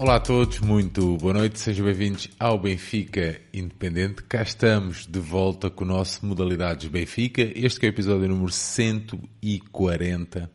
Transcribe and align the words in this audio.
Olá 0.00 0.16
a 0.16 0.20
todos, 0.20 0.60
muito 0.60 1.18
boa 1.18 1.34
noite, 1.34 1.60
sejam 1.60 1.84
bem-vindos 1.84 2.30
ao 2.38 2.58
Benfica 2.58 3.38
Independente. 3.52 4.22
Cá 4.22 4.40
estamos 4.40 5.06
de 5.06 5.20
volta 5.20 5.68
com 5.68 5.84
o 5.84 5.86
nosso 5.86 6.24
Modalidades 6.24 6.88
Benfica. 6.88 7.42
Este 7.42 7.84
é 7.84 7.90
o 7.90 7.92
episódio 7.92 8.26
número 8.26 8.50
140. 8.50 10.50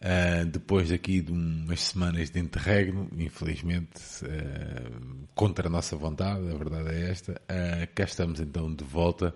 Uh, 0.00 0.46
depois 0.46 0.88
daqui 0.88 1.20
de 1.20 1.30
umas 1.30 1.82
semanas 1.82 2.30
de 2.30 2.40
interregno, 2.40 3.10
infelizmente, 3.18 4.00
uh, 4.22 5.28
contra 5.34 5.68
a 5.68 5.70
nossa 5.70 5.94
vontade, 5.94 6.50
a 6.50 6.56
verdade 6.56 6.88
é 6.88 7.10
esta, 7.10 7.32
uh, 7.32 7.94
cá 7.94 8.04
estamos 8.04 8.40
então 8.40 8.74
de 8.74 8.84
volta 8.84 9.34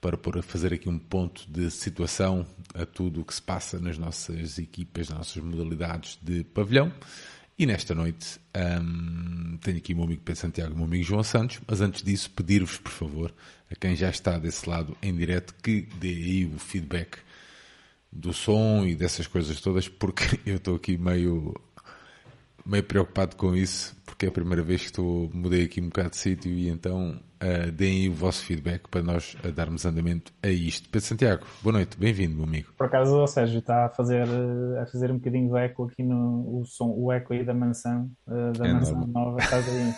para 0.00 0.42
fazer 0.42 0.74
aqui 0.74 0.88
um 0.88 0.98
ponto 0.98 1.44
de 1.50 1.72
situação 1.72 2.46
a 2.72 2.86
tudo 2.86 3.22
o 3.22 3.24
que 3.24 3.34
se 3.34 3.42
passa 3.42 3.80
nas 3.80 3.98
nossas 3.98 4.58
equipas, 4.58 5.08
nas 5.08 5.18
nossas 5.18 5.42
modalidades 5.42 6.20
de 6.22 6.44
pavilhão. 6.44 6.92
E 7.58 7.66
nesta 7.66 7.94
noite 7.94 8.40
um, 8.56 9.56
tenho 9.58 9.76
aqui 9.76 9.92
o 9.92 9.96
meu 9.96 10.06
amigo 10.06 10.22
Pedro 10.24 10.40
Santiago 10.40 10.72
e 10.72 10.74
o 10.74 10.76
meu 10.76 10.86
amigo 10.86 11.04
João 11.04 11.22
Santos, 11.22 11.60
mas 11.66 11.80
antes 11.80 12.02
disso 12.02 12.30
pedir-vos, 12.30 12.78
por 12.78 12.90
favor, 12.90 13.34
a 13.70 13.74
quem 13.74 13.94
já 13.94 14.08
está 14.08 14.38
desse 14.38 14.68
lado 14.68 14.96
em 15.02 15.14
direto, 15.14 15.54
que 15.62 15.82
dê 15.98 16.08
aí 16.08 16.46
o 16.46 16.58
feedback 16.58 17.18
do 18.10 18.32
som 18.32 18.84
e 18.86 18.94
dessas 18.94 19.26
coisas 19.26 19.60
todas, 19.60 19.88
porque 19.88 20.24
eu 20.44 20.56
estou 20.56 20.76
aqui 20.76 20.96
meio, 20.96 21.54
meio 22.64 22.82
preocupado 22.84 23.36
com 23.36 23.54
isso, 23.54 23.94
porque 24.04 24.26
é 24.26 24.28
a 24.28 24.32
primeira 24.32 24.62
vez 24.62 24.80
que 24.80 24.86
estou, 24.86 25.30
mudei 25.32 25.64
aqui 25.64 25.80
um 25.80 25.88
bocado 25.88 26.10
de 26.10 26.16
sítio 26.16 26.50
e 26.50 26.68
então 26.68 27.20
uh, 27.42 27.72
deem 27.72 28.02
aí 28.02 28.08
o 28.08 28.14
vosso 28.14 28.44
feedback 28.44 28.88
para 28.88 29.02
nós 29.02 29.36
uh, 29.44 29.52
darmos 29.52 29.84
andamento 29.84 30.32
a 30.42 30.48
isto. 30.48 30.88
Pedro 30.88 31.06
Santiago, 31.06 31.46
boa 31.62 31.72
noite, 31.74 31.98
bem-vindo, 31.98 32.36
meu 32.36 32.44
amigo. 32.44 32.72
Por 32.76 32.86
acaso 32.86 33.16
o 33.16 33.26
Sérgio 33.26 33.58
está 33.58 33.86
a 33.86 33.88
fazer, 33.88 34.26
a 34.80 34.86
fazer 34.86 35.10
um 35.10 35.18
bocadinho 35.18 35.52
de 35.52 35.58
eco 35.58 35.84
aqui 35.84 36.02
no 36.02 36.60
o 36.60 36.64
som, 36.64 36.94
o 36.96 37.12
eco 37.12 37.32
aí 37.32 37.44
da 37.44 37.52
mansão, 37.52 38.10
uh, 38.26 38.52
da 38.56 38.66
é 38.66 38.72
mansão 38.72 38.94
nova, 38.94 39.12
nova. 39.12 39.38
Estás 39.40 39.68
aí. 39.68 39.94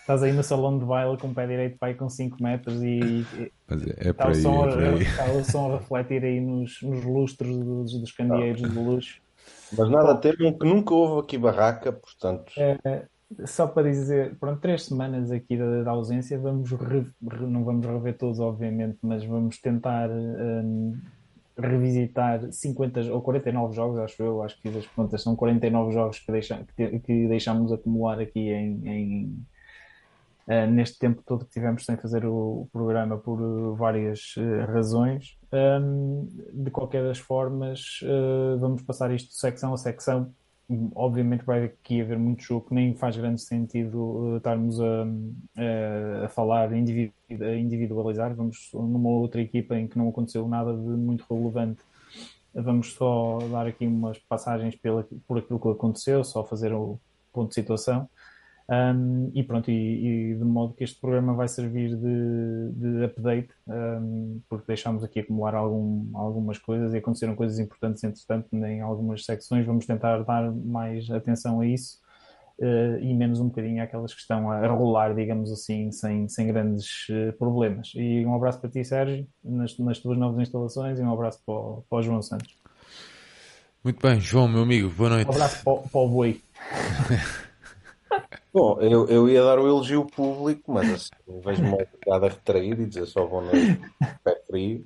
Estás 0.00 0.22
aí 0.22 0.32
no 0.32 0.42
salão 0.42 0.78
de 0.78 0.84
baile 0.84 1.16
com 1.16 1.28
o 1.28 1.34
pé 1.34 1.46
direito 1.46 1.78
para 1.78 1.88
aí 1.88 1.94
com 1.94 2.10
5 2.10 2.36
metros 2.42 2.82
e, 2.82 3.24
Mas 3.66 3.86
é, 3.86 4.08
é 4.08 4.10
está, 4.10 4.28
o 4.28 4.34
som, 4.34 4.68
é 4.68 4.98
está 4.98 5.24
o 5.32 5.42
som 5.42 5.72
a 5.72 5.78
refletir 5.78 6.22
aí 6.22 6.42
nos, 6.42 6.82
nos 6.82 7.02
lustros 7.04 7.56
dos, 7.56 7.98
dos 7.98 8.12
candeeiros 8.12 8.70
de 8.70 8.78
luxo. 8.78 9.22
Mas 9.76 9.90
nada 9.90 10.14
temem 10.16 10.58
que 10.58 10.66
nunca 10.66 10.92
houve 10.92 11.22
aqui 11.22 11.38
barraca, 11.38 11.90
portanto. 11.90 12.52
É, 12.58 13.06
só 13.46 13.66
para 13.66 13.90
dizer, 13.90 14.36
pronto, 14.38 14.60
três 14.60 14.84
semanas 14.84 15.30
aqui 15.30 15.56
da, 15.56 15.82
da 15.82 15.90
ausência, 15.90 16.38
vamos 16.38 16.70
re, 16.70 17.06
não 17.20 17.64
vamos 17.64 17.86
rever 17.86 18.16
todos, 18.16 18.40
obviamente, 18.40 18.98
mas 19.02 19.24
vamos 19.24 19.60
tentar 19.60 20.10
um, 20.10 20.96
revisitar 21.56 22.52
50 22.52 23.12
ou 23.12 23.22
49 23.22 23.74
jogos, 23.74 23.98
acho 23.98 24.22
eu, 24.22 24.42
acho 24.42 24.56
que 24.56 24.62
fiz 24.62 24.76
as 24.76 24.86
contas, 24.88 25.22
são 25.22 25.36
49 25.36 25.92
jogos 25.92 26.18
que, 26.18 26.32
deixa, 26.32 26.64
que, 26.76 26.98
que 27.00 27.28
deixámos 27.28 27.72
acumular 27.72 28.18
aqui 28.20 28.50
em, 28.50 28.88
em 28.88 29.46
uh, 30.48 30.70
neste 30.70 30.98
tempo 30.98 31.22
todo 31.24 31.44
que 31.44 31.52
tivemos 31.52 31.84
sem 31.84 31.96
fazer 31.96 32.24
o, 32.26 32.68
programa 32.72 33.18
por 33.18 33.40
uh, 33.40 33.74
várias 33.74 34.34
uh, 34.36 34.72
razões. 34.72 35.38
Um, 35.52 36.28
de 36.52 36.70
qualquer 36.70 37.04
das 37.04 37.18
formas, 37.18 38.00
vamos 38.58 38.82
passar 38.82 39.12
isto 39.12 39.32
secção 39.34 39.72
a 39.72 39.76
secção. 39.76 40.32
Obviamente 40.94 41.44
vai 41.44 41.64
aqui 41.64 42.00
haver 42.00 42.18
muito 42.18 42.42
jogo 42.42 42.68
que 42.68 42.74
nem 42.74 42.94
faz 42.94 43.16
grande 43.16 43.40
sentido 43.42 44.36
estarmos 44.36 44.80
a, 44.80 45.06
a, 46.22 46.24
a 46.24 46.28
falar, 46.28 46.72
a 46.72 46.78
individualizar. 46.78 48.34
Vamos 48.34 48.70
numa 48.72 49.10
outra 49.10 49.40
equipa 49.42 49.76
em 49.76 49.86
que 49.86 49.98
não 49.98 50.08
aconteceu 50.08 50.48
nada 50.48 50.72
de 50.72 50.88
muito 50.88 51.24
relevante 51.28 51.82
vamos 52.62 52.92
só 52.92 53.38
dar 53.50 53.66
aqui 53.66 53.86
umas 53.86 54.18
passagens 54.18 54.76
pela, 54.76 55.06
por 55.26 55.38
aquilo 55.38 55.58
que 55.58 55.68
aconteceu, 55.68 56.22
só 56.22 56.44
fazer 56.44 56.72
o 56.72 57.00
ponto 57.32 57.48
de 57.48 57.54
situação. 57.54 58.08
Um, 58.66 59.30
e 59.34 59.42
pronto, 59.42 59.70
e, 59.70 60.32
e, 60.32 60.34
de 60.34 60.44
modo 60.44 60.72
que 60.72 60.84
este 60.84 60.98
programa 60.98 61.34
vai 61.34 61.48
servir 61.48 61.94
de, 61.96 62.72
de 62.72 63.04
update, 63.04 63.50
um, 63.68 64.40
porque 64.48 64.64
deixámos 64.66 65.04
aqui 65.04 65.20
acumular 65.20 65.54
algum, 65.54 66.10
algumas 66.14 66.56
coisas 66.58 66.94
e 66.94 66.96
aconteceram 66.96 67.34
coisas 67.34 67.58
importantes, 67.58 68.02
entretanto, 68.02 68.48
em 68.54 68.80
algumas 68.80 69.24
secções. 69.24 69.66
Vamos 69.66 69.84
tentar 69.84 70.22
dar 70.22 70.50
mais 70.50 71.10
atenção 71.10 71.60
a 71.60 71.66
isso 71.66 71.98
uh, 72.58 72.98
e 73.00 73.12
menos 73.12 73.38
um 73.38 73.48
bocadinho 73.48 73.82
àquelas 73.82 74.14
que 74.14 74.20
estão 74.20 74.50
a 74.50 74.66
rolar, 74.66 75.14
digamos 75.14 75.52
assim, 75.52 75.90
sem, 75.92 76.26
sem 76.28 76.46
grandes 76.46 77.06
uh, 77.10 77.32
problemas. 77.38 77.92
E 77.94 78.24
um 78.24 78.34
abraço 78.34 78.60
para 78.60 78.70
ti, 78.70 78.82
Sérgio, 78.82 79.26
nas, 79.44 79.78
nas 79.78 79.98
tuas 79.98 80.16
novas 80.16 80.40
instalações, 80.40 80.98
e 80.98 81.02
um 81.02 81.12
abraço 81.12 81.40
para 81.44 81.54
o, 81.54 81.84
para 81.88 81.98
o 81.98 82.02
João 82.02 82.22
Santos. 82.22 82.56
Muito 83.84 84.00
bem, 84.00 84.18
João, 84.18 84.48
meu 84.48 84.62
amigo, 84.62 84.88
boa 84.88 85.10
noite. 85.10 85.28
Um 85.28 85.34
abraço 85.34 85.62
para, 85.62 85.76
para 85.76 86.00
o 86.00 86.08
Boi. 86.08 86.40
Bom, 88.54 88.80
eu, 88.80 89.08
eu 89.08 89.28
ia 89.28 89.42
dar 89.42 89.58
o 89.58 89.66
elogio 89.66 90.06
público, 90.06 90.72
mas 90.72 90.88
assim, 90.88 91.40
vejo-me 91.44 91.70
bocado 91.70 92.26
a 92.26 92.28
retrair 92.28 92.78
e 92.78 92.86
dizer 92.86 93.04
só 93.06 93.26
boa 93.26 93.42
noite, 93.42 93.80
pé 94.22 94.40
frio. 94.46 94.84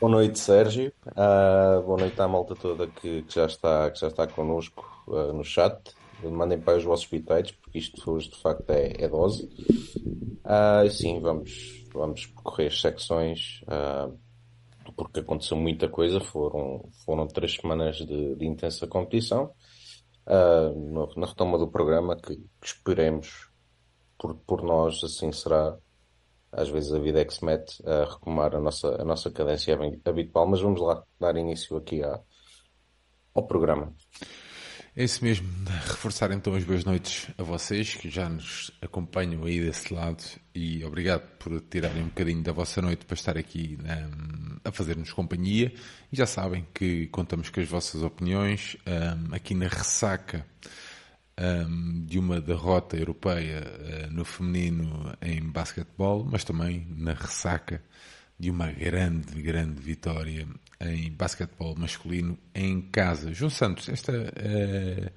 Boa 0.00 0.10
noite, 0.10 0.40
Sérgio. 0.40 0.92
Uh, 1.06 1.80
boa 1.84 2.00
noite 2.00 2.20
à 2.20 2.26
malta 2.26 2.56
toda 2.56 2.88
que, 2.88 3.22
que 3.22 3.32
já 3.32 3.46
está, 3.46 3.88
que 3.92 4.00
já 4.00 4.08
está 4.08 4.26
connosco 4.26 4.84
uh, 5.06 5.32
no 5.32 5.44
chat. 5.44 5.94
Mandem 6.24 6.60
para 6.60 6.78
os 6.78 6.82
vossos 6.82 7.06
piteiros, 7.06 7.52
porque 7.52 7.78
isto 7.78 8.10
hoje 8.10 8.28
de 8.28 8.42
facto 8.42 8.68
é, 8.70 9.04
é 9.04 9.08
dose. 9.08 9.48
Uh, 10.44 10.90
sim, 10.90 11.20
vamos, 11.20 11.86
vamos 11.94 12.26
percorrer 12.26 12.66
as 12.72 12.80
secções, 12.80 13.62
porque 14.96 15.20
aconteceu 15.20 15.56
muita 15.56 15.88
coisa. 15.88 16.18
Foram, 16.18 16.88
foram 17.04 17.28
três 17.28 17.54
semanas 17.54 17.98
de, 17.98 18.34
de 18.34 18.44
intensa 18.44 18.84
competição 18.88 19.52
uh, 20.28 21.18
na 21.18 21.26
retoma 21.26 21.58
do 21.58 21.68
programa, 21.68 22.16
que, 22.16 22.36
que, 22.36 22.66
esperemos 22.66 23.50
por, 24.18 24.34
por 24.34 24.62
nós, 24.62 25.02
assim 25.02 25.32
será. 25.32 25.76
Às 26.50 26.70
vezes 26.70 26.92
a 26.92 26.98
vida 26.98 27.20
é 27.20 27.24
que 27.26 27.34
se 27.34 27.44
mete 27.44 27.86
a 27.86 28.04
retomar 28.04 28.54
a 28.54 28.60
nossa, 28.60 29.00
a 29.00 29.04
nossa 29.04 29.30
cadência 29.30 29.78
habitual, 30.04 30.46
mas 30.46 30.62
vamos 30.62 30.80
lá 30.80 31.02
dar 31.20 31.36
início 31.36 31.76
aqui 31.76 32.02
à, 32.02 32.18
ao 33.34 33.46
programa. 33.46 33.94
É 34.96 35.04
isso 35.04 35.22
mesmo, 35.22 35.48
reforçar 35.86 36.32
então 36.32 36.54
as 36.54 36.64
boas 36.64 36.84
noites 36.84 37.28
a 37.38 37.42
vocês 37.42 37.94
que 37.94 38.10
já 38.10 38.28
nos 38.28 38.72
acompanham 38.82 39.44
aí 39.44 39.60
desse 39.60 39.94
lado 39.94 40.24
e 40.54 40.84
obrigado 40.84 41.22
por 41.38 41.60
tirarem 41.60 42.02
um 42.02 42.08
bocadinho 42.08 42.42
da 42.42 42.50
vossa 42.52 42.82
noite 42.82 43.04
para 43.04 43.14
estar 43.14 43.38
aqui 43.38 43.78
um, 43.80 44.56
a 44.64 44.72
fazer-nos 44.72 45.12
companhia. 45.12 45.72
E 46.12 46.16
já 46.16 46.26
sabem 46.26 46.66
que 46.74 47.06
contamos 47.08 47.48
com 47.48 47.60
as 47.60 47.68
vossas 47.68 48.02
opiniões 48.02 48.76
um, 48.86 49.34
aqui 49.34 49.54
na 49.54 49.68
ressaca 49.68 50.44
um, 51.38 52.04
de 52.04 52.18
uma 52.18 52.40
derrota 52.40 52.96
europeia 52.96 53.62
uh, 53.62 54.12
no 54.12 54.24
feminino 54.24 55.16
em 55.22 55.40
basquetebol, 55.42 56.24
mas 56.24 56.42
também 56.42 56.86
na 56.90 57.12
ressaca 57.12 57.82
de 58.38 58.50
uma 58.50 58.70
grande, 58.70 59.42
grande 59.42 59.80
vitória 59.80 60.46
em 60.80 61.10
basquetebol 61.10 61.74
masculino 61.76 62.38
em 62.54 62.80
casa. 62.80 63.32
João 63.32 63.50
Santos, 63.50 63.88
esta 63.88 64.12
é, 64.36 65.12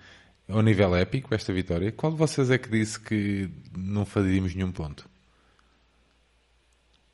é 0.47 0.55
um 0.55 0.61
nível 0.61 0.95
épico, 0.95 1.33
esta 1.35 1.53
vitória. 1.53 1.91
Qual 1.91 2.11
de 2.11 2.17
vocês 2.17 2.49
é 2.49 2.57
que 2.57 2.69
disse 2.69 2.99
que 2.99 3.49
não 3.77 4.05
fazíamos 4.05 4.55
nenhum 4.55 4.71
ponto? 4.71 5.09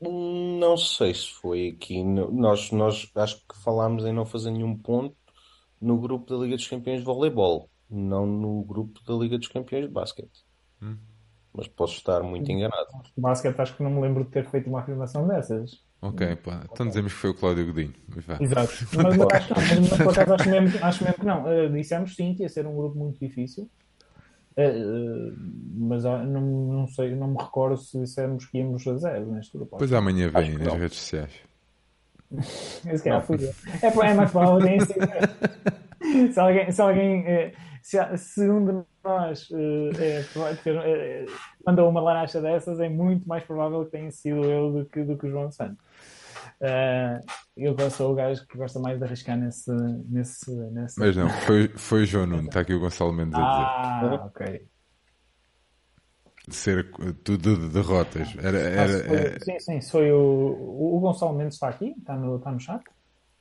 Não 0.00 0.76
sei 0.76 1.12
se 1.12 1.32
foi 1.34 1.68
aqui. 1.68 2.02
Nós, 2.02 2.70
nós 2.70 3.10
acho 3.14 3.36
que 3.46 3.58
falámos 3.62 4.04
em 4.04 4.12
não 4.12 4.24
fazer 4.24 4.50
nenhum 4.50 4.76
ponto 4.76 5.16
no 5.80 5.98
grupo 5.98 6.26
da 6.32 6.42
Liga 6.42 6.56
dos 6.56 6.68
Campeões 6.68 7.00
de 7.00 7.04
Voleibol, 7.04 7.68
não 7.90 8.26
no 8.26 8.62
grupo 8.62 9.00
da 9.04 9.14
Liga 9.14 9.36
dos 9.36 9.48
Campeões 9.48 9.86
de 9.86 9.92
Basquete. 9.92 10.44
Hum. 10.80 10.96
Mas 11.52 11.66
posso 11.66 11.94
estar 11.94 12.22
muito 12.22 12.50
enganado. 12.50 12.86
Basquete, 13.16 13.58
acho 13.58 13.76
que 13.76 13.82
não 13.82 13.90
me 13.90 14.00
lembro 14.00 14.24
de 14.24 14.30
ter 14.30 14.48
feito 14.48 14.68
uma 14.68 14.80
afirmação 14.80 15.26
dessas. 15.26 15.82
Ok, 16.00 16.36
pá. 16.36 16.62
Então 16.70 16.86
dizemos 16.86 17.12
que 17.12 17.18
foi 17.18 17.30
o 17.30 17.34
Cláudio 17.34 17.66
Godinho. 17.66 17.94
Exato. 18.16 18.44
Mas, 18.94 19.16
mas, 19.16 19.28
acho, 19.32 19.54
mas, 19.54 19.88
por 19.98 20.10
acaso 20.10 20.34
acho 20.34 20.48
mesmo, 20.48 20.78
acho 20.84 21.04
mesmo 21.04 21.18
que 21.18 21.26
não. 21.26 21.44
Uh, 21.44 21.72
dissemos 21.72 22.14
sim 22.14 22.34
que 22.34 22.42
ia 22.42 22.48
ser 22.48 22.66
um 22.66 22.76
grupo 22.76 22.96
muito 22.96 23.18
difícil. 23.18 23.68
Uh, 24.56 25.36
mas 25.76 26.04
uh, 26.04 26.18
não, 26.24 26.40
não 26.40 26.86
sei, 26.88 27.14
não 27.14 27.28
me 27.28 27.36
recordo 27.38 27.76
se 27.76 27.96
dissemos 27.96 28.46
que 28.46 28.58
íamos 28.58 28.86
a 28.88 28.96
zero 28.96 29.26
neste 29.26 29.56
grupo. 29.56 29.76
Pois 29.76 29.92
amanhã 29.92 30.28
vem 30.30 30.58
nas 30.58 30.66
não. 30.66 30.76
redes 30.76 30.98
sociais. 30.98 31.32
Esse 32.86 33.02
que 33.02 33.08
é, 33.08 33.12
é, 33.12 34.10
é 34.10 34.14
mais 34.14 34.30
provável 34.30 34.58
que 34.58 36.28
se 36.32 36.40
alguém, 36.40 36.72
se 36.72 36.82
alguém 36.82 37.24
se, 37.82 38.18
se 38.18 38.50
um 38.50 38.64
de 38.64 38.84
nós 39.02 39.48
é, 39.98 40.20
é, 40.20 41.26
mandou 41.64 41.88
uma 41.88 42.00
laranja 42.00 42.40
dessas, 42.40 42.78
é 42.80 42.88
muito 42.88 43.26
mais 43.26 43.44
provável 43.44 43.84
que 43.84 43.92
tenha 43.92 44.10
sido 44.10 44.44
eu 44.44 44.72
do 44.72 44.84
que, 44.84 45.02
do 45.02 45.16
que 45.16 45.26
o 45.26 45.30
João 45.30 45.50
Santos. 45.50 45.78
Uh, 46.60 47.24
eu 47.56 47.90
sou 47.90 48.12
o 48.12 48.14
gajo 48.14 48.44
que 48.46 48.58
gosta 48.58 48.80
mais 48.80 48.98
de 48.98 49.04
arriscar 49.04 49.36
nesse. 49.36 49.70
nesse, 50.08 50.50
nesse... 50.72 50.98
Mas 50.98 51.16
não, 51.16 51.28
foi, 51.28 51.68
foi 51.78 52.02
o 52.02 52.06
João 52.06 52.26
Nuno, 52.26 52.48
está 52.48 52.60
aqui 52.60 52.74
o 52.74 52.80
Gonçalo 52.80 53.12
Mendes 53.12 53.34
a 53.34 53.38
dizer. 53.38 54.14
Ah, 54.14 54.24
ok. 54.26 54.68
De 56.48 56.54
ser 56.54 56.90
tudo 57.22 57.56
de 57.56 57.68
derrotas. 57.68 58.34
Era, 58.38 58.58
era, 58.58 59.04
foi, 59.04 59.16
era... 59.16 59.44
Sim, 59.44 59.58
sim, 59.60 59.80
foi 59.82 60.10
o, 60.10 60.96
o 60.96 61.00
Gonçalo 61.00 61.36
Mendes 61.36 61.54
está 61.54 61.68
aqui, 61.68 61.94
está 61.98 62.16
no, 62.16 62.36
está 62.36 62.50
no 62.50 62.58
chat. 62.58 62.82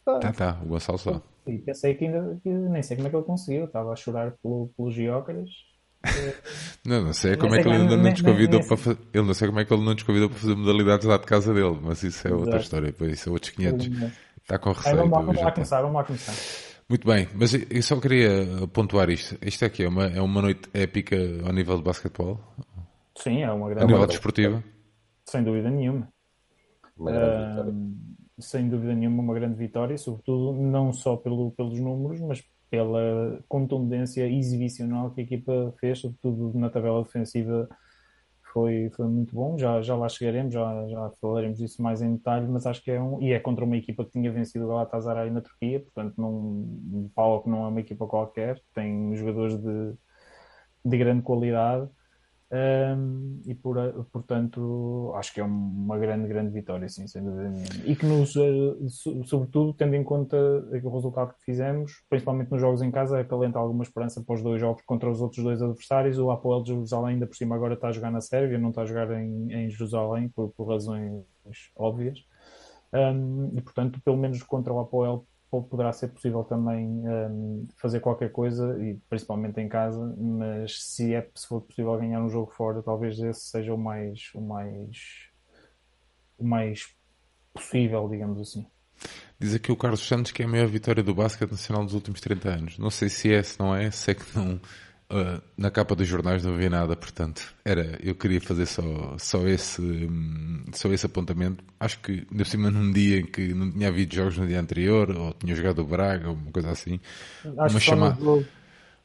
Tá, 0.05 0.31
tá, 0.31 0.59
o 0.63 0.67
Gonçalo 0.67 0.97
só. 0.97 1.21
E 1.47 1.57
pensei 1.57 1.95
que 1.95 2.05
ainda 2.05 2.39
que 2.43 2.49
nem 2.49 2.83
sei 2.83 2.97
como 2.97 3.07
é 3.07 3.09
que 3.09 3.15
ele 3.15 3.25
conseguiu, 3.25 3.65
estava 3.65 3.93
a 3.93 3.95
chorar 3.95 4.31
pelo, 4.43 4.69
pelos 4.75 4.93
Giócaras. 4.93 5.49
Não, 6.86 7.04
não 7.04 7.13
sei 7.13 7.36
como 7.36 7.54
é 7.56 7.62
que 7.62 7.68
ele 7.68 7.77
ainda 7.77 7.98
não 7.98 8.09
nos 8.09 8.21
convidou 8.21 8.65
para 8.65 8.77
fazer. 8.77 8.98
Ele 9.13 9.25
não 9.25 9.33
sei 9.33 9.48
como 9.48 9.59
é 9.59 9.65
que 9.65 9.74
ele 9.74 9.83
não 9.83 9.94
nos 9.94 10.04
convidou 10.04 10.30
para 10.30 10.39
fazer 10.39 10.56
modalidades 10.56 11.06
lá 11.06 11.18
de 11.18 11.25
casa 11.25 11.54
dele, 11.54 11.77
mas 11.81 12.01
isso 12.04 12.27
é 12.27 12.33
outra 12.33 12.57
história, 12.59 12.94
pois 12.98 13.12
isso 13.12 13.30
é 13.30 13.31
outros 13.31 13.51
500. 13.51 14.13
Está 14.42 14.57
com 14.57 14.71
receio. 14.71 14.95
Vamos, 14.95 15.12
vamos 15.12 15.42
lá 15.42 15.51
começar, 15.51 15.81
vamos 15.81 15.95
lá 15.95 16.04
começar. 16.06 16.33
Muito 16.89 17.06
bem, 17.06 17.27
mas 17.36 17.54
eu 17.54 17.83
só 17.83 18.00
queria 18.00 18.65
pontuar 18.71 19.09
isto. 19.09 19.38
Isto 19.42 19.65
aqui 19.65 19.83
é 19.83 19.89
uma, 19.89 20.06
é 20.06 20.21
uma 20.21 20.42
noite 20.42 20.69
épica 20.74 21.18
ao 21.45 21.51
nível 21.51 21.75
de 21.77 21.83
basquetebol? 21.83 22.39
Sim, 23.18 23.44
é 23.44 23.51
uma 23.51 23.68
grande. 23.68 23.83
A 23.83 23.88
nível 23.88 24.07
desportivo? 24.07 24.63
Sem 25.25 25.44
dúvida 25.44 25.69
nenhuma. 25.69 26.07
Uh, 26.98 27.94
sem 28.39 28.69
dúvida 28.69 28.94
nenhuma, 28.94 29.21
uma 29.21 29.33
grande 29.33 29.57
vitória, 29.57 29.98
sobretudo 29.98 30.54
não 30.54 30.94
só 30.94 31.18
pelo, 31.18 31.51
pelos 31.51 31.80
números, 31.80 32.21
mas 32.21 32.42
pela 32.69 33.39
contundência 33.47 34.27
exibicional 34.29 35.11
que 35.11 35.21
a 35.21 35.23
equipa 35.23 35.73
fez, 35.79 35.99
sobretudo 35.99 36.57
na 36.57 36.69
tabela 36.69 37.03
defensiva 37.03 37.67
foi, 38.57 38.89
foi 38.95 39.07
muito 39.07 39.35
bom. 39.35 39.57
Já, 39.57 39.81
já 39.81 39.95
lá 39.95 40.09
chegaremos, 40.09 40.53
já, 40.53 40.87
já 40.87 41.11
falaremos 41.21 41.59
disso 41.59 41.81
mais 41.81 42.01
em 42.01 42.15
detalhe, 42.15 42.47
mas 42.47 42.65
acho 42.65 42.83
que 42.83 42.91
é 42.91 43.01
um. 43.01 43.21
E 43.21 43.31
é 43.33 43.39
contra 43.39 43.63
uma 43.63 43.77
equipa 43.77 44.03
que 44.03 44.11
tinha 44.11 44.31
vencido 44.31 44.65
o 44.65 44.67
Galatasaray 44.69 45.29
na 45.29 45.41
Turquia, 45.41 45.79
portanto, 45.79 46.15
não, 46.17 47.09
Paulo 47.15 47.43
não 47.45 47.65
é 47.65 47.67
uma 47.67 47.79
equipa 47.79 48.07
qualquer, 48.07 48.61
tem 48.73 49.15
jogadores 49.15 49.57
de, 49.57 49.93
de 50.85 50.97
grande 50.97 51.21
qualidade. 51.21 51.89
Um, 52.49 53.41
e 53.45 53.53
por, 53.53 53.75
portanto 54.09 55.11
acho 55.15 55.33
que 55.33 55.41
é 55.41 55.44
uma 55.44 55.97
grande, 55.97 56.29
grande 56.29 56.49
vitória, 56.49 56.88
sim, 56.88 57.05
sem 57.05 57.21
dúvida 57.21 57.49
nenhuma. 57.49 57.85
E 57.85 57.94
que 57.94 58.05
nos, 58.05 58.35
eh, 58.38 58.88
sobretudo, 59.25 59.73
tendo 59.73 59.95
em 59.95 60.03
conta 60.03 60.38
o 60.38 60.89
resultado 60.89 61.33
que 61.33 61.44
fizemos, 61.44 61.91
principalmente 62.09 62.49
nos 62.49 62.61
jogos 62.61 62.81
em 62.81 62.89
casa, 62.89 63.19
acalenta 63.19 63.59
alguma 63.59 63.83
esperança 63.83 64.23
para 64.23 64.35
os 64.35 64.41
dois 64.41 64.61
jogos 64.61 64.81
contra 64.85 65.09
os 65.09 65.21
outros 65.21 65.44
dois 65.44 65.61
adversários. 65.61 66.17
O 66.19 66.31
Apoel 66.31 66.63
de 66.63 66.69
Jerusalém, 66.69 67.15
ainda 67.15 67.27
por 67.27 67.35
cima, 67.35 67.53
agora 67.53 67.73
está 67.73 67.89
a 67.89 67.91
jogar 67.91 68.11
na 68.11 68.21
Sérvia, 68.21 68.57
não 68.57 68.69
está 68.69 68.83
a 68.83 68.85
jogar 68.85 69.11
em, 69.11 69.51
em 69.51 69.69
Jerusalém 69.69 70.29
por, 70.29 70.49
por 70.51 70.69
razões 70.69 71.25
óbvias. 71.75 72.19
Um, 72.94 73.51
e 73.57 73.61
portanto, 73.61 73.99
pelo 74.05 74.15
menos 74.15 74.41
contra 74.44 74.71
o 74.71 74.79
Apoel 74.79 75.27
poderá 75.49 75.94
ser 75.94 76.09
possível 76.09 76.44
também 76.44 76.85
um, 76.85 77.67
fazer 77.77 77.99
qualquer 77.99 78.31
coisa, 78.31 78.77
e 78.83 78.95
principalmente 79.09 79.59
em 79.59 79.69
casa, 79.69 80.13
mas 80.17 80.83
se, 80.83 81.13
é, 81.13 81.29
se 81.33 81.47
for 81.47 81.61
possível 81.61 81.97
ganhar 81.97 82.21
um 82.21 82.29
jogo 82.29 82.51
fora, 82.51 82.83
talvez 82.83 83.17
esse 83.19 83.49
seja 83.49 83.73
o 83.73 83.77
mais, 83.77 84.29
o 84.35 84.41
mais, 84.41 84.97
o 86.38 86.45
mais 86.45 86.94
possível, 87.53 88.07
digamos 88.09 88.39
assim. 88.39 88.65
Diz 89.39 89.53
aqui 89.53 89.71
o 89.71 89.77
Carlos 89.77 90.05
Santos 90.05 90.31
que 90.31 90.41
é 90.41 90.45
a 90.45 90.49
maior 90.49 90.67
vitória 90.67 91.03
do 91.03 91.13
basquete 91.13 91.51
nacional 91.51 91.85
dos 91.85 91.94
últimos 91.94 92.19
30 92.19 92.49
anos. 92.49 92.77
Não 92.77 92.89
sei 92.89 93.09
se 93.09 93.31
é, 93.31 93.41
se 93.44 93.59
não 93.59 93.75
é, 93.75 93.91
sei 93.91 94.15
que 94.15 94.25
não, 94.35 94.59
Uh, 95.09 95.42
na 95.57 95.71
capa 95.71 95.95
dos 95.95 96.06
jornais 96.06 96.44
não 96.44 96.54
havia 96.54 96.69
nada, 96.69 96.94
portanto, 96.94 97.56
era, 97.63 97.98
eu 98.04 98.13
queria 98.13 98.42
fazer 98.42 98.65
só, 98.65 99.15
só, 99.18 99.48
esse, 99.48 99.81
um, 99.81 100.65
só 100.74 100.92
esse 100.92 101.06
apontamento. 101.06 101.63
Acho 101.80 102.00
que, 102.00 102.25
por 102.25 102.45
cima, 102.45 102.69
num 102.69 102.92
dia 102.92 103.21
em 103.21 103.25
que 103.25 103.54
não 103.54 103.71
tinha 103.71 103.88
havido 103.88 104.13
jogos 104.13 104.38
no 104.38 104.45
dia 104.45 104.59
anterior, 104.59 105.09
ou 105.12 105.33
tinha 105.33 105.56
jogado 105.56 105.80
o 105.80 105.86
Braga, 105.86 106.27
ou 106.27 106.36
uma 106.36 106.51
coisa 106.51 106.71
assim, 106.71 107.00
acho 107.57 107.75
uma 107.75 107.80
chamada, 107.80 108.18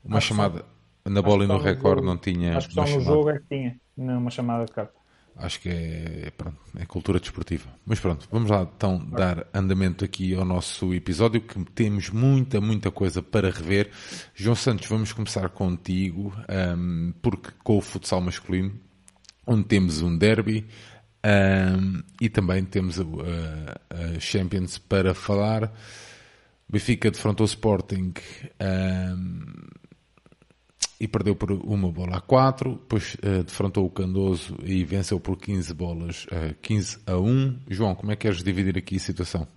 uma 0.04 0.20
chamada 0.20 0.64
na 1.04 1.22
bola 1.22 1.44
e 1.44 1.46
no 1.46 1.58
recorde 1.58 2.04
não 2.04 2.16
tinha. 2.16 2.56
Acho 2.56 2.68
que 2.68 2.74
só 2.74 2.84
no 2.84 3.00
jogo 3.00 3.30
é 3.30 3.38
que 3.38 3.46
tinha, 3.48 3.78
uma 3.96 4.30
chamada 4.30 4.64
de 4.64 4.72
capa 4.72 5.01
acho 5.36 5.60
que 5.60 5.68
é, 5.68 6.32
pronto, 6.36 6.58
é 6.76 6.84
cultura 6.84 7.18
desportiva. 7.18 7.68
Mas 7.84 8.00
pronto, 8.00 8.28
vamos 8.30 8.50
lá 8.50 8.62
então 8.76 9.04
dar 9.04 9.46
andamento 9.52 10.04
aqui 10.04 10.34
ao 10.34 10.44
nosso 10.44 10.94
episódio, 10.94 11.40
que 11.40 11.64
temos 11.72 12.10
muita, 12.10 12.60
muita 12.60 12.90
coisa 12.90 13.22
para 13.22 13.50
rever. 13.50 13.90
João 14.34 14.54
Santos, 14.54 14.88
vamos 14.88 15.12
começar 15.12 15.48
contigo, 15.50 16.34
um, 16.76 17.12
porque 17.20 17.50
com 17.62 17.78
o 17.78 17.80
futsal 17.80 18.20
masculino, 18.20 18.72
onde 19.46 19.64
temos 19.64 20.02
um 20.02 20.16
derby 20.16 20.66
um, 21.24 22.02
e 22.20 22.28
também 22.28 22.64
temos 22.64 22.98
a, 22.98 23.04
a, 23.04 24.20
Champions 24.20 24.78
para 24.78 25.14
falar. 25.14 25.72
Benfica 26.68 27.10
defrontou 27.10 27.44
o 27.44 27.48
Sporting. 27.48 28.12
Um, 28.60 29.81
e 31.02 31.08
perdeu 31.08 31.34
por 31.34 31.50
uma 31.50 31.90
bola 31.90 32.18
a 32.18 32.20
4, 32.20 32.74
depois 32.74 33.14
uh, 33.14 33.42
defrontou 33.42 33.84
o 33.84 33.90
Candoso 33.90 34.56
e 34.62 34.84
venceu 34.84 35.18
por 35.18 35.36
15 35.36 35.74
bolas, 35.74 36.26
uh, 36.26 36.34
eh, 36.50 36.54
15 36.62 37.02
a 37.04 37.18
1. 37.18 37.58
João, 37.68 37.96
como 37.96 38.12
é 38.12 38.14
que 38.14 38.22
queres 38.22 38.40
dividir 38.40 38.78
aqui 38.78 38.94
a 38.94 39.00
situação? 39.00 39.48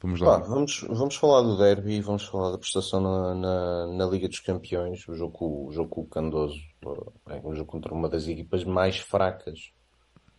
Vamos 0.00 0.20
lá. 0.20 0.38
vamos, 0.38 0.86
vamos 0.88 1.16
falar 1.16 1.42
do 1.42 1.58
derby, 1.58 2.00
vamos 2.00 2.24
falar 2.24 2.52
da 2.52 2.58
prestação 2.58 3.00
na, 3.00 3.34
na, 3.34 3.86
na 3.88 4.06
Liga 4.06 4.28
dos 4.28 4.38
Campeões, 4.38 5.08
o 5.08 5.14
jogo, 5.16 5.66
o 5.66 5.72
jogo 5.72 5.88
com 5.88 6.00
o 6.02 6.06
Candoso, 6.06 6.60
é 7.28 7.40
um 7.44 7.52
jogo 7.52 7.72
contra 7.72 7.92
uma 7.92 8.08
das 8.08 8.28
equipas 8.28 8.62
mais 8.62 8.98
fracas 8.98 9.72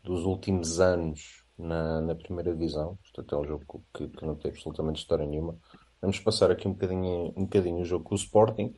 dos 0.01 0.24
últimos 0.24 0.80
anos 0.80 1.44
na, 1.60 2.00
na 2.00 2.15
primeira 2.15 2.54
divisão, 2.54 2.98
portanto 3.04 3.36
é 3.36 3.39
um 3.39 3.45
jogo 3.45 3.83
que, 3.94 4.07
que 4.07 4.25
não 4.25 4.36
tem 4.36 4.50
absolutamente 4.50 5.00
história 5.00 5.25
nenhuma. 5.25 5.57
Vamos 6.01 6.19
passar 6.19 6.51
aqui 6.51 6.69
um 6.69 6.71
bocadinho, 6.71 7.33
um 7.36 7.44
bocadinho 7.44 7.81
o 7.81 7.86
jogo 7.86 8.06
com 8.06 8.15
o 8.15 8.18
Sporting, 8.18 8.74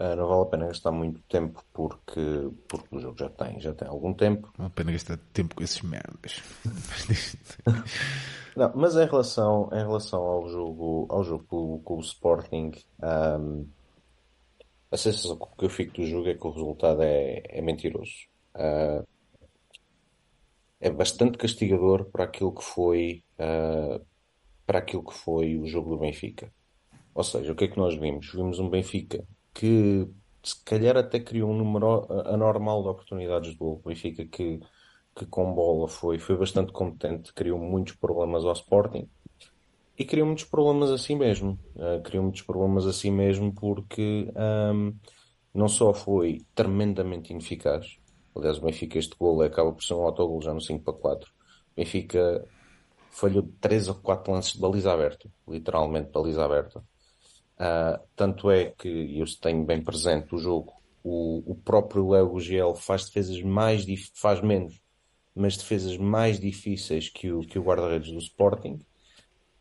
Uh, 0.00 0.16
não 0.16 0.26
vale 0.26 0.42
a 0.42 0.46
pena 0.46 0.66
gastar 0.66 0.92
muito 0.92 1.20
tempo 1.28 1.62
porque, 1.74 2.50
porque 2.66 2.96
o 2.96 3.00
jogo 3.00 3.18
já 3.18 3.28
tem, 3.28 3.60
já 3.60 3.74
tem 3.74 3.86
algum 3.86 4.14
tempo. 4.14 4.46
Não 4.56 4.64
vale 4.64 4.68
a 4.68 4.74
pena 4.74 4.92
gastar 4.92 5.18
tempo 5.34 5.54
com 5.54 5.62
esses 5.62 5.82
merdas. 5.82 6.42
não, 8.56 8.72
mas 8.74 8.96
em 8.96 9.04
relação, 9.04 9.68
em 9.70 9.80
relação 9.80 10.22
ao 10.22 10.48
jogo, 10.48 11.06
ao 11.10 11.22
jogo 11.22 11.44
com, 11.46 11.78
com 11.80 11.96
o 11.98 12.00
Sporting, 12.00 12.72
um, 13.02 13.66
a 14.90 14.96
sensação 14.96 15.36
que 15.36 15.66
eu 15.66 15.68
fico 15.68 15.92
do 15.92 16.06
jogo 16.06 16.28
é 16.30 16.34
que 16.34 16.46
o 16.46 16.50
resultado 16.50 17.02
é, 17.02 17.42
é 17.44 17.60
mentiroso. 17.60 18.26
Uh, 18.54 19.06
é 20.80 20.88
bastante 20.88 21.36
castigador 21.36 22.06
para 22.06 22.24
aquilo 22.24 22.54
que 22.54 22.64
foi 22.64 23.22
uh, 23.38 24.02
para 24.64 24.78
aquilo 24.78 25.04
que 25.04 25.12
foi 25.12 25.58
o 25.58 25.66
jogo 25.66 25.90
do 25.90 25.98
Benfica. 25.98 26.50
Ou 27.14 27.22
seja, 27.22 27.52
o 27.52 27.54
que 27.54 27.64
é 27.64 27.68
que 27.68 27.76
nós 27.76 27.94
vimos? 27.98 28.32
Vimos 28.32 28.58
um 28.58 28.70
Benfica 28.70 29.28
que 29.54 30.08
se 30.42 30.64
calhar 30.64 30.96
até 30.96 31.20
criou 31.20 31.50
um 31.50 31.56
número 31.56 32.06
anormal 32.26 32.82
de 32.82 32.88
oportunidades 32.88 33.54
do 33.56 33.80
Benfica 33.84 34.24
que, 34.24 34.60
que 35.14 35.26
com 35.26 35.52
bola 35.52 35.88
foi, 35.88 36.18
foi 36.18 36.36
bastante 36.36 36.72
competente, 36.72 37.32
criou 37.34 37.58
muitos 37.58 37.94
problemas 37.94 38.44
ao 38.44 38.52
Sporting 38.52 39.08
e 39.98 40.04
criou 40.04 40.26
muitos 40.26 40.44
problemas 40.44 40.90
assim 40.90 41.14
mesmo. 41.14 41.58
Uh, 41.76 42.02
criou 42.02 42.24
muitos 42.24 42.40
problemas 42.40 42.86
assim 42.86 43.10
mesmo 43.10 43.52
porque 43.52 44.32
um, 44.74 44.94
não 45.52 45.68
só 45.68 45.92
foi 45.92 46.42
tremendamente 46.54 47.32
ineficaz, 47.32 47.98
aliás, 48.34 48.56
o 48.56 48.62
Benfica, 48.62 48.98
este 48.98 49.14
gol 49.18 49.42
acaba 49.42 49.72
por 49.72 49.82
ser 49.82 49.94
um 49.94 50.02
autogol 50.02 50.40
já 50.40 50.54
no 50.54 50.60
5 50.60 50.82
para 50.84 50.94
4. 50.94 51.30
O 51.30 51.76
Benfica 51.76 52.48
falhou 53.10 53.46
3 53.60 53.88
ou 53.88 53.96
4 53.96 54.32
lances 54.32 54.52
de 54.54 54.60
baliza 54.60 54.90
aberta, 54.90 55.28
literalmente 55.46 56.10
baliza 56.10 56.44
aberta. 56.44 56.82
Uh, 57.60 58.00
tanto 58.16 58.50
é 58.50 58.70
que 58.70 58.88
eu 59.18 59.26
tenho 59.38 59.66
bem 59.66 59.82
presente 59.82 60.34
o 60.34 60.38
jogo, 60.38 60.72
o, 61.04 61.52
o 61.52 61.54
próprio 61.54 62.08
Léo 62.08 62.30
Gugel 62.30 62.74
faz 62.74 63.04
defesas 63.04 63.42
mais 63.42 63.84
faz 64.14 64.40
menos, 64.40 64.80
mas 65.34 65.58
defesas 65.58 65.98
mais 65.98 66.40
difíceis 66.40 67.10
que 67.10 67.30
o, 67.30 67.40
que 67.40 67.58
o 67.58 67.62
guarda-redes 67.62 68.12
do 68.12 68.18
Sporting. 68.18 68.80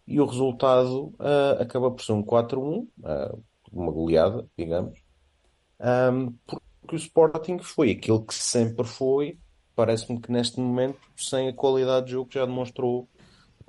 E 0.08 0.20
o 0.22 0.26
resultado 0.26 1.14
uh, 1.20 1.62
acaba 1.62 1.92
por 1.92 2.02
ser 2.02 2.14
um 2.14 2.24
4-1, 2.24 2.84
uh, 2.84 2.88
ah, 3.04 3.36
uma 3.70 3.92
goleada, 3.92 4.48
digamos, 4.58 4.98
um, 5.80 6.34
porque 6.82 6.96
o 6.96 6.98
Sporting 6.98 7.60
foi 7.60 7.92
aquilo 7.92 8.26
que 8.26 8.34
sempre 8.34 8.86
foi, 8.86 9.38
parece-me 9.76 10.22
que 10.22 10.32
neste 10.32 10.58
momento, 10.60 11.00
sem 11.18 11.50
a 11.50 11.54
qualidade 11.54 12.06
de 12.06 12.14
jogo 12.14 12.30
que 12.30 12.40
já 12.40 12.46
demonstrou 12.46 13.10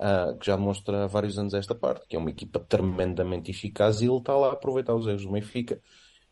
uh, 0.01 0.37
que 0.37 0.47
já 0.47 0.55
demonstra 0.55 1.03
há 1.03 1.07
vários 1.07 1.37
anos 1.37 1.53
esta 1.53 1.75
parte, 1.75 2.07
que 2.07 2.15
é 2.15 2.19
uma 2.19 2.31
equipa 2.31 2.59
tremendamente 2.59 3.51
eficaz 3.51 4.01
e 4.01 4.05
ele 4.05 4.17
está 4.17 4.35
lá 4.35 4.49
a 4.49 4.53
aproveitar 4.53 4.95
os 4.95 5.07
erros 5.07 5.25
do 5.25 5.31
Benfica. 5.31 5.81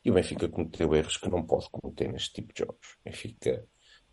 E 0.03 0.09
o 0.09 0.13
Benfica 0.13 0.49
cometeu 0.49 0.95
erros 0.95 1.17
que 1.17 1.29
não 1.29 1.43
pode 1.45 1.69
cometer 1.69 2.11
neste 2.11 2.33
tipo 2.33 2.53
de 2.53 2.59
jogos. 2.59 2.97
O 3.01 3.09
Benfica, 3.09 3.65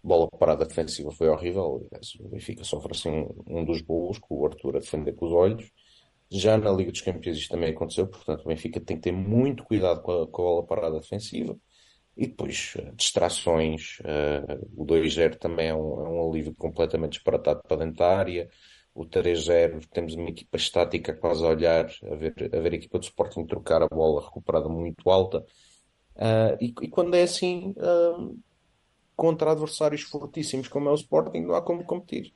bola 0.02 0.28
parada 0.28 0.66
defensiva 0.66 1.10
foi 1.12 1.28
horrível. 1.28 1.88
O 2.20 2.28
Benfica 2.28 2.64
sofre 2.64 2.92
assim 2.92 3.10
um, 3.10 3.60
um 3.60 3.64
dos 3.64 3.80
golos 3.80 4.18
com 4.18 4.36
o 4.36 4.46
Arthur 4.46 4.76
a 4.76 4.80
defender 4.80 5.14
com 5.14 5.26
os 5.26 5.32
olhos. 5.32 5.70
Já 6.30 6.58
na 6.58 6.72
Liga 6.72 6.90
dos 6.90 7.00
Campeões 7.00 7.38
isto 7.38 7.50
também 7.50 7.70
aconteceu, 7.70 8.06
portanto 8.08 8.42
o 8.44 8.48
Benfica 8.48 8.80
tem 8.80 8.96
que 8.96 9.04
ter 9.04 9.12
muito 9.12 9.64
cuidado 9.64 10.02
com 10.02 10.22
a, 10.22 10.26
com 10.26 10.42
a 10.42 10.44
bola 10.44 10.66
parada 10.66 11.00
defensiva. 11.00 11.56
E 12.16 12.26
depois, 12.26 12.74
uh, 12.76 12.92
distrações, 12.96 13.98
uh, 14.00 14.66
o 14.74 14.86
2-0 14.86 15.36
também 15.36 15.68
é 15.68 15.74
um, 15.74 16.06
é 16.06 16.08
um 16.08 16.30
alívio 16.30 16.54
completamente 16.54 17.12
disparatado 17.12 17.62
para 17.62 17.76
dentro 17.76 17.96
da 17.96 18.16
área 18.16 18.48
o 18.96 19.04
3-0, 19.04 19.86
temos 19.92 20.14
uma 20.14 20.30
equipa 20.30 20.56
estática 20.56 21.12
quase 21.12 21.44
a 21.44 21.48
olhar, 21.48 21.84
a 22.10 22.14
ver 22.14 22.34
a, 22.50 22.60
ver 22.60 22.72
a 22.72 22.76
equipa 22.76 22.98
do 22.98 23.04
Sporting 23.04 23.44
trocar 23.44 23.82
a 23.82 23.88
bola 23.88 24.24
recuperada 24.24 24.70
muito 24.70 25.10
alta. 25.10 25.44
Uh, 26.16 26.56
e, 26.58 26.74
e, 26.80 26.88
quando 26.88 27.14
é 27.14 27.22
assim, 27.22 27.74
uh, 27.76 28.38
contra 29.14 29.52
adversários 29.52 30.00
fortíssimos 30.00 30.66
como 30.66 30.88
é 30.88 30.92
o 30.92 30.94
Sporting, 30.94 31.40
não 31.40 31.54
há 31.54 31.60
como 31.60 31.84
competir. 31.84 32.32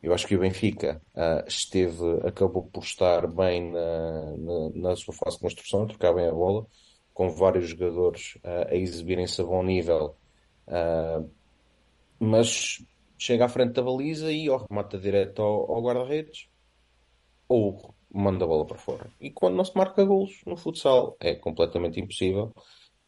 Eu 0.00 0.14
acho 0.14 0.26
que 0.26 0.36
o 0.36 0.40
Benfica 0.40 1.02
uh, 1.14 1.48
esteve, 1.48 2.20
acabou 2.24 2.62
por 2.62 2.84
estar 2.84 3.26
bem 3.26 3.72
na, 3.72 4.36
na, 4.36 4.70
na, 4.74 4.96
sua 4.96 5.14
fase 5.14 5.36
de 5.36 5.42
construção, 5.42 5.86
trocar 5.88 6.12
bem 6.12 6.28
a 6.28 6.32
bola, 6.32 6.64
com 7.12 7.28
vários 7.28 7.70
jogadores 7.70 8.38
a 8.44 8.74
exibirem-se 8.74 9.40
a 9.40 9.44
bom 9.44 9.62
nível 9.62 10.16
mas 12.18 12.82
chega 13.24 13.46
à 13.46 13.48
frente 13.48 13.72
da 13.72 13.82
baliza 13.82 14.30
e 14.30 14.50
ou 14.50 14.58
remata 14.58 14.98
direto 14.98 15.40
ao, 15.40 15.72
ao 15.72 15.82
guarda-redes 15.82 16.48
ou 17.48 17.94
manda 18.12 18.44
a 18.44 18.48
bola 18.48 18.66
para 18.66 18.78
fora. 18.78 19.10
E 19.20 19.30
quando 19.30 19.56
não 19.56 19.64
se 19.64 19.76
marca 19.76 20.04
golos 20.04 20.42
no 20.46 20.56
futsal 20.56 21.16
é 21.20 21.34
completamente 21.34 21.98
impossível. 21.98 22.54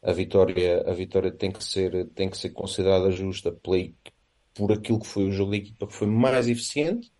A 0.01 0.11
vitória, 0.11 0.83
a 0.89 0.93
vitória 0.93 1.31
tem 1.31 1.51
que 1.51 1.63
ser, 1.63 2.09
tem 2.09 2.29
que 2.29 2.37
ser 2.37 2.49
considerada 2.51 3.11
justa 3.11 3.51
por 3.51 4.71
aquilo 4.71 4.99
que 4.99 5.07
foi 5.07 5.25
o 5.25 5.31
jogo 5.31 5.51
de 5.51 5.57
equipa 5.57 5.87
que 5.87 5.93
foi 5.93 6.07
mais 6.07 6.47
eficiente. 6.47 7.11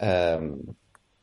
Um, 0.00 0.74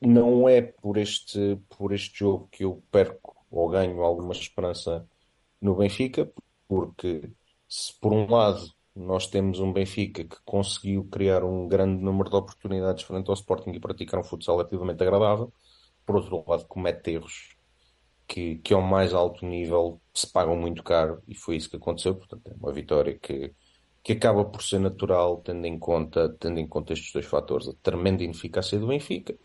não 0.02 0.48
é 0.50 0.62
por 0.62 0.98
este, 0.98 1.60
por 1.70 1.94
este 1.94 2.20
jogo 2.20 2.48
que 2.52 2.64
eu 2.66 2.84
perco 2.92 3.36
ou 3.50 3.70
ganho 3.70 4.02
alguma 4.02 4.34
esperança 4.34 5.08
no 5.62 5.76
Benfica, 5.76 6.32
porque 6.68 7.32
se 7.68 7.98
por 8.00 8.12
um 8.12 8.30
lado 8.30 8.66
nós 8.96 9.28
temos 9.28 9.60
um 9.60 9.74
Benfica 9.74 10.24
que 10.24 10.38
conseguiu 10.46 11.06
criar 11.06 11.44
um 11.44 11.68
grande 11.68 12.02
número 12.04 12.30
de 12.30 12.36
oportunidades 12.36 13.04
frente 13.04 13.28
ao 13.30 13.34
Sporting 13.34 13.72
e 13.72 13.80
praticar 13.80 14.20
um 14.20 14.24
futsal 14.24 14.58
relativamente 14.58 15.02
agradável, 15.02 15.52
por 16.06 16.18
outro 16.18 16.44
lado 16.48 16.66
comete 16.66 17.12
erros 17.12 17.56
que, 18.28 18.58
que 18.58 18.74
ao 18.74 18.82
mais 18.82 19.14
alto 19.14 19.46
nível 19.46 20.00
se 20.14 20.32
pagam 20.32 20.56
muito 20.56 20.84
caro 20.84 21.22
e 21.28 21.36
foi 21.36 21.56
isso 21.56 21.70
que 21.70 21.78
aconteceu, 21.78 22.16
portanto 22.16 22.48
é 22.48 22.54
uma 22.56 22.72
vitória 22.72 23.18
que, 23.18 23.54
que 24.04 24.14
acaba 24.14 24.46
por 24.46 24.62
ser 24.64 24.80
natural 24.80 25.38
tendo 25.38 25.66
em 25.66 25.78
conta, 25.78 26.30
tendo 26.40 26.60
em 26.60 26.68
conta 26.68 26.94
estes 26.94 27.12
dois 27.12 27.26
fatores, 27.26 27.68
a 27.68 27.74
tremenda 27.82 28.24
ineficácia 28.24 28.80
do 28.80 28.88
Benfica 28.88 29.36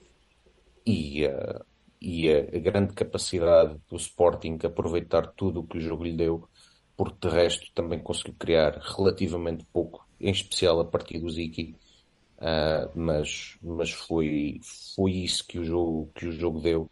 e 0.87 1.27
a, 1.27 1.65
e 2.01 2.31
a, 2.31 2.39
a 2.41 2.59
grande 2.61 2.95
capacidade 2.95 3.79
do 3.89 3.97
Sporting 3.97 4.59
aproveitar 4.65 5.27
tudo 5.29 5.61
o 5.61 5.67
que 5.67 5.79
o 5.79 5.81
jogo 5.81 6.05
lhe 6.05 6.13
deu 6.13 6.49
porque 6.99 7.29
de 7.29 7.33
resto 7.33 7.71
também 7.77 8.01
conseguiu 8.01 8.35
criar 8.37 8.77
relativamente 8.81 9.65
pouco, 9.73 10.05
em 10.21 10.33
especial 10.33 10.81
a 10.81 10.85
partir 10.85 11.21
do 11.21 11.31
Ziki, 11.31 11.77
uh, 12.39 12.91
mas, 12.93 13.57
mas 13.63 13.93
foi, 13.93 14.61
foi 14.97 15.13
isso 15.13 15.47
que 15.47 15.61
o 15.61 15.65
jogo, 15.65 16.11
que 16.13 16.27
o 16.27 16.33
jogo 16.33 16.61
deu. 16.61 16.91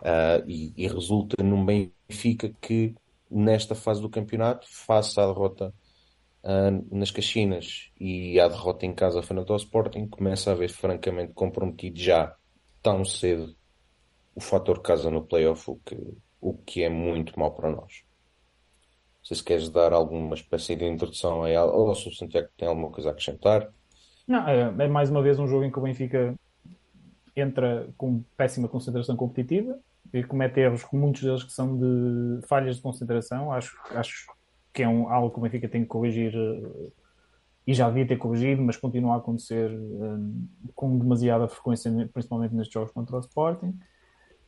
Uh, 0.00 0.40
e, 0.46 0.72
e, 0.74 0.88
resulta 0.88 1.42
num 1.42 1.66
Benfica 1.66 2.50
que 2.62 2.94
nesta 3.30 3.74
fase 3.74 4.00
do 4.00 4.08
campeonato, 4.08 4.66
face 4.70 5.20
à 5.20 5.26
derrota 5.26 5.74
uh, 6.42 6.96
nas 6.96 7.10
Caxinas 7.10 7.90
e 8.00 8.40
à 8.40 8.48
derrota 8.48 8.86
em 8.86 8.94
casa 8.94 9.22
frente 9.22 9.50
ao 9.50 9.56
Sporting, 9.58 10.08
começa 10.08 10.50
a 10.50 10.54
ver 10.54 10.70
francamente 10.70 11.34
comprometido 11.34 11.98
já 11.98 12.34
tão 12.82 13.04
cedo 13.04 13.54
o 14.34 14.40
fator 14.40 14.80
casa 14.80 15.10
no 15.10 15.22
playoff, 15.22 15.70
o 15.70 15.76
que, 15.84 15.98
o 16.40 16.54
que 16.54 16.82
é 16.82 16.88
muito 16.88 17.38
mau 17.38 17.50
para 17.50 17.70
nós 17.70 18.05
sei 19.26 19.36
se 19.36 19.42
queres 19.42 19.68
dar 19.68 19.92
alguma 19.92 20.36
espécie 20.36 20.76
de 20.76 20.84
introdução 20.84 21.42
aí, 21.42 21.58
ou 21.58 21.92
se 21.96 22.08
o 22.08 22.14
Santiago 22.14 22.48
tem 22.56 22.68
alguma 22.68 22.90
coisa 22.90 23.08
a 23.08 23.12
acrescentar. 23.12 23.68
Não, 24.26 24.46
é, 24.46 24.72
é, 24.78 24.88
mais 24.88 25.10
uma 25.10 25.20
vez 25.20 25.36
um 25.36 25.48
jogo 25.48 25.64
em 25.64 25.70
que 25.70 25.78
o 25.78 25.82
Benfica 25.82 26.32
entra 27.34 27.88
com 27.98 28.22
péssima 28.36 28.68
concentração 28.68 29.16
competitiva 29.16 29.80
e 30.14 30.22
comete 30.22 30.60
erros, 30.60 30.86
muitos 30.92 31.22
deles 31.22 31.42
que 31.42 31.52
são 31.52 31.76
de 31.76 32.46
falhas 32.46 32.76
de 32.76 32.82
concentração. 32.82 33.50
Acho, 33.50 33.76
acho 33.96 34.26
que 34.72 34.84
é 34.84 34.88
um, 34.88 35.08
algo 35.08 35.30
que 35.32 35.38
o 35.40 35.42
Benfica 35.42 35.68
tem 35.68 35.82
que 35.82 35.88
corrigir 35.88 36.32
eh, 36.32 36.90
e 37.66 37.74
já 37.74 37.88
devia 37.88 38.06
ter 38.06 38.16
corrigido, 38.16 38.62
mas 38.62 38.76
continua 38.76 39.14
a 39.14 39.18
acontecer 39.18 39.72
um, 39.72 40.46
eh, 40.64 40.70
com 40.72 40.96
demasiada 40.96 41.48
frequência, 41.48 41.90
principalmente 42.12 42.54
nestes 42.54 42.72
jogos 42.72 42.92
contra 42.92 43.16
o 43.16 43.20
Sporting. 43.20 43.76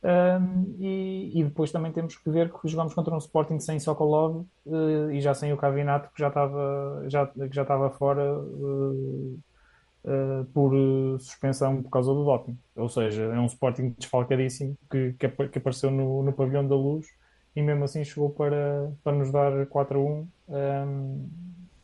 Um, 0.01 0.75
e, 0.79 1.41
e, 1.41 1.43
depois 1.43 1.73
também 1.73 1.91
temos 1.91 2.15
que 2.15 2.29
ver 2.29 2.49
que 2.49 2.67
jogamos 2.69 2.93
contra 2.93 3.13
um 3.13 3.17
Sporting 3.17 3.59
sem 3.59 3.81
Sokolov 3.81 4.45
uh, 4.65 5.11
e 5.11 5.19
já 5.19 5.33
sem 5.33 5.51
o 5.51 5.57
Cavinato 5.57 6.09
que 6.13 6.19
já 6.21 6.29
estava 6.29 7.03
já, 7.09 7.27
que 7.27 7.53
já 7.53 7.63
estava 7.63 7.89
fora 7.89 8.39
uh, 8.39 9.39
uh, 10.05 10.45
por 10.53 10.71
suspensão 11.19 11.83
por 11.83 11.89
causa 11.89 12.13
do 12.13 12.23
doping. 12.23 12.57
Ou 12.77 12.87
seja, 12.87 13.23
é 13.23 13.39
um 13.39 13.45
Sporting 13.47 13.93
desfalcadíssimo 13.97 14.77
que, 14.89 15.13
que, 15.19 15.27
que 15.49 15.57
apareceu 15.57 15.91
no, 15.91 16.23
no 16.23 16.31
pavilhão 16.31 16.65
da 16.65 16.75
luz 16.75 17.05
e 17.53 17.61
mesmo 17.61 17.83
assim 17.83 18.01
chegou 18.05 18.29
para, 18.29 18.93
para 19.03 19.17
nos 19.17 19.31
dar 19.33 19.65
4 19.65 19.99
a 19.99 20.01
1 20.01 20.27
um, 20.87 21.29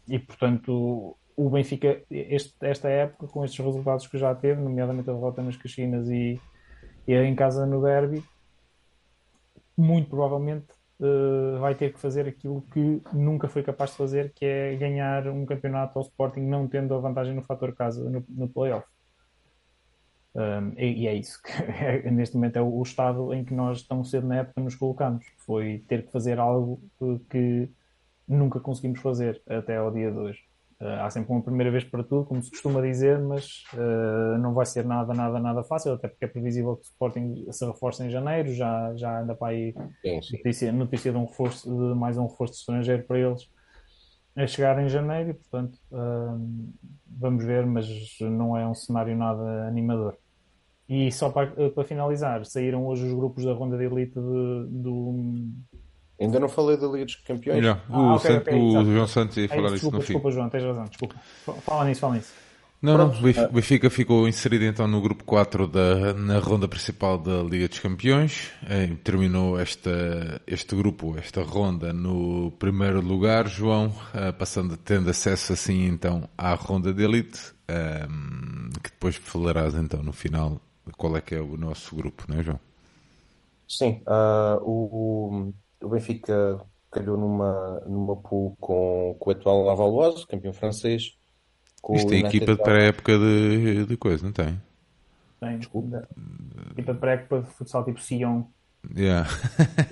e 0.07 0.19
portanto 0.19 1.17
o 1.36 1.50
Benfica 1.50 2.01
este, 2.10 2.53
esta 2.62 2.88
época 2.88 3.27
com 3.27 3.43
estes 3.43 3.63
resultados 3.63 4.07
que 4.07 4.17
já 4.17 4.34
teve, 4.34 4.62
nomeadamente 4.62 5.10
a 5.10 5.13
derrota 5.13 5.41
nas 5.41 5.57
Caxinas 5.57 6.10
e 6.10 6.39
e 7.08 7.14
em 7.14 7.36
casa 7.36 7.66
no 7.66 7.82
derby, 7.82 8.24
muito 9.78 10.10
provavelmente 10.10 10.68
uh, 11.00 11.60
vai 11.60 11.76
ter 11.76 11.94
que 11.94 12.00
fazer 12.00 12.28
aquilo 12.28 12.62
que 12.74 13.02
nunca 13.14 13.48
foi 13.48 13.64
capaz 13.64 13.92
de 13.92 13.98
fazer, 13.98 14.34
que 14.34 14.46
é 14.46 14.76
ganhar 14.76 15.28
um 15.28 15.46
campeonato 15.46 15.98
ao 16.00 16.04
Sporting 16.04 16.42
não 16.42 16.68
tendo 16.68 16.94
a 16.94 17.00
vantagem 17.00 17.34
no 17.34 17.44
fator 17.44 17.74
casa 17.74 18.10
no, 18.10 18.24
no 18.30 18.48
playoff. 18.48 18.88
Um, 20.36 20.74
e, 20.78 21.04
e, 21.04 21.08
é 21.08 21.14
isso 21.14 21.42
que 21.42 21.50
é, 21.50 22.10
neste 22.12 22.36
momento 22.36 22.58
é 22.58 22.62
o, 22.62 22.68
o, 22.68 22.84
estado 22.84 23.34
em 23.34 23.46
que 23.46 23.54
nós 23.54 23.84
tão 23.84 24.04
cedo 24.04 24.28
na 24.28 24.38
época 24.38 24.60
nos 24.62 24.76
colocamos. 24.76 25.26
Foi 25.38 25.84
ter 25.88 26.06
que 26.06 26.12
fazer 26.12 26.40
algo 26.40 26.82
que 27.30 27.70
nunca 28.28 28.60
conseguimos 28.60 29.00
fazer 29.00 29.42
até 29.48 29.78
ao 29.78 29.92
dia 29.92 30.12
de 30.12 30.18
hoje. 30.18 30.44
Uh, 30.86 31.01
há 31.01 31.10
sempre 31.10 31.32
uma 31.32 31.42
primeira 31.42 31.72
vez 31.72 31.84
para 31.84 32.04
tudo, 32.04 32.25
como 32.25 32.44
se 32.44 32.51
costuma 32.51 32.80
dizer, 32.80 33.18
mas 33.20 33.63
uh, 33.74 34.38
não 34.38 34.54
vai 34.54 34.68
ser 34.68 34.86
nada, 34.86 35.15
nada, 35.15 35.39
nada 35.39 35.63
fácil, 35.63 35.94
até 35.94 36.08
porque 36.08 36.25
é 36.25 36.27
previsível 36.27 36.75
que 36.75 36.84
o 36.84 36.86
Sporting 36.86 37.48
se 37.51 37.65
reforce 37.65 38.04
em 38.04 38.10
janeiro, 38.12 38.54
já, 38.54 38.96
já 38.96 39.22
anda 39.22 39.34
para 39.34 39.48
aí 39.48 39.74
sim, 40.04 40.22
sim. 40.22 40.38
Notícia, 40.38 40.72
notícia 40.72 41.12
de, 41.12 41.18
um 41.18 41.25
reforço, 41.25 41.68
de 41.68 41.96
mais 41.96 42.20
um 42.20 42.27
reforço 42.27 42.54
estrangeiro 42.54 43.04
para 43.04 43.18
eles 43.18 43.50
a 44.36 44.46
chegar 44.46 44.77
em 44.80 44.88
janeiro 44.88 45.32
e, 45.32 45.34
portanto, 45.34 45.75
uh, 45.92 46.74
vamos 47.08 47.44
ver, 47.44 47.65
mas 47.65 47.88
não 48.22 48.56
é 48.56 48.68
um 48.68 48.75
cenário 48.75 49.18
nada 49.18 49.68
animador. 49.68 50.15
E 50.88 51.12
só 51.12 51.32
para, 51.32 51.72
para 51.72 51.84
finalizar, 51.84 52.46
saíram 52.46 52.86
hoje 52.86 53.06
os 53.06 53.13
grupos 53.13 53.44
da 53.44 53.54
ronda 53.54 53.75
de 53.75 53.86
elite 53.86 54.13
de, 54.13 54.68
do, 54.70 55.50
Ainda 56.19 56.39
não 56.39 56.48
falei 56.48 56.77
da 56.77 56.88
Liga 56.88 57.05
dos 57.05 57.15
Campeões. 57.15 57.65
Ah, 57.65 57.79
o, 57.89 58.15
okay, 58.15 58.38
okay, 58.38 58.53
o 58.53 58.86
João 58.86 59.07
Santos 59.07 59.38
ia 59.38 59.50
falar 59.50 59.74
isso, 59.74 59.91
no 59.91 60.00
fim. 60.00 60.13
Desculpa, 60.13 60.31
João, 60.31 60.50
tens 60.50 60.63
razão, 60.63 60.86
desculpa. 60.86 61.15
Fala 61.62 61.86
nisso, 61.86 62.01
fala 62.01 62.15
nisso. 62.15 62.34
Não, 62.81 62.98
não, 62.98 63.07
o 63.10 63.51
Benfica 63.51 63.89
ficou 63.89 64.27
inserido 64.27 64.63
então 64.65 64.88
no 64.88 65.01
grupo 65.01 65.24
4 65.24 65.67
da, 65.67 66.13
na 66.13 66.38
ronda 66.38 66.67
principal 66.67 67.17
da 67.17 67.41
Liga 67.41 67.67
dos 67.67 67.79
Campeões. 67.79 68.51
Eh, 68.69 68.91
terminou 69.03 69.60
esta, 69.60 70.39
este 70.45 70.75
grupo, 70.75 71.17
esta 71.17 71.41
ronda, 71.41 71.91
no 71.91 72.51
primeiro 72.60 73.01
lugar, 73.01 73.48
João, 73.48 73.91
eh, 74.13 74.31
passando, 74.34 74.77
tendo 74.77 75.10
acesso 75.10 75.53
assim 75.53 75.86
então 75.88 76.29
à 76.38 76.53
ronda 76.53 76.93
de 76.93 77.03
elite, 77.03 77.53
eh, 77.67 78.07
que 78.84 78.91
depois 78.91 79.15
falarás 79.15 79.74
então 79.74 80.03
no 80.03 80.13
final 80.13 80.62
qual 80.95 81.17
é 81.17 81.22
que 81.22 81.34
é 81.34 81.41
o 81.41 81.57
nosso 81.57 81.95
grupo, 81.95 82.25
não 82.27 82.39
é, 82.39 82.43
João? 82.43 82.60
Sim, 83.67 84.01
uh, 84.05 84.62
o, 84.62 85.53
o 85.86 85.89
Benfica 85.89 86.60
calhou 86.92 87.18
numa, 87.18 87.82
numa 87.86 88.15
pool 88.15 88.56
com, 88.60 89.15
com 89.20 89.30
o 89.30 89.34
atual 89.34 89.63
Lavalloise, 89.63 90.25
campeão 90.25 90.54
francês. 90.54 91.18
Isto 91.94 92.10
tem 92.10 92.25
equipa 92.25 92.56
para 92.56 92.80
a 92.80 92.84
época 92.86 93.18
de, 93.20 93.86
de 93.86 93.98
coisa, 93.98 94.25
não 94.25 94.34
tem? 94.34 94.60
Tem, 95.39 95.60
desculpa. 95.60 96.08
Equipa 96.72 96.96
para 96.96 97.12
a 97.12 97.13
época 97.13 97.42
de 97.42 97.50
futsal 97.51 97.86
tipo 97.86 98.01
Sion. 98.01 98.46
Yeah. 98.96 99.30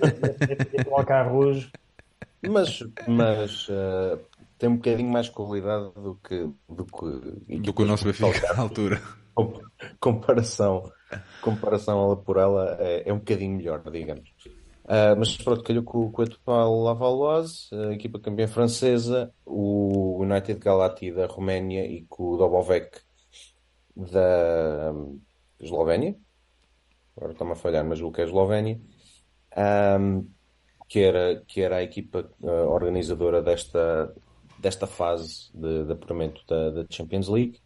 Coloca 0.84 1.14
arroz. 1.14 1.70
Mas, 2.42 2.80
mas 3.06 3.68
uh, 3.68 4.18
tem 4.58 4.68
um 4.68 4.76
bocadinho 4.76 5.10
mais 5.10 5.28
qualidade 5.28 5.92
do 5.94 6.18
que 6.22 6.50
do 6.68 6.84
que, 6.84 7.58
do 7.58 7.72
que 7.72 7.82
o 7.82 7.86
nosso 7.86 8.04
Benfica 8.04 8.52
à 8.52 8.60
altura. 8.60 9.00
Comparação, 10.00 10.90
comparação 11.40 12.02
ela 12.04 12.16
por 12.16 12.36
ela 12.36 12.76
é, 12.80 13.08
é 13.08 13.12
um 13.12 13.18
bocadinho 13.18 13.56
melhor, 13.56 13.82
digamos. 13.90 14.32
Uh, 14.84 15.16
mas 15.18 15.34
pronto, 15.38 15.62
calhou 15.62 15.82
com, 15.82 16.12
com 16.12 16.20
o 16.20 16.24
atual 16.24 16.82
Lavalloise, 16.82 17.68
a 17.72 17.92
equipa 17.92 18.20
campeã 18.20 18.46
francesa, 18.46 19.32
o 19.46 20.18
United 20.20 20.60
Galati 20.60 21.10
da 21.10 21.26
Roménia 21.26 21.86
e 21.86 22.02
com 22.02 22.32
o 22.32 22.36
Dobovec 22.36 23.00
da 23.96 24.92
Eslovénia. 25.58 26.14
Agora 27.16 27.32
está-me 27.32 27.52
a 27.52 27.56
falhar, 27.56 27.84
mas 27.84 28.02
o 28.02 28.12
que 28.12 28.20
é 28.20 28.24
Eslovénia. 28.24 28.78
Um, 29.56 30.28
que, 30.88 31.00
era, 31.00 31.42
que 31.46 31.62
era 31.62 31.76
a 31.76 31.82
equipa 31.82 32.30
uh, 32.42 32.68
organizadora 32.68 33.40
desta, 33.40 34.14
desta 34.58 34.86
fase 34.86 35.50
de, 35.54 35.84
de 35.84 35.92
apuramento 35.92 36.42
da, 36.46 36.70
da 36.70 36.86
Champions 36.90 37.28
League. 37.28 37.58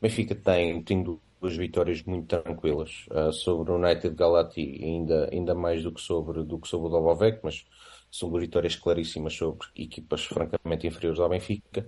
Benfica 0.00 0.34
tem, 0.34 0.82
tem 0.82 1.02
duas 1.44 1.56
vitórias 1.58 2.02
muito 2.04 2.26
tranquilas 2.26 3.06
uh, 3.10 3.30
sobre 3.30 3.70
o 3.70 3.76
United 3.76 4.14
Galati, 4.14 4.80
ainda, 4.82 5.28
ainda 5.30 5.54
mais 5.54 5.82
do 5.82 5.92
que 5.92 6.00
sobre, 6.00 6.42
do 6.42 6.58
que 6.58 6.66
sobre 6.66 6.88
o 6.88 6.90
Dobovec, 6.90 7.40
mas 7.42 7.66
são 8.10 8.30
duas 8.30 8.42
vitórias 8.42 8.76
claríssimas 8.76 9.34
sobre 9.34 9.66
equipas 9.76 10.24
francamente 10.24 10.86
inferiores 10.86 11.20
ao 11.20 11.28
Benfica. 11.28 11.86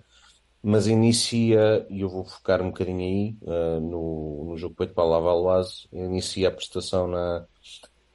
Mas 0.62 0.86
inicia, 0.86 1.86
e 1.88 2.00
eu 2.00 2.08
vou 2.10 2.24
focar 2.24 2.60
um 2.60 2.66
bocadinho 2.66 3.00
aí, 3.00 3.36
uh, 3.42 3.80
no, 3.80 4.44
no 4.50 4.58
jogo 4.58 4.74
peito 4.74 4.92
para 4.92 5.04
a 5.04 5.06
Lavalloise, 5.06 5.88
inicia 5.90 6.48
a 6.48 6.52
prestação 6.52 7.06
na, 7.08 7.46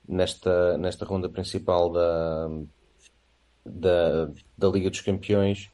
nesta, 0.07 0.77
nesta 0.77 1.05
ronda 1.05 1.27
principal 1.27 1.91
da, 1.91 2.49
da, 3.65 4.25
da 4.55 4.67
Liga 4.67 4.91
dos 4.91 5.01
Campeões 5.01 5.71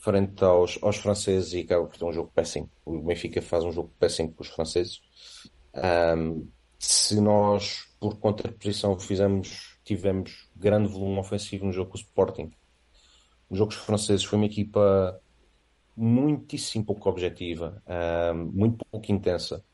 frente 0.00 0.42
aos, 0.44 0.78
aos 0.82 0.96
franceses 0.96 1.52
e 1.52 1.60
acaba 1.60 1.86
por 1.86 1.96
ter 1.96 2.04
um 2.04 2.12
jogo 2.12 2.30
péssimo. 2.34 2.70
O 2.84 3.00
Benfica 3.00 3.40
faz 3.42 3.64
um 3.64 3.72
jogo 3.72 3.92
péssimo 3.98 4.32
com 4.32 4.42
os 4.42 4.48
franceses. 4.48 5.00
Um, 6.16 6.48
se 6.78 7.20
nós, 7.20 7.86
por 8.00 8.16
contraposição, 8.18 8.98
fizemos, 8.98 9.78
tivemos 9.84 10.48
grande 10.56 10.88
volume 10.88 11.18
ofensivo 11.18 11.66
no 11.66 11.72
jogo 11.72 11.90
com 11.90 11.96
o 11.98 12.00
Sporting, 12.00 12.50
os 13.50 13.74
franceses 13.74 14.24
foi 14.24 14.38
uma 14.38 14.46
equipa 14.46 15.20
muitíssimo 15.96 16.84
pouco 16.84 17.08
objetiva, 17.08 17.82
um, 18.34 18.44
muito 18.52 18.84
pouco 18.90 19.10
intensa. 19.10 19.64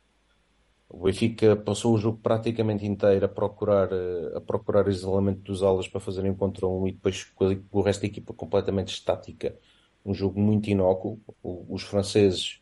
O 0.89 1.05
Benfica 1.05 1.55
passou 1.57 1.95
o 1.95 1.99
jogo 1.99 2.19
praticamente 2.23 2.87
inteiro 2.87 3.27
a 3.27 3.29
procurar, 3.29 3.91
a 4.35 4.41
procurar 4.41 4.89
isolamento 4.89 5.41
dos 5.43 5.63
alas 5.63 5.87
para 5.87 6.01
fazerem 6.01 6.35
contra 6.35 6.67
um 6.67 6.87
e 6.87 6.93
depois 6.93 7.25
com 7.25 7.61
o 7.71 7.83
resto 7.83 8.03
da 8.03 8.07
equipa 8.07 8.33
completamente 8.33 8.95
estática. 8.95 9.59
Um 10.07 10.15
jogo 10.15 10.41
muito 10.41 10.71
inócuo. 10.71 11.21
Os 11.43 11.83
franceses, 11.83 12.61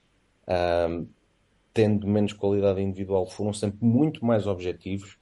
um, 0.88 1.06
tendo 1.72 2.06
menos 2.06 2.32
qualidade 2.32 2.80
individual, 2.80 3.26
foram 3.26 3.52
sempre 3.52 3.84
muito 3.84 4.24
mais 4.24 4.46
objetivos, 4.46 5.18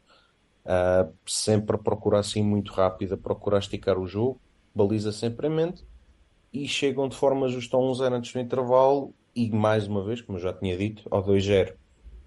uh, 0.65 1.13
sempre 1.27 1.77
a 1.77 1.79
procurar 1.79 2.21
assim 2.21 2.43
muito 2.43 2.73
rápido, 2.73 3.15
a 3.15 3.19
procurar 3.19 3.59
esticar 3.59 3.99
o 3.99 4.07
jogo, 4.07 4.41
baliza 4.75 5.11
sempre 5.13 5.49
em 5.49 5.51
mente 5.51 5.85
e 6.53 6.69
chegam 6.69 7.09
de 7.09 7.17
forma 7.17 7.49
justa 7.49 7.77
a 7.77 7.81
um 7.81 7.93
0 7.95 8.15
antes 8.15 8.33
do 8.33 8.39
intervalo 8.39 9.15
e 9.35 9.51
mais 9.51 9.87
uma 9.87 10.05
vez, 10.05 10.21
como 10.21 10.39
eu 10.39 10.43
já 10.43 10.53
tinha 10.53 10.77
dito, 10.77 11.03
ao 11.11 11.23
2-0 11.25 11.75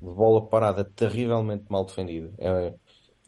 de 0.02 0.10
bola 0.10 0.46
parada 0.46 0.84
terrivelmente 0.84 1.66
mal 1.70 1.86
defendida. 1.86 2.34
É, 2.38 2.74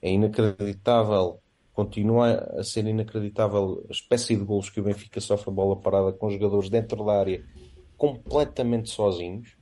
é, 0.01 0.11
inacreditável, 0.11 1.39
continua 1.77 2.39
a 2.57 2.63
ser 2.63 2.87
inacreditável 2.87 3.85
a 3.87 3.91
espécie 3.91 4.35
de 4.35 4.43
golos 4.43 4.67
que 4.67 4.79
o 4.79 4.83
Benfica 4.83 5.21
sofre 5.21 5.51
a 5.51 5.53
bola 5.53 5.79
parada 5.79 6.11
com 6.11 6.27
jogadores 6.27 6.71
dentro 6.71 7.05
da 7.05 7.19
área 7.19 7.45
completamente 7.95 8.89
sozinhos. 8.89 9.55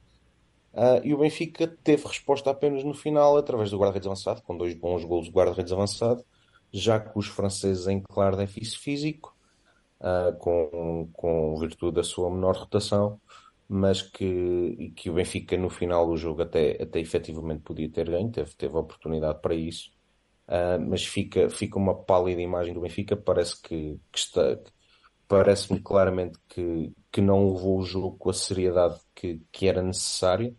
Uh, 0.74 1.04
e 1.04 1.14
o 1.14 1.18
Benfica 1.18 1.68
teve 1.68 2.08
resposta 2.08 2.50
apenas 2.50 2.86
no 2.86 2.94
final 2.94 3.36
através 3.36 3.70
do 3.70 3.78
guarda-redes 3.78 4.08
avançado, 4.08 4.42
com 4.44 4.56
dois 4.56 4.74
bons 4.74 5.04
golos 5.04 5.28
do 5.28 5.34
guarda-redes 5.34 5.74
avançado, 5.74 6.24
já 6.72 7.02
que 7.02 7.20
os 7.20 7.28
franceses 7.28 7.86
em 7.86 8.00
claro 8.02 8.38
déficit 8.38 8.80
físico, 8.80 9.36
uh, 10.00 10.38
com, 10.38 11.10
com 11.12 11.58
virtude 11.58 11.96
da 11.96 12.04
sua 12.04 12.32
menor 12.32 12.56
rotação, 12.56 13.20
mas 13.68 14.02
que, 14.02 14.94
que 14.96 15.10
o 15.10 15.16
Benfica 15.16 15.58
no 15.58 15.70
final 15.70 16.08
do 16.08 16.16
jogo 16.16 16.44
até, 16.44 16.82
até 16.82 16.98
efetivamente 16.98 17.62
podia 17.62 17.92
ter 17.92 18.10
ganho, 18.10 18.32
teve, 18.32 18.56
teve 18.56 18.78
oportunidade 18.78 19.42
para 19.42 19.54
isso, 19.54 19.92
uh, 20.48 20.80
mas 20.80 21.06
fica, 21.06 21.50
fica 21.50 21.78
uma 21.78 21.96
pálida 21.96 22.42
imagem 22.42 22.74
do 22.74 22.82
Benfica, 22.82 23.16
parece 23.16 23.62
que, 23.62 24.00
que 24.12 24.20
está, 24.20 24.58
parece-me 25.28 25.80
claramente 25.80 26.38
que, 26.48 26.94
que 27.12 27.22
não 27.22 27.54
levou 27.54 27.80
o 27.80 27.86
jogo 27.86 28.18
com 28.18 28.30
a 28.30 28.34
seriedade 28.34 29.00
que, 29.14 29.42
que 29.52 29.68
era 29.68 29.82
necessária. 29.82 30.56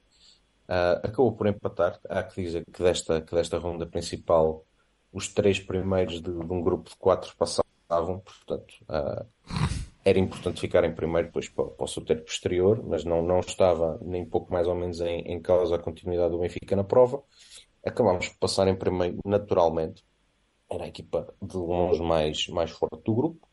Uh, 0.69 0.99
acabou 1.05 1.33
por 1.33 1.47
empatar. 1.47 2.01
Há 2.09 2.23
que 2.25 2.43
dizer 2.43 2.65
que 2.73 2.83
desta, 2.83 3.21
que 3.21 3.35
desta 3.35 3.59
ronda 3.59 3.87
principal 3.87 4.65
os 5.13 5.29
três 5.29 5.61
primeiros 5.61 6.21
de, 6.21 6.33
de 6.33 6.53
um 6.53 6.61
grupo 6.61 6.91
de 6.91 6.97
quatro 6.97 7.35
passavam, 7.37 8.21
portanto, 8.21 8.75
uh, 8.89 9.27
era 10.05 10.19
importante 10.19 10.61
ficar 10.61 10.85
em 10.85 10.95
primeiro 10.95 11.29
depois 11.29 11.49
para, 11.49 11.87
sorteio 11.87 12.23
posterior, 12.23 12.81
mas 12.87 13.05
não, 13.05 13.23
não 13.23 13.41
estava 13.41 13.99
nem 14.03 14.25
pouco 14.25 14.53
mais 14.53 14.69
ou 14.69 14.75
menos 14.75 15.01
em, 15.01 15.21
em 15.23 15.41
causa 15.41 15.75
a 15.75 15.79
continuidade 15.79 16.31
do 16.31 16.39
Benfica 16.39 16.77
na 16.77 16.85
prova. 16.85 17.23
Acabámos 17.87 18.29
por 18.31 18.39
passar 18.41 18.67
em 18.67 18.75
primeiro 18.75 19.21
naturalmente. 19.25 20.05
Era 20.69 20.85
a 20.85 20.89
equipa 20.89 21.33
de 21.41 21.57
longe 21.57 22.03
mais, 22.03 22.49
mais 22.49 22.73
forte 22.73 23.01
do 23.05 23.15
grupo. 23.15 23.49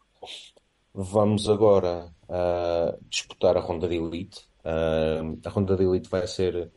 Vamos 0.92 1.48
agora 1.48 2.12
uh, 2.24 2.98
disputar 3.08 3.56
a 3.56 3.60
ronda 3.60 3.88
de 3.88 3.96
elite. 3.96 4.42
Uh, 4.66 5.40
a 5.46 5.50
ronda 5.52 5.78
de 5.78 5.84
elite 5.84 6.10
vai 6.10 6.26
ser, 6.26 6.72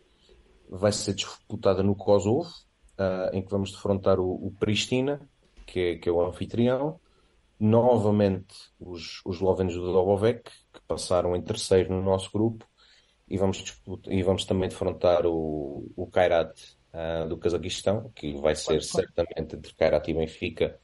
vai 0.68 0.92
ser 0.92 1.14
disputada 1.14 1.82
no 1.82 1.96
Kosovo, 1.96 2.50
uh, 2.98 3.34
em 3.34 3.40
que 3.40 3.50
vamos 3.50 3.72
defrontar 3.72 4.20
o, 4.20 4.34
o 4.34 4.52
Pristina, 4.60 5.26
que 5.66 5.80
é, 5.80 5.96
que 5.96 6.10
é 6.10 6.12
o 6.12 6.20
anfitrião, 6.20 7.00
novamente 7.58 8.54
os, 8.78 9.22
os 9.24 9.36
eslovenos 9.36 9.74
do 9.74 9.92
Dobovec, 9.92 10.50
que 10.74 10.80
passaram 10.86 11.34
em 11.34 11.40
terceiro 11.40 11.94
no 11.94 12.02
nosso 12.02 12.30
grupo, 12.30 12.66
e 13.26 13.38
vamos, 13.38 13.56
disputar, 13.56 14.12
e 14.12 14.22
vamos 14.22 14.44
também 14.44 14.68
defrontar 14.68 15.24
o, 15.26 15.90
o 15.96 16.06
Kairat 16.06 16.75
uh, 16.96 17.28
do 17.28 17.36
Cazaquistão, 17.36 18.10
que 18.14 18.34
vai 18.40 18.56
ser 18.56 18.82
certamente 18.82 19.54
entre 19.54 19.74
Kairat 19.74 20.08
e 20.08 20.14
Benfica 20.14 20.78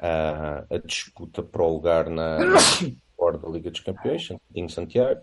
uh, 0.00 0.74
a 0.74 0.78
disputa 0.84 1.42
para 1.42 1.62
o 1.62 1.72
lugar 1.72 2.10
na 2.10 2.38
fora 3.16 3.38
da 3.38 3.48
Liga 3.48 3.70
dos 3.70 3.80
Campeões, 3.80 4.26
Santinho 4.26 4.68
Santiago. 4.68 5.20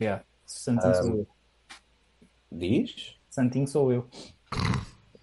Yeah. 0.00 0.22
Santinho 0.46 0.94
sou 0.94 1.16
eu. 1.16 1.28
Diz? 2.50 3.18
Santinho 3.28 3.66
sou 3.66 3.92
eu. 3.92 4.08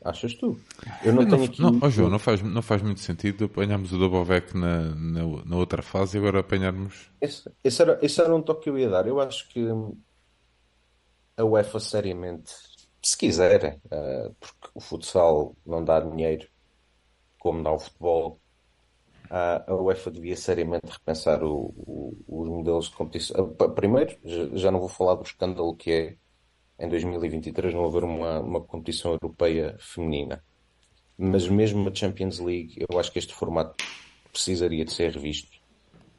Achas 0.04 0.36
tu? 0.36 0.60
Eu 1.04 1.14
não, 1.14 1.28
tenho 1.28 1.46
aqui. 1.46 1.60
Não, 1.60 1.80
oh, 1.82 1.90
João, 1.90 2.12
não 2.12 2.20
faz, 2.20 2.40
não 2.40 2.62
faz 2.62 2.80
muito 2.84 3.00
sentido 3.00 3.46
apanharmos 3.46 3.92
o 3.92 3.98
Dobovec 3.98 4.56
na, 4.56 4.94
na, 4.94 5.24
na, 5.44 5.56
outra 5.56 5.82
fase 5.82 6.16
e 6.16 6.20
agora 6.20 6.42
apanharmos. 6.42 7.10
Esse, 7.20 7.52
esse, 7.64 7.82
era, 7.82 7.98
esse 8.04 8.22
era 8.22 8.36
um 8.36 8.42
toque 8.42 8.66
que 8.66 8.70
eu 8.70 8.78
ia 8.78 8.88
dar. 8.88 9.08
Eu 9.08 9.20
acho 9.20 9.50
que 9.50 9.68
a 11.36 11.44
UEFA, 11.44 11.80
seriamente, 11.80 12.54
se 13.08 13.18
quiserem, 13.18 13.80
uh, 13.86 14.34
porque 14.40 14.70
o 14.74 14.80
futsal 14.80 15.56
não 15.66 15.84
dá 15.84 16.00
dinheiro 16.00 16.48
como 17.38 17.62
dá 17.62 17.72
o 17.72 17.78
futebol, 17.78 18.40
uh, 19.26 19.72
a 19.72 19.76
UEFA 19.76 20.10
devia 20.10 20.36
seriamente 20.36 20.88
repensar 20.88 21.44
o, 21.44 21.72
o, 21.78 22.18
os 22.28 22.50
modelos 22.50 22.90
de 22.90 22.96
competição. 22.96 23.46
Uh, 23.46 23.70
primeiro, 23.70 24.18
já 24.54 24.72
não 24.72 24.80
vou 24.80 24.90
falar 24.90 25.14
do 25.14 25.24
escândalo 25.24 25.76
que 25.76 25.92
é 25.92 26.16
em 26.80 26.90
2023 26.90 27.76
não 27.76 27.86
haver 27.86 28.04
uma, 28.04 28.40
uma 28.40 28.62
competição 28.62 29.12
europeia 29.12 29.76
feminina. 29.80 30.44
Mas 31.16 31.48
mesmo 31.48 31.88
a 31.88 31.94
Champions 31.94 32.40
League, 32.40 32.84
eu 32.90 33.00
acho 33.00 33.12
que 33.12 33.20
este 33.20 33.34
formato 33.36 33.86
precisaria 34.32 34.84
de 34.84 34.92
ser 34.92 35.12
revisto. 35.12 35.60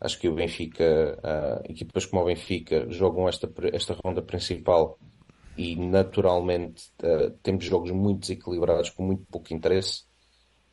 Acho 0.01 0.20
que 0.20 0.29
o 0.29 0.35
Benfica, 0.35 1.18
uh, 1.18 1.70
equipas 1.70 2.07
como 2.07 2.22
o 2.22 2.27
Benfica, 2.27 2.87
jogam 2.90 3.29
esta, 3.29 3.53
esta 3.72 3.99
ronda 4.05 4.22
principal 4.22 4.96
e 5.57 5.77
naturalmente 5.77 6.90
uh, 7.03 7.31
temos 7.42 7.64
jogos 7.64 7.90
muito 7.90 8.21
desequilibrados 8.21 8.90
com 8.90 9.03
muito 9.03 9.25
pouco 9.27 9.53
interesse. 9.53 10.05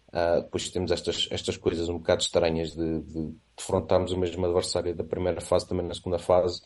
Uh, 0.10 0.42
depois 0.44 0.70
temos 0.70 0.92
estas, 0.92 1.28
estas 1.32 1.58
coisas 1.58 1.90
um 1.90 1.98
bocado 1.98 2.22
estranhas 2.22 2.76
de, 2.76 3.02
de 3.02 3.36
defrontarmos 3.58 4.12
o 4.12 4.18
mesmo 4.18 4.46
adversário 4.46 4.96
da 4.96 5.04
primeira 5.04 5.42
fase 5.42 5.68
também 5.68 5.86
na 5.86 5.94
segunda 5.94 6.20
fase. 6.20 6.62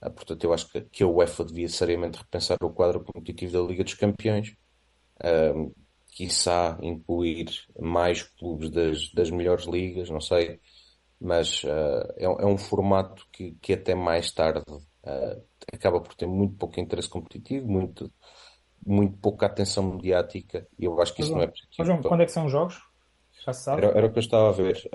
Ah, 0.00 0.10
portanto, 0.10 0.44
eu 0.44 0.52
acho 0.52 0.70
que, 0.70 0.80
que 0.82 1.02
a 1.02 1.06
UEFA 1.06 1.44
devia 1.44 1.68
seriamente 1.68 2.18
repensar 2.18 2.58
o 2.62 2.70
quadro 2.70 3.02
competitivo 3.04 3.52
da 3.52 3.60
Liga 3.60 3.84
dos 3.84 3.94
Campeões, 3.94 4.54
um, 5.54 5.72
quiçá 6.08 6.78
incluir 6.82 7.46
mais 7.78 8.22
clubes 8.22 8.70
das, 8.70 9.12
das 9.12 9.30
melhores 9.30 9.66
ligas, 9.66 10.10
não 10.10 10.20
sei, 10.20 10.60
mas 11.20 11.62
uh, 11.64 12.12
é, 12.16 12.24
é, 12.24 12.46
um 12.46 12.58
formato 12.58 13.26
que, 13.32 13.52
que 13.60 13.72
até 13.72 13.94
mais 13.94 14.30
tarde 14.32 14.64
uh, 14.70 15.42
acaba 15.72 16.00
por 16.00 16.14
ter 16.14 16.26
muito 16.26 16.54
pouco 16.56 16.78
interesse 16.80 17.08
competitivo, 17.08 17.66
muito, 17.66 18.12
muito 18.84 19.16
pouca 19.18 19.46
atenção 19.46 19.94
mediática, 19.94 20.66
e 20.78 20.84
eu 20.84 21.00
acho 21.00 21.14
que 21.14 21.22
isso 21.22 21.32
não 21.32 21.42
é 21.42 21.46
positivo. 21.46 21.84
João, 21.84 22.02
quando 22.02 22.22
é 22.22 22.26
que 22.26 22.32
são 22.32 22.46
os 22.46 22.52
jogos? 22.52 22.80
Já 23.44 23.52
se 23.52 23.64
sabe? 23.64 23.84
Era, 23.84 23.98
era 23.98 24.06
o 24.06 24.12
que 24.12 24.18
eu 24.18 24.22
estava 24.22 24.48
a 24.48 24.52
ver. 24.52 24.88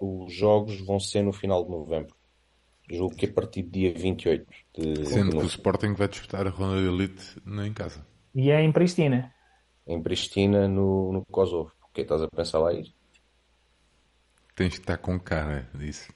Uh, 0.00 0.24
os 0.24 0.32
jogos 0.32 0.80
vão 0.80 0.98
ser 0.98 1.22
no 1.22 1.32
final 1.32 1.64
de 1.64 1.70
novembro. 1.70 2.14
Julgo 2.90 3.16
que 3.16 3.26
a 3.26 3.32
partir 3.32 3.62
do 3.62 3.70
dia 3.70 3.94
28 3.94 4.46
de 4.76 5.06
Sendo 5.06 5.38
que 5.38 5.44
o 5.44 5.46
Sporting 5.46 5.94
vai 5.94 6.06
disputar 6.06 6.46
a 6.46 6.50
ronda 6.50 6.80
de 6.80 6.86
elite 6.86 7.42
em 7.46 7.72
casa. 7.72 8.06
E 8.34 8.50
é 8.50 8.62
em 8.62 8.70
Pristina. 8.70 9.32
Em 9.86 10.02
Pristina, 10.02 10.68
no, 10.68 11.12
no 11.12 11.24
Kosovo. 11.24 11.72
Porque 11.80 12.02
estás 12.02 12.20
a 12.20 12.28
pensar 12.28 12.58
lá 12.58 12.74
ir? 12.74 12.92
Tens 14.54 14.74
que 14.74 14.80
estar 14.80 14.98
com 14.98 15.18
cara 15.18 15.68
disso. 15.74 16.12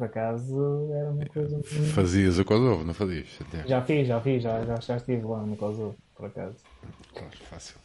Por 0.00 0.06
acaso 0.06 0.88
era 0.94 1.10
uma 1.10 1.26
coisa. 1.26 1.62
Fazias 1.92 2.38
o 2.38 2.44
Kosovo, 2.46 2.82
não 2.82 2.94
fazias? 2.94 3.28
Já 3.66 3.82
fiz, 3.82 4.08
já 4.08 4.18
fiz, 4.18 4.42
já, 4.42 4.64
já, 4.64 4.76
já 4.76 4.96
estive 4.96 5.26
lá 5.26 5.42
no 5.42 5.54
Kosovo, 5.58 5.94
por 6.16 6.24
acaso. 6.24 6.56
Claro, 7.12 7.36
fácil. 7.50 7.76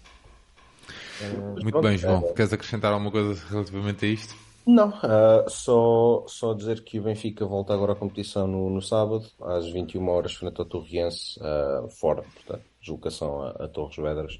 Uh, 1.22 1.62
Muito 1.62 1.82
bem, 1.82 1.98
João. 1.98 2.22
Queres 2.34 2.54
acrescentar 2.54 2.94
alguma 2.94 3.12
coisa 3.12 3.44
relativamente 3.50 4.06
a 4.06 4.08
isto? 4.08 4.34
Não, 4.66 4.92
uh, 4.92 5.50
só, 5.50 6.24
só 6.26 6.54
dizer 6.54 6.86
que 6.86 7.02
o 7.02 7.04
Benfica 7.04 7.46
volta 7.46 7.74
agora 7.74 7.92
à 7.92 7.96
competição 7.98 8.48
no, 8.48 8.70
no 8.70 8.82
sábado, 8.82 9.26
às 9.42 9.70
21 9.70 10.08
horas, 10.08 10.36
frente 10.36 10.58
ao 10.58 10.66
Torriense, 10.66 11.38
uh, 11.42 11.90
fora, 11.90 12.22
portanto, 12.22 12.64
deslocação 12.80 13.42
a, 13.42 13.50
a 13.66 13.68
Torres 13.68 13.98
Vedras, 13.98 14.40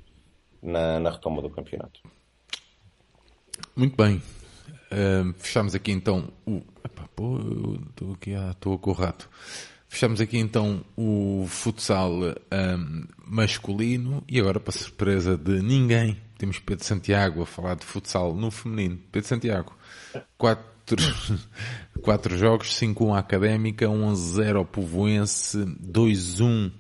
na, 0.64 0.98
na 1.02 1.12
retoma 1.12 1.42
do 1.42 1.50
campeonato. 1.50 2.00
Muito 3.76 3.98
bem. 3.98 4.22
Uh, 4.96 5.34
fechamos 5.38 5.76
aqui 5.76 5.92
então 5.92 6.32
o. 6.48 6.62
Epá, 6.84 7.08
pô, 7.16 7.38
estou 7.90 8.14
aqui, 8.14 8.32
estou 8.32 8.76
ah, 8.76 8.80
com 8.80 8.90
o 8.92 8.94
rato. 8.94 9.30
Fechamos 9.90 10.22
aqui 10.22 10.38
então 10.38 10.84
o 10.96 11.46
futsal 11.48 12.12
um, 12.12 13.04
masculino 13.28 14.24
e 14.28 14.40
agora, 14.40 14.60
para 14.60 14.72
surpresa 14.72 15.38
de 15.38 15.62
ninguém, 15.62 16.18
temos 16.38 16.60
Pedro 16.60 16.86
Santiago 16.86 17.42
a 17.42 17.46
falar 17.46 17.76
de 17.76 17.86
futsal 17.86 18.34
no 18.34 18.52
feminino. 18.52 19.00
Pedro 19.12 19.28
Santiago, 19.28 19.78
quatro, 20.38 20.76
quatro, 20.86 21.40
quatro 22.02 22.38
jogos, 22.38 22.70
5-1 22.80 23.16
à 23.16 23.20
Académica, 23.20 23.86
1-0 23.86 24.58
ao 24.58 24.66
Povoense, 24.66 25.58
2-1 25.58 26.72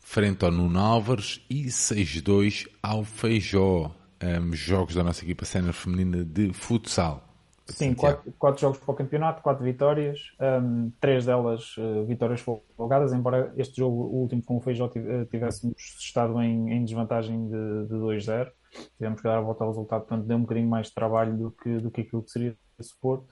frente 0.00 0.44
ao 0.44 0.50
Nuno 0.50 0.78
Álvares 0.78 1.40
e 1.48 1.64
6-2 1.66 2.66
ao 2.82 3.04
Feijó. 3.04 3.94
Um, 4.22 4.54
jogos 4.54 4.94
da 4.94 5.04
nossa 5.04 5.22
equipa 5.22 5.44
sénior 5.44 5.74
feminina 5.74 6.24
de 6.24 6.52
futsal. 6.52 7.25
Sim, 7.68 7.94
quatro, 7.94 8.32
quatro, 8.38 8.60
jogos 8.60 8.78
para 8.78 8.92
o 8.92 8.94
campeonato, 8.94 9.42
quatro 9.42 9.64
vitórias, 9.64 10.32
um, 10.40 10.90
três 11.00 11.26
delas 11.26 11.76
uh, 11.76 12.04
vitórias 12.06 12.40
folgadas, 12.40 13.12
embora 13.12 13.52
este 13.56 13.78
jogo, 13.78 14.02
o 14.02 14.22
último 14.22 14.42
com 14.42 14.56
o 14.56 14.60
Feijó, 14.60 14.88
eh, 14.94 15.24
tivéssemos 15.24 15.74
estado 15.98 16.40
em, 16.40 16.72
em 16.72 16.84
desvantagem 16.84 17.48
de, 17.48 17.86
de 17.88 17.94
2-0. 17.94 18.50
Tivemos 18.96 19.20
que 19.20 19.26
dar 19.26 19.38
a 19.38 19.40
volta 19.40 19.64
ao 19.64 19.70
resultado, 19.70 20.02
portanto 20.02 20.26
deu 20.26 20.36
um 20.36 20.42
bocadinho 20.42 20.68
mais 20.68 20.86
de 20.86 20.94
trabalho 20.94 21.36
do 21.36 21.50
que, 21.50 21.78
do 21.78 21.90
que 21.90 22.02
aquilo 22.02 22.22
que 22.22 22.30
seria 22.30 22.56
suposto. 22.80 23.26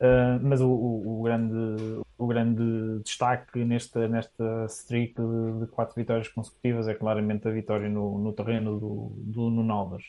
Uh, 0.00 0.38
mas 0.42 0.60
o, 0.60 0.68
o, 0.68 1.20
o, 1.20 1.22
grande, 1.22 2.02
o 2.18 2.26
grande 2.26 3.02
destaque 3.04 3.64
nesta, 3.64 4.08
nesta 4.08 4.66
streak 4.66 5.14
de, 5.14 5.60
de, 5.60 5.66
quatro 5.68 5.94
vitórias 5.94 6.28
consecutivas 6.28 6.88
é 6.88 6.94
claramente 6.94 7.46
a 7.46 7.50
vitória 7.50 7.88
no, 7.88 8.18
no 8.18 8.32
terreno 8.32 8.78
do, 8.78 9.12
do 9.16 9.50
Nuno 9.50 9.72
Alves. 9.72 10.04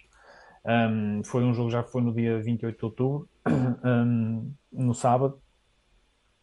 Um, 0.66 1.24
foi 1.24 1.44
um 1.44 1.54
jogo 1.54 1.70
já 1.70 1.84
foi 1.84 2.02
no 2.02 2.14
dia 2.14 2.42
28 2.42 2.78
de 2.78 2.86
outubro, 2.86 3.30
um, 3.84 4.52
no 4.72 4.94
sábado. 4.94 5.40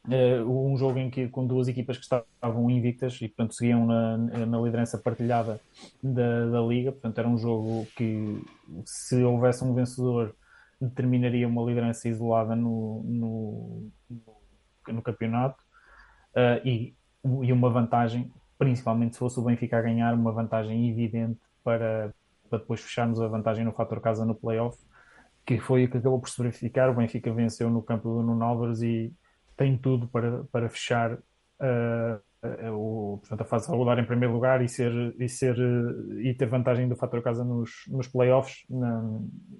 Uh, 0.06 0.72
um 0.72 0.76
jogo 0.78 0.98
em 0.98 1.10
que 1.10 1.28
com 1.28 1.46
duas 1.46 1.68
equipas 1.68 1.98
que 1.98 2.04
estavam 2.04 2.70
invictas 2.70 3.20
e 3.20 3.28
portanto 3.28 3.54
seguiam 3.54 3.84
na, 3.86 4.16
na 4.16 4.58
liderança 4.58 4.96
partilhada 4.96 5.60
da, 6.02 6.46
da 6.46 6.60
liga, 6.62 6.90
portanto 6.90 7.18
era 7.18 7.28
um 7.28 7.36
jogo 7.36 7.86
que 7.94 8.42
se 8.86 9.22
houvesse 9.22 9.62
um 9.62 9.74
vencedor 9.74 10.34
determinaria 10.80 11.46
uma 11.46 11.62
liderança 11.62 12.08
isolada 12.08 12.56
no, 12.56 13.02
no, 13.04 13.90
no, 14.08 14.94
no 14.94 15.02
campeonato 15.02 15.62
uh, 16.34 16.66
e, 16.66 16.94
e 17.22 17.52
uma 17.52 17.68
vantagem, 17.68 18.32
principalmente 18.58 19.14
se 19.14 19.18
fosse 19.18 19.38
o 19.38 19.42
Benfica 19.42 19.78
a 19.78 19.82
ganhar, 19.82 20.14
uma 20.14 20.32
vantagem 20.32 20.88
evidente 20.88 21.38
para, 21.62 22.14
para 22.50 22.58
depois 22.58 22.80
fecharmos 22.80 23.20
a 23.20 23.28
vantagem 23.28 23.64
no 23.64 23.72
fator 23.72 24.00
casa 24.00 24.26
no 24.26 24.34
playoff, 24.34 24.76
que 25.46 25.58
foi 25.58 25.84
o 25.84 25.90
que 25.90 25.98
acabou 25.98 26.20
por 26.20 26.28
se 26.28 26.42
verificar. 26.42 26.90
O 26.90 26.94
Benfica 26.94 27.32
venceu 27.32 27.70
no 27.70 27.82
campo 27.82 28.08
do 28.08 28.22
Nuno 28.22 28.44
Álvares 28.44 28.82
e 28.82 29.14
tem 29.56 29.78
tudo 29.78 30.08
para, 30.08 30.44
para 30.44 30.68
fechar 30.68 31.14
uh, 31.14 32.20
o, 32.72 33.18
portanto, 33.18 33.40
a 33.42 33.44
fase 33.44 33.70
regular 33.70 33.98
em 33.98 34.06
primeiro 34.06 34.34
lugar 34.34 34.62
e, 34.62 34.68
ser, 34.68 34.92
e, 35.18 35.28
ser, 35.28 35.56
e 36.18 36.34
ter 36.34 36.46
vantagem 36.46 36.88
do 36.88 36.96
fator 36.96 37.22
casa 37.22 37.44
nos, 37.44 37.70
nos 37.88 38.08
playoffs. 38.08 38.64
Na, 38.68 39.02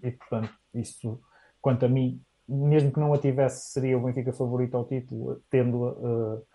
e, 0.02 0.10
portanto, 0.10 0.50
isso, 0.74 1.20
quanto 1.60 1.84
a 1.84 1.88
mim, 1.88 2.20
mesmo 2.48 2.90
que 2.90 2.98
não 2.98 3.12
a 3.12 3.18
tivesse, 3.18 3.70
seria 3.72 3.96
o 3.96 4.02
Benfica 4.02 4.32
favorito 4.32 4.76
ao 4.76 4.86
título, 4.86 5.42
tendo-a, 5.50 5.92
uh, 5.92 6.46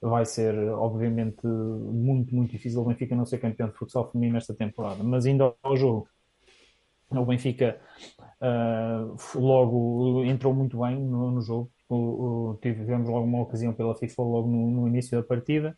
vai 0.00 0.24
ser, 0.24 0.54
obviamente, 0.70 1.46
muito, 1.46 2.34
muito 2.34 2.50
difícil 2.50 2.80
o 2.80 2.84
Benfica 2.84 3.14
não 3.14 3.26
ser 3.26 3.38
campeão 3.38 3.68
de 3.68 3.74
futsal 3.76 4.10
feminino 4.10 4.34
nesta 4.34 4.54
temporada. 4.54 5.02
Mas 5.04 5.26
ainda 5.26 5.54
ao 5.62 5.76
jogo, 5.76 6.08
o 7.10 7.24
Benfica 7.26 7.80
uh, 8.40 9.38
logo 9.38 10.24
entrou 10.24 10.54
muito 10.54 10.80
bem 10.80 10.98
no, 10.98 11.30
no 11.32 11.42
jogo. 11.42 11.70
O, 11.88 12.52
o, 12.52 12.58
tivemos 12.62 13.08
logo 13.08 13.24
uma 13.26 13.42
ocasião 13.42 13.74
pela 13.74 13.94
FIFA 13.96 14.22
logo 14.22 14.48
no, 14.48 14.70
no 14.70 14.88
início 14.88 15.20
da 15.20 15.26
partida. 15.26 15.76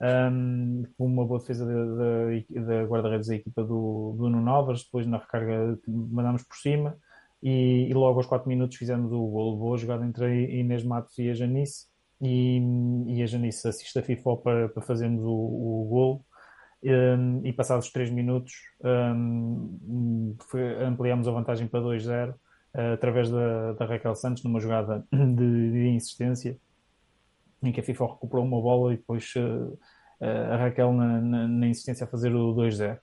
Um, 0.00 0.84
uma 0.96 1.26
boa 1.26 1.40
defesa 1.40 1.66
da, 1.66 2.62
da, 2.62 2.84
guarda-redes 2.84 3.26
da 3.26 3.34
equipa 3.34 3.64
do, 3.64 4.14
Nuno 4.16 4.48
Alves, 4.48 4.84
depois 4.84 5.04
na 5.06 5.18
recarga 5.18 5.76
mandámos 5.88 6.44
por 6.44 6.56
cima 6.56 6.96
e, 7.42 7.88
e, 7.90 7.94
logo 7.94 8.18
aos 8.18 8.26
4 8.26 8.48
minutos 8.48 8.76
fizemos 8.76 9.10
o 9.12 9.26
gol. 9.26 9.58
Boa 9.58 9.76
jogada 9.76 10.06
entre 10.06 10.24
a 10.24 10.32
Inês 10.32 10.84
Matos 10.84 11.18
e 11.18 11.28
a 11.30 11.34
Janice 11.34 11.87
e, 12.20 12.60
e 13.06 13.22
a 13.22 13.26
Janice 13.26 13.68
assiste 13.68 13.98
a 13.98 14.02
FIFA 14.02 14.36
para, 14.36 14.68
para 14.68 14.82
fazermos 14.82 15.22
o, 15.24 15.30
o 15.30 15.86
gol. 15.88 16.24
Um, 16.80 17.44
e 17.44 17.52
passados 17.52 17.90
3 17.90 18.08
minutos 18.10 18.52
um, 18.84 20.36
foi, 20.48 20.80
ampliamos 20.84 21.26
a 21.26 21.32
vantagem 21.32 21.66
para 21.66 21.80
2-0 21.80 22.30
uh, 22.30 22.36
através 22.94 23.28
da, 23.28 23.72
da, 23.72 23.84
Raquel 23.84 24.14
Santos 24.14 24.44
numa 24.44 24.60
jogada 24.60 25.04
de, 25.12 25.72
de, 25.72 25.88
insistência 25.88 26.56
em 27.64 27.72
que 27.72 27.80
a 27.80 27.82
FIFA 27.82 28.06
recuperou 28.06 28.44
uma 28.44 28.62
bola 28.62 28.94
e 28.94 28.96
depois 28.96 29.34
uh, 29.34 29.76
a 30.20 30.56
Raquel 30.56 30.92
na, 30.92 31.20
na, 31.20 31.48
na, 31.48 31.66
insistência 31.66 32.04
a 32.04 32.06
fazer 32.06 32.32
o 32.32 32.54
2-0 32.54 33.00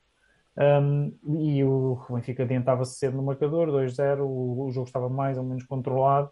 um, 0.57 1.13
e 1.37 1.61
o 1.65 1.99
Benfica 2.09 2.43
adiantava-se 2.43 2.97
cedo 2.97 3.17
no 3.17 3.23
marcador 3.23 3.67
2-0, 3.67 4.21
o, 4.21 4.67
o, 4.67 4.71
jogo 4.71 4.87
estava 4.87 5.09
mais 5.09 5.37
ou 5.37 5.43
menos 5.43 5.65
controlado 5.65 6.31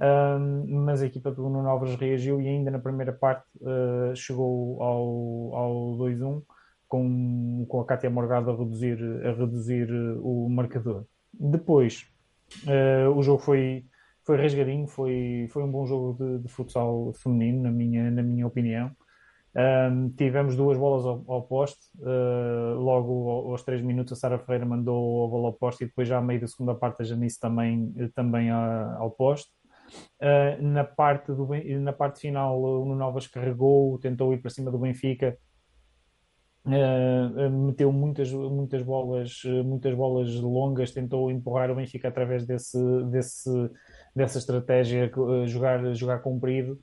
um, 0.00 0.84
mas 0.84 1.02
a 1.02 1.06
equipa 1.06 1.30
do 1.30 1.48
Nuno 1.48 1.68
Alves 1.68 1.94
reagiu 1.94 2.40
e 2.40 2.48
ainda 2.48 2.70
na 2.70 2.78
primeira 2.78 3.12
parte 3.12 3.46
uh, 3.60 4.14
chegou 4.14 4.82
ao, 4.82 5.54
ao 5.54 5.98
2-1 5.98 6.42
com, 6.88 7.64
com 7.68 7.80
a 7.80 7.84
Cátia 7.84 8.10
Morgado 8.10 8.50
a 8.50 8.56
reduzir, 8.56 8.98
a 9.24 9.32
reduzir 9.32 9.88
eh, 9.90 10.18
o 10.20 10.48
marcador. 10.48 11.04
Depois, 11.32 12.06
uh, 12.66 13.10
o 13.10 13.22
jogo 13.22 13.40
foi, 13.40 13.84
foi 14.22 14.36
rasgadinho, 14.36 14.86
foi, 14.86 15.48
foi 15.50 15.64
um 15.64 15.70
bom 15.70 15.86
jogo 15.86 16.16
de, 16.22 16.44
de 16.44 16.48
futsal 16.48 17.12
feminino, 17.14 17.62
na 17.62 17.70
minha, 17.70 18.10
na 18.10 18.22
minha 18.22 18.46
opinião. 18.46 18.92
Um, 19.56 20.10
tivemos 20.10 20.56
duas 20.56 20.76
bolas 20.76 21.04
ao, 21.04 21.24
ao 21.28 21.42
poste, 21.42 21.80
uh, 21.98 22.78
logo 22.78 23.50
aos 23.50 23.62
3 23.62 23.82
minutos 23.82 24.12
a 24.12 24.16
Sara 24.16 24.38
Ferreira 24.38 24.66
mandou 24.66 25.26
a 25.26 25.28
bola 25.28 25.46
ao 25.48 25.52
poste 25.52 25.84
e 25.84 25.86
depois 25.86 26.08
já 26.08 26.18
a 26.18 26.22
meio 26.22 26.40
da 26.40 26.48
segunda 26.48 26.74
parte 26.74 27.02
a 27.02 27.04
Janice 27.04 27.38
também, 27.38 27.92
também 28.14 28.50
a, 28.50 28.96
ao 28.98 29.10
poste. 29.10 29.50
Uh, 30.20 30.62
na, 30.62 30.84
parte 30.84 31.32
do, 31.32 31.48
na 31.80 31.92
parte 31.92 32.20
final 32.20 32.60
o 32.60 32.84
Nuno 32.84 33.04
Alves 33.04 33.26
carregou, 33.26 33.98
tentou 33.98 34.32
ir 34.32 34.38
para 34.38 34.50
cima 34.50 34.70
do 34.70 34.78
Benfica, 34.78 35.36
Uh, 36.66 37.50
meteu 37.50 37.92
muitas, 37.92 38.32
muitas 38.32 38.82
bolas 38.82 39.42
muitas 39.66 39.94
bolas 39.94 40.34
longas, 40.36 40.92
tentou 40.92 41.30
empurrar 41.30 41.70
o 41.70 41.74
Benfica 41.74 42.08
através 42.08 42.46
desse, 42.46 42.78
desse, 43.10 43.50
dessa 44.16 44.38
estratégia, 44.38 45.12
uh, 45.14 45.46
jogar, 45.46 45.94
jogar 45.94 46.20
comprido, 46.20 46.80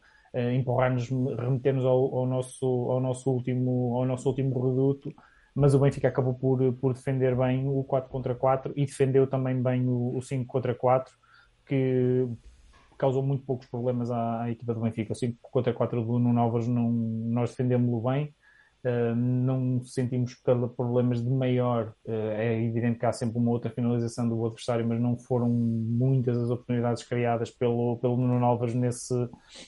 empurrar-nos, 0.54 1.10
remeter-nos 1.10 1.84
ao, 1.84 2.16
ao, 2.16 2.28
nosso, 2.28 2.66
ao, 2.92 3.00
nosso 3.00 3.32
último, 3.32 3.96
ao 3.98 4.06
nosso 4.06 4.30
último 4.30 4.54
reduto, 4.64 5.12
mas 5.56 5.74
o 5.74 5.80
Benfica 5.80 6.08
acabou 6.08 6.36
por, 6.36 6.74
por 6.76 6.94
defender 6.94 7.36
bem 7.36 7.68
o 7.68 7.84
4 7.84 8.08
contra 8.08 8.36
4 8.36 8.74
e 8.76 8.86
defendeu 8.86 9.26
também 9.26 9.62
bem 9.62 9.88
o, 9.88 10.16
o 10.16 10.22
5 10.22 10.46
contra 10.46 10.76
4, 10.76 11.12
que 11.66 12.28
causou 13.02 13.24
muito 13.24 13.44
poucos 13.44 13.68
problemas 13.68 14.12
à, 14.12 14.44
à 14.44 14.52
equipa 14.52 14.76
do 14.76 14.82
Benfica. 14.82 15.14
O 15.14 15.16
5 15.16 15.38
contra 15.42 15.74
4 15.74 16.06
do 16.06 16.20
Nuno 16.20 16.40
Alves 16.40 16.68
não, 16.68 16.92
nós 16.92 17.50
defendemos-lo 17.50 18.00
bem, 18.02 18.34
Uh, 18.84 19.16
não 19.16 19.84
sentimos 19.84 20.34
problemas 20.76 21.24
de 21.24 21.30
maior. 21.30 21.94
Uh, 22.04 22.32
é 22.34 22.64
evidente 22.64 22.98
que 22.98 23.06
há 23.06 23.14
sempre 23.14 23.38
uma 23.38 23.52
outra 23.52 23.70
finalização 23.70 24.28
do 24.28 24.44
adversário, 24.44 24.88
mas 24.88 25.00
não 25.00 25.16
foram 25.20 25.48
muitas 25.48 26.36
as 26.36 26.50
oportunidades 26.50 27.04
criadas 27.04 27.52
pelo, 27.52 27.98
pelo 27.98 28.18
Nuno 28.18 28.44
Alves 28.44 28.74
nesse, 28.74 29.14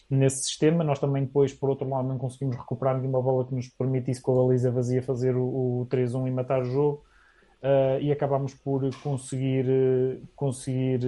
nesse 0.09 0.45
sistema. 0.45 0.83
Nós 0.83 0.97
também, 0.97 1.25
depois, 1.25 1.53
por 1.53 1.69
outro 1.69 1.87
lado, 1.87 2.07
não 2.07 2.17
conseguimos 2.17 2.55
recuperar 2.55 2.97
nenhuma 2.97 3.21
bola 3.21 3.45
que 3.45 3.53
nos 3.53 3.67
permitisse, 3.67 4.19
com 4.19 4.31
a 4.31 4.47
baliza 4.47 4.71
vazia, 4.71 5.03
fazer 5.03 5.35
o, 5.35 5.81
o 5.81 5.87
3-1 5.91 6.27
e 6.27 6.31
matar 6.31 6.63
o 6.63 6.65
jogo. 6.65 7.03
Uh, 7.63 7.97
e 8.01 8.11
acabámos 8.11 8.53
por 8.53 8.81
conseguir, 9.01 9.65
conseguir 10.35 10.99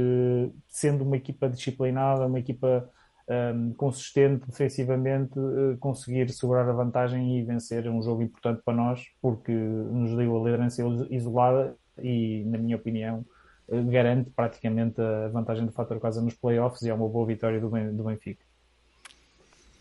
sendo 0.69 1.03
uma 1.03 1.17
equipa 1.17 1.49
disciplinada, 1.49 2.27
uma 2.27 2.39
equipa 2.39 2.89
um, 3.27 3.73
consistente 3.73 4.45
defensivamente, 4.45 5.37
uh, 5.37 5.77
conseguir 5.79 6.29
segurar 6.29 6.69
a 6.69 6.73
vantagem 6.73 7.37
e 7.37 7.43
vencer 7.43 7.89
um 7.89 8.01
jogo 8.01 8.21
importante 8.21 8.61
para 8.63 8.73
nós, 8.73 9.05
porque 9.21 9.51
nos 9.51 10.15
deu 10.15 10.35
a 10.35 10.45
liderança 10.45 10.81
isolada 11.09 11.75
e, 12.01 12.43
na 12.45 12.57
minha 12.57 12.77
opinião, 12.77 13.25
uh, 13.67 13.83
garante 13.85 14.29
praticamente 14.29 15.01
a 15.01 15.27
vantagem 15.29 15.65
do 15.65 15.71
fator 15.71 15.99
casa 15.99 16.21
nos 16.21 16.35
playoffs 16.35 16.83
e 16.83 16.89
é 16.89 16.93
uma 16.93 17.09
boa 17.09 17.25
vitória 17.25 17.59
do, 17.59 17.69
do 17.69 18.03
Benfica. 18.03 18.45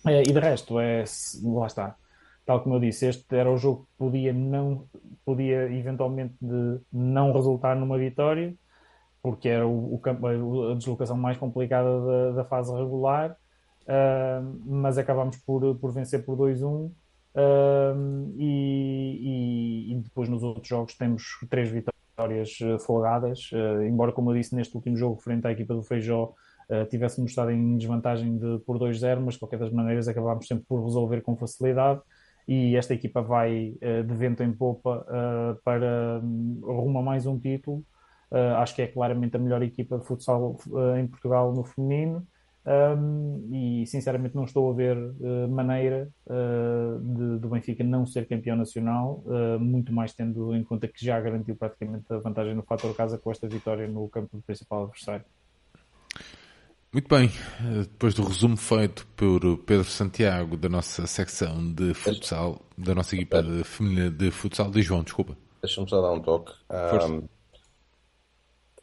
E 0.07 0.23
de 0.25 0.39
resto, 0.39 0.79
é, 0.81 1.05
lá 1.43 1.67
está. 1.67 1.97
Tal 2.45 2.63
como 2.63 2.77
eu 2.77 2.81
disse, 2.81 3.07
este 3.07 3.37
era 3.37 3.51
o 3.51 3.57
jogo 3.57 3.85
que 3.85 3.97
podia, 3.97 4.33
não, 4.33 4.87
podia 5.25 5.73
eventualmente 5.73 6.35
não 6.93 7.33
resultar 7.33 7.75
numa 7.75 7.97
vitória, 7.97 8.55
porque 9.23 9.49
era 9.49 9.67
o, 9.67 9.95
o, 9.95 10.71
a 10.71 10.75
deslocação 10.75 11.17
mais 11.17 11.39
complicada 11.39 11.89
da, 12.05 12.31
da 12.33 12.45
fase 12.45 12.71
regular, 12.75 13.37
uh, 13.83 14.61
mas 14.67 14.99
acabámos 14.99 15.39
por, 15.39 15.75
por 15.77 15.93
vencer 15.93 16.25
por 16.25 16.37
2-1. 16.37 16.91
Uh, 17.35 18.33
e, 18.37 19.93
e, 19.93 20.01
depois 20.03 20.29
nos 20.29 20.45
outros 20.45 20.69
jogos 20.69 20.95
temos 20.95 21.25
três 21.51 21.69
vitórias 21.69 22.59
ah, 22.63 22.79
folgadas, 22.79 23.51
uh, 23.53 23.83
embora, 23.83 24.13
como 24.13 24.31
eu 24.31 24.35
disse, 24.37 24.55
neste 24.55 24.77
último 24.77 24.97
jogo, 24.97 25.21
frente 25.21 25.45
à 25.47 25.51
equipa 25.51 25.75
do 25.75 25.83
Feijó, 25.83 26.33
uh, 26.71 26.87
tivéssemos 26.89 27.33
estado 27.33 27.51
em 27.51 27.77
desvantagem 27.77 28.39
de, 28.39 28.59
por 28.61 28.79
2-0, 28.79 29.21
mas 29.21 29.35
de 29.35 29.41
qualquer 29.41 29.59
das 29.59 29.73
maneiras 29.73 30.07
acabámos 30.07 30.47
sempre 30.47 30.65
por 30.67 30.85
resolver 30.85 31.23
com 31.23 31.37
facilidade. 31.37 32.01
E 32.47 32.77
esta 32.77 32.95
equipa 32.95 33.23
vai 33.23 33.75
de 33.81 34.15
vento 34.15 34.43
em 34.43 34.53
popa 34.53 35.07
para 35.65 36.21
um, 36.23 36.61
rumo 36.63 36.99
a 36.99 37.03
mais 37.03 37.27
um 37.27 37.39
título 37.39 37.85
Uh, 38.35 38.57
acho 38.57 38.75
que 38.75 38.83
é 38.83 38.89
claramente 38.89 39.37
a 39.37 39.39
melhor 39.39 39.63
equipa 39.63 39.97
de 39.97 40.05
futsal 40.05 40.57
em 40.99 41.07
Portugal 41.07 41.53
no 41.53 41.63
feminino. 41.63 42.27
Um, 42.67 43.51
e 43.53 43.87
sinceramente 43.87 44.35
não 44.35 44.45
estou 44.45 44.71
a 44.71 44.75
ver 44.75 44.97
uh, 44.97 45.49
maneira 45.51 46.09
uh, 46.27 46.99
de, 46.99 47.39
do 47.39 47.51
Benfica 47.51 47.85
não 47.85 48.07
ser 48.07 48.27
campeão 48.27 48.57
nacional, 48.57 49.23
uh, 49.27 49.61
muito 49.61 49.93
mais 49.93 50.15
tendo 50.15 50.55
em 50.57 50.65
conta 50.65 50.89
que 50.89 51.05
já 51.05 51.21
garantiu 51.21 51.55
praticamente 51.55 52.11
a 52.11 52.17
vantagem 52.17 52.55
no 52.55 52.63
fator 52.63 52.97
casa 52.97 53.19
com 53.19 53.31
esta 53.31 53.47
vitória 53.47 53.87
no 53.87 54.09
campo 54.09 54.35
do 54.35 54.43
principal 54.43 54.85
adversário. 54.85 55.27
Muito 56.95 57.09
bem, 57.09 57.29
depois 57.81 58.15
do 58.15 58.23
resumo 58.23 58.57
feito 58.57 59.05
por 59.17 59.41
Pedro 59.67 59.83
Santiago 59.83 60.57
da 60.57 60.69
nossa 60.69 61.09
secção 61.09 61.73
de 61.73 61.93
futsal, 61.93 62.61
da 62.79 62.95
nossa 62.95 63.17
equipa 63.17 63.43
de 63.43 63.65
feminina 63.65 64.09
de 64.13 64.31
futsal, 64.31 64.71
de 64.71 64.81
João, 64.81 65.03
desculpa. 65.03 65.37
Deixa-me 65.61 65.91
só 65.91 66.01
dar 66.01 66.13
um 66.13 66.23
toque. 66.23 66.53
Um, 66.71 67.29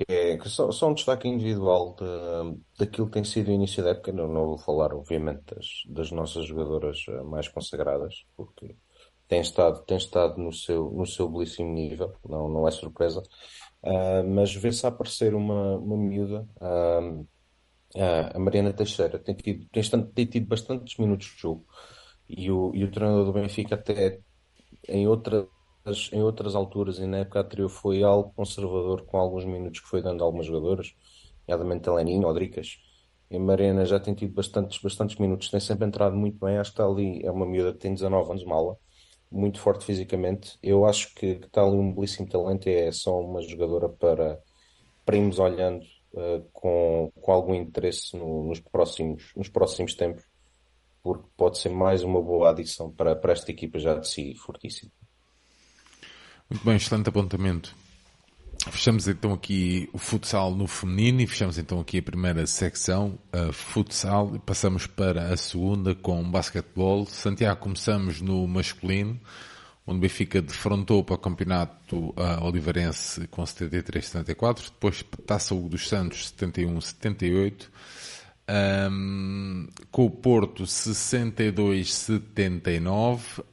é, 0.10 0.38
só, 0.44 0.70
só 0.74 0.90
um 0.90 0.94
destaque 0.94 1.30
individual 1.30 1.96
de, 1.96 2.60
daquilo 2.78 3.08
que 3.08 3.14
tem 3.14 3.24
sido 3.24 3.48
o 3.48 3.54
início 3.54 3.82
da 3.82 3.92
época. 3.92 4.12
Não, 4.12 4.28
não 4.28 4.46
vou 4.46 4.58
falar, 4.58 4.94
obviamente, 4.94 5.44
das, 5.56 5.66
das 5.88 6.12
nossas 6.12 6.46
jogadoras 6.46 7.06
eh, 7.08 7.24
mais 7.24 7.48
consagradas, 7.48 8.26
porque 8.36 8.76
tem 9.30 9.40
estado, 9.40 9.86
tem 9.86 9.96
estado 9.96 10.38
no, 10.38 10.52
seu, 10.52 10.92
no 10.92 11.06
seu 11.06 11.30
belíssimo 11.30 11.72
nível, 11.72 12.14
não, 12.28 12.50
não 12.50 12.68
é 12.68 12.72
surpresa. 12.72 13.24
Uh, 13.82 14.28
mas 14.28 14.54
vê-se 14.54 14.86
aparecer 14.86 15.34
uma, 15.34 15.78
uma 15.78 15.96
miúda, 15.96 16.46
a 18.34 18.40
Mariana 18.40 18.74
Teixeira, 18.74 19.20
tem 19.20 19.36
tido, 19.36 19.68
tem, 19.70 19.84
tem 20.14 20.26
tido 20.26 20.48
bastantes 20.48 20.98
minutos 20.98 21.28
de 21.28 21.38
jogo. 21.42 21.66
E 22.30 22.50
o, 22.52 22.72
e 22.74 22.84
o 22.84 22.92
treinador 22.92 23.26
do 23.26 23.34
Benfica, 23.34 23.76
até 23.76 24.20
em 24.88 25.08
outra 25.08 25.48
em 26.12 26.22
outras 26.22 26.56
alturas 26.56 27.00
e 27.00 27.08
na 27.08 27.20
época 27.20 27.40
anterior 27.42 27.70
foi 27.70 28.04
algo 28.04 28.32
conservador 28.36 29.04
com 29.06 29.18
alguns 29.18 29.46
minutos 29.46 29.80
que 29.80 29.88
foi 29.88 30.02
dando 30.02 30.22
a 30.24 30.26
algumas 30.26 30.46
jogadoras, 30.46 30.94
nomeadamente 31.48 31.90
a 31.90 31.94
Leninho, 31.94 32.28
Odricas. 32.28 32.78
E 33.30 33.38
a 33.38 33.40
Mariana 33.40 33.86
já 33.86 34.00
tem 34.00 34.14
tido 34.14 34.34
bastantes, 34.34 34.80
bastantes 34.82 35.18
minutos, 35.18 35.50
tem 35.50 35.60
sempre 35.60 35.88
entrado 35.88 36.16
muito 36.16 36.38
bem. 36.46 36.58
Acho 36.58 36.72
que 36.72 36.82
está 36.82 36.86
ali, 36.86 37.26
é 37.26 37.32
uma 37.32 37.46
miúda 37.46 37.74
que 37.74 37.80
tem 37.80 37.94
19 37.94 38.32
anos, 38.32 38.44
mala, 38.46 38.78
muito 39.32 39.60
forte 39.60 39.86
fisicamente. 39.86 40.58
Eu 40.62 40.86
acho 40.86 41.16
que, 41.16 41.36
que 41.36 41.48
está 41.48 41.64
ali 41.64 41.78
um 41.78 41.94
belíssimo 41.94 42.28
talento 42.30 42.68
e 42.68 42.74
é 42.74 42.92
só 42.92 43.20
uma 43.20 43.42
jogadora 43.42 43.90
para, 43.90 44.40
irmos 45.12 45.40
olhando 45.40 45.84
uh, 46.14 46.42
com, 46.54 47.12
com 47.22 47.32
algum 47.32 47.56
interesse 47.56 48.16
no, 48.16 48.48
nos, 48.48 48.60
próximos, 48.60 49.32
nos 49.36 49.50
próximos 49.50 49.94
tempos, 49.94 50.24
porque 51.04 51.28
pode 51.36 51.58
ser 51.58 51.70
mais 51.70 52.04
uma 52.04 52.22
boa 52.22 52.52
adição 52.52 52.92
para, 52.92 53.16
para 53.16 53.34
esta 53.34 53.52
equipa 53.52 53.80
já 53.80 53.96
de 53.96 54.08
si 54.08 54.36
fortíssima. 54.36 54.92
Muito 56.50 56.66
bem, 56.66 56.76
excelente 56.76 57.10
apontamento. 57.10 57.74
Fechamos 58.70 59.08
então 59.08 59.34
aqui 59.34 59.90
o 59.92 59.98
futsal 59.98 60.52
no 60.52 60.68
feminino 60.68 61.22
e 61.22 61.28
fechamos 61.28 61.58
então 61.58 61.80
aqui 61.80 61.98
a 61.98 62.04
primeira 62.04 62.46
secção, 62.46 63.18
a 63.32 63.52
futsal, 63.52 64.36
e 64.36 64.40
passamos 64.40 64.86
para 64.86 65.30
a 65.30 65.38
segunda 65.38 65.96
com 65.96 66.30
basquetebol. 66.30 67.08
Santiago, 67.08 67.60
começamos 67.60 68.22
no 68.22 68.48
masculino, 68.48 69.20
onde 69.86 69.98
o 69.98 70.02
Benfica 70.02 70.42
defrontou 70.42 71.04
para 71.04 71.16
o 71.16 71.20
campeonato 71.20 72.14
a 72.16 72.46
Oliveirense 72.46 73.28
com 73.28 73.44
73-74, 73.44 74.72
depois 74.72 75.04
Taça 75.26 75.54
Hugo 75.56 75.70
dos 75.70 75.90
Santos 75.90 76.34
71-78, 76.38 77.68
um, 78.92 79.68
com 79.92 80.06
o 80.06 80.10
Porto 80.10 80.64
62-79 80.64 83.40
uh, 83.40 83.44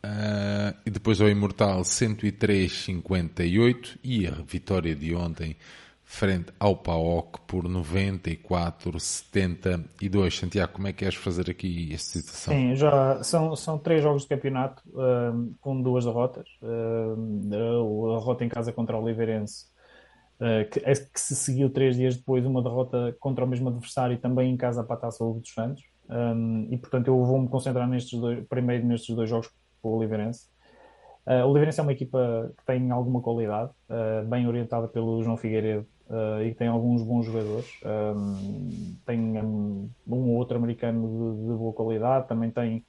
e 0.85 0.91
depois 0.91 1.21
ao 1.21 1.29
Imortal 1.29 1.83
103-58 1.83 3.97
e 4.03 4.27
a 4.27 4.33
vitória 4.47 4.97
de 4.97 5.15
ontem 5.15 5.57
frente 6.11 6.51
ao 6.59 6.75
PAOC 6.75 7.39
por 7.47 7.65
94-72. 7.65 10.41
Santiago, 10.41 10.73
como 10.73 10.89
é 10.89 10.93
que 10.93 11.01
queres 11.01 11.17
fazer 11.17 11.51
aqui 11.51 11.93
esta 11.93 12.19
situação? 12.19 12.55
Sim, 12.55 12.75
já 12.75 13.23
são, 13.23 13.55
são 13.55 13.79
três 13.79 14.03
jogos 14.03 14.23
de 14.23 14.29
campeonato 14.29 14.83
com 15.61 15.83
duas 15.83 16.07
derrotas. 16.07 16.49
a 16.63 17.15
derrota 17.47 18.43
em 18.45 18.49
casa 18.49 18.73
contra 18.73 18.97
o 18.97 19.03
Oliveirense 19.03 19.67
eh, 20.41 20.65
que, 20.65 20.79
é 20.81 20.95
que, 20.95 21.21
se 21.21 21.35
seguiu 21.35 21.69
três 21.69 21.97
dias 21.97 22.17
depois 22.17 22.47
uma 22.47 22.63
derrota 22.63 23.17
contra 23.19 23.45
o 23.45 23.49
mesmo 23.49 23.69
adversário 23.69 24.17
também 24.19 24.53
em 24.53 24.57
casa 24.57 24.85
para 24.85 24.95
a 24.95 24.99
Taça 24.99 25.25
Hugo 25.25 25.41
dos 25.41 25.53
Santos. 25.53 25.83
Um, 26.09 26.69
e 26.71 26.79
portanto 26.79 27.09
eu 27.09 27.25
vou-me 27.25 27.49
concentrar 27.49 27.87
nestes 27.87 28.19
dois, 28.19 28.47
primeiro 28.47 28.87
nestes 28.87 29.15
dois 29.15 29.29
jogos 29.29 29.51
com 29.83 29.91
o 29.91 29.97
Oliveirense. 29.99 30.47
Uh, 31.27 31.45
o 31.45 31.51
Oliveirense 31.51 31.81
é 31.81 31.83
uma 31.83 31.93
equipa 31.93 32.51
que 32.57 32.65
tem 32.65 32.91
alguma 32.91 33.21
qualidade, 33.21 33.71
uh, 33.91 34.27
bem 34.27 34.47
orientada 34.47 34.89
pelo 34.89 35.23
João 35.23 35.37
Figueiredo 35.37 35.87
uh, 36.09 36.43
e 36.43 36.51
que 36.51 36.59
tem 36.59 36.69
alguns 36.69 37.03
bons 37.03 37.27
jogadores. 37.27 37.69
Um, 37.85 38.97
tem 39.07 39.21
um, 39.21 39.91
um, 40.07 40.31
ou 40.31 40.37
outro 40.37 40.57
americano 40.57 41.07
de, 41.09 41.47
de, 41.49 41.55
boa 41.57 41.73
qualidade, 41.73 42.29
também 42.29 42.51
tem 42.51 42.85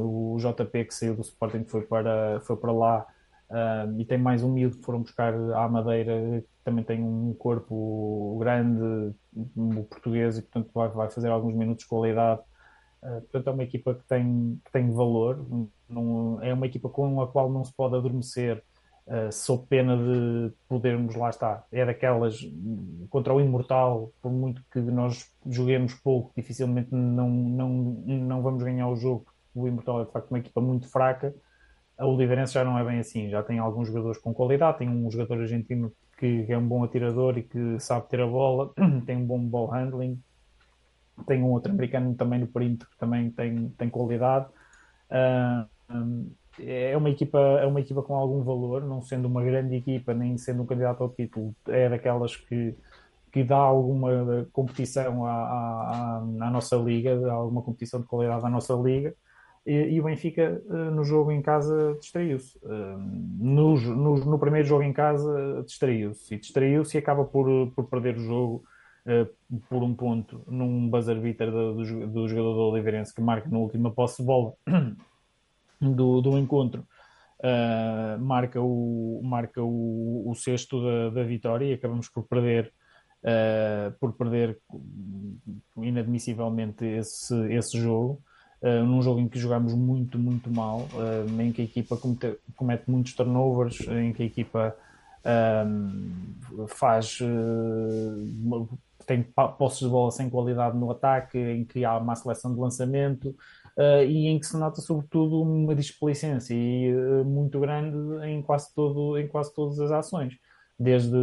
o 0.00 0.36
JP 0.38 0.84
que 0.84 0.94
saiu 0.94 1.16
do 1.16 1.22
Sporting 1.22 1.64
que 1.64 1.70
foi 1.72 1.82
para, 1.82 2.40
foi 2.42 2.56
para 2.56 2.70
lá 2.70 3.04
Uh, 3.52 4.00
e 4.00 4.04
tem 4.06 4.16
mais 4.16 4.42
um 4.42 4.50
miúdo 4.50 4.78
que 4.78 4.82
foram 4.82 5.02
buscar 5.02 5.34
à 5.34 5.68
Madeira, 5.68 6.40
que 6.40 6.48
também 6.64 6.82
tem 6.82 7.04
um 7.04 7.34
corpo 7.34 8.38
grande, 8.40 9.14
o 9.54 9.84
português, 9.84 10.38
e 10.38 10.42
portanto 10.42 10.70
vai, 10.72 10.88
vai 10.88 11.10
fazer 11.10 11.28
alguns 11.28 11.54
minutos 11.54 11.84
de 11.84 11.88
qualidade. 11.88 12.40
Uh, 13.02 13.20
portanto, 13.20 13.48
é 13.48 13.50
uma 13.50 13.62
equipa 13.62 13.94
que 13.94 14.04
tem, 14.04 14.58
que 14.64 14.72
tem 14.72 14.90
valor, 14.90 15.46
não, 15.86 16.42
é 16.42 16.54
uma 16.54 16.64
equipa 16.64 16.88
com 16.88 17.20
a 17.20 17.28
qual 17.28 17.52
não 17.52 17.62
se 17.62 17.74
pode 17.74 17.94
adormecer, 17.94 18.64
uh, 19.06 19.32
sob 19.32 19.66
pena 19.68 19.96
de 19.96 20.52
podermos 20.68 21.14
lá 21.14 21.30
estar. 21.30 21.66
É 21.72 21.84
daquelas 21.84 22.40
contra 23.10 23.32
o 23.34 23.40
Imortal, 23.40 24.12
por 24.20 24.32
muito 24.32 24.62
que 24.70 24.80
nós 24.80 25.30
joguemos 25.46 25.94
pouco, 25.94 26.32
dificilmente 26.36 26.88
não, 26.92 27.28
não, 27.28 27.68
não 27.68 28.42
vamos 28.42 28.62
ganhar 28.62 28.88
o 28.88 28.96
jogo, 28.96 29.26
o 29.54 29.68
Imortal 29.68 30.02
é 30.02 30.04
de 30.04 30.12
facto 30.12 30.30
uma 30.30 30.38
equipa 30.38 30.60
muito 30.60 30.88
fraca 30.88 31.34
a 32.02 32.06
Oliveirense 32.06 32.54
já 32.54 32.64
não 32.64 32.78
é 32.78 32.84
bem 32.84 32.98
assim, 32.98 33.30
já 33.30 33.42
tem 33.42 33.58
alguns 33.60 33.88
jogadores 33.88 34.18
com 34.18 34.34
qualidade, 34.34 34.78
tem 34.78 34.88
um 34.88 35.10
jogador 35.10 35.40
argentino 35.40 35.92
que 36.18 36.46
é 36.48 36.58
um 36.58 36.66
bom 36.66 36.82
atirador 36.82 37.38
e 37.38 37.42
que 37.42 37.78
sabe 37.78 38.08
ter 38.08 38.20
a 38.20 38.26
bola, 38.26 38.72
tem 39.06 39.16
um 39.16 39.24
bom 39.24 39.38
ball 39.38 39.68
handling, 39.68 40.20
tem 41.26 41.42
um 41.42 41.50
outro 41.50 41.72
americano 41.72 42.14
também 42.14 42.40
no 42.40 42.48
perímetro 42.48 42.88
que 42.90 42.96
também 42.98 43.30
tem, 43.30 43.68
tem 43.70 43.88
qualidade. 43.88 44.46
Uh, 45.10 45.94
um, 45.94 46.32
é 46.60 46.96
uma 46.96 47.10
equipa 47.10 47.38
é 47.38 47.66
uma 47.66 47.80
equipa 47.80 48.02
com 48.02 48.14
algum 48.14 48.42
valor, 48.42 48.84
não 48.84 49.02
sendo 49.02 49.26
uma 49.26 49.42
grande 49.42 49.76
equipa 49.76 50.14
nem 50.14 50.36
sendo 50.38 50.62
um 50.62 50.66
candidato 50.66 51.02
ao 51.02 51.10
título, 51.10 51.54
é 51.68 51.88
daquelas 51.88 52.36
que 52.36 52.74
que 53.32 53.42
dá 53.42 53.56
alguma 53.56 54.46
competição 54.52 55.24
à, 55.24 55.32
à, 55.32 56.16
à 56.18 56.50
nossa 56.50 56.76
liga, 56.76 57.32
alguma 57.32 57.62
competição 57.62 58.00
de 58.00 58.06
qualidade 58.06 58.44
à 58.44 58.50
nossa 58.50 58.74
liga 58.74 59.14
e, 59.64 59.94
e 59.94 60.00
o 60.00 60.04
Benfica, 60.04 60.60
uh, 60.66 60.90
no 60.90 61.04
jogo 61.04 61.30
em 61.30 61.40
casa, 61.40 61.96
distraiu-se. 62.00 62.58
Uh, 62.58 62.98
no, 63.38 63.80
no, 63.80 64.16
no, 64.24 64.38
primeiro 64.38 64.66
jogo 64.66 64.82
em 64.82 64.92
casa, 64.92 65.62
distraiu-se. 65.64 66.34
E 66.34 66.38
distraiu-se 66.38 66.96
e 66.96 66.98
acaba 66.98 67.24
por, 67.24 67.70
por 67.70 67.84
perder 67.88 68.16
o 68.16 68.20
jogo 68.20 68.64
uh, 69.06 69.60
por 69.68 69.82
um 69.82 69.94
ponto 69.94 70.42
num 70.48 70.88
buzzer 70.90 71.20
beater 71.20 71.50
do, 71.50 71.74
do, 71.74 72.06
do, 72.08 72.28
jogador 72.28 72.54
do 72.54 72.60
Oliveirense 72.60 73.14
que 73.14 73.20
marca 73.20 73.48
na 73.48 73.58
última 73.58 73.90
posse 73.92 74.20
de 74.20 74.26
bola 74.26 74.52
do, 75.90 76.20
do 76.20 76.38
encontro. 76.38 76.86
marca 78.20 78.60
o, 78.60 79.20
marca 79.24 79.62
o, 79.62 80.30
o 80.30 80.34
sexto 80.34 80.82
da, 80.82 81.10
da 81.10 81.22
vitória 81.24 81.66
e 81.66 81.72
acabamos 81.74 82.08
por 82.08 82.24
perder 82.24 82.72
por 84.00 84.14
perder 84.14 84.58
inadmissivelmente 85.76 86.84
esse, 86.84 87.34
esse 87.52 87.78
jogo 87.80 88.20
uh, 88.62 88.84
num 88.84 89.02
jogo 89.02 89.20
em 89.20 89.28
que 89.28 89.38
jogamos 89.38 89.74
muito, 89.74 90.18
muito 90.18 90.50
mal, 90.50 90.88
uh, 90.94 91.42
em 91.42 91.52
que 91.52 91.62
a 91.62 91.64
equipa 91.64 91.96
comete, 91.96 92.38
comete, 92.56 92.84
muitos 92.90 93.14
turnovers, 93.14 93.80
em 93.88 94.12
que 94.12 94.22
a 94.22 94.26
equipa 94.26 94.76
faz. 96.68 97.18
Uh, 97.20 98.68
tem 99.04 99.20
posses 99.58 99.80
de 99.80 99.88
bola 99.88 100.12
sem 100.12 100.30
qualidade 100.30 100.76
no 100.76 100.88
ataque, 100.90 101.36
em 101.36 101.64
que 101.64 101.84
há 101.84 101.98
uma 101.98 102.14
seleção 102.14 102.54
de 102.54 102.60
lançamento. 102.60 103.34
Uh, 103.76 104.04
e 104.04 104.28
em 104.28 104.38
que 104.38 104.46
se 104.46 104.56
nota 104.58 104.82
sobretudo 104.82 105.40
uma 105.40 105.74
displicência 105.74 106.54
e, 106.54 106.94
uh, 106.94 107.24
muito 107.24 107.58
grande 107.58 107.96
em 108.26 108.42
quase, 108.42 108.72
todo, 108.74 109.18
em 109.18 109.26
quase 109.26 109.54
todas 109.54 109.80
as 109.80 109.90
ações 109.90 110.34
desde, 110.82 111.16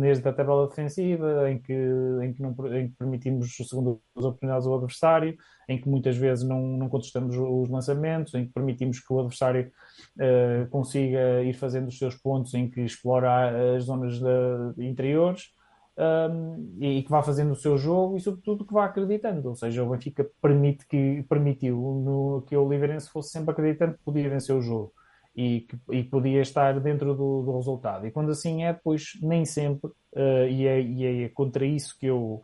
desde 0.00 0.26
a 0.28 0.32
tabela 0.32 0.66
defensiva, 0.66 1.50
em 1.50 1.58
que, 1.58 1.72
em 1.72 2.32
que, 2.32 2.42
não, 2.42 2.50
em 2.74 2.88
que 2.88 2.96
permitimos 2.96 3.54
segundas 3.56 3.98
oportunidades 4.16 4.66
ao 4.66 4.74
adversário, 4.74 5.36
em 5.68 5.80
que 5.80 5.88
muitas 5.88 6.16
vezes 6.16 6.44
não, 6.44 6.60
não 6.60 6.88
contestamos 6.88 7.36
os 7.36 7.68
lançamentos, 7.68 8.34
em 8.34 8.46
que 8.46 8.52
permitimos 8.52 9.00
que 9.00 9.12
o 9.12 9.20
adversário 9.20 9.70
uh, 10.16 10.68
consiga 10.70 11.42
ir 11.42 11.52
fazendo 11.52 11.88
os 11.88 11.98
seus 11.98 12.16
pontos, 12.16 12.54
em 12.54 12.68
que 12.70 12.80
explora 12.80 13.76
as 13.76 13.84
zonas 13.84 14.18
de, 14.18 14.84
interiores. 14.84 15.50
Um, 15.94 16.78
e 16.80 17.02
que 17.02 17.10
vá 17.10 17.22
fazendo 17.22 17.52
o 17.52 17.56
seu 17.56 17.76
jogo 17.76 18.16
e 18.16 18.20
sobretudo 18.20 18.64
que 18.64 18.72
vá 18.72 18.86
acreditando, 18.86 19.50
ou 19.50 19.54
seja, 19.54 19.84
o 19.84 19.90
Benfica 19.90 20.26
permite 20.40 20.86
que, 20.86 21.22
permitiu 21.28 21.76
no, 21.76 22.42
que 22.48 22.56
o 22.56 22.64
Oliveirense 22.64 23.10
fosse 23.10 23.30
sempre 23.30 23.50
acreditando 23.50 23.92
que 23.92 24.02
podia 24.02 24.30
vencer 24.30 24.56
o 24.56 24.62
jogo 24.62 24.90
e 25.36 25.60
que 25.60 25.78
e 25.90 26.02
podia 26.02 26.40
estar 26.40 26.80
dentro 26.80 27.14
do, 27.14 27.42
do, 27.42 27.56
resultado. 27.56 28.06
E 28.06 28.10
quando 28.10 28.30
assim 28.30 28.64
é, 28.64 28.72
pois 28.72 29.18
nem 29.20 29.44
sempre, 29.44 29.90
uh, 30.14 30.46
e, 30.48 30.66
é, 30.66 30.80
e, 30.80 31.24
é, 31.24 31.28
contra 31.28 31.66
isso 31.66 31.98
que 31.98 32.06
eu, 32.06 32.42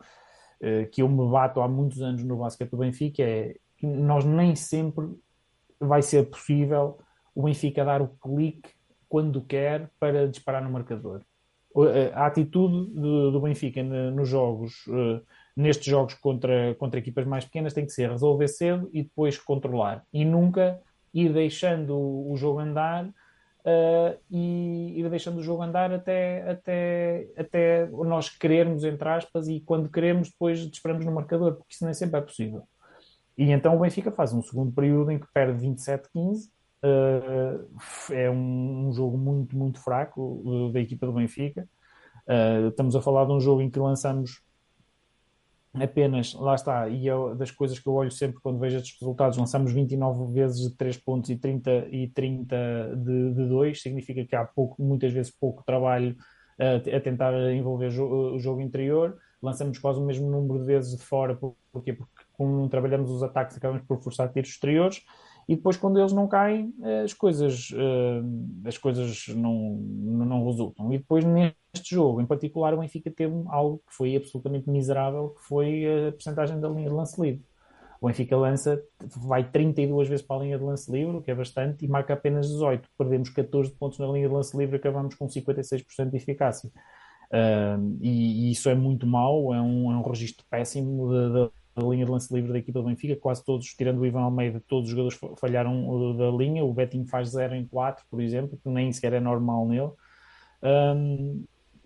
que 0.92 1.00
eu 1.00 1.08
me 1.08 1.30
bato 1.30 1.60
há 1.62 1.68
muitos 1.68 2.02
anos 2.02 2.22
no 2.24 2.36
basquete 2.36 2.70
do 2.70 2.78
Benfica 2.78 3.22
é 3.22 3.54
que 3.78 3.86
nós 3.86 4.24
nem 4.24 4.54
sempre 4.56 5.06
vai 5.80 6.02
ser 6.02 6.28
possível 6.28 6.98
o 7.34 7.44
Benfica 7.44 7.84
dar 7.84 8.02
o 8.02 8.08
clique 8.08 8.70
quando 9.08 9.40
quer 9.40 9.90
para 9.98 10.28
disparar 10.28 10.62
no 10.62 10.70
marcador. 10.70 11.22
A 12.14 12.26
atitude 12.26 12.92
do 12.94 13.40
Benfica 13.40 13.82
nos 13.82 14.28
jogos, 14.28 14.84
nestes 15.56 15.86
jogos 15.86 16.14
contra, 16.14 16.74
contra 16.76 16.98
equipas 16.98 17.26
mais 17.26 17.44
pequenas, 17.44 17.72
tem 17.72 17.84
que 17.84 17.92
ser 17.92 18.10
resolver 18.10 18.48
cedo 18.48 18.90
e 18.92 19.02
depois 19.02 19.38
controlar. 19.38 20.04
E 20.12 20.24
nunca 20.24 20.80
ir 21.12 21.32
deixando 21.32 21.96
o 21.96 22.36
jogo 22.36 22.60
andar 22.60 23.08
Uh, 23.68 24.16
e 24.30 24.98
ir 24.98 25.10
deixando 25.10 25.38
o 25.38 25.42
jogo 25.42 25.62
andar 25.62 25.92
até, 25.92 26.48
até, 26.48 27.28
até 27.36 27.86
nós 27.86 28.30
querermos, 28.30 28.82
entre 28.82 29.06
aspas, 29.06 29.46
e 29.46 29.60
quando 29.60 29.90
queremos, 29.90 30.30
depois 30.30 30.60
disparamos 30.60 31.04
no 31.04 31.12
marcador, 31.12 31.56
porque 31.56 31.74
isso 31.74 31.84
nem 31.84 31.92
sempre 31.92 32.18
é 32.18 32.22
possível. 32.22 32.62
E 33.36 33.50
então 33.50 33.76
o 33.76 33.80
Benfica 33.80 34.10
faz 34.10 34.32
um 34.32 34.40
segundo 34.40 34.72
período 34.72 35.10
em 35.10 35.18
que 35.18 35.26
perde 35.34 35.66
27-15. 35.66 36.48
Uh, 36.82 38.12
é 38.12 38.30
um, 38.30 38.88
um, 38.88 38.92
jogo 38.92 39.18
muito, 39.18 39.56
muito 39.56 39.80
fraco 39.80 40.70
da 40.72 40.80
equipa 40.80 41.06
do 41.06 41.12
Benfica. 41.12 41.68
Uh, 42.26 42.68
estamos 42.68 42.94
a 42.94 43.02
falar 43.02 43.24
de 43.24 43.32
um 43.32 43.40
jogo 43.40 43.62
em 43.62 43.70
que 43.70 43.78
lançamos 43.78 44.42
apenas, 45.74 46.34
lá 46.34 46.54
está, 46.54 46.88
e 46.88 47.08
é 47.08 47.34
das 47.34 47.50
coisas 47.50 47.78
que 47.78 47.86
eu 47.86 47.94
olho 47.94 48.10
sempre 48.10 48.40
quando 48.40 48.58
vejo 48.58 48.76
estes 48.76 48.98
resultados, 49.00 49.38
lançamos 49.38 49.72
29 49.72 50.32
vezes 50.32 50.68
de 50.68 50.76
3 50.76 50.96
pontos 50.98 51.30
e 51.30 51.36
30, 51.36 51.88
e 51.90 52.08
30 52.08 52.96
de, 52.96 53.34
de 53.34 53.48
2, 53.48 53.80
significa 53.80 54.24
que 54.24 54.34
há 54.34 54.44
pouco, 54.44 54.82
muitas 54.82 55.12
vezes 55.12 55.32
pouco 55.32 55.62
trabalho 55.64 56.16
uh, 56.58 56.96
a 56.96 57.00
tentar 57.00 57.34
envolver 57.52 57.90
jo 57.90 58.04
o 58.34 58.38
jogo 58.38 58.60
interior, 58.60 59.16
lançamos 59.42 59.78
quase 59.78 60.00
o 60.00 60.04
mesmo 60.04 60.28
número 60.30 60.60
de 60.60 60.66
vezes 60.66 60.96
de 60.96 61.02
fora, 61.02 61.38
porque 61.72 61.98
como 62.32 62.56
não 62.56 62.68
trabalhamos 62.68 63.10
os 63.10 63.22
ataques 63.22 63.56
acabamos 63.56 63.86
por 63.86 64.02
forçar 64.02 64.32
tiros 64.32 64.50
exteriores, 64.50 65.04
e 65.48 65.56
depois 65.56 65.76
quando 65.76 65.98
eles 65.98 66.12
não 66.12 66.28
caem 66.28 66.74
as 67.02 67.14
coisas 67.14 67.70
uh, 67.70 68.66
as 68.68 68.76
coisas 68.76 69.28
não, 69.28 69.78
não 69.78 70.44
resultam 70.44 70.92
e 70.92 70.98
depois 70.98 71.24
neste 71.24 71.94
jogo 71.94 72.20
em 72.20 72.26
particular 72.26 72.74
o 72.74 72.78
Benfica 72.78 73.10
teve 73.10 73.34
algo 73.46 73.78
que 73.88 73.94
foi 73.94 74.14
absolutamente 74.14 74.68
miserável 74.68 75.30
que 75.30 75.42
foi 75.42 76.08
a 76.08 76.12
percentagem 76.12 76.60
da 76.60 76.68
linha 76.68 76.88
de 76.88 76.94
lance 76.94 77.20
livre 77.20 77.42
o 78.00 78.06
Benfica 78.06 78.36
lança, 78.36 78.80
vai 79.26 79.42
32 79.50 80.08
vezes 80.08 80.24
para 80.24 80.36
a 80.36 80.44
linha 80.44 80.58
de 80.58 80.64
lance 80.64 80.90
livre, 80.90 81.16
o 81.16 81.22
que 81.22 81.30
é 81.30 81.34
bastante, 81.34 81.84
e 81.84 81.88
marca 81.88 82.14
apenas 82.14 82.48
18. 82.48 82.88
Perdemos 82.96 83.28
14 83.30 83.72
pontos 83.72 83.98
na 83.98 84.06
linha 84.06 84.28
de 84.28 84.34
lance 84.34 84.56
livre 84.56 84.76
e 84.76 84.78
acabamos 84.78 85.16
com 85.16 85.26
56% 85.26 86.10
de 86.10 86.16
eficácia. 86.16 86.70
Uh, 87.30 87.98
e, 88.00 88.48
e, 88.48 88.52
isso 88.52 88.70
é 88.70 88.74
muito 88.74 89.06
mau, 89.06 89.52
é 89.52 89.60
um, 89.60 89.92
é 89.92 89.96
um 89.96 90.02
registro 90.02 90.46
péssimo 90.48 91.08
de, 91.10 91.50
a 91.78 91.90
linha 91.90 92.04
de 92.04 92.10
lance 92.10 92.32
livre 92.34 92.52
da 92.52 92.58
equipa 92.58 92.80
do 92.80 92.86
Benfica, 92.86 93.16
quase 93.16 93.44
todos, 93.44 93.66
tirando 93.66 94.00
o 94.00 94.06
Ivan 94.06 94.22
Almeida, 94.22 94.62
todos 94.66 94.90
os 94.90 94.90
jogadores 94.90 95.18
falharam 95.38 95.88
uh, 95.88 96.14
da 96.14 96.30
linha, 96.30 96.64
o 96.64 96.72
Betinho 96.72 97.06
faz 97.06 97.30
0 97.30 97.54
em 97.54 97.66
4, 97.66 98.04
por 98.10 98.20
exemplo, 98.20 98.58
que 98.62 98.68
nem 98.68 98.92
sequer 98.92 99.12
é 99.12 99.20
normal 99.20 99.66
nele. 99.66 99.90
Um, 100.62 101.44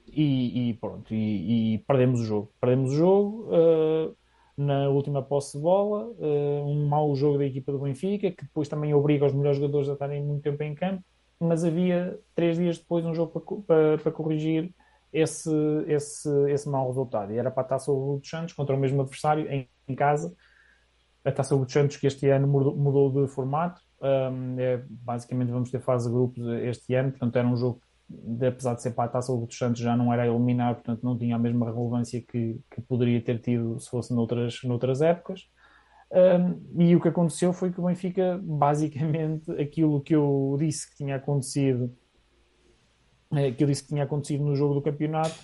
e, 0.09 0.70
e, 0.70 0.74
pronto, 0.74 1.14
e, 1.14 1.74
e, 1.74 1.78
perdemos 1.78 2.20
o 2.20 2.24
jogo. 2.24 2.52
Perdemos 2.61 2.92
o 2.92 2.96
jogo 2.96 3.48
uh, 3.48 4.16
na 4.57 4.88
última 4.88 5.22
posse 5.22 5.57
de 5.57 5.62
bola, 5.62 6.07
uh, 6.07 6.66
um 6.66 6.87
mau 6.87 7.14
jogo 7.14 7.38
da 7.38 7.46
equipa 7.46 7.72
do 7.72 7.78
Benfica, 7.78 8.31
que 8.31 8.44
depois 8.44 8.68
também 8.68 8.92
obriga 8.92 9.26
os 9.26 9.33
melhores 9.33 9.59
jogadores 9.59 9.88
a 9.88 9.94
estarem 9.94 10.22
muito 10.22 10.42
tempo 10.42 10.62
em 10.62 10.74
campo, 10.74 11.02
mas 11.40 11.64
havia 11.64 12.18
três 12.35 12.57
dias 12.57 12.78
depois 12.78 13.05
um 13.07 13.14
jogo 13.14 13.40
para, 13.40 13.57
para, 13.66 13.98
para 13.98 14.12
corrigir 14.12 14.72
esse, 15.12 15.50
esse, 15.87 16.28
esse 16.50 16.68
mau 16.68 16.87
resultado. 16.87 17.33
E 17.33 17.38
era 17.38 17.50
para 17.50 17.64
Taça 17.64 17.92
Hugo 17.92 18.18
dos 18.18 18.28
Santos 18.28 18.55
contra 18.55 18.74
o 18.74 18.78
mesmo 18.78 19.02
adversário 19.02 19.50
em, 19.50 19.68
em 19.92 19.94
casa. 19.94 20.35
A 21.24 21.31
Taça 21.31 21.57
dos 21.57 21.72
Santos, 21.72 21.96
que 21.96 22.07
este 22.07 22.28
ano 22.28 22.48
mudou, 22.48 23.11
de 23.11 23.28
formato, 23.28 23.81
um, 24.00 24.59
é, 24.59 24.83
basicamente 24.88 25.52
vamos 25.52 25.70
ter 25.70 25.81
fase 25.81 26.09
de 26.09 26.14
grupos 26.14 26.44
este 26.64 26.94
ano, 26.94 27.11
portanto 27.11 27.37
era 27.37 27.46
um 27.46 27.57
jogo 27.57 27.81
de, 28.09 28.48
apesar 28.48 28.74
de 28.74 28.83
ser 28.83 28.90
para 28.90 29.05
a 29.05 29.09
Taça 29.09 29.33
dos 29.37 29.57
Santos, 29.57 29.81
já 29.81 29.96
não 29.96 30.12
era 30.12 30.26
eliminar, 30.26 30.74
portanto 30.74 31.02
não 31.05 31.16
tinha 31.16 31.37
a 31.37 31.38
mesma 31.38 31.66
relevância 31.72 32.20
que, 32.20 32.61
que 32.70 32.81
poderia 32.83 33.20
ter 33.22 33.40
tido 33.40 33.78
se 33.78 33.88
fosse 33.88 34.12
noutras, 34.12 34.59
noutras 34.64 35.00
épocas. 35.00 35.48
Um, 36.11 36.83
e 36.83 36.94
o 36.94 37.00
que 37.00 37.09
aconteceu 37.09 37.52
foi 37.52 37.72
que 37.72 37.81
o 37.81 37.85
Benfica, 37.85 38.38
basicamente, 38.42 39.50
aquilo 39.52 40.00
que 40.00 40.14
eu 40.14 40.57
disse 40.59 40.90
que 40.90 40.96
tinha 40.96 41.16
acontecido 41.16 41.94
eh, 43.35 43.50
que 43.50 43.64
eu 43.64 43.68
disse 43.68 43.83
que 43.83 43.88
tinha 43.88 44.05
acontecido 44.05 44.44
no 44.44 44.55
jogo 44.55 44.74
do 44.74 44.83
campeonato, 44.83 45.35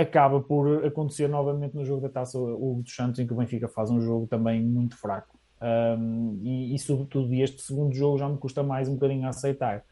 acaba 0.00 0.40
por 0.40 0.84
acontecer 0.84 1.28
novamente 1.28 1.74
no 1.74 1.84
jogo 1.84 2.00
da 2.00 2.08
Taça 2.08 2.38
Hugo 2.38 2.82
dos 2.82 2.94
Santos, 2.94 3.20
em 3.20 3.26
que 3.26 3.32
o 3.32 3.36
Benfica 3.36 3.68
faz 3.68 3.90
um 3.90 4.00
jogo 4.00 4.26
também 4.26 4.62
muito 4.62 4.96
fraco. 4.96 5.38
Um, 5.60 6.40
e, 6.42 6.74
e, 6.74 6.78
sobretudo, 6.78 7.32
este 7.34 7.60
segundo 7.60 7.94
jogo 7.94 8.18
já 8.18 8.28
me 8.28 8.38
custa 8.38 8.62
mais 8.62 8.88
um 8.88 8.94
bocadinho 8.94 9.26
a 9.26 9.28
aceitar. 9.28 9.84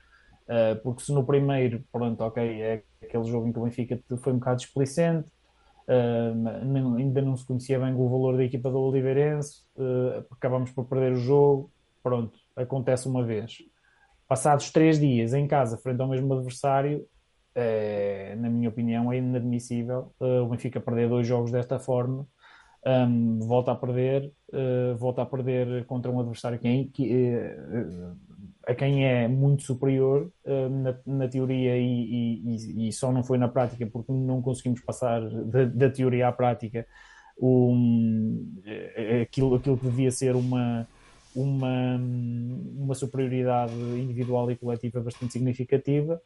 Uh, 0.45 0.81
porque 0.83 1.03
se 1.03 1.13
no 1.13 1.25
primeiro, 1.25 1.85
pronto, 1.93 2.23
ok, 2.23 2.43
é 2.43 2.83
aquele 3.03 3.25
jogo 3.25 3.47
em 3.47 3.53
que 3.53 3.59
o 3.59 3.65
Benfica 3.65 4.01
foi 4.17 4.33
um 4.33 4.39
bocado 4.39 4.61
displicente, 4.61 5.29
uh, 5.87 6.97
ainda 6.97 7.21
não 7.21 7.37
se 7.37 7.47
conhecia 7.47 7.79
bem 7.79 7.93
o 7.95 8.09
valor 8.09 8.37
da 8.39 8.45
equipa 8.45 8.71
do 8.71 8.81
Oliveirense, 8.81 9.63
uh, 9.77 10.25
acabamos 10.31 10.71
por 10.71 10.87
perder 10.87 11.13
o 11.13 11.17
jogo, 11.17 11.71
pronto, 12.03 12.39
acontece 12.57 13.07
uma 13.07 13.23
vez 13.23 13.59
passados 14.27 14.71
três 14.71 14.99
dias 14.99 15.35
em 15.35 15.47
casa, 15.47 15.77
frente 15.77 16.01
ao 16.01 16.09
mesmo 16.09 16.33
adversário, 16.33 17.07
é, 17.55 18.35
na 18.37 18.49
minha 18.49 18.69
opinião, 18.69 19.13
é 19.13 19.19
inadmissível 19.19 20.13
uh, 20.21 20.43
o 20.43 20.49
Benfica 20.49 20.81
perder 20.81 21.09
dois 21.09 21.27
jogos 21.27 21.51
desta 21.51 21.79
forma. 21.79 22.27
Um, 22.87 23.41
volta 23.41 23.73
a 23.73 23.75
perder, 23.75 24.33
uh, 24.53 24.97
volta 24.97 25.23
a 25.23 25.27
perder 25.27 25.85
contra 25.87 26.11
um 26.11 26.21
adversário 26.21 26.59
que, 26.59 26.85
que 26.87 27.35
uh, 27.35 28.17
a 28.67 28.75
quem 28.75 29.05
é 29.05 29.27
muito 29.27 29.63
superior 29.63 30.31
na, 30.45 30.95
na, 31.07 31.27
teoria 31.27 31.77
e, 31.79 32.43
e, 32.45 32.89
e, 32.89 32.93
só 32.93 33.11
não 33.11 33.25
foi 33.25 33.39
na 33.39 33.49
prática 33.49 33.87
porque 33.87 34.13
não 34.13 34.43
conseguimos 34.43 34.83
passar 34.83 35.23
da, 35.23 35.65
da 35.65 35.91
teoria 35.91 36.29
à 36.29 36.33
prática 36.33 36.87
um, 37.41 38.47
aquilo, 39.23 39.55
aquilo 39.55 39.79
que 39.79 39.87
devia 39.87 40.11
ser 40.11 40.37
uma, 40.37 40.87
uma, 41.35 41.97
uma 42.77 42.95
superioridade 42.95 43.73
individual 43.73 44.51
e 44.51 44.57
coletiva 44.57 45.01
bastante 45.01 45.33
significativa. 45.33 46.21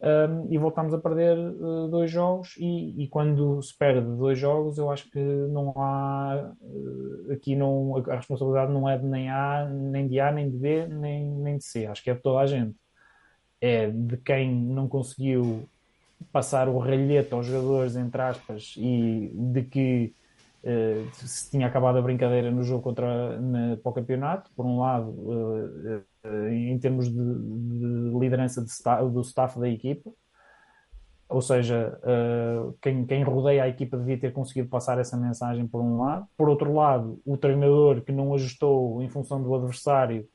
Um, 0.00 0.46
e 0.52 0.56
voltamos 0.56 0.94
a 0.94 0.98
perder 0.98 1.36
uh, 1.36 1.88
dois 1.88 2.08
jogos 2.08 2.54
e, 2.56 3.02
e, 3.02 3.08
quando 3.08 3.60
se 3.60 3.76
perde 3.76 4.06
dois 4.16 4.38
jogos 4.38 4.78
eu 4.78 4.92
acho 4.92 5.10
que 5.10 5.18
não 5.18 5.72
há 5.76 6.52
uh, 6.62 7.32
aqui 7.32 7.56
não, 7.56 7.96
a 8.08 8.14
responsabilidade 8.14 8.72
não 8.72 8.88
é 8.88 8.96
de 8.96 9.04
nem 9.04 9.28
A, 9.28 9.68
nem 9.68 10.06
de 10.06 10.20
A, 10.20 10.30
nem 10.30 10.48
de 10.48 10.56
B, 10.56 10.86
nem, 10.86 11.28
nem 11.28 11.58
de 11.58 11.64
C, 11.64 11.86
acho 11.86 12.00
que 12.00 12.10
é 12.10 12.14
de 12.14 12.20
toda 12.20 12.38
a 12.38 12.46
gente. 12.46 12.76
É 13.60 13.90
de 13.90 14.16
quem 14.18 14.54
não 14.54 14.86
conseguiu 14.86 15.68
passar 16.30 16.68
o 16.68 16.78
ralhete 16.78 17.34
aos 17.34 17.46
jogadores 17.46 17.96
entre 17.96 18.22
aspas 18.22 18.74
e 18.76 19.32
de 19.34 19.62
que 19.64 20.14
eh, 20.62 21.06
se 21.12 21.50
tinha 21.50 21.66
acabado 21.66 21.98
a 21.98 22.02
brincadeira 22.02 22.50
no 22.50 22.64
jogo 22.64 22.82
contra, 22.82 23.40
na, 23.40 23.76
para 23.76 23.90
o 23.90 23.92
campeonato, 23.92 24.50
por 24.56 24.66
um 24.66 24.80
lado, 24.80 25.10
uh, 25.10 26.04
uh, 26.26 26.48
em 26.48 26.76
termos 26.78 27.08
de, 27.08 27.14
de 27.14 28.18
liderança 28.18 28.64
de 28.64 29.10
do 29.12 29.20
staff 29.20 29.58
da 29.58 29.68
equipa, 29.68 30.10
ou 31.28 31.42
seja, 31.42 32.00
quem, 32.80 33.04
quem 33.04 33.22
rodeia 33.22 33.64
a 33.64 33.68
equipa 33.68 33.98
devia 33.98 34.18
ter 34.18 34.32
conseguido 34.32 34.70
passar 34.70 34.98
essa 34.98 35.14
mensagem 35.14 35.68
por 35.68 35.78
um 35.82 36.00
lado. 36.00 36.26
Por 36.34 36.48
outro 36.48 36.72
lado, 36.72 37.20
o 37.22 37.36
treinador 37.36 38.00
que 38.00 38.10
não 38.10 38.32
ajustou 38.32 39.02
em 39.02 39.10
função 39.10 39.42
do 39.42 39.54
adversário 39.54 40.26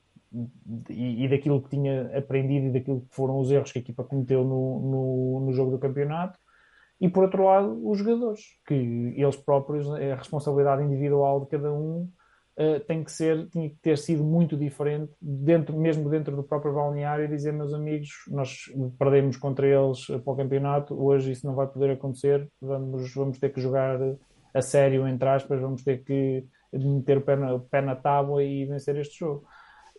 e, 0.91 1.25
e, 1.25 1.27
daquilo 1.27 1.63
que 1.63 1.69
tinha 1.71 2.15
aprendido 2.15 2.67
e 2.67 2.71
daquilo 2.73 3.01
que 3.01 3.15
foram 3.15 3.39
os 3.39 3.49
erros 3.49 3.71
que 3.71 3.79
a 3.79 3.81
equipa 3.81 4.03
cometeu 4.03 4.43
no, 4.43 4.79
no, 4.79 5.39
no 5.47 5.53
jogo 5.53 5.71
do 5.71 5.79
campeonato 5.79 6.37
e 7.03 7.09
por 7.09 7.25
outro 7.25 7.43
lado 7.43 7.85
os 7.85 7.97
jogadores, 7.97 8.39
que 8.65 8.73
eles 8.73 9.35
próprios, 9.35 9.91
a 9.91 10.15
responsabilidade 10.15 10.83
individual 10.83 11.41
de 11.41 11.47
cada 11.47 11.69
um 11.73 12.09
uh, 12.57 12.79
tem 12.87 13.03
que 13.03 13.11
ser, 13.11 13.49
tinha 13.49 13.69
que 13.69 13.75
ter 13.81 13.97
sido 13.97 14.23
muito 14.23 14.55
diferente, 14.55 15.11
dentro, 15.21 15.77
mesmo 15.77 16.09
dentro 16.09 16.33
do 16.33 16.43
próprio 16.43 16.73
balneário, 16.73 17.27
dizer, 17.27 17.51
meus 17.51 17.73
amigos, 17.73 18.07
nós 18.29 18.71
perdemos 18.97 19.35
contra 19.35 19.67
eles 19.67 20.05
para 20.05 20.33
o 20.33 20.37
campeonato, 20.37 20.95
hoje 20.97 21.33
isso 21.33 21.45
não 21.45 21.55
vai 21.55 21.67
poder 21.67 21.91
acontecer, 21.91 22.47
vamos, 22.61 23.13
vamos 23.13 23.37
ter 23.37 23.49
que 23.51 23.59
jogar 23.59 23.99
a 24.53 24.61
sério, 24.61 25.05
entre 25.05 25.27
aspas, 25.27 25.59
vamos 25.59 25.83
ter 25.83 26.05
que 26.05 26.45
meter 26.71 27.17
o 27.17 27.21
pé 27.21 27.35
na, 27.35 27.53
o 27.53 27.59
pé 27.59 27.81
na 27.81 27.97
tábua 27.97 28.41
e 28.41 28.65
vencer 28.65 28.95
este 28.95 29.19
jogo. 29.19 29.43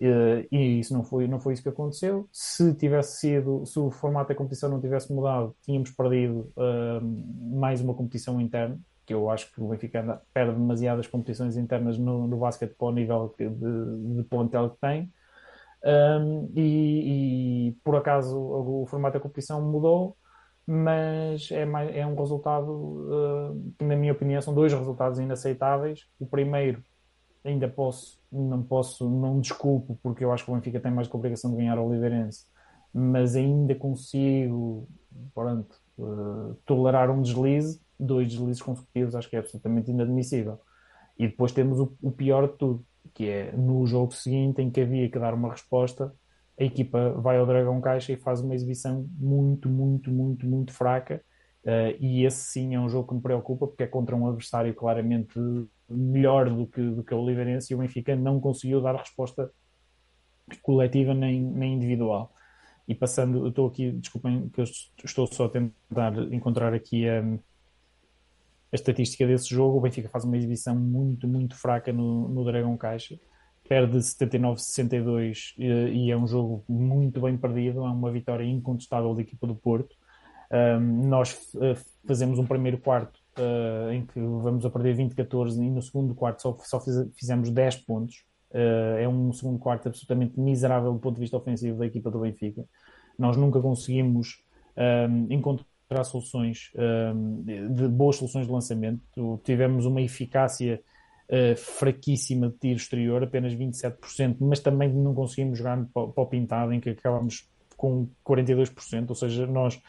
Uh, 0.01 0.47
e 0.51 0.81
isso 0.81 0.93
não 0.93 1.05
foi, 1.05 1.29
não 1.29 1.39
foi 1.39 1.55
isso 1.55 1.63
que 1.63 1.69
aconteceu. 1.69 2.29
Se 2.33 2.75
tivesse 2.75 3.21
sido, 3.21 3.65
se 3.65 3.79
o 3.79 3.91
formato 3.91 4.29
da 4.29 4.35
competição 4.35 4.69
não 4.69 4.81
tivesse 4.81 5.13
mudado, 5.13 5.55
tínhamos 5.63 5.91
perdido 5.91 6.53
uh, 6.57 7.59
mais 7.59 7.81
uma 7.81 7.95
competição 7.95 8.41
interna, 8.41 8.79
que 9.07 9.15
eu 9.15 9.31
acho 9.31 9.53
que 9.53 9.61
o 9.61 9.69
Benfica 9.69 10.01
anda, 10.03 10.23
perde 10.33 10.55
demasiadas 10.55 11.07
competições 11.07 11.57
internas 11.57 11.99
no, 11.99 12.27
no 12.27 12.37
basquete 12.39 12.75
para 12.75 12.89
o 12.89 12.93
nível 12.93 13.35
de, 13.39 13.49
de 13.49 14.25
que 14.25 14.81
tem. 14.81 15.13
Um, 15.87 16.51
e, 16.57 17.69
e, 17.69 17.73
por 17.85 17.95
acaso 17.95 18.39
o, 18.39 18.87
formato 18.87 19.19
da 19.19 19.21
competição 19.21 19.61
mudou 19.61 20.17
mas 20.67 21.51
é, 21.51 21.65
mais, 21.65 21.95
é 21.95 22.07
um 22.07 22.15
resultado 22.15 22.71
uh, 22.73 23.75
que, 23.79 23.85
na 23.85 23.97
minha 23.97 24.13
opinião, 24.13 24.41
são 24.41 24.55
dois 24.55 24.73
resultados 24.73 25.19
inaceitáveis. 25.19 26.07
O 26.19 26.27
primeiro, 26.27 26.83
ainda 27.45 27.69
posso, 27.69 28.19
não 28.33 28.63
posso, 28.63 29.09
não 29.09 29.41
desculpo, 29.41 29.99
porque 30.03 30.25
eu 30.25 30.33
acho 30.33 30.45
que 30.45 30.51
o 30.51 30.55
Benfica 30.55 30.81
tem 30.81 30.93
mais 30.93 31.07
que 31.07 31.15
a 31.15 31.19
obrigação 31.19 31.51
de 31.51 31.59
ganhar 31.59 31.77
ao 31.77 31.87
Oliveirense, 31.87 32.47
mas 32.93 33.37
ainda 33.37 33.75
consigo, 33.75 34.89
pronto, 35.35 35.77
uh, 35.99 36.55
tolerar 36.65 37.11
um 37.11 37.21
deslize, 37.21 37.81
dois 37.99 38.29
deslizes 38.29 38.63
consecutivos, 38.63 39.15
acho 39.15 39.29
que 39.29 39.37
é 39.37 39.41
absolutamente 39.41 39.91
inadmissível. 39.91 40.59
E 41.19 41.29
depois 41.29 41.53
temos 41.53 41.79
o, 41.79 41.95
o 42.03 42.11
pior 42.11 42.49
de 42.49 42.57
tudo, 42.57 42.85
que 43.13 43.29
é 43.29 43.53
no 43.53 43.87
jogo 43.87 44.13
seguinte, 44.13 44.63
em 44.63 44.71
que 44.71 44.81
havia 44.81 45.09
que 45.11 45.19
dar 45.19 45.35
uma 45.35 45.51
resposta, 45.51 46.13
a 46.59 46.65
equipa 46.65 47.11
vai 47.13 47.37
ao 47.37 47.47
Dragão 47.47 47.81
Caixa 47.81 48.13
e 48.13 48.17
faz 48.17 48.41
uma 48.41 48.55
exibição 48.55 49.07
muito, 49.19 49.69
muito, 49.69 50.11
muito, 50.11 50.47
muito 50.47 50.73
fraca. 50.73 51.23
Uh, 51.65 51.97
e 51.99 52.25
esse 52.25 52.45
sim 52.45 52.75
é 52.75 52.81
um 52.81 52.89
jogo 52.89 53.09
que 53.09 53.15
me 53.15 53.21
preocupa, 53.21 53.67
porque 53.67 53.83
é 53.83 53.87
contra 53.87 54.15
um 54.15 54.27
adversário 54.27 54.75
claramente 54.75 55.39
melhor 55.89 56.49
do 56.51 56.67
que, 56.67 56.81
do 56.81 57.03
que 57.03 57.15
o 57.15 57.21
Oliveirense 57.21 57.73
e 57.73 57.77
o 57.77 57.79
Benfica 57.79 58.17
não 58.17 58.41
conseguiu 58.41 58.81
dar 58.81 58.97
resposta 58.97 59.51
coletiva 60.63 61.15
nem, 61.15 61.41
nem 61.43 61.75
individual. 61.75 62.33
E 62.87 62.95
passando, 62.95 63.49
estou 63.49 63.69
aqui, 63.69 63.93
desculpem 63.93 64.49
que 64.51 64.61
eu 64.61 64.65
estou 65.05 65.27
só 65.27 65.47
a 65.47 65.49
tentar 65.49 66.15
encontrar 66.33 66.75
aqui 66.75 67.09
a, 67.09 67.21
a 67.21 68.75
estatística 68.75 69.27
desse 69.27 69.49
jogo. 69.49 69.79
O 69.79 69.81
Benfica 69.81 70.09
faz 70.09 70.25
uma 70.25 70.37
exibição 70.37 70.75
muito, 70.77 71.27
muito 71.27 71.57
fraca 71.57 71.93
no, 71.93 72.29
no 72.29 72.45
Dragão 72.45 72.77
Caixa 72.77 73.19
perde 73.69 73.97
79-62 73.97 75.55
e 75.57 76.11
é 76.11 76.17
um 76.17 76.27
jogo 76.27 76.65
muito 76.69 77.21
bem 77.21 77.37
perdido, 77.37 77.81
é 77.81 77.89
uma 77.89 78.13
vitória 78.13 78.45
incontestável 78.45 79.15
da 79.15 79.23
equipa 79.23 79.47
do 79.47 79.55
Porto. 79.55 79.97
Um, 80.51 81.09
nós 81.09 81.53
uh, 81.55 81.75
fazemos 82.07 82.39
um 82.39 82.47
primeiro 82.47 82.79
quarto 82.79 83.19
uh, 83.39 83.93
em 83.93 84.05
que 84.07 84.21
vamos 84.21 84.65
a 84.65 84.71
perder 84.71 84.97
20-14 84.97 85.57
e 85.59 85.71
no 85.71 85.83
segundo 85.83 86.15
quarto 86.15 86.43
só, 86.43 86.57
só 86.61 86.81
fiz, 86.81 86.95
fizemos 87.17 87.51
10 87.51 87.77
pontos. 87.79 88.25
Uh, 88.51 88.99
é 88.99 89.09
um 89.09 89.33
segundo 89.33 89.59
quarto 89.59 89.89
absolutamente 89.89 90.39
miserável 90.39 90.93
do 90.93 90.99
ponto 90.99 91.17
de 91.17 91.21
vista 91.21 91.37
ofensivo 91.37 91.79
da 91.79 91.87
equipa 91.87 92.11
do 92.11 92.21
Benfica. 92.21 92.65
Nós 93.19 93.37
nunca 93.37 93.61
conseguimos 93.61 94.43
um, 94.77 95.27
encontrar 95.33 96.05
soluções, 96.05 96.71
um, 97.15 97.43
de 97.75 97.89
boas 97.89 98.17
soluções 98.17 98.47
de 98.47 98.53
lançamento. 98.53 99.41
Tivemos 99.45 99.87
uma 99.87 100.01
eficácia 100.01 100.81
uh, 101.29 101.57
fraquíssima 101.57 102.49
de 102.49 102.59
tiro 102.59 102.77
exterior, 102.77 103.23
apenas 103.23 103.55
27%, 103.55 104.37
mas 104.41 104.61
também 104.61 104.93
não 104.93 105.15
conseguimos 105.15 105.59
jogar 105.59 105.85
para, 105.93 106.03
o 106.03 106.27
pintado, 106.27 106.73
em 106.73 106.81
que 106.81 106.91
acabamos 106.91 107.49
com 107.77 108.09
42%, 108.25 109.11
ou 109.11 109.15
seja, 109.15 109.47
nós 109.47 109.81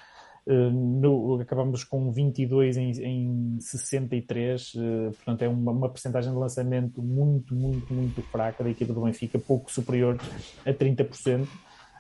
no, 0.52 1.40
acabamos 1.42 1.84
com 1.84 2.12
22 2.12 2.78
em, 2.78 2.92
em 2.92 3.60
63, 3.60 4.74
uh, 4.74 4.80
eh, 4.80 5.12
portanto 5.12 5.42
é 5.42 5.48
uma, 5.48 5.72
uma 5.72 5.90
percentagem 5.90 6.32
de 6.32 6.38
lançamento 6.38 7.02
muito, 7.02 7.56
muito, 7.56 7.94
muito 7.94 8.22
fraca 8.24 8.64
da 8.64 8.70
equipa 8.70 8.94
do 8.94 9.02
Benfica, 9.02 9.40
pouco 9.40 9.72
superior 9.72 10.18
a 10.66 10.74
30%. 10.74 11.48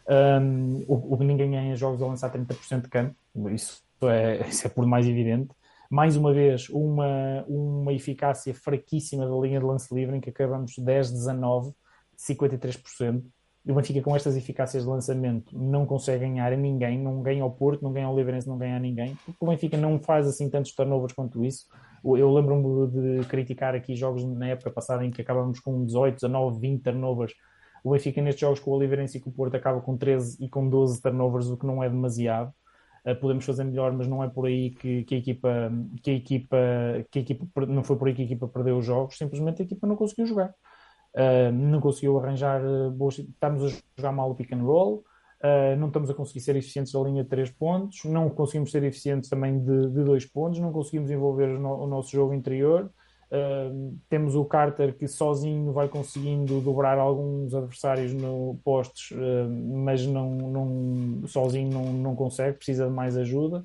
Um, 0.07 0.83
o, 0.87 1.15
o 1.15 1.23
ninguém 1.23 1.51
ganha 1.51 1.75
jogos 1.75 2.01
a 2.01 2.05
lançar 2.05 2.31
30% 2.31 2.83
de 2.83 2.89
campo, 2.89 3.15
isso 3.49 3.83
é, 4.03 4.47
isso 4.47 4.67
é 4.67 4.69
por 4.69 4.85
mais 4.85 5.07
evidente 5.07 5.49
mais 5.89 6.15
uma 6.15 6.33
vez, 6.33 6.67
uma, 6.69 7.43
uma 7.47 7.93
eficácia 7.93 8.53
fraquíssima 8.53 9.25
da 9.25 9.35
linha 9.35 9.59
de 9.59 9.65
lance 9.65 9.93
livre, 9.93 10.17
em 10.17 10.19
que 10.21 10.29
acabamos 10.29 10.73
10-19, 10.77 11.73
53%. 12.17 13.23
E 13.65 13.71
o 13.71 13.75
Benfica, 13.75 14.01
com 14.01 14.15
estas 14.15 14.37
eficácias 14.37 14.83
de 14.83 14.89
lançamento, 14.89 15.57
não 15.57 15.87
consegue 15.87 16.19
ganhar 16.23 16.53
a 16.53 16.55
ninguém, 16.55 16.99
não 16.99 17.21
ganha 17.23 17.41
ao 17.41 17.49
Porto, 17.49 17.81
não 17.81 17.91
ganha 17.91 18.05
ao 18.05 18.15
Livrense, 18.15 18.47
não 18.47 18.57
ganha 18.57 18.75
a 18.75 18.79
ninguém, 18.79 19.17
porque 19.25 19.43
o 19.43 19.47
Benfica 19.47 19.75
não 19.75 19.99
faz 19.99 20.27
assim 20.27 20.47
tantos 20.49 20.73
turnovers 20.75 21.13
quanto 21.13 21.43
isso. 21.43 21.65
Eu 22.03 22.31
lembro-me 22.31 22.87
de 23.21 23.27
criticar 23.27 23.73
aqui 23.73 23.95
jogos 23.95 24.23
na 24.23 24.49
época 24.49 24.69
passada 24.69 25.03
em 25.03 25.09
que 25.09 25.21
acabamos 25.21 25.59
com 25.59 25.83
18, 25.83 26.15
19, 26.15 26.59
20 26.59 26.83
turnovers. 26.83 27.33
O 27.83 27.91
Benfica, 27.91 28.21
nestes 28.21 28.41
jogos 28.41 28.59
com 28.59 28.69
o 28.69 28.75
Oliveirense 28.75 29.17
e 29.17 29.21
com 29.21 29.31
o 29.31 29.33
Porto, 29.33 29.55
acaba 29.55 29.81
com 29.81 29.97
13 29.97 30.43
e 30.43 30.47
com 30.47 30.69
12 30.69 31.01
turnovers, 31.01 31.49
o 31.49 31.57
que 31.57 31.65
não 31.65 31.83
é 31.83 31.89
demasiado. 31.89 32.53
Eh, 33.05 33.15
podemos 33.15 33.45
fazer 33.45 33.63
melhor, 33.63 33.91
mas 33.93 34.07
não 34.07 34.23
é 34.23 34.29
por 34.29 34.47
aí 34.47 34.71
que, 34.71 35.03
que, 35.03 35.15
a 35.15 35.17
equipa, 35.17 35.71
que, 36.03 36.11
a 36.11 36.13
equipa, 36.13 36.57
que 37.11 37.19
a 37.19 37.21
equipa, 37.21 37.65
não 37.67 37.83
foi 37.83 37.95
por 37.97 38.07
aí 38.07 38.13
que 38.13 38.21
a 38.23 38.25
equipa 38.25 38.47
perdeu 38.47 38.77
os 38.77 38.85
jogos, 38.85 39.17
simplesmente 39.17 39.61
a 39.61 39.65
equipa 39.65 39.87
não 39.87 39.95
conseguiu 39.95 40.25
jogar. 40.25 40.53
Uh, 41.15 41.51
não 41.51 41.79
conseguiu 41.79 42.19
arranjar 42.19 42.61
boas. 42.91 43.17
Estamos 43.19 43.63
a 43.63 43.77
jogar 43.97 44.11
mal 44.11 44.31
o 44.31 44.35
pick 44.35 44.51
and 44.51 44.63
roll, 44.63 45.03
uh, 45.41 45.79
não 45.79 45.87
estamos 45.87 46.09
a 46.09 46.13
conseguir 46.13 46.41
ser 46.41 46.55
eficientes 46.57 46.91
da 46.91 46.99
linha 46.99 47.23
de 47.23 47.29
3 47.29 47.51
pontos, 47.51 48.03
não 48.03 48.29
conseguimos 48.29 48.71
ser 48.71 48.83
eficientes 48.83 49.29
também 49.29 49.59
de, 49.59 49.89
de 49.91 50.03
2 50.03 50.25
pontos, 50.25 50.59
não 50.59 50.73
conseguimos 50.73 51.09
envolver 51.09 51.49
o, 51.55 51.59
no, 51.59 51.83
o 51.83 51.87
nosso 51.87 52.11
jogo 52.11 52.33
interior. 52.33 52.91
Uh, 53.31 53.97
temos 54.07 54.35
o 54.35 54.45
Carter 54.45 54.95
que 54.95 55.07
sozinho 55.07 55.73
vai 55.73 55.87
conseguindo 55.87 56.61
dobrar 56.61 56.97
alguns 56.99 57.55
adversários 57.55 58.13
no 58.13 58.59
postos, 58.63 59.11
uh, 59.11 59.49
mas 59.49 60.05
não, 60.05 60.35
não, 60.35 61.27
sozinho 61.27 61.71
não, 61.71 61.93
não 61.93 62.15
consegue, 62.15 62.57
precisa 62.57 62.85
de 62.85 62.91
mais 62.91 63.17
ajuda. 63.17 63.63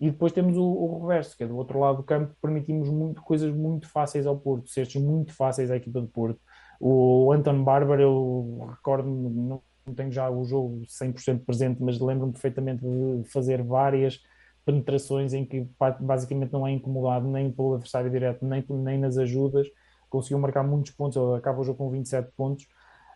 E 0.00 0.10
depois 0.10 0.32
temos 0.32 0.56
o, 0.56 0.64
o, 0.64 1.00
reverso, 1.02 1.36
que 1.36 1.44
é 1.44 1.46
do 1.46 1.56
outro 1.56 1.78
lado 1.78 1.98
do 1.98 2.02
campo, 2.02 2.34
permitimos 2.40 2.88
muito, 2.88 3.20
coisas 3.20 3.52
muito 3.54 3.86
fáceis 3.88 4.26
ao 4.26 4.38
Porto, 4.38 4.70
cestos 4.70 5.00
muito 5.02 5.34
fáceis 5.34 5.70
à 5.70 5.76
equipa 5.76 6.00
do 6.00 6.08
Porto. 6.08 6.40
O 6.80 7.30
Anton 7.32 7.62
Barber, 7.62 8.00
eu 8.00 8.66
recordo-me, 8.70 9.28
não 9.28 9.62
tenho 9.94 10.10
já 10.10 10.30
o 10.30 10.42
jogo 10.44 10.80
100% 10.86 11.44
presente, 11.44 11.82
mas 11.82 12.00
lembro-me 12.00 12.32
perfeitamente 12.32 12.82
de 12.82 13.28
fazer 13.30 13.62
várias 13.62 14.18
penetrações 14.64 15.34
em 15.34 15.44
que 15.44 15.68
basicamente 16.00 16.52
não 16.52 16.66
é 16.66 16.72
incomodado 16.72 17.28
nem 17.28 17.52
pelo 17.52 17.74
adversário 17.74 18.10
direto, 18.10 18.46
nem, 18.46 18.64
nem 18.68 18.98
nas 18.98 19.18
ajudas, 19.18 19.66
conseguiu 20.08 20.38
marcar 20.38 20.62
muitos 20.62 20.92
pontos, 20.92 21.18
acaba 21.36 21.60
o 21.60 21.64
jogo 21.64 21.78
com 21.78 21.90
27 21.90 22.30
pontos, 22.34 22.66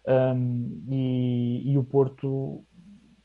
um, 0.06 0.84
e, 0.90 1.72
e, 1.72 1.78
o 1.78 1.84
Porto, 1.84 2.62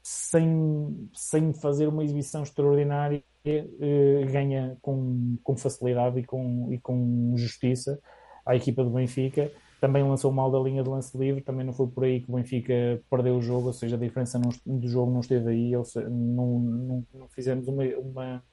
sem, 0.01 1.09
sem 1.13 1.53
fazer 1.53 1.87
uma 1.87 2.03
exibição 2.03 2.43
extraordinária, 2.43 3.21
eh, 3.45 4.25
ganha 4.31 4.77
com, 4.81 5.37
com 5.43 5.57
facilidade 5.57 6.19
e 6.19 6.23
com, 6.23 6.71
e 6.71 6.79
com 6.79 7.33
justiça 7.35 7.99
a 8.45 8.55
equipa 8.55 8.83
do 8.83 8.89
Benfica 8.89 9.51
também 9.79 10.03
lançou 10.03 10.31
mal 10.31 10.51
da 10.51 10.59
linha 10.59 10.83
de 10.83 10.89
lance 10.89 11.17
livre, 11.17 11.41
também 11.41 11.65
não 11.65 11.73
foi 11.73 11.87
por 11.87 12.03
aí 12.03 12.21
que 12.21 12.29
o 12.29 12.35
Benfica 12.35 13.01
perdeu 13.09 13.37
o 13.37 13.41
jogo, 13.41 13.67
ou 13.67 13.73
seja, 13.73 13.95
a 13.95 13.99
diferença 13.99 14.39
do 14.65 14.87
jogo 14.87 15.11
não 15.11 15.21
esteve 15.21 15.49
aí, 15.49 15.75
ou 15.75 15.85
seja, 15.85 16.09
não, 16.09 16.59
não, 16.59 17.07
não 17.13 17.27
fizemos 17.29 17.67
uma, 17.67 17.83
uma, 17.97 18.43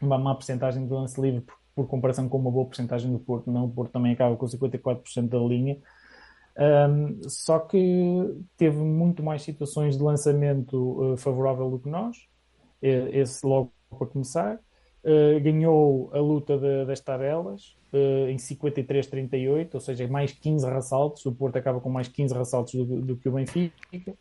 uma 0.00 0.18
má 0.18 0.34
porcentagem 0.34 0.86
de 0.86 0.92
lance 0.92 1.20
livre 1.20 1.42
por, 1.42 1.56
por, 1.74 1.86
comparação 1.86 2.28
com 2.28 2.38
uma 2.38 2.50
boa 2.50 2.66
porcentagem 2.66 3.12
do 3.12 3.18
Porto, 3.18 3.50
não, 3.50 3.66
o 3.66 3.70
Porto 3.70 3.92
também 3.92 4.12
acaba 4.12 4.36
com 4.36 4.46
54% 4.46 5.28
da 5.28 5.38
linha, 5.38 5.78
um, 6.58 7.28
só 7.28 7.58
que 7.60 7.78
teve 8.56 8.78
muito 8.78 9.22
mais 9.22 9.42
situações 9.42 9.96
de 9.96 10.02
lançamento 10.02 11.12
uh, 11.12 11.16
favorável 11.16 11.70
do 11.70 11.78
que 11.78 11.88
nós, 11.88 12.16
esse 12.82 13.46
logo 13.46 13.72
para 13.90 14.06
começar, 14.06 14.56
uh, 14.56 15.40
ganhou 15.40 16.10
a 16.12 16.18
luta 16.18 16.58
de, 16.58 16.84
das 16.86 17.00
tabelas, 17.00 17.76
uh, 17.96 18.28
em 18.28 18.36
53-38, 18.36 19.74
ou 19.74 19.80
seja, 19.80 20.06
mais 20.06 20.32
15 20.32 20.66
ressaltos. 20.68 21.24
O 21.26 21.32
Porto 21.32 21.56
acaba 21.56 21.80
com 21.80 21.88
mais 21.88 22.08
15 22.08 22.34
ressaltos 22.34 22.74
do, 22.74 23.00
do 23.00 23.16
que 23.16 23.28
o 23.28 23.32
Benfica. 23.32 24.12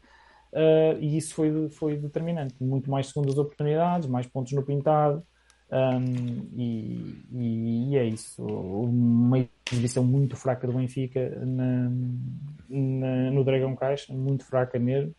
Uh, 0.51 0.97
e 0.99 1.17
isso 1.17 1.35
foi, 1.35 1.69
foi 1.69 1.97
determinante. 1.97 2.55
Muito 2.61 2.89
mais 2.89 3.07
segundas 3.07 3.37
oportunidades, 3.37 4.07
mais 4.07 4.25
pontos 4.25 4.53
no 4.53 4.63
pintado. 4.63 5.23
Um, 5.71 6.47
e, 6.55 7.25
e, 7.31 7.89
e, 7.89 7.97
é 7.97 8.05
isso. 8.05 8.45
Uma 8.45 9.47
exibição 9.71 10.03
muito 10.03 10.35
fraca 10.35 10.67
do 10.67 10.73
Benfica 10.73 11.29
na, 11.45 11.91
na, 12.69 13.31
no 13.31 13.43
Dragão 13.43 13.75
Caixa, 13.75 14.13
muito 14.13 14.45
fraca 14.45 14.79
mesmo. 14.79 15.13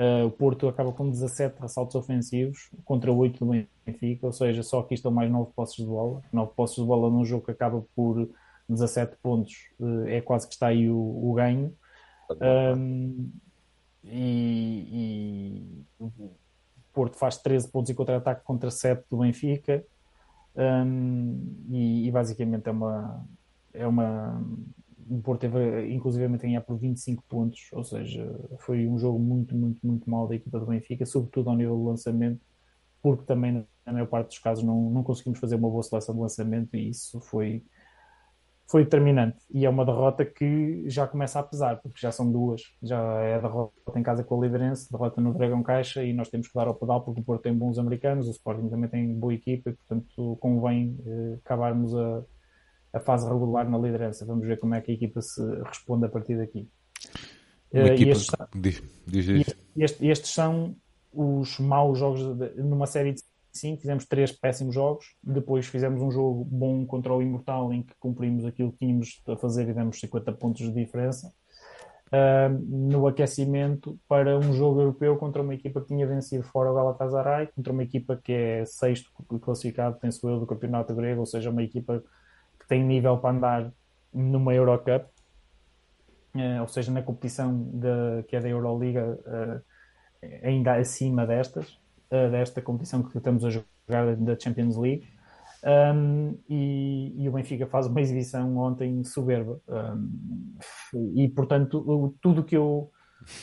Uh, 0.00 0.24
o 0.24 0.30
Porto 0.30 0.66
acaba 0.66 0.90
com 0.92 1.10
17 1.10 1.60
ressaltos 1.60 1.94
ofensivos 1.94 2.70
contra 2.86 3.12
8 3.12 3.44
do 3.44 3.66
Benfica, 3.84 4.26
ou 4.26 4.32
seja, 4.32 4.62
só 4.62 4.80
aqui 4.80 4.94
estão 4.94 5.10
mais 5.10 5.30
9 5.30 5.52
posses 5.54 5.76
de 5.76 5.84
bola. 5.84 6.22
9 6.32 6.52
posses 6.56 6.76
de 6.76 6.84
bola 6.84 7.10
num 7.10 7.22
jogo 7.22 7.44
que 7.44 7.50
acaba 7.50 7.84
por 7.94 8.26
17 8.66 9.18
pontos, 9.22 9.68
uh, 9.78 10.06
é 10.06 10.22
quase 10.22 10.48
que 10.48 10.54
está 10.54 10.68
aí 10.68 10.88
o, 10.88 10.96
o 10.96 11.34
ganho. 11.34 11.76
Um, 12.40 13.30
e, 14.02 14.86
e, 14.90 15.84
o 15.98 16.10
Porto 16.94 17.18
faz 17.18 17.36
13 17.36 17.68
pontos 17.68 17.90
em 17.90 17.94
contra-ataque 17.94 18.42
contra 18.42 18.70
7 18.70 19.04
do 19.10 19.18
Benfica. 19.18 19.84
Um, 20.56 21.66
e, 21.68 22.08
e, 22.08 22.10
basicamente 22.10 22.68
é 22.68 22.72
uma, 22.72 23.26
é 23.74 23.86
uma 23.86 24.42
o 25.10 25.20
Porto 25.20 25.40
teve 25.40 25.92
inclusivamente 25.92 26.44
a 26.44 26.48
ganhar 26.48 26.60
por 26.60 26.78
25 26.78 27.24
pontos, 27.28 27.68
ou 27.72 27.82
seja, 27.82 28.24
foi 28.60 28.86
um 28.86 28.96
jogo 28.96 29.18
muito, 29.18 29.56
muito, 29.56 29.84
muito 29.84 30.08
mal 30.08 30.28
da 30.28 30.36
equipa 30.36 30.60
do 30.60 30.66
Benfica, 30.66 31.04
sobretudo 31.04 31.50
ao 31.50 31.56
nível 31.56 31.76
do 31.76 31.84
lançamento, 31.84 32.40
porque 33.02 33.24
também 33.24 33.66
na 33.84 33.92
maior 33.92 34.06
parte 34.06 34.28
dos 34.28 34.38
casos 34.38 34.62
não, 34.62 34.88
não 34.90 35.02
conseguimos 35.02 35.40
fazer 35.40 35.56
uma 35.56 35.68
boa 35.68 35.82
seleção 35.82 36.14
de 36.14 36.20
lançamento 36.20 36.76
e 36.76 36.90
isso 36.90 37.20
foi, 37.22 37.64
foi 38.68 38.84
determinante 38.84 39.38
e 39.50 39.66
é 39.66 39.68
uma 39.68 39.84
derrota 39.84 40.24
que 40.24 40.88
já 40.88 41.08
começa 41.08 41.40
a 41.40 41.42
pesar, 41.42 41.80
porque 41.80 41.98
já 41.98 42.12
são 42.12 42.30
duas. 42.30 42.62
Já 42.80 43.00
é 43.20 43.34
a 43.34 43.40
derrota 43.40 43.98
em 43.98 44.02
casa 44.04 44.22
com 44.22 44.38
o 44.38 44.42
Liverense, 44.44 44.92
derrota 44.92 45.20
no 45.20 45.34
Dragão 45.34 45.60
Caixa 45.64 46.04
e 46.04 46.12
nós 46.12 46.28
temos 46.28 46.46
que 46.46 46.54
dar 46.54 46.68
ao 46.68 46.74
pedal 46.76 47.02
porque 47.02 47.20
o 47.20 47.24
Porto 47.24 47.42
tem 47.42 47.54
bons 47.54 47.78
americanos, 47.78 48.28
o 48.28 48.30
Sporting 48.30 48.68
também 48.68 48.88
tem 48.88 49.12
boa 49.12 49.34
equipa 49.34 49.70
e, 49.70 49.72
portanto, 49.72 50.36
convém 50.40 50.96
eh, 51.04 51.38
acabarmos 51.44 51.96
a, 51.96 52.22
a, 52.92 53.00
fase 53.00 53.28
regular 53.28 53.68
na 53.68 53.78
liderança. 53.78 54.26
Vamos 54.26 54.46
ver 54.46 54.58
como 54.58 54.74
é 54.74 54.80
que 54.80 54.90
a 54.90 54.94
equipa 54.94 55.20
se 55.20 55.42
responde 55.64 56.06
a 56.06 56.08
partir 56.08 56.36
daqui. 56.36 56.68
Uma 57.72 57.84
uh, 57.84 57.86
equipa... 57.88 58.10
estes, 58.10 58.36
diz, 58.54 58.82
diz, 59.06 59.24
diz. 59.24 59.56
Estes, 59.76 60.02
estes, 60.02 60.30
são 60.30 60.76
os 61.12 61.58
maus 61.58 61.98
jogos 61.98 62.36
de, 62.36 62.62
numa 62.62 62.86
série 62.86 63.12
de 63.12 63.22
sim, 63.52 63.76
fizemos 63.76 64.04
três 64.04 64.32
péssimos 64.32 64.74
jogos, 64.74 65.16
depois 65.22 65.66
fizemos 65.66 66.00
um 66.00 66.10
jogo 66.10 66.44
bom 66.44 66.86
contra 66.86 67.12
o 67.12 67.22
Imortal 67.22 67.72
em 67.72 67.82
que 67.82 67.94
cumprimos 67.98 68.44
aquilo 68.44 68.72
que 68.72 68.78
tínhamos 68.78 69.20
a 69.26 69.36
fazer 69.36 69.68
e 69.68 69.74
demos 69.74 69.98
50 69.98 70.32
pontos 70.32 70.62
de 70.62 70.72
diferença. 70.72 71.32
Uh, 72.12 72.50
no 72.90 73.06
aquecimento 73.06 73.96
para 74.08 74.36
um 74.36 74.52
jogo 74.52 74.80
europeu 74.80 75.16
contra 75.16 75.42
uma 75.42 75.54
equipa 75.54 75.80
que 75.80 75.86
tinha 75.86 76.04
vencido 76.04 76.42
fora 76.42 76.72
o 76.72 76.74
Galatasaray, 76.74 77.48
contra 77.54 77.72
uma 77.72 77.84
equipa 77.84 78.20
que 78.22 78.32
é 78.32 78.64
sexto 78.64 79.12
classificado, 79.40 79.96
penso 80.00 80.28
eu, 80.28 80.40
do 80.40 80.46
campeonato 80.46 80.92
grego, 80.92 81.20
ou 81.20 81.26
seja, 81.26 81.50
uma 81.50 81.62
equipa 81.62 82.02
tem 82.70 82.84
nível 82.84 83.18
para 83.18 83.36
andar 83.36 83.72
numa 84.14 84.54
Eurocup, 84.54 85.04
uh, 86.36 86.60
ou 86.60 86.68
seja, 86.68 86.92
na 86.92 87.02
competição 87.02 87.52
de, 87.52 88.22
que 88.28 88.36
é 88.36 88.40
da 88.40 88.48
Euroliga, 88.48 89.18
uh, 89.26 89.60
ainda 90.46 90.74
acima 90.76 91.26
destas 91.26 91.80
uh, 92.12 92.30
desta 92.30 92.62
competição 92.62 93.02
que 93.02 93.18
estamos 93.18 93.44
a 93.44 93.50
jogar 93.50 94.14
da 94.16 94.38
Champions 94.38 94.76
League. 94.76 95.04
Um, 95.62 96.38
e, 96.48 97.12
e, 97.18 97.28
o 97.28 97.32
Benfica 97.32 97.66
faz 97.66 97.86
uma 97.86 98.00
exibição 98.00 98.56
ontem 98.56 99.02
soberba. 99.04 99.60
Um, 99.68 100.56
e, 101.16 101.28
portanto, 101.28 102.14
tudo 102.22 102.44
que 102.44 102.56
eu, 102.56 102.90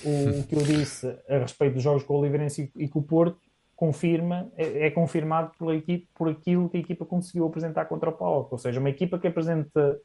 o, 0.03 0.43
que 0.47 0.55
eu 0.55 0.63
disse 0.63 1.05
a 1.29 1.37
respeito 1.39 1.75
dos 1.75 1.83
jogos 1.83 2.03
com 2.03 2.15
o 2.15 2.19
Oliveirense 2.19 2.71
e, 2.75 2.85
e 2.85 2.87
com 2.87 2.99
o 2.99 3.03
Porto 3.03 3.46
confirma, 3.77 4.51
é, 4.57 4.87
é, 4.87 4.91
confirmado 4.91 5.51
pela 5.57 5.75
equipe, 5.75 6.09
por 6.15 6.27
aquilo 6.27 6.67
que 6.67 6.77
a 6.77 6.79
equipa 6.79 7.05
conseguiu 7.05 7.45
apresentar 7.45 7.85
contra 7.85 8.09
o 8.09 8.13
PAOK. 8.13 8.51
Ou 8.51 8.57
seja, 8.57 8.79
uma 8.79 8.89
equipa 8.89 9.19
que 9.19 9.27
apresenta 9.27 10.01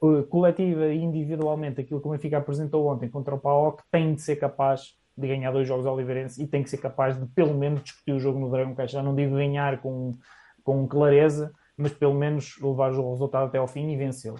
uh, 0.00 0.22
coletiva 0.28 0.86
e 0.86 1.02
individualmente 1.02 1.80
aquilo 1.80 2.00
que 2.00 2.06
o 2.06 2.10
Benfica 2.12 2.38
apresentou 2.38 2.86
ontem 2.86 3.08
contra 3.08 3.34
o 3.34 3.38
PAOK 3.38 3.82
tem 3.90 4.14
de 4.14 4.22
ser 4.22 4.36
capaz 4.36 4.94
de 5.18 5.26
ganhar 5.26 5.50
dois 5.50 5.66
jogos 5.66 5.86
ao 5.86 5.94
Oliveirense 5.94 6.40
e 6.40 6.46
tem 6.46 6.62
que 6.62 6.70
ser 6.70 6.78
capaz 6.78 7.18
de 7.18 7.26
pelo 7.26 7.52
menos 7.52 7.82
discutir 7.82 8.12
o 8.12 8.20
jogo 8.20 8.38
no 8.38 8.48
Dragão 8.48 8.76
Caixa. 8.76 9.02
Não 9.02 9.14
digo 9.14 9.34
ganhar 9.34 9.80
com, 9.80 10.14
com 10.62 10.86
clareza, 10.86 11.52
mas 11.76 11.92
pelo 11.92 12.14
menos 12.14 12.56
levar 12.62 12.92
o 12.92 13.10
resultado 13.10 13.46
até 13.46 13.58
ao 13.58 13.66
fim 13.66 13.90
e 13.90 13.96
vencê-lo. 13.96 14.38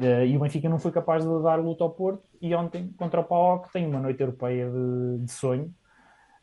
Uh, 0.00 0.24
e 0.24 0.34
o 0.34 0.40
Benfica 0.40 0.68
não 0.68 0.78
foi 0.78 0.92
capaz 0.92 1.24
de 1.24 1.42
dar 1.42 1.56
luta 1.56 1.84
ao 1.84 1.90
Porto 1.90 2.22
e 2.40 2.54
ontem 2.54 2.90
contra 2.96 3.20
o 3.20 3.24
PAOK 3.24 3.70
tem 3.70 3.86
uma 3.86 4.00
noite 4.00 4.22
europeia 4.22 4.70
de, 4.70 5.24
de 5.24 5.30
sonho. 5.30 5.70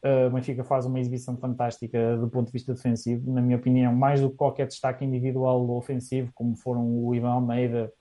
Uh, 0.04 0.28
o 0.28 0.32
Benfica 0.32 0.64
faz 0.64 0.86
uma 0.86 1.00
exibição 1.00 1.38
fantástica 1.38 2.18
do 2.18 2.28
ponto 2.30 2.48
de 2.48 2.54
vista 2.54 2.74
defensivo, 2.74 3.32
na 3.32 3.42
minha 3.42 3.58
opinião, 3.58 3.96
mais 3.96 4.20
do 4.20 4.32
que 4.32 4.36
qualquer 4.36 4.68
destaque 4.68 5.06
individual 5.06 5.70
ofensivo, 5.72 6.32
como 6.34 6.56
foram 6.56 6.88
o 6.88 7.14
Ivan 7.14 7.30
Almeida, 7.30 7.92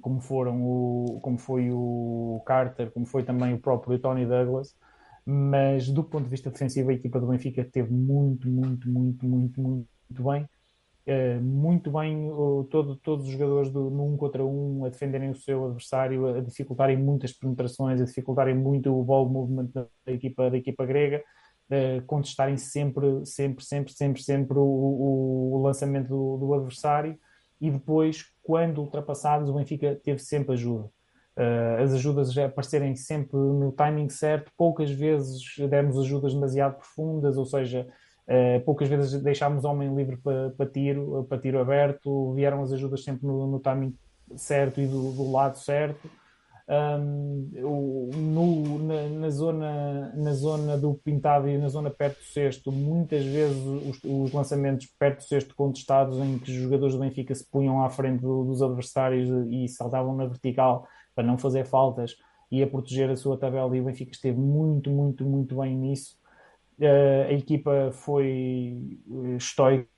como, 0.00 0.20
foram 0.20 0.62
o, 0.62 1.20
como 1.22 1.36
foi 1.38 1.70
o 1.70 2.42
Carter, 2.46 2.90
como 2.90 3.04
foi 3.04 3.22
também 3.22 3.52
o 3.52 3.60
próprio 3.60 3.98
Tony 3.98 4.24
Douglas 4.24 4.74
mas 5.24 5.88
do 5.88 6.02
ponto 6.02 6.24
de 6.24 6.30
vista 6.30 6.50
defensivo 6.50 6.90
a 6.90 6.94
equipa 6.94 7.20
do 7.20 7.26
Benfica 7.26 7.64
teve 7.64 7.92
muito, 7.92 8.48
muito, 8.48 8.88
muito, 8.90 9.26
muito, 9.26 9.60
muito 9.60 10.24
bem. 10.24 10.48
Uh, 11.06 11.42
muito 11.42 11.90
bem 11.90 12.30
uh, 12.30 12.64
todo, 12.70 12.94
todos 12.96 13.26
os 13.26 13.32
jogadores 13.32 13.70
do, 13.70 13.90
no 13.90 14.04
um 14.06 14.16
contra 14.16 14.44
um 14.44 14.84
a 14.84 14.90
defenderem 14.90 15.30
o 15.30 15.34
seu 15.34 15.64
adversário, 15.66 16.26
a 16.26 16.40
dificultarem 16.40 16.96
muitas 16.96 17.32
penetrações, 17.32 18.00
a 18.00 18.04
dificultarem 18.04 18.54
muito 18.54 18.94
o 18.94 19.02
ball 19.02 19.28
movement 19.28 19.70
da, 19.72 19.86
equipa, 20.06 20.50
da 20.50 20.56
equipa 20.56 20.84
grega, 20.84 21.22
uh, 21.70 22.02
contestarem 22.06 22.56
sempre, 22.56 23.24
sempre, 23.24 23.64
sempre, 23.64 23.92
sempre, 23.92 24.22
sempre 24.22 24.58
o, 24.58 24.62
o, 24.62 25.62
lançamento 25.62 26.08
do, 26.08 26.36
do, 26.36 26.54
adversário. 26.54 27.18
E 27.60 27.70
depois, 27.70 28.24
quando 28.42 28.80
ultrapassados, 28.80 29.48
o 29.48 29.54
Benfica 29.54 29.98
teve 30.02 30.18
sempre 30.18 30.54
ajuda. 30.54 30.84
Uh, 31.36 31.82
as 31.82 31.94
ajudas 31.94 32.32
já 32.32 32.46
aparecerem 32.46 32.96
sempre 32.96 33.38
no 33.38 33.72
timing 33.72 34.08
certo, 34.08 34.50
poucas 34.56 34.90
vezes 34.90 35.42
demos 35.70 35.98
ajudas 35.98 36.34
demasiado 36.34 36.76
profundas, 36.76 37.36
ou 37.36 37.46
seja, 37.46 37.86
uh, 38.26 38.64
poucas 38.64 38.88
vezes 38.88 39.22
deixámos 39.22 39.64
homem 39.64 39.94
livre 39.94 40.16
para, 40.16 40.50
para 40.50 40.66
tiro, 40.66 41.24
para 41.28 41.38
tiro 41.38 41.60
aberto, 41.60 42.34
vieram 42.34 42.62
as 42.62 42.72
ajudas 42.72 43.04
sempre 43.04 43.26
no, 43.26 43.46
no 43.46 43.60
timing 43.60 43.94
certo 44.36 44.80
e 44.80 44.86
do, 44.86 45.12
do 45.12 45.30
lado 45.30 45.58
certo. 45.58 46.10
Um, 46.70 47.50
no, 48.14 48.78
na, 48.78 49.08
na, 49.08 49.30
zona, 49.30 50.12
na 50.14 50.32
zona 50.32 50.78
do 50.78 50.94
pintado 50.94 51.48
e 51.48 51.58
na 51.58 51.68
zona 51.68 51.90
perto 51.90 52.18
do 52.18 52.24
cesto, 52.24 52.70
muitas 52.70 53.24
vezes 53.24 53.56
os, 53.56 53.98
os, 54.04 54.32
lançamentos 54.32 54.86
perto 54.96 55.18
do 55.18 55.24
cesto 55.24 55.52
contestados 55.56 56.16
em 56.18 56.38
que 56.38 56.48
os 56.48 56.56
jogadores 56.56 56.94
do 56.94 57.00
Benfica 57.00 57.34
se 57.34 57.44
punham 57.50 57.82
à 57.84 57.90
frente 57.90 58.20
do, 58.20 58.44
dos 58.44 58.62
adversários 58.62 59.28
e 59.50 59.66
saltavam 59.66 60.14
na 60.14 60.26
vertical 60.26 60.86
para 61.12 61.24
não 61.24 61.36
fazer 61.36 61.66
faltas 61.66 62.14
e 62.52 62.62
a 62.62 62.68
proteger 62.68 63.10
a 63.10 63.16
sua 63.16 63.36
tabela 63.36 63.76
e 63.76 63.80
o 63.80 63.84
Benfica 63.84 64.12
esteve 64.12 64.38
muito, 64.38 64.90
muito, 64.90 65.24
muito 65.24 65.56
bem 65.56 65.76
nisso. 65.76 66.16
Uh, 66.78 67.26
a 67.28 67.32
equipa 67.32 67.90
foi 67.92 68.78
eh, 69.10 69.36
estoica 69.36 69.88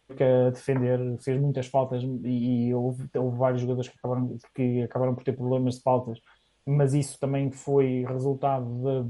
a 0.46 0.50
defender, 0.50 0.98
fez 1.20 1.40
muitas 1.40 1.66
faltas 1.66 2.02
e, 2.02 2.68
e 2.68 2.74
houve, 2.74 3.08
houve, 3.14 3.38
vários 3.38 3.60
jogadores 3.60 3.88
que 3.88 3.96
acabaram, 3.98 4.36
que 4.54 4.82
acabaram 4.82 5.14
por 5.14 5.22
ter 5.22 5.32
problemas 5.32 5.76
de 5.76 5.82
faltas, 5.82 6.18
mas 6.66 6.94
isso 6.94 7.18
também 7.18 7.50
foi 7.50 8.04
resultado 8.06 8.82
da 8.82 9.06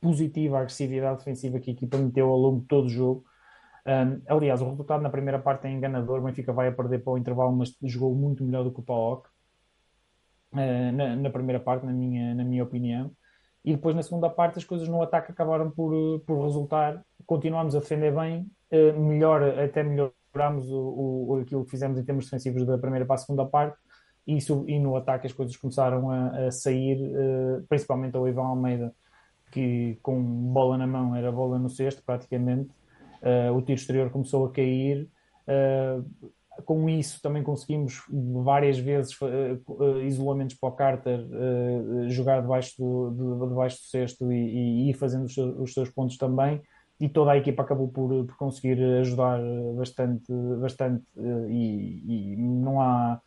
positiva 0.00 0.58
agressividade 0.58 1.18
defensiva 1.18 1.58
que 1.58 1.70
a 1.70 1.74
equipa 1.74 1.96
meteu 1.96 2.28
ao 2.28 2.36
longo 2.38 2.60
de 2.60 2.66
todo 2.66 2.86
o 2.86 2.90
jogo. 2.90 3.24
Um, 3.86 4.22
aliás, 4.28 4.60
o 4.62 4.68
resultado 4.68 5.02
na 5.02 5.10
primeira 5.10 5.38
parte 5.38 5.66
é 5.66 5.70
enganador. 5.70 6.20
O 6.20 6.22
Benfica 6.22 6.52
vai 6.52 6.68
a 6.68 6.72
perder 6.72 7.02
para 7.02 7.12
o 7.12 7.18
intervalo, 7.18 7.54
mas 7.56 7.76
jogou 7.82 8.14
muito 8.14 8.44
melhor 8.44 8.64
do 8.64 8.72
que 8.72 8.80
o 8.80 8.82
PAOK. 8.82 9.28
Eh, 10.56 10.92
na, 10.92 11.16
na, 11.16 11.30
primeira 11.30 11.58
parte, 11.58 11.84
na 11.84 11.92
minha, 11.92 12.34
na 12.34 12.44
minha 12.44 12.62
opinião. 12.62 13.10
E 13.64 13.72
depois, 13.74 13.96
na 13.96 14.02
segunda 14.02 14.30
parte, 14.30 14.58
as 14.58 14.64
coisas 14.64 14.88
no 14.88 15.02
ataque 15.02 15.32
acabaram 15.32 15.70
por, 15.70 16.20
por 16.20 16.42
resultar. 16.44 17.04
Continuámos 17.26 17.74
a 17.74 17.80
defender 17.80 18.14
bem, 18.14 18.46
eh, 18.70 18.92
melhor, 18.92 19.42
até 19.58 19.82
melhorámos 19.82 20.70
o, 20.70 21.26
o, 21.28 21.40
aquilo 21.42 21.64
que 21.64 21.70
fizemos 21.70 21.98
em 21.98 22.04
termos 22.04 22.26
defensivos 22.26 22.64
da 22.66 22.78
primeira 22.78 23.04
para 23.06 23.16
a 23.16 23.18
segunda 23.18 23.44
parte. 23.46 23.76
E, 24.26 24.38
e 24.66 24.78
no 24.78 24.96
ataque 24.96 25.26
as 25.26 25.32
coisas 25.32 25.56
começaram 25.56 26.10
a, 26.10 26.46
a 26.46 26.50
sair, 26.50 26.98
principalmente 27.68 28.16
ao 28.16 28.26
Ivan 28.26 28.46
Almeida, 28.46 28.94
que 29.50 29.98
com 30.02 30.20
bola 30.22 30.78
na 30.78 30.86
mão 30.86 31.14
era 31.14 31.30
bola 31.30 31.58
no 31.58 31.68
cesto, 31.68 32.02
praticamente. 32.04 32.70
o 33.54 33.60
tiro 33.60 33.78
exterior 33.78 34.10
começou 34.10 34.46
a 34.46 34.50
cair. 34.50 35.08
Uh, 35.46 36.32
com 36.62 36.88
isso 36.88 37.20
também 37.20 37.42
conseguimos 37.42 38.02
várias 38.42 38.78
vezes 38.78 39.14
uh, 39.20 40.00
isolamentos 40.02 40.56
para 40.56 40.68
o 40.68 40.72
Carter 40.72 41.20
uh, 41.20 42.08
jogar 42.08 42.40
debaixo 42.40 42.74
do, 42.78 43.10
de, 43.10 43.48
debaixo 43.48 43.78
do 43.78 43.86
cesto 43.86 44.32
e, 44.32 44.36
e 44.36 44.90
ir 44.90 44.94
fazendo 44.94 45.24
os 45.24 45.34
seus, 45.34 45.58
os 45.58 45.72
seus, 45.72 45.90
pontos 45.90 46.16
também 46.16 46.62
e 47.00 47.08
toda 47.08 47.32
a 47.32 47.36
equipa 47.36 47.62
acabou 47.62 47.88
por, 47.88 48.24
por 48.24 48.36
conseguir 48.36 48.80
ajudar 49.00 49.40
bastante, 49.76 50.32
bastante 50.60 51.04
uh, 51.16 51.48
e, 51.50 52.34
e, 52.34 52.36
não 52.36 52.80
há 52.80 53.20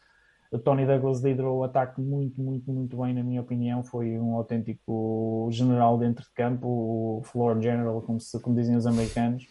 Tony 0.64 0.86
Douglas 0.86 1.22
liderou 1.22 1.60
o 1.60 1.64
ataque 1.64 2.00
muito, 2.00 2.42
muito, 2.42 2.72
muito 2.72 2.98
bem 2.98 3.14
na 3.14 3.24
minha 3.24 3.42
opinião, 3.42 3.84
foi 3.84 4.18
um 4.18 4.36
autêntico 4.36 5.50
general 5.52 5.98
dentro 5.98 6.24
de 6.24 6.32
campo, 6.34 6.68
o 6.68 7.22
floor 7.24 7.62
general 7.62 8.02
como, 8.02 8.20
se, 8.20 8.40
como 8.42 8.56
dizem 8.56 8.76
os 8.76 8.86
americanos 8.86 9.46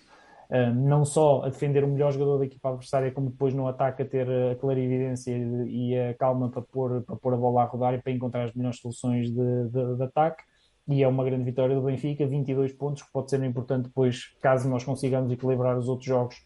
Uh, 0.49 0.73
não 0.73 1.05
só 1.05 1.43
a 1.43 1.49
defender 1.49 1.83
o 1.83 1.89
melhor 1.89 2.13
jogador 2.13 2.39
da 2.39 2.45
equipa 2.45 2.69
adversária, 2.69 3.11
como 3.11 3.31
depois 3.31 3.53
no 3.53 3.67
ataque 3.67 4.03
a 4.03 4.07
ter 4.07 4.29
a 4.31 4.55
clarividência 4.55 5.37
e 5.67 5.99
a 5.99 6.15
calma 6.15 6.49
para 6.49 6.63
pôr, 6.63 7.03
para 7.03 7.17
pôr 7.17 7.35
a 7.35 7.37
bola 7.37 7.63
a 7.63 7.65
rodar 7.65 7.95
e 7.95 8.01
para 8.01 8.13
encontrar 8.13 8.45
as 8.45 8.55
melhores 8.55 8.79
soluções 8.79 9.29
de, 9.29 9.69
de, 9.69 9.97
de 9.97 10.03
ataque. 10.05 10.45
E 10.89 11.03
é 11.03 11.09
uma 11.09 11.25
grande 11.25 11.43
vitória 11.43 11.75
do 11.75 11.83
Benfica, 11.83 12.25
22 12.25 12.73
pontos, 12.75 13.03
que 13.03 13.11
pode 13.13 13.29
ser 13.29 13.43
importante 13.43 13.87
depois, 13.87 14.37
caso 14.41 14.69
nós 14.69 14.85
consigamos 14.85 15.33
equilibrar 15.33 15.77
os 15.77 15.89
outros 15.89 16.07
jogos 16.07 16.37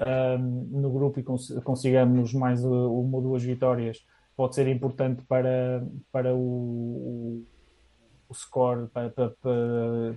uh, 0.00 0.38
no 0.38 0.90
grupo 0.90 1.20
e 1.20 1.22
cons 1.22 1.52
consigamos 1.64 2.32
mais 2.32 2.64
uma 2.64 3.16
ou 3.16 3.22
duas 3.22 3.42
vitórias, 3.42 3.98
pode 4.36 4.54
ser 4.54 4.68
importante 4.68 5.22
para, 5.24 5.86
para 6.12 6.34
o, 6.34 7.44
o 8.28 8.34
score, 8.34 8.88
para, 8.88 9.10
para, 9.10 9.30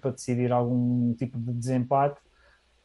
para 0.02 0.12
decidir 0.12 0.52
algum 0.52 1.14
tipo 1.14 1.38
de 1.38 1.54
desempate 1.54 2.20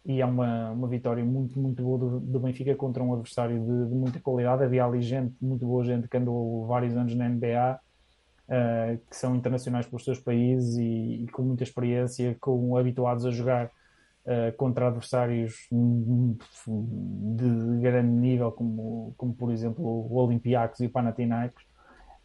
e 0.05 0.20
é 0.20 0.26
uma, 0.26 0.70
uma 0.70 0.87
vitória 0.87 1.24
muito, 1.24 1.59
muito 1.59 1.82
boa 1.82 1.99
do, 1.99 2.20
do 2.20 2.41
Benfica 2.41 2.74
contra 2.74 3.03
um 3.03 3.14
adversário 3.14 3.59
de, 3.59 3.89
de, 3.89 3.95
muita 3.95 4.20
qualidade. 4.20 4.62
Havia 4.62 4.85
ali 4.85 5.01
gente, 5.01 5.35
muito 5.41 5.64
boa 5.64 5.82
gente 5.82 6.09
que 6.09 6.16
andou 6.16 6.66
vários 6.66 6.95
anos 6.95 7.14
na 7.14 7.26
NBA, 7.26 7.78
uh, 7.78 8.53
eh, 8.53 8.99
que 9.09 9.16
são 9.16 9.35
internacionais 9.35 9.87
pelos 9.87 10.05
seus 10.05 10.20
países 10.20 10.76
e, 10.76 11.24
e, 11.24 11.26
com 11.28 11.43
muita 11.43 11.62
experiência, 11.62 12.37
com 12.39 12.76
habituados 12.76 13.24
a 13.24 13.30
jogar 13.30 13.70
uh, 14.27 14.57
contra 14.57 14.89
adversários 14.89 15.68
de 15.70 17.81
grande 17.81 18.12
nível, 18.12 18.53
como, 18.53 19.14
como 19.16 19.35
por 19.35 19.53
exemplo 19.53 19.85
o 19.85 20.16
Olympiacos 20.16 20.81
e 20.81 20.87
o 20.87 20.91
Panathinaikos. 20.91 21.64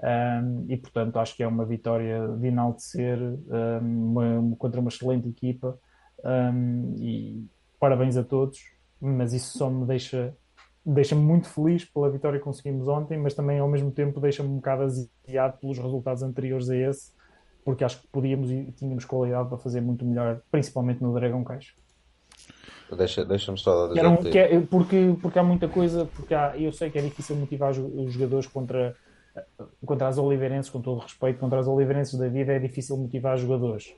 Um, 0.02 0.66
e 0.70 0.78
portanto 0.78 1.20
acho 1.20 1.36
que 1.36 1.44
é 1.44 1.48
uma 1.48 1.66
vitória 1.66 2.26
de 2.38 2.48
enaltecer 2.48 3.20
um, 3.20 4.12
uma, 4.12 4.56
contra 4.56 4.80
uma 4.80 4.88
excelente 4.88 5.28
equipa 5.28 5.78
um, 6.24 6.96
e 6.98 7.46
parabéns 7.78 8.16
a 8.16 8.24
todos, 8.24 8.60
mas 9.02 9.34
isso 9.34 9.58
só 9.58 9.70
me 9.70 9.86
deixa 9.86 10.34
deixa-me 10.86 11.22
muito 11.22 11.48
feliz 11.48 11.86
pela 11.86 12.10
vitória 12.10 12.40
que 12.40 12.46
conseguimos 12.46 12.88
ontem, 12.88 13.18
mas 13.18 13.34
também 13.34 13.60
ao 13.60 13.68
mesmo 13.68 13.92
tempo 13.92 14.20
deixa-me 14.20 14.50
um 14.50 14.56
bocado 14.56 14.84
aziado 14.84 15.58
pelos 15.60 15.78
resultados 15.78 16.24
anteriores 16.24 16.70
a 16.70 16.76
esse, 16.76 17.14
porque 17.64 17.84
acho 17.84 18.02
que 18.02 18.08
podíamos 18.08 18.50
e 18.50 18.72
tínhamos 18.72 19.06
qualidade 19.06 19.50
para 19.50 19.58
fazer 19.58 19.82
muito 19.82 20.06
melhor, 20.06 20.42
principalmente 20.50 21.02
no 21.02 21.14
Dragon 21.14 21.44
Caixa. 21.44 21.74
Deixa, 22.96 23.24
deixa-me 23.24 23.58
só 23.58 23.88
dizer 23.88 24.06
um, 24.06 24.16
é, 24.34 24.60
porque, 24.62 25.16
porque 25.22 25.38
há 25.38 25.44
muita 25.44 25.68
coisa, 25.68 26.06
porque 26.06 26.34
há, 26.34 26.58
eu 26.58 26.72
sei 26.72 26.90
que 26.90 26.98
é 26.98 27.02
difícil 27.02 27.36
motivar 27.36 27.72
os 27.72 28.14
jogadores 28.14 28.48
contra, 28.48 28.96
contra 29.86 30.08
as 30.08 30.18
Oliveirenses, 30.18 30.72
com 30.72 30.82
todo 30.82 30.98
o 30.98 31.02
respeito, 31.02 31.40
contra 31.40 31.60
as 31.60 31.68
Oliveirenses 31.68 32.18
da 32.18 32.28
vida 32.28 32.54
é 32.54 32.60
difícil 32.60 32.98
motivar 32.98 33.36
os 33.36 33.42
jogadores. 33.42 33.94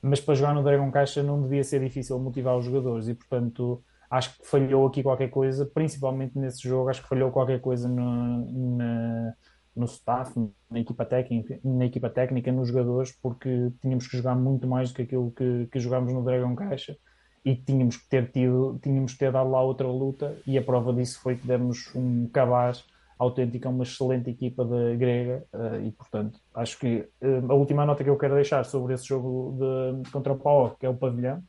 Mas 0.00 0.20
para 0.20 0.34
jogar 0.34 0.54
no 0.54 0.62
Dragon 0.62 0.90
Caixa 0.90 1.22
não 1.22 1.42
devia 1.42 1.64
ser 1.64 1.80
difícil 1.80 2.18
motivar 2.18 2.56
os 2.56 2.64
jogadores 2.64 3.08
e, 3.08 3.14
portanto, 3.14 3.82
acho 4.08 4.38
que 4.38 4.46
falhou 4.46 4.86
aqui 4.86 5.02
qualquer 5.02 5.28
coisa, 5.28 5.66
principalmente 5.66 6.38
nesse 6.38 6.66
jogo, 6.66 6.88
acho 6.88 7.02
que 7.02 7.08
falhou 7.08 7.32
qualquer 7.32 7.60
coisa 7.60 7.88
no, 7.88 8.76
na, 8.76 9.34
no 9.74 9.84
staff, 9.86 10.32
na 10.70 10.78
equipa 10.78 11.04
técnica, 11.04 11.58
na 11.64 11.84
equipa 11.84 12.08
técnica, 12.08 12.52
nos 12.52 12.68
jogadores, 12.68 13.12
porque 13.20 13.72
tínhamos 13.82 14.06
que 14.06 14.16
jogar 14.16 14.36
muito 14.36 14.68
mais 14.68 14.90
do 14.90 14.94
que 14.94 15.02
aquilo 15.02 15.32
que, 15.32 15.66
que 15.66 15.80
jogámos 15.80 16.12
no 16.12 16.24
Dragon 16.24 16.54
Caixa 16.54 16.96
e 17.44 17.56
tínhamos 17.56 17.96
que 17.96 18.08
ter 18.08 18.30
tido, 18.30 18.78
tínhamos 18.82 19.12
que 19.12 19.18
ter 19.18 19.32
dado 19.32 19.50
lá 19.50 19.62
outra 19.62 19.88
luta 19.88 20.36
e 20.46 20.58
a 20.58 20.62
prova 20.62 20.92
disso 20.92 21.20
foi 21.20 21.36
que 21.36 21.46
demos 21.46 21.90
um 21.94 22.28
cabaz 22.28 22.84
autêntico 23.18 23.68
a 23.68 23.70
uma 23.70 23.84
excelente 23.84 24.30
equipa 24.30 24.64
da 24.64 24.94
grega 24.94 25.44
uh, 25.52 25.80
e 25.84 25.90
portanto 25.92 26.40
acho 26.54 26.78
que 26.78 27.08
uh, 27.22 27.50
a 27.50 27.54
última 27.54 27.84
nota 27.86 28.04
que 28.04 28.10
eu 28.10 28.18
quero 28.18 28.34
deixar 28.34 28.64
sobre 28.64 28.94
esse 28.94 29.06
jogo 29.06 29.58
de, 29.58 30.10
contra 30.10 30.32
o 30.32 30.38
PAOK 30.38 30.78
que 30.78 30.86
é 30.86 30.88
o 30.88 30.96
pavilhão 30.96 31.42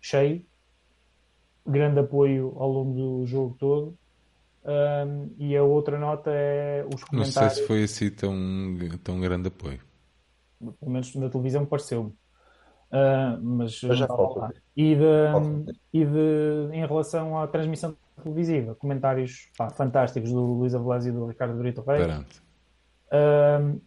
cheio 0.00 0.44
grande 1.66 2.00
apoio 2.00 2.54
ao 2.56 2.70
longo 2.70 2.94
do 2.94 3.26
jogo 3.26 3.56
todo 3.58 3.98
um, 4.64 4.70
ehm, 4.70 5.28
e 5.38 5.56
a 5.56 5.62
outra 5.62 5.98
nota 5.98 6.30
é 6.32 6.84
os 6.92 7.02
comentários 7.04 7.34
não 7.36 7.50
sei 7.50 7.50
se 7.50 7.66
foi 7.66 7.82
assim 7.84 8.10
tão, 8.10 8.36
tão 9.02 9.18
grande 9.18 9.48
apoio. 9.48 9.80
Pelo 10.58 10.92
menos 10.92 11.14
na 11.14 11.30
televisão 11.30 11.64
pareceu-me 11.64 12.12
Uh, 12.90 13.40
mas 13.40 13.72
já 13.72 14.06
falta. 14.06 14.52
E 14.76 14.96
de, 14.96 15.74
e 15.92 16.04
de, 16.04 16.68
em 16.72 16.84
relação 16.84 17.38
à 17.38 17.46
transmissão 17.46 17.96
televisiva, 18.20 18.74
comentários 18.74 19.48
pá, 19.56 19.70
fantásticos 19.70 20.32
do 20.32 20.40
Luís 20.40 20.74
Avelés 20.74 21.06
e 21.06 21.12
do 21.12 21.26
Ricardo 21.26 21.56
Brito 21.56 21.82
Reis. 21.82 22.42
Uh, 23.12 23.80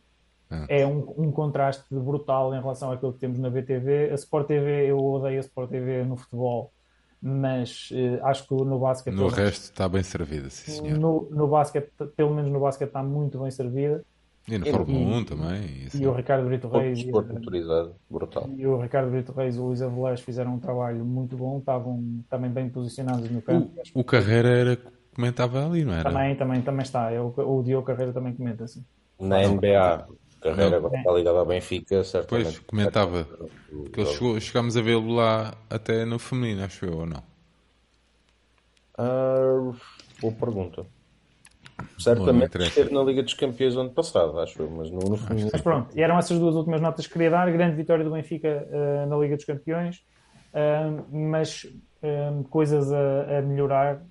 é 0.68 0.86
um, 0.86 1.00
um, 1.18 1.32
contraste 1.32 1.84
brutal 1.90 2.54
em 2.54 2.62
relação 2.62 2.92
àquilo 2.92 3.14
que 3.14 3.20
temos 3.20 3.40
na 3.40 3.50
BTV. 3.50 4.12
A 4.12 4.16
Sport 4.16 4.48
TV, 4.48 4.86
eu 4.92 5.00
odeio 5.00 5.38
a 5.38 5.40
Sport 5.40 5.70
TV 5.70 6.04
no 6.04 6.16
futebol, 6.16 6.72
mas 7.22 7.90
uh, 7.92 8.26
acho 8.26 8.48
que 8.48 8.54
no 8.54 8.80
basquete. 8.80 9.16
No 9.16 9.28
resto 9.28 9.64
está 9.64 9.90
bem 9.90 10.04
servida, 10.04 10.50
sim, 10.50 10.72
senhor. 10.72 10.98
No, 10.98 11.28
no 11.32 11.48
basquete, 11.48 11.92
pelo 12.16 12.34
menos 12.34 12.52
no 12.52 12.60
basquete, 12.60 12.90
está 12.90 13.04
muito 13.04 13.40
bem 13.40 13.52
servida. 13.52 14.06
E 14.48 14.58
na 14.58 14.66
Fórmula 14.66 15.18
1 15.18 15.24
também. 15.24 15.84
E, 15.84 15.88
assim. 15.88 16.04
e 16.04 16.08
o 16.08 16.14
Ricardo 16.14 16.46
Brito 16.46 16.68
Reis. 16.68 17.00
E, 17.00 17.12
brutal. 18.10 18.50
E 18.56 18.68
o 18.68 18.82
Ricardo 18.82 19.10
Brito 19.10 19.32
Reis 19.32 19.56
e 19.56 19.60
o 19.60 19.68
Luís 19.68 19.82
Avelés 19.82 20.20
fizeram 20.20 20.56
um 20.56 20.60
trabalho 20.60 21.06
muito 21.06 21.38
bom, 21.38 21.60
estavam 21.60 22.24
também 22.30 22.52
bem 22.52 22.70
posicionados 22.70 23.30
no 23.30 23.42
campo. 23.42 23.72
O, 23.94 24.02
o 24.02 24.04
Carreira 24.04 24.50
era, 24.50 24.78
comentava 25.16 25.66
ali, 25.66 25.86
não 25.86 25.94
era? 25.94 26.04
Também, 26.04 26.36
também, 26.36 26.62
também 26.62 26.84
está. 26.84 27.10
É, 27.10 27.22
o, 27.22 27.34
o 27.38 27.64
Diogo 27.64 27.88
Carreira 27.88 28.12
também 28.12 28.34
comenta 28.34 28.66
assim. 28.66 28.84
Na 29.18 29.48
NBA, 29.48 30.08
Carreira 30.42 30.76
agora 30.76 30.98
está 30.98 31.12
ligado 31.14 31.38
ao 31.38 31.46
Benfica, 31.46 32.04
certamente. 32.04 32.46
Pois, 32.46 32.60
comentava. 32.60 33.26
Que 33.94 34.02
ele 34.02 34.10
chegou, 34.10 34.40
chegámos 34.42 34.76
a 34.76 34.82
vê-lo 34.82 35.14
lá 35.14 35.54
até 35.70 36.04
no 36.04 36.20
feminino, 36.20 36.66
acho 36.66 36.86
eu, 36.86 36.98
ou 36.98 37.06
não? 37.06 37.24
Uh, 39.00 39.74
boa 40.20 40.34
pergunta. 40.34 40.86
Certamente 41.98 42.58
esteve 42.58 42.94
na 42.94 43.02
Liga 43.04 43.24
dos 43.24 43.34
Campeões 43.34 43.76
ano 43.76 43.90
passado, 43.90 44.40
acho 44.40 44.62
eu, 44.62 44.70
mas 44.70 44.90
no, 44.90 45.00
no. 45.00 45.18
Mas 45.52 45.62
pronto, 45.62 45.98
e 45.98 46.02
eram 46.02 46.18
essas 46.18 46.40
duas 46.40 46.56
últimas 46.56 46.82
notas 46.82 47.08
que 47.08 47.14
queria 47.14 47.30
dar. 47.30 47.52
Grande 47.52 47.76
vitória 47.76 48.04
do 48.04 48.12
Benfica 48.12 48.68
uh, 48.70 49.10
na 49.10 49.18
Liga 49.18 49.36
dos 49.36 49.46
Campeões, 49.46 49.98
uh, 50.54 51.06
mas 51.16 51.64
uh, 51.64 52.44
coisas 52.50 52.92
a, 52.92 53.40
a 53.40 53.42
melhorar 53.42 54.02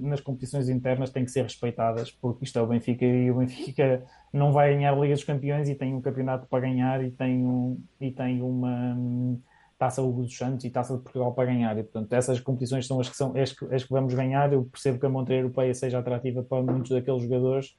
nas 0.00 0.20
competições 0.20 0.68
internas 0.68 1.10
têm 1.10 1.24
que 1.24 1.30
ser 1.30 1.42
respeitadas, 1.42 2.10
porque 2.10 2.44
isto 2.44 2.58
é 2.58 2.62
o 2.62 2.66
Benfica 2.66 3.04
e 3.04 3.30
o 3.30 3.38
Benfica 3.38 4.02
não 4.32 4.52
vai 4.52 4.74
ganhar 4.74 4.92
a 4.92 4.96
Liga 4.96 5.14
dos 5.14 5.24
Campeões 5.24 5.68
e 5.68 5.74
tem 5.74 5.94
um 5.94 6.00
campeonato 6.00 6.46
para 6.46 6.60
ganhar 6.60 7.04
e 7.04 7.10
tem, 7.10 7.44
um, 7.44 7.78
e 8.00 8.10
tem 8.10 8.42
uma. 8.42 8.94
Um, 8.94 9.40
Taça 9.82 10.00
Hugo 10.00 10.22
dos 10.22 10.36
Santos 10.36 10.64
e 10.64 10.70
Taça 10.70 10.96
de 10.96 11.02
Portugal 11.02 11.34
para 11.34 11.46
ganhar. 11.46 11.76
E, 11.76 11.82
portanto, 11.82 12.12
essas 12.12 12.38
competições 12.38 12.86
são 12.86 13.00
as 13.00 13.08
que, 13.08 13.16
são, 13.16 13.36
as 13.36 13.52
que, 13.52 13.64
as 13.74 13.82
que 13.82 13.90
vamos 13.90 14.14
ganhar. 14.14 14.52
Eu 14.52 14.64
percebo 14.64 15.00
que 15.00 15.06
a 15.06 15.08
montra 15.08 15.34
europeia 15.34 15.74
seja 15.74 15.98
atrativa 15.98 16.40
para 16.40 16.62
muitos 16.62 16.92
daqueles 16.92 17.24
jogadores, 17.24 17.76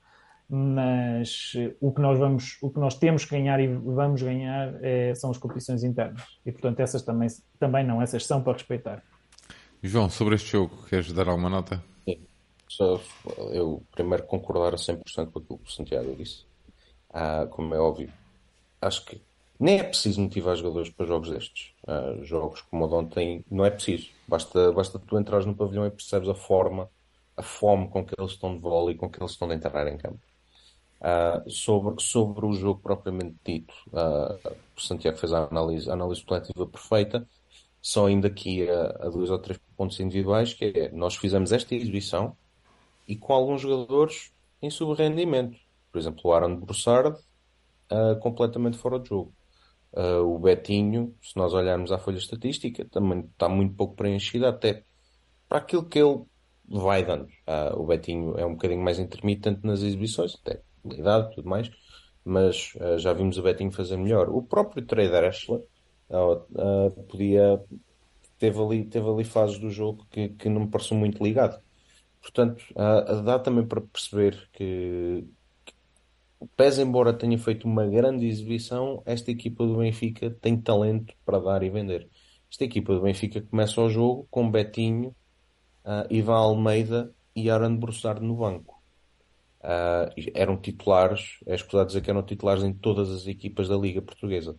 mas 0.49 1.53
eh, 1.55 1.73
o 1.79 1.93
que 1.93 2.01
nós, 2.01 2.19
vamos, 2.19 2.57
o 2.61 2.69
que 2.69 2.77
nós 2.77 2.95
temos 2.95 3.23
que 3.23 3.31
ganhar 3.31 3.57
e 3.61 3.67
vamos 3.67 4.21
ganhar 4.21 4.83
é, 4.83 5.15
são 5.15 5.31
as 5.31 5.37
competições 5.37 5.81
internas. 5.81 6.21
E, 6.45 6.51
portanto, 6.51 6.81
essas 6.81 7.03
também, 7.03 7.29
também 7.57 7.87
não, 7.87 8.01
essas 8.01 8.25
são 8.25 8.43
para 8.43 8.51
respeitar. 8.51 9.01
João, 9.81 10.09
sobre 10.09 10.35
este 10.35 10.51
jogo, 10.51 10.83
queres 10.89 11.09
dar 11.13 11.29
alguma 11.29 11.49
nota? 11.49 11.81
Sim. 12.03 12.19
Só 12.67 12.99
eu 13.53 13.81
primeiro 13.95 14.23
concordar 14.25 14.73
a 14.73 14.77
100% 14.77 15.31
com 15.31 15.39
aquilo 15.39 15.59
que 15.59 15.69
o 15.69 15.71
Santiago 15.71 16.13
disse. 16.17 16.45
Ah, 17.09 17.47
como 17.49 17.73
é 17.73 17.79
óbvio, 17.79 18.11
acho 18.81 19.05
que 19.05 19.21
nem 19.63 19.79
é 19.79 19.83
preciso 19.83 20.19
motivar 20.19 20.57
jogadores 20.57 20.89
para 20.89 21.05
jogos 21.05 21.29
destes. 21.29 21.73
Uh, 21.87 22.21
jogos 22.25 22.61
como 22.63 22.83
o 22.83 22.87
de 22.89 22.95
ontem 22.95 23.45
não 23.49 23.63
é 23.63 23.69
preciso. 23.69 24.09
Basta, 24.27 24.73
basta 24.73 24.99
tu 24.99 25.17
entrares 25.17 25.45
no 25.45 25.55
pavilhão 25.55 25.85
e 25.87 25.89
percebes 25.89 26.27
a 26.27 26.35
forma, 26.35 26.89
a 27.37 27.41
fome 27.41 27.87
com 27.87 28.03
que 28.05 28.13
eles 28.19 28.33
estão 28.33 28.53
de 28.53 28.59
bola 28.59 28.91
e 28.91 28.95
com 28.95 29.09
que 29.09 29.21
eles 29.21 29.31
estão 29.31 29.47
de 29.47 29.55
entrar 29.55 29.87
em 29.87 29.97
campo. 29.97 30.19
Uh, 30.99 31.49
sobre, 31.49 31.95
sobre 32.03 32.45
o 32.45 32.51
jogo 32.51 32.81
propriamente 32.81 33.37
dito, 33.45 33.73
uh, 33.87 34.53
o 34.75 34.81
Santiago 34.81 35.17
fez 35.17 35.31
a 35.31 35.45
análise, 35.45 35.89
a 35.89 35.93
análise 35.93 36.21
coletiva 36.25 36.67
perfeita, 36.67 37.25
só 37.81 38.07
ainda 38.07 38.27
aqui 38.27 38.69
a, 38.69 39.07
a 39.07 39.09
dois 39.09 39.29
ou 39.29 39.39
três 39.39 39.57
pontos 39.77 39.97
individuais, 40.01 40.53
que 40.53 40.65
é, 40.65 40.91
nós 40.91 41.15
fizemos 41.15 41.53
esta 41.53 41.73
exibição 41.73 42.35
e 43.07 43.15
com 43.15 43.31
alguns 43.31 43.61
jogadores 43.61 44.33
em 44.61 44.69
subrendimento. 44.69 45.57
Por 45.89 45.99
exemplo, 45.99 46.21
o 46.25 46.33
Aaron 46.33 46.57
Broussard, 46.57 47.17
uh, 47.89 48.19
completamente 48.19 48.77
fora 48.77 48.99
de 48.99 49.07
jogo. 49.07 49.33
Uh, 49.95 50.23
o 50.25 50.39
Betinho, 50.39 51.15
se 51.21 51.37
nós 51.37 51.53
olharmos 51.53 51.91
à 51.91 51.99
folha 51.99 52.17
estatística, 52.17 52.83
também 52.85 53.19
está 53.19 53.47
muito 53.47 53.75
pouco 53.75 53.95
preenchida, 53.95 54.49
até 54.49 54.83
para 55.47 55.59
aquilo 55.59 55.85
que 55.85 55.99
ele 55.99 56.23
vai 56.67 57.05
dando. 57.05 57.25
Uh, 57.25 57.79
o 57.79 57.85
Betinho 57.85 58.35
é 58.37 58.45
um 58.45 58.53
bocadinho 58.53 58.81
mais 58.81 58.97
intermitente 58.97 59.59
nas 59.63 59.83
exibições, 59.83 60.35
até 60.41 60.61
da 60.83 60.95
idade 60.95 61.31
e 61.31 61.35
tudo 61.35 61.47
mais, 61.47 61.69
mas 62.25 62.73
uh, 62.77 62.97
já 62.97 63.13
vimos 63.13 63.37
o 63.37 63.43
Betinho 63.43 63.71
fazer 63.71 63.97
melhor. 63.97 64.29
O 64.29 64.41
próprio 64.41 64.83
Trader 64.83 65.25
Ashler 65.25 65.61
podia. 67.07 67.61
Teve 68.39 68.59
ali, 68.59 68.83
teve 68.85 69.07
ali 69.07 69.23
fases 69.23 69.57
do 69.59 69.69
jogo 69.69 70.05
que, 70.09 70.29
que 70.29 70.49
não 70.49 70.61
me 70.61 70.67
pareceu 70.67 70.97
muito 70.97 71.23
ligado. 71.23 71.61
Portanto, 72.19 72.63
dá 73.23 73.39
também 73.39 73.65
para 73.65 73.79
perceber 73.79 74.49
que 74.51 75.25
pese 76.55 76.81
embora 76.81 77.13
tenha 77.13 77.37
feito 77.37 77.67
uma 77.67 77.85
grande 77.85 78.25
exibição, 78.25 79.01
esta 79.05 79.31
equipa 79.31 79.65
do 79.65 79.77
Benfica 79.77 80.29
tem 80.41 80.59
talento 80.59 81.13
para 81.25 81.39
dar 81.39 81.63
e 81.63 81.69
vender. 81.69 82.09
Esta 82.51 82.65
equipa 82.65 82.93
do 82.93 83.01
Benfica 83.01 83.41
começa 83.41 83.81
o 83.81 83.89
jogo 83.89 84.27
com 84.29 84.49
Betinho, 84.49 85.15
uh, 85.83 86.05
Ivan 86.09 86.35
Almeida 86.35 87.13
e 87.35 87.49
Aaron 87.49 87.77
Broussard 87.77 88.21
no 88.21 88.35
banco. 88.35 88.81
Uh, 89.59 90.11
eram 90.33 90.57
titulares, 90.57 91.39
é 91.45 91.55
escusado 91.55 91.87
dizer 91.87 92.01
que 92.01 92.09
eram 92.09 92.21
titulares 92.21 92.63
em 92.63 92.73
todas 92.73 93.09
as 93.09 93.27
equipas 93.27 93.69
da 93.69 93.77
Liga 93.77 94.01
Portuguesa. 94.01 94.57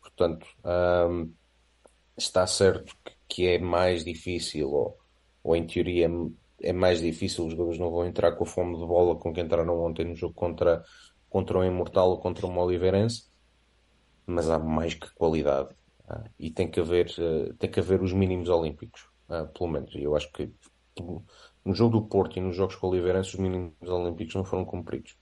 Portanto, 0.00 0.46
um, 0.64 0.68
ah, 0.68 1.26
está 2.16 2.46
certo 2.46 2.96
que, 3.04 3.12
que, 3.28 3.46
é 3.46 3.58
mais 3.58 4.04
difícil, 4.04 4.68
ou, 4.70 4.98
ou 5.42 5.54
em 5.54 5.66
teoria 5.66 6.08
é, 6.08 6.70
é 6.70 6.72
mais 6.72 7.00
difícil, 7.00 7.46
os 7.46 7.52
jogadores 7.52 7.78
não 7.78 7.90
vão 7.90 8.06
entrar 8.06 8.32
com 8.32 8.44
a 8.44 8.46
fome 8.46 8.76
de 8.76 8.84
bola 8.84 9.16
com 9.16 9.32
que 9.32 9.40
entraram 9.40 9.80
ontem 9.82 10.04
no 10.04 10.16
jogo 10.16 10.34
contra 10.34 10.82
contra 11.30 11.58
um 11.58 11.64
Imortal 11.64 12.10
ou 12.10 12.18
contra 12.18 12.46
um 12.46 12.58
Oliveirense, 12.58 13.24
mas 14.26 14.50
há 14.50 14.58
mais 14.58 14.94
que 14.94 15.10
qualidade. 15.14 15.70
Uh, 16.08 16.28
e 16.38 16.50
tem 16.50 16.68
que 16.68 16.80
haver, 16.80 17.06
uh, 17.18 17.54
tem 17.54 17.70
que 17.70 17.78
haver 17.78 18.02
os 18.02 18.12
mínimos 18.12 18.48
olímpicos, 18.48 19.08
uh, 19.28 19.46
pelo 19.56 19.70
menos. 19.70 19.94
E 19.94 20.02
eu 20.02 20.16
acho 20.16 20.30
que 20.32 20.52
no 21.64 21.74
jogo 21.74 22.00
do 22.00 22.06
Porto 22.06 22.36
e 22.36 22.42
nos 22.42 22.56
jogos 22.56 22.74
com 22.74 22.88
o 22.88 22.90
Oliveirense 22.90 23.30
os 23.30 23.40
mínimos 23.40 23.88
olímpicos 23.88 24.34
não 24.34 24.44
foram 24.44 24.64
cumpridos. 24.64 25.16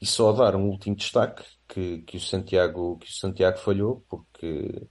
E 0.00 0.06
só 0.06 0.32
dar 0.32 0.56
um 0.56 0.68
último 0.68 0.96
destaque 0.96 1.44
que, 1.68 1.98
que, 2.02 2.16
o, 2.16 2.20
Santiago, 2.20 2.96
que 2.98 3.06
o 3.06 3.12
Santiago 3.12 3.58
falhou, 3.58 4.04
porque 4.08 4.86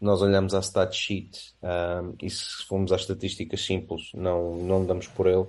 nós 0.00 0.20
olhamos 0.22 0.54
à 0.54 0.60
stat 0.60 0.96
sheet 0.96 1.54
e 2.22 2.30
se 2.30 2.64
formos 2.66 2.90
às 2.90 3.02
estatísticas 3.02 3.60
simples 3.60 4.10
não, 4.14 4.56
não 4.56 4.86
damos 4.86 5.06
por 5.08 5.26
ele 5.26 5.46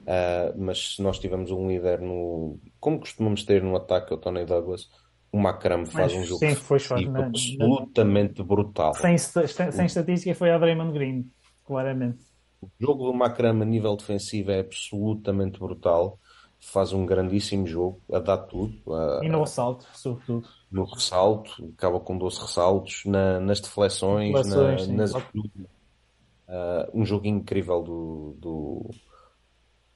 Uh, 0.00 0.58
mas 0.58 0.96
se 0.96 1.02
nós 1.02 1.18
tivermos 1.18 1.50
um 1.50 1.68
líder 1.68 2.00
no. 2.00 2.58
Como 2.78 3.00
costumamos 3.00 3.44
ter 3.44 3.62
no 3.62 3.76
ataque, 3.76 4.12
o 4.12 4.16
Tony 4.16 4.44
Douglas, 4.44 4.88
o 5.32 5.38
Macram 5.38 5.86
faz 5.86 6.12
um 6.12 6.24
jogo 6.24 6.40
sim, 6.40 6.54
foi 6.54 6.78
na, 7.06 7.26
absolutamente 7.26 8.40
na, 8.40 8.44
brutal. 8.44 8.94
Sem, 8.94 9.16
sem, 9.16 9.46
sem 9.46 9.86
estatística, 9.86 10.34
foi 10.34 10.50
a 10.50 10.58
Draymond 10.58 10.92
Green, 10.92 11.30
claramente. 11.64 12.24
O 12.60 12.68
jogo 12.78 13.04
do 13.04 13.14
Macram 13.14 13.62
a 13.62 13.64
nível 13.64 13.96
defensivo 13.96 14.50
é 14.50 14.60
absolutamente 14.60 15.58
brutal. 15.58 16.18
Faz 16.58 16.92
um 16.92 17.06
grandíssimo 17.06 17.66
jogo, 17.66 18.02
a 18.12 18.18
dar 18.18 18.36
tudo. 18.36 18.92
A, 18.92 19.20
e 19.24 19.28
no 19.30 19.40
ressalto, 19.40 19.86
sobretudo. 19.94 20.46
No 20.70 20.84
ressalto, 20.84 21.72
acaba 21.74 21.98
com 22.00 22.18
12 22.18 22.38
ressaltos, 22.40 23.02
na, 23.06 23.40
nas 23.40 23.60
deflexões, 23.60 24.34
deflexões 24.34 24.88
na, 24.88 24.94
nas. 24.94 25.14
Uh, 25.14 26.90
um 26.92 27.04
jogo 27.06 27.26
incrível 27.28 27.80
do, 27.80 28.36
do, 28.38 28.90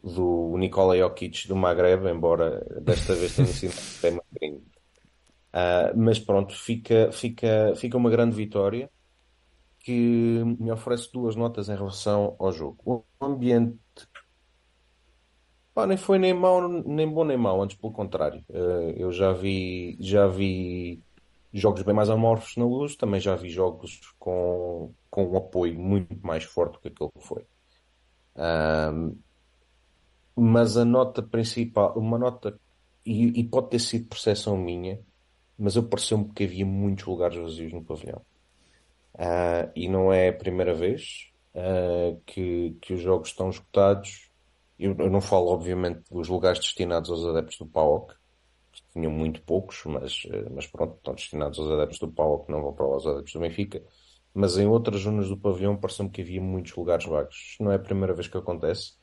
do 0.05 0.55
Nikola 0.59 0.96
Jokic 0.98 1.48
do 1.48 1.57
Maghreb, 1.57 2.07
embora 2.07 2.61
desta 2.82 3.14
vez 3.14 3.34
tenha 3.34 3.48
sido 3.48 3.72
tema 4.02 4.22
uh, 4.30 5.96
mas 5.96 6.18
pronto, 6.18 6.55
fica, 6.55 7.11
fica, 7.11 7.72
fica 7.74 7.96
uma 7.96 8.11
grande 8.11 8.36
vitória 8.36 8.90
que 9.78 10.42
me 10.61 10.70
oferece 10.70 11.11
duas 11.12 11.34
notas 11.36 11.68
em 11.68 11.76
relação 11.76 12.36
ao 12.38 12.52
jogo. 12.52 12.78
O 12.84 13.24
ambiente 13.24 13.78
pá, 15.74 15.86
nem 15.86 15.96
foi 15.96 16.18
nem 16.18 16.34
mau, 16.34 16.68
nem 16.68 17.09
bom 17.09 17.24
nem 17.24 17.36
mau, 17.36 17.62
antes 17.62 17.76
pelo 17.76 17.92
contrário. 17.92 18.44
Uh, 18.50 18.90
eu 18.96 19.11
já 19.11 19.32
vi, 19.32 19.96
já 20.00 20.26
vi 20.26 21.02
jogos 21.52 21.82
bem 21.82 21.94
mais 21.94 22.11
amorfos 22.11 22.57
na 22.57 22.64
luz, 22.64 22.94
também 22.94 23.20
já 23.20 23.34
vi 23.34 23.48
jogos 23.48 24.00
com, 24.18 24.92
com 25.11 25.32
um 25.32 25.36
apoio 25.36 25.78
muito 25.78 26.14
mais 26.24 26.44
forte 26.44 26.74
do 26.74 26.80
que 26.80 26.88
aquele 26.88 27.11
que 27.11 27.26
foi. 27.26 27.44
Um, 28.36 29.16
mas 30.37 30.76
a 30.76 30.85
nota 30.85 31.22
principal, 31.22 31.97
uma 31.97 32.18
nota, 32.18 32.59
e, 33.05 33.41
e 33.41 33.45
pode 33.45 33.70
ter 33.70 33.78
sido 33.78 34.09
percepção 34.09 34.57
minha, 34.57 35.01
mas 35.59 35.76
eu 35.76 35.85
pareceu-me 35.85 36.28
que 36.32 36.45
havia 36.45 36.66
muitos 36.66 37.05
lugares 37.05 37.37
vazios 37.37 37.72
no 37.72 37.85
pavilhão. 37.85 38.22
Uh, 39.14 39.70
e 39.76 39.89
não 39.89 40.12
é 40.12 40.28
a 40.28 40.32
primeira 40.32 40.74
vez 40.74 41.30
uh, 41.55 42.20
que, 42.26 42.76
que 42.80 42.95
os 42.95 43.01
jogos 43.01 43.28
estão 43.28 43.49
esgotados. 43.49 44.28
Eu, 44.78 44.97
eu, 44.99 45.09
não 45.09 45.20
falo, 45.20 45.49
obviamente, 45.49 46.03
dos 46.11 46.28
lugares 46.28 46.59
destinados 46.59 47.11
aos 47.11 47.24
adeptos 47.24 47.59
do 47.59 47.66
PAOK, 47.66 48.14
que 48.72 48.82
tinham 48.93 49.12
muito 49.12 49.41
poucos, 49.43 49.82
mas, 49.85 50.24
uh, 50.24 50.51
mas 50.53 50.66
pronto, 50.66 50.97
estão 50.97 51.14
destinados 51.14 51.59
aos 51.61 51.70
adeptos 51.70 52.01
do 52.01 52.09
PAOK, 52.11 52.51
não 52.51 52.62
vão 52.62 52.72
para 52.72 52.87
os 52.87 53.07
adeptos 53.07 53.32
do 53.32 53.41
Benfica. 53.41 53.82
Mas 54.35 54.59
em 54.59 54.66
outras 54.66 55.03
zonas 55.03 55.28
do 55.28 55.37
pavilhão 55.37 55.76
pareceu-me 55.76 56.11
que 56.11 56.20
havia 56.20 56.41
muitos 56.41 56.74
lugares 56.74 57.07
vagos. 57.07 57.57
Não 57.61 57.70
é 57.70 57.76
a 57.76 57.78
primeira 57.78 58.12
vez 58.12 58.26
que 58.26 58.37
acontece. 58.37 58.95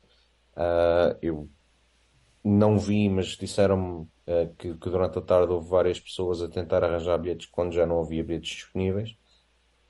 Eu 1.21 1.49
não 2.43 2.77
vi, 2.77 3.09
mas 3.09 3.27
disseram-me 3.37 4.07
que, 4.57 4.73
que 4.75 4.89
durante 4.89 5.17
a 5.19 5.21
tarde 5.21 5.51
houve 5.51 5.69
várias 5.69 5.99
pessoas 5.99 6.41
a 6.41 6.47
tentar 6.49 6.83
arranjar 6.83 7.17
bilhetes 7.17 7.47
quando 7.47 7.73
já 7.73 7.85
não 7.85 8.01
havia 8.01 8.23
bilhetes 8.23 8.55
disponíveis. 8.55 9.15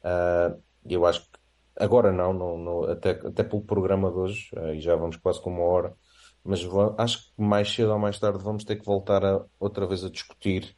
Uh, 0.01 0.59
eu 0.89 1.05
acho 1.05 1.21
que 1.21 1.39
agora 1.77 2.11
não, 2.11 2.33
não, 2.33 2.57
não, 2.57 2.83
até, 2.85 3.11
até 3.11 3.43
pelo 3.43 3.61
programa 3.61 4.11
de 4.11 4.17
hoje, 4.17 4.49
uh, 4.55 4.73
e 4.73 4.81
já 4.81 4.95
vamos 4.95 5.17
quase 5.17 5.39
com 5.41 5.51
uma 5.51 5.63
hora, 5.63 5.95
mas 6.43 6.63
vou, 6.63 6.95
acho 6.97 7.27
que 7.27 7.41
mais 7.41 7.71
cedo 7.71 7.91
ou 7.91 7.99
mais 7.99 8.19
tarde 8.19 8.43
vamos 8.43 8.63
ter 8.63 8.77
que 8.77 8.85
voltar 8.85 9.23
a, 9.23 9.45
outra 9.59 9.85
vez 9.85 10.03
a 10.03 10.09
discutir 10.09 10.75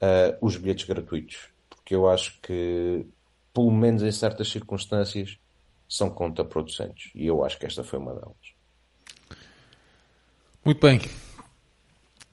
uh, 0.00 0.38
os 0.40 0.56
bilhetes 0.56 0.86
gratuitos, 0.86 1.48
porque 1.68 1.94
eu 1.94 2.08
acho 2.08 2.40
que, 2.40 3.06
pelo 3.52 3.70
menos 3.72 4.02
em 4.02 4.12
certas 4.12 4.48
circunstâncias, 4.48 5.38
são 5.88 6.10
contraproducentes, 6.10 7.10
e 7.14 7.26
eu 7.26 7.44
acho 7.44 7.58
que 7.58 7.66
esta 7.66 7.82
foi 7.82 7.98
uma 7.98 8.14
delas. 8.14 8.53
Muito 10.64 10.80
bem. 10.80 10.98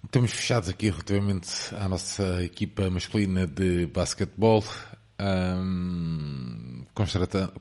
Estamos 0.05 0.32
fechados 0.32 0.69
aqui 0.69 0.89
relativamente 0.89 1.49
à 1.75 1.89
nossa 1.89 2.41
equipa 2.41 2.89
masculina 2.89 3.45
de 3.45 3.88
basquetebol 3.88 4.63
um, 5.19 6.86
contrastando 6.93 7.51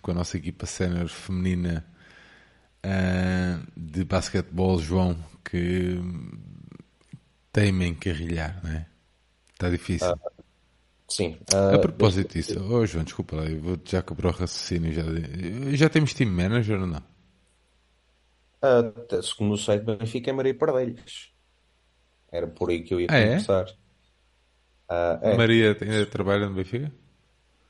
com 0.00 0.10
a 0.12 0.14
nossa 0.14 0.36
equipa 0.36 0.64
sénior 0.64 1.08
feminina 1.08 1.84
uh, 2.86 3.66
de 3.76 4.04
basquetebol, 4.04 4.78
João, 4.78 5.18
que 5.44 6.00
teima 7.52 7.84
em 7.84 7.96
carrilhar, 7.96 8.60
não 8.62 8.70
é? 8.70 8.86
Está 9.52 9.68
difícil. 9.68 10.12
Uh, 10.12 10.44
sim. 11.08 11.36
Uh, 11.52 11.74
a 11.74 11.78
propósito 11.80 12.34
disso, 12.34 12.64
oh, 12.70 12.86
João, 12.86 13.02
desculpa 13.02 13.34
lá, 13.34 13.46
eu 13.46 13.60
vou 13.60 13.76
já 13.84 14.02
quebrar 14.02 14.28
o 14.28 14.38
raciocínio. 14.38 14.92
Já, 14.92 15.02
já 15.74 15.88
temos 15.88 16.14
team 16.14 16.30
manager 16.30 16.80
ou 16.80 16.86
não? 16.86 17.15
Uh, 18.62 19.22
segundo 19.22 19.54
o 19.54 19.58
site 19.58 19.84
Benfica 19.84 20.30
é 20.30 20.32
Maria 20.32 20.56
Pardelhas. 20.56 21.32
Era 22.30 22.46
por 22.46 22.70
aí 22.70 22.82
que 22.82 22.94
eu 22.94 23.00
ia 23.00 23.08
ah, 23.10 23.18
é? 23.18 23.26
começar. 23.28 23.68
É? 24.88 24.92
Uh, 24.92 25.18
é. 25.22 25.36
Maria 25.36 25.76
ainda 25.80 26.06
trabalha 26.06 26.48
no 26.48 26.54
Benfica? 26.54 26.92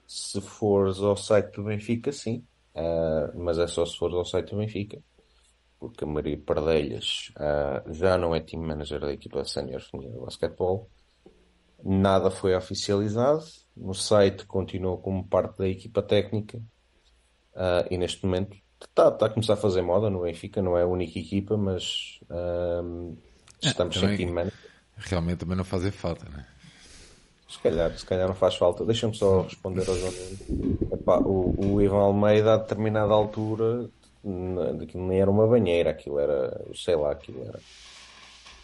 Se 0.06 0.40
fores 0.40 0.98
ao 0.98 1.16
site 1.16 1.54
do 1.56 1.64
Benfica, 1.64 2.12
sim. 2.12 2.44
Uh, 2.74 3.38
mas 3.38 3.58
é 3.58 3.66
só 3.66 3.84
se 3.84 3.96
fores 3.96 4.14
ao 4.14 4.24
site 4.24 4.50
do 4.50 4.58
Benfica. 4.58 5.02
Porque 5.78 6.04
a 6.04 6.06
Maria 6.06 6.38
Pardelhas 6.38 7.32
uh, 7.36 7.92
já 7.92 8.16
não 8.16 8.34
é 8.34 8.40
team 8.40 8.62
manager 8.62 9.00
da 9.00 9.12
equipa 9.12 9.44
sénior 9.44 9.80
feminina 9.80 10.14
de 10.14 10.20
basquetebol. 10.20 10.88
Nada 11.84 12.30
foi 12.30 12.54
oficializado. 12.54 13.44
No 13.76 13.94
site 13.94 14.46
continua 14.46 14.96
como 14.96 15.26
parte 15.26 15.58
da 15.58 15.68
equipa 15.68 16.02
técnica. 16.02 16.60
e 17.90 17.98
neste 17.98 18.24
momento 18.24 18.56
está, 18.88 19.08
está 19.08 19.26
a 19.26 19.30
começar 19.30 19.54
a 19.54 19.56
fazer 19.56 19.82
moda 19.82 20.10
no 20.10 20.22
Benfica. 20.22 20.62
Não 20.62 20.76
é 20.76 20.82
a 20.82 20.86
única 20.86 21.18
equipa, 21.18 21.56
mas 21.56 22.20
estamos 23.62 23.98
sem 23.98 24.16
team 24.16 24.32
manager. 24.32 24.58
Realmente 24.96 25.38
também 25.38 25.56
não 25.56 25.64
fazia 25.64 25.92
falta, 25.92 26.26
né? 26.30 26.46
Se 27.48 27.58
calhar, 27.60 27.96
se 27.96 28.04
calhar 28.04 28.26
não 28.26 28.34
faz 28.34 28.56
falta. 28.56 28.84
Deixa-me 28.84 29.14
só 29.14 29.42
responder 29.42 29.88
ao 29.88 29.94
João 29.96 30.12
Epá, 30.92 31.18
o, 31.18 31.54
o 31.74 31.82
Ivan 31.82 31.98
Almeida, 31.98 32.54
a 32.54 32.56
determinada 32.56 33.12
altura, 33.12 33.88
aquilo 34.82 35.06
nem 35.06 35.20
era 35.20 35.30
uma 35.30 35.46
banheira, 35.46 35.90
aquilo 35.90 36.18
era, 36.18 36.60
sei 36.74 36.96
lá, 36.96 37.12
aquilo 37.12 37.42
era, 37.44 37.60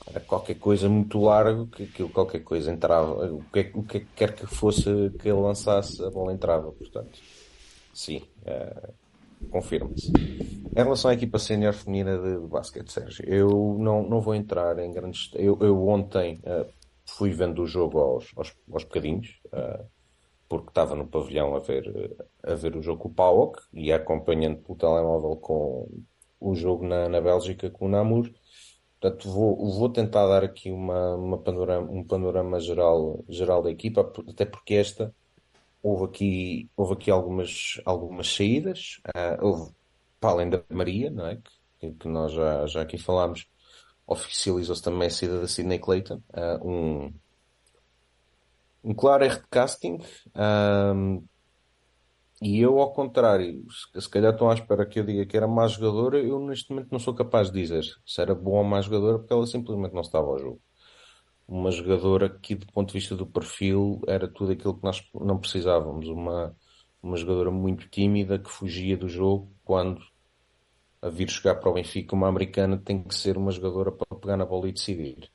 era 0.08 0.20
qualquer 0.20 0.56
coisa 0.56 0.88
muito 0.88 1.20
largo, 1.20 1.68
que 1.68 1.84
aquilo 1.84 2.08
qualquer 2.08 2.40
coisa 2.40 2.72
entrava, 2.72 3.26
o 3.26 3.44
que, 3.52 3.70
o 3.74 3.82
que 3.84 4.00
quer 4.16 4.34
que 4.34 4.46
fosse 4.46 4.82
que 5.20 5.28
ele 5.28 5.40
lançasse, 5.40 6.04
a 6.04 6.10
bola 6.10 6.32
entrava, 6.32 6.72
portanto, 6.72 7.20
sim, 7.94 8.22
é, 8.44 8.90
confirma-se. 9.50 10.12
Em 10.12 10.82
relação 10.82 11.10
à 11.10 11.14
equipa 11.14 11.38
sénior 11.38 11.74
feminina 11.74 12.18
de, 12.18 12.40
de 12.40 12.46
basquete, 12.46 12.90
Sérgio, 12.90 13.24
eu 13.26 13.76
não, 13.78 14.02
não 14.08 14.20
vou 14.20 14.34
entrar 14.34 14.78
em 14.78 14.92
grandes. 14.92 15.30
Eu, 15.34 15.58
eu 15.60 15.86
ontem. 15.88 16.40
Uh, 16.44 16.82
fui 17.06 17.30
vendo 17.30 17.62
o 17.62 17.66
jogo 17.66 17.98
aos, 17.98 18.32
aos, 18.36 18.54
aos 18.72 18.84
bocadinhos, 18.84 19.40
uh, 19.46 19.84
porque 20.48 20.68
estava 20.68 20.94
no 20.94 21.06
pavilhão 21.06 21.54
a 21.54 21.58
ver, 21.58 22.16
a 22.42 22.54
ver 22.54 22.76
o 22.76 22.82
jogo 22.82 23.02
com 23.02 23.08
o 23.08 23.14
PAOK 23.14 23.60
e 23.72 23.92
acompanhando 23.92 24.58
pelo 24.58 24.78
telemóvel 24.78 25.36
com 25.36 25.88
o 26.40 26.54
jogo 26.54 26.86
na, 26.86 27.08
na 27.08 27.20
Bélgica 27.20 27.70
com 27.70 27.86
o 27.86 27.88
Namur. 27.88 28.30
Portanto, 29.00 29.30
vou, 29.30 29.56
vou 29.56 29.88
tentar 29.88 30.26
dar 30.26 30.44
aqui 30.44 30.70
uma, 30.70 31.16
uma 31.16 31.38
panorama, 31.38 31.90
um 31.90 32.04
panorama 32.04 32.60
geral, 32.60 33.24
geral 33.28 33.62
da 33.62 33.70
equipa, 33.70 34.12
até 34.28 34.44
porque 34.44 34.74
esta 34.74 35.14
houve 35.82 36.04
aqui, 36.04 36.70
houve 36.76 36.94
aqui 36.94 37.10
algumas, 37.10 37.80
algumas 37.84 38.34
saídas. 38.34 39.00
Uh, 39.08 39.44
houve, 39.46 39.72
para 40.20 40.30
além 40.30 40.50
da 40.50 40.62
Maria, 40.70 41.10
não 41.10 41.26
é? 41.26 41.38
que, 41.82 41.92
que 41.92 42.08
nós 42.08 42.32
já, 42.32 42.66
já 42.66 42.82
aqui 42.82 42.96
falámos, 42.96 43.46
oficializou-se 44.06 44.82
também 44.82 45.08
a 45.08 45.10
saída 45.10 45.40
da 45.40 45.48
Sidney 45.48 45.78
Clayton, 45.78 46.22
uh, 46.32 46.68
um, 46.68 47.12
um 48.84 48.94
claro 48.94 49.24
erro 49.24 49.40
de 49.40 49.48
casting. 49.50 49.98
Um, 50.36 51.24
e 52.40 52.60
eu, 52.60 52.78
ao 52.78 52.92
contrário, 52.92 53.64
se, 53.70 54.00
se 54.00 54.08
calhar 54.08 54.32
estão 54.32 54.50
à 54.50 54.54
espera 54.54 54.86
que 54.86 54.98
eu 54.98 55.04
diga 55.04 55.26
que 55.26 55.36
era 55.36 55.46
má 55.46 55.66
jogadora, 55.66 56.18
eu 56.18 56.40
neste 56.40 56.70
momento 56.70 56.90
não 56.90 56.98
sou 56.98 57.14
capaz 57.14 57.50
de 57.50 57.60
dizer 57.60 57.84
se 58.04 58.20
era 58.20 58.34
boa 58.34 58.58
ou 58.58 58.64
má 58.64 58.80
jogadora, 58.80 59.18
porque 59.18 59.32
ela 59.32 59.46
simplesmente 59.46 59.94
não 59.94 60.02
estava 60.02 60.26
ao 60.26 60.38
jogo. 60.38 60.60
Uma 61.52 61.70
jogadora 61.70 62.30
que, 62.30 62.54
do 62.54 62.66
ponto 62.72 62.88
de 62.88 62.94
vista 62.94 63.14
do 63.14 63.26
perfil, 63.26 64.00
era 64.08 64.26
tudo 64.26 64.52
aquilo 64.52 64.74
que 64.74 64.82
nós 64.82 65.06
não 65.12 65.38
precisávamos. 65.38 66.08
Uma, 66.08 66.56
uma 67.02 67.14
jogadora 67.14 67.50
muito 67.50 67.90
tímida 67.90 68.38
que 68.38 68.50
fugia 68.50 68.96
do 68.96 69.06
jogo 69.06 69.52
quando 69.62 70.00
a 71.02 71.10
vir 71.10 71.28
jogar 71.28 71.56
para 71.56 71.68
o 71.68 71.74
Benfica, 71.74 72.16
uma 72.16 72.26
americana 72.26 72.78
tem 72.78 73.02
que 73.02 73.14
ser 73.14 73.36
uma 73.36 73.50
jogadora 73.50 73.92
para 73.92 74.18
pegar 74.18 74.38
na 74.38 74.46
bola 74.46 74.66
e 74.66 74.72
decidir. 74.72 75.30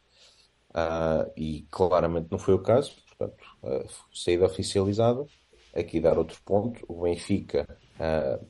Uh, 0.72 1.32
e 1.38 1.68
claramente 1.70 2.30
não 2.32 2.40
foi 2.40 2.56
o 2.56 2.64
caso, 2.64 2.96
portanto, 3.16 3.46
uh, 3.62 3.88
saída 4.12 4.46
oficializada. 4.48 5.24
Aqui 5.72 6.00
dar 6.00 6.18
outro 6.18 6.42
ponto: 6.44 6.84
o 6.88 7.04
Benfica 7.04 7.68
uh, 8.00 8.44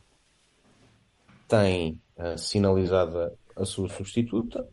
tem 1.49 2.01
uh, 2.15 2.37
sinalizada 2.37 3.37
a 3.57 3.65
sua 3.65 3.89
substituta, 3.89 4.65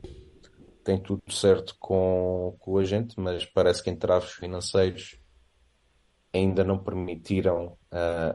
tem 0.84 1.02
tudo 1.02 1.22
certo 1.32 1.76
com, 1.80 2.56
com 2.60 2.72
o 2.72 2.78
agente, 2.78 3.18
mas 3.18 3.44
parece 3.46 3.82
que 3.82 3.90
entraves 3.90 4.30
financeiros 4.32 5.18
ainda 6.32 6.64
não 6.64 6.78
permitiram 6.82 7.78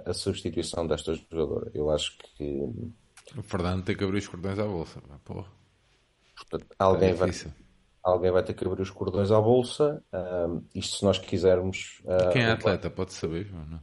a 0.06 0.14
substituição 0.14 0.88
desta 0.88 1.14
jogadora. 1.14 1.70
Eu 1.74 1.90
acho 1.90 2.18
que 2.18 2.68
O 3.38 3.44
Fernando 3.44 3.84
tem 3.86 3.96
que 3.96 4.04
abrir 4.04 4.18
os 4.20 4.28
cordões 4.28 4.58
à 4.60 4.66
bolsa. 4.66 5.02
Porra. 5.24 5.48
Portanto, 6.36 6.68
alguém, 6.80 7.10
É 7.10 7.14
vai, 7.14 7.30
alguém 8.04 8.32
vai 8.32 8.44
ter 8.44 8.54
que 8.54 8.66
abrir 8.66 8.82
os 8.82 8.90
cordões 8.90 9.32
à 9.32 9.40
bolsa. 9.42 10.04
ah, 10.12 10.48
isto 10.74 10.98
se 10.98 11.04
nós 11.06 11.18
quisermos. 11.20 12.02
ah, 12.08 12.30
Quem 12.32 12.44
é 12.44 12.52
atleta? 12.52 12.90
Pode 12.90 13.14
saber, 13.14 13.52
não? 13.52 13.80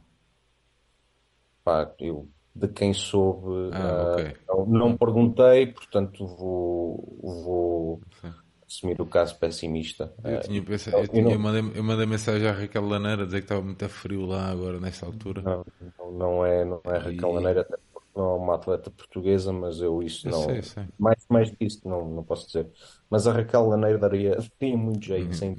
pá, 1.63 1.93
eu 1.99 2.29
de 2.55 2.67
quem 2.69 2.93
soube 2.93 3.69
Ah, 3.75 3.77
ah, 3.77 4.13
ok. 4.13 4.37
não, 4.47 4.65
não 4.65 4.97
perguntei, 4.97 5.67
portanto 5.71 6.25
vou, 6.25 7.19
vou 7.21 8.01
Sim. 8.21 8.33
Assumir 8.67 9.01
o 9.01 9.07
caso 9.07 9.37
pessimista. 9.39 10.13
Eu, 10.23 10.37
Ah, 10.37 10.39
tinha 10.39 10.63
pensado, 10.63 10.99
eu 10.99 11.07
eu, 11.07 11.07
tinha- 11.07 11.23
não- 11.23 11.35
eu 11.35 11.39
mandei, 11.39 11.61
eu 11.79 11.83
mandei 11.83 12.05
mensagem 12.05 12.47
à 12.47 12.51
Raquel 12.51 12.85
Laneira 12.87 13.25
dizer 13.25 13.39
que 13.39 13.45
estava 13.45 13.61
muito 13.63 13.87
frio 13.89 14.25
lá 14.25 14.49
agora, 14.49 14.79
nesta 14.79 15.05
altura. 15.05 15.45
Não, 15.45 15.63
não, 15.99 16.11
não 16.11 16.45
é, 16.45 16.65
não 16.65 16.81
é 16.85 16.97
Raquel 16.97 17.31
E- 17.31 17.31
Laneira, 17.31 17.61
até 17.61 17.77
porque 17.93 18.09
não 18.15 18.31
é 18.31 18.33
uma 18.35 18.55
atleta 18.55 18.89
portuguesa, 18.91 19.53
mas 19.53 19.79
eu 19.81 20.01
isso 20.01 20.29
não. 20.29 20.47
sei, 20.47 20.61
sei. 20.63 20.87
Mais, 20.97 21.23
mais 21.29 21.51
que 21.51 21.63
isso 21.65 21.87
não, 21.87 22.09
não 22.09 22.23
posso 22.23 22.47
dizer. 22.47 22.71
Mas 23.09 23.27
a 23.27 23.33
Raquel 23.33 23.67
Laneiro 23.67 23.99
daria, 23.99 24.35
daria 24.59 24.77
muito 24.77 25.05
jeito, 25.05 25.35
sem 25.35 25.55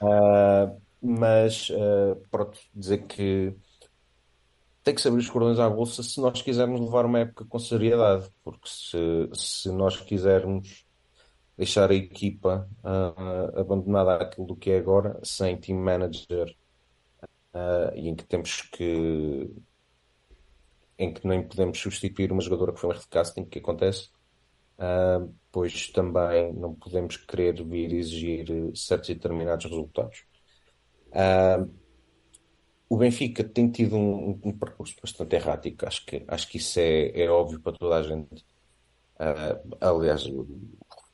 Ah, 0.00 0.72
mas 1.00 1.70
ah, 1.72 2.16
pronto, 2.30 2.58
dizer 2.74 3.06
que 3.06 3.54
tem 4.82 4.94
que 4.94 5.00
se 5.00 5.08
abrir 5.08 5.20
os 5.20 5.30
cordões 5.30 5.58
à 5.58 5.68
bolsa 5.68 6.02
se 6.02 6.20
nós 6.20 6.40
quisermos 6.42 6.80
levar 6.80 7.04
uma 7.06 7.20
época 7.20 7.44
com 7.46 7.58
seriedade, 7.58 8.30
porque 8.42 8.68
se, 8.68 8.96
se 9.34 9.70
nós 9.70 9.96
quisermos 10.00 10.86
deixar 11.60 11.90
a 11.90 11.94
equipa 11.94 12.66
ah, 12.82 13.60
abandonada 13.60 14.14
àquilo 14.14 14.46
do 14.46 14.56
que 14.56 14.70
é 14.70 14.78
agora, 14.78 15.20
sem 15.22 15.58
team 15.58 15.78
manager, 15.78 16.56
ah, 17.52 17.92
e 17.94 18.08
em 18.08 18.16
que 18.16 18.24
temos 18.24 18.62
que 18.62 19.50
em 20.98 21.12
que 21.14 21.26
nem 21.26 21.46
podemos 21.46 21.78
substituir 21.78 22.32
uma 22.32 22.42
jogadora 22.42 22.72
que 22.72 22.80
foi 22.80 22.90
um 22.90 22.92
erro 22.92 23.46
que 23.50 23.58
acontece, 23.58 24.10
ah, 24.78 25.26
pois 25.52 25.88
também 25.90 26.52
não 26.54 26.74
podemos 26.74 27.18
querer 27.18 27.62
vir 27.62 27.92
exigir 27.92 28.46
certos 28.74 29.10
e 29.10 29.14
determinados 29.14 29.66
resultados. 29.66 30.24
O 32.88 32.96
Benfica 32.96 33.44
tem 33.44 33.70
tido 33.70 33.96
um, 33.96 34.40
um 34.42 34.58
percurso 34.58 34.96
bastante 35.00 35.36
errático, 35.36 35.86
acho 35.86 36.04
que, 36.06 36.24
acho 36.26 36.48
que 36.48 36.56
isso 36.56 36.80
é, 36.80 37.22
é 37.22 37.30
óbvio 37.30 37.60
para 37.60 37.76
toda 37.76 37.96
a 37.96 38.02
gente. 38.02 38.44
Aliás, 39.80 40.26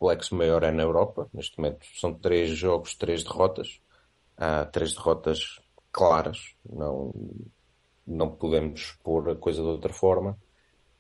o 0.01 0.09
reflexo 0.09 0.35
maior 0.35 0.63
é 0.63 0.71
na 0.71 0.83
Europa, 0.83 1.29
neste 1.33 1.59
momento 1.59 1.87
são 2.01 2.15
três 2.15 2.51
jogos, 2.51 2.95
três 2.97 3.25
derrotas, 3.25 3.81
Ah, 4.39 4.67
três 4.67 4.95
derrotas 4.95 5.61
claras, 5.93 6.55
não, 6.69 7.13
não 8.07 8.31
podemos 8.37 8.93
pôr 9.05 9.31
a 9.31 9.37
coisa 9.37 9.63
de 9.63 9.69
outra 9.69 9.93
forma. 9.93 10.39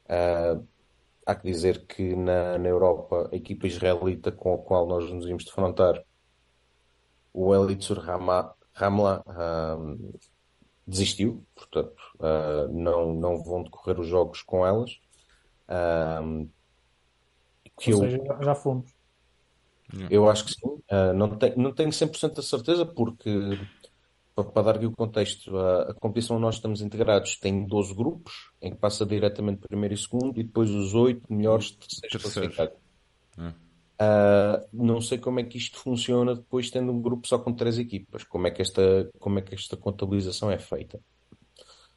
Ah, 0.08 0.60
há 1.26 1.34
que 1.36 1.44
dizer 1.50 1.86
que 1.86 2.16
na, 2.16 2.58
na 2.58 2.68
Europa, 2.68 3.28
a 3.32 3.36
equipa 3.36 3.66
israelita 3.68 4.32
com 4.32 4.54
a 4.54 4.58
qual 4.58 4.86
nós 4.88 5.10
nos 5.12 5.26
íamos 5.26 5.44
defrontar, 5.44 6.04
o 7.32 7.54
Elitsur 7.54 7.98
Rama- 8.00 8.54
Ramla, 8.74 9.22
ah, 9.26 9.76
desistiu, 10.86 11.46
portanto, 11.54 11.94
ah, 12.20 12.66
não, 12.70 13.14
não 13.14 13.42
vão 13.42 13.62
decorrer 13.62 14.00
os 14.00 14.08
jogos 14.08 14.42
com 14.42 14.66
elas. 14.66 15.00
Que 17.78 17.90
Ou 17.90 17.92
eu, 17.92 18.00
seja, 18.00 18.18
já- 18.26 18.42
já 18.42 18.54
fomos. 18.54 18.94
eu 20.08 20.28
acho 20.28 20.44
que 20.46 20.52
sim. 20.52 20.82
Ah, 20.90 21.12
não 21.12 21.36
tenho, 21.38 21.56
não 21.58 21.74
tenho 21.74 21.92
100% 21.92 22.40
a 22.40 22.42
certeza, 22.42 22.86
porque, 22.86 23.30
para, 24.34 24.44
para 24.50 24.62
dar 24.62 24.76
aqui 24.76 24.86
o 24.86 24.92
contexto, 24.92 25.56
a, 25.58 25.90
a 25.90 25.94
competição 25.94 26.36
onde 26.36 26.42
nós 26.44 26.56
estamos 26.56 26.80
integrados 26.82 27.38
tem 27.38 27.66
12 27.66 27.94
grupos, 27.94 28.32
em 28.60 28.70
que 28.72 28.78
passa 28.78 29.06
diretamente 29.06 29.60
primeiro 29.68 29.94
e 29.94 29.98
segundo, 29.98 30.38
e 30.40 30.44
depois 30.44 30.70
os 30.70 30.94
8 30.94 31.32
melhores 31.32 31.70
terceiros 31.72 32.16
classificados. 32.18 32.76
Ah, 33.98 34.60
não 34.72 35.00
sei 35.00 35.18
como 35.18 35.40
é 35.40 35.44
que 35.44 35.56
isto 35.58 35.78
funciona 35.78 36.34
depois 36.34 36.70
tendo 36.70 36.92
um 36.92 37.00
grupo 37.00 37.26
só 37.26 37.38
com 37.38 37.54
três 37.54 37.78
equipas. 37.78 38.24
Como 38.24 38.46
é 38.46 38.50
que 38.50 38.60
esta, 38.62 39.10
como 39.18 39.38
é 39.38 39.42
que 39.42 39.54
esta 39.54 39.76
contabilização 39.76 40.50
é 40.50 40.58
feita? 40.58 41.00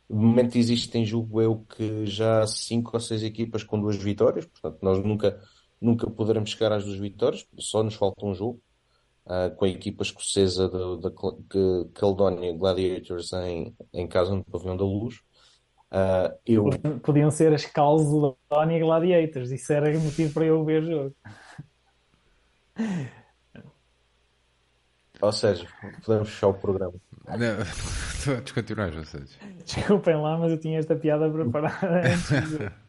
De 0.09 0.15
momento 0.15 0.57
existem, 0.57 1.05
julgo 1.05 1.39
eu, 1.41 1.65
que 1.65 2.05
já 2.07 2.45
cinco 2.47 2.91
ou 2.95 2.99
seis 2.99 3.21
equipas 3.23 3.63
com 3.63 3.79
duas 3.79 3.95
vitórias. 3.97 4.45
Portanto, 4.47 4.79
nós 4.81 5.03
nunca, 5.03 5.39
nunca 5.81 6.09
poderemos 6.09 6.49
chegar 6.51 6.71
às 6.71 6.83
duas 6.85 6.97
vitórias. 6.97 7.47
Só 7.57 7.83
nos 7.83 7.95
falta 7.95 8.25
um 8.25 8.33
jogo 8.33 8.61
ah, 9.25 9.51
com 9.51 9.65
a 9.65 9.69
equipa 9.69 10.03
escocesa 10.03 10.67
da, 10.67 11.11
Caledonia 11.93 12.51
Gladiators 12.51 13.31
em, 13.33 13.75
em 13.93 14.07
casa 14.07 14.33
no 14.33 14.43
Pavilhão 14.43 14.75
da 14.75 14.83
Luz. 14.83 15.21
Ah, 15.91 16.33
eu, 16.45 16.69
Podiam 17.03 17.31
ser 17.31 17.53
as 17.53 17.65
Calzedonia 17.65 18.79
Gladiators, 18.79 19.51
isso 19.51 19.71
era 19.71 19.97
motivo 19.99 20.33
para 20.33 20.45
eu 20.45 20.65
ver 20.65 20.83
o 20.83 20.85
jogo. 20.85 21.15
ou 25.21 25.31
seja, 25.31 25.67
podemos 26.03 26.29
fechar 26.29 26.47
o 26.47 26.53
programa. 26.55 26.93
Não, 27.27 28.41
tu 28.41 28.53
continuas, 28.53 28.95
ou 28.95 29.05
seja. 29.05 29.37
Desculpem 29.63 30.15
lá, 30.15 30.37
mas 30.37 30.51
eu 30.51 30.59
tinha 30.59 30.79
esta 30.79 30.95
piada 30.95 31.29
preparada 31.29 32.01
antes. 32.01 32.29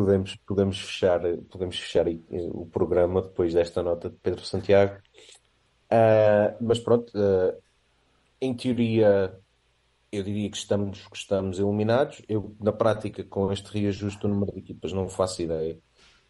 Podemos, 0.00 0.34
podemos 0.46 0.80
fechar, 0.80 1.20
podemos 1.50 1.78
fechar 1.78 2.08
eh, 2.08 2.18
o 2.52 2.64
programa 2.64 3.20
depois 3.20 3.52
desta 3.52 3.82
nota 3.82 4.08
de 4.08 4.16
Pedro 4.16 4.44
Santiago. 4.44 4.96
Ah, 5.90 6.56
mas 6.58 6.78
pronto, 6.78 7.12
ah, 7.14 7.54
em 8.40 8.54
teoria, 8.54 9.38
eu 10.10 10.22
diria 10.22 10.50
que 10.50 10.56
estamos, 10.56 11.06
que 11.06 11.16
estamos 11.16 11.58
eliminados. 11.58 12.22
Eu, 12.26 12.56
na 12.58 12.72
prática, 12.72 13.22
com 13.24 13.52
este 13.52 13.66
reajuste 13.78 14.20
do 14.20 14.28
número 14.28 14.52
de 14.52 14.60
equipas, 14.60 14.92
não 14.92 15.08
faço 15.08 15.42
ideia 15.42 15.78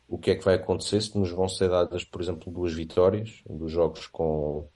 o 0.08 0.18
que 0.18 0.32
é 0.32 0.34
que 0.34 0.44
vai 0.44 0.56
acontecer, 0.56 1.00
se 1.00 1.16
nos 1.16 1.30
vão 1.30 1.48
ser 1.48 1.70
dadas, 1.70 2.02
por 2.02 2.20
exemplo, 2.20 2.52
duas 2.52 2.72
vitórias 2.74 3.44
dos 3.48 3.70
jogos 3.70 4.08
com 4.08 4.68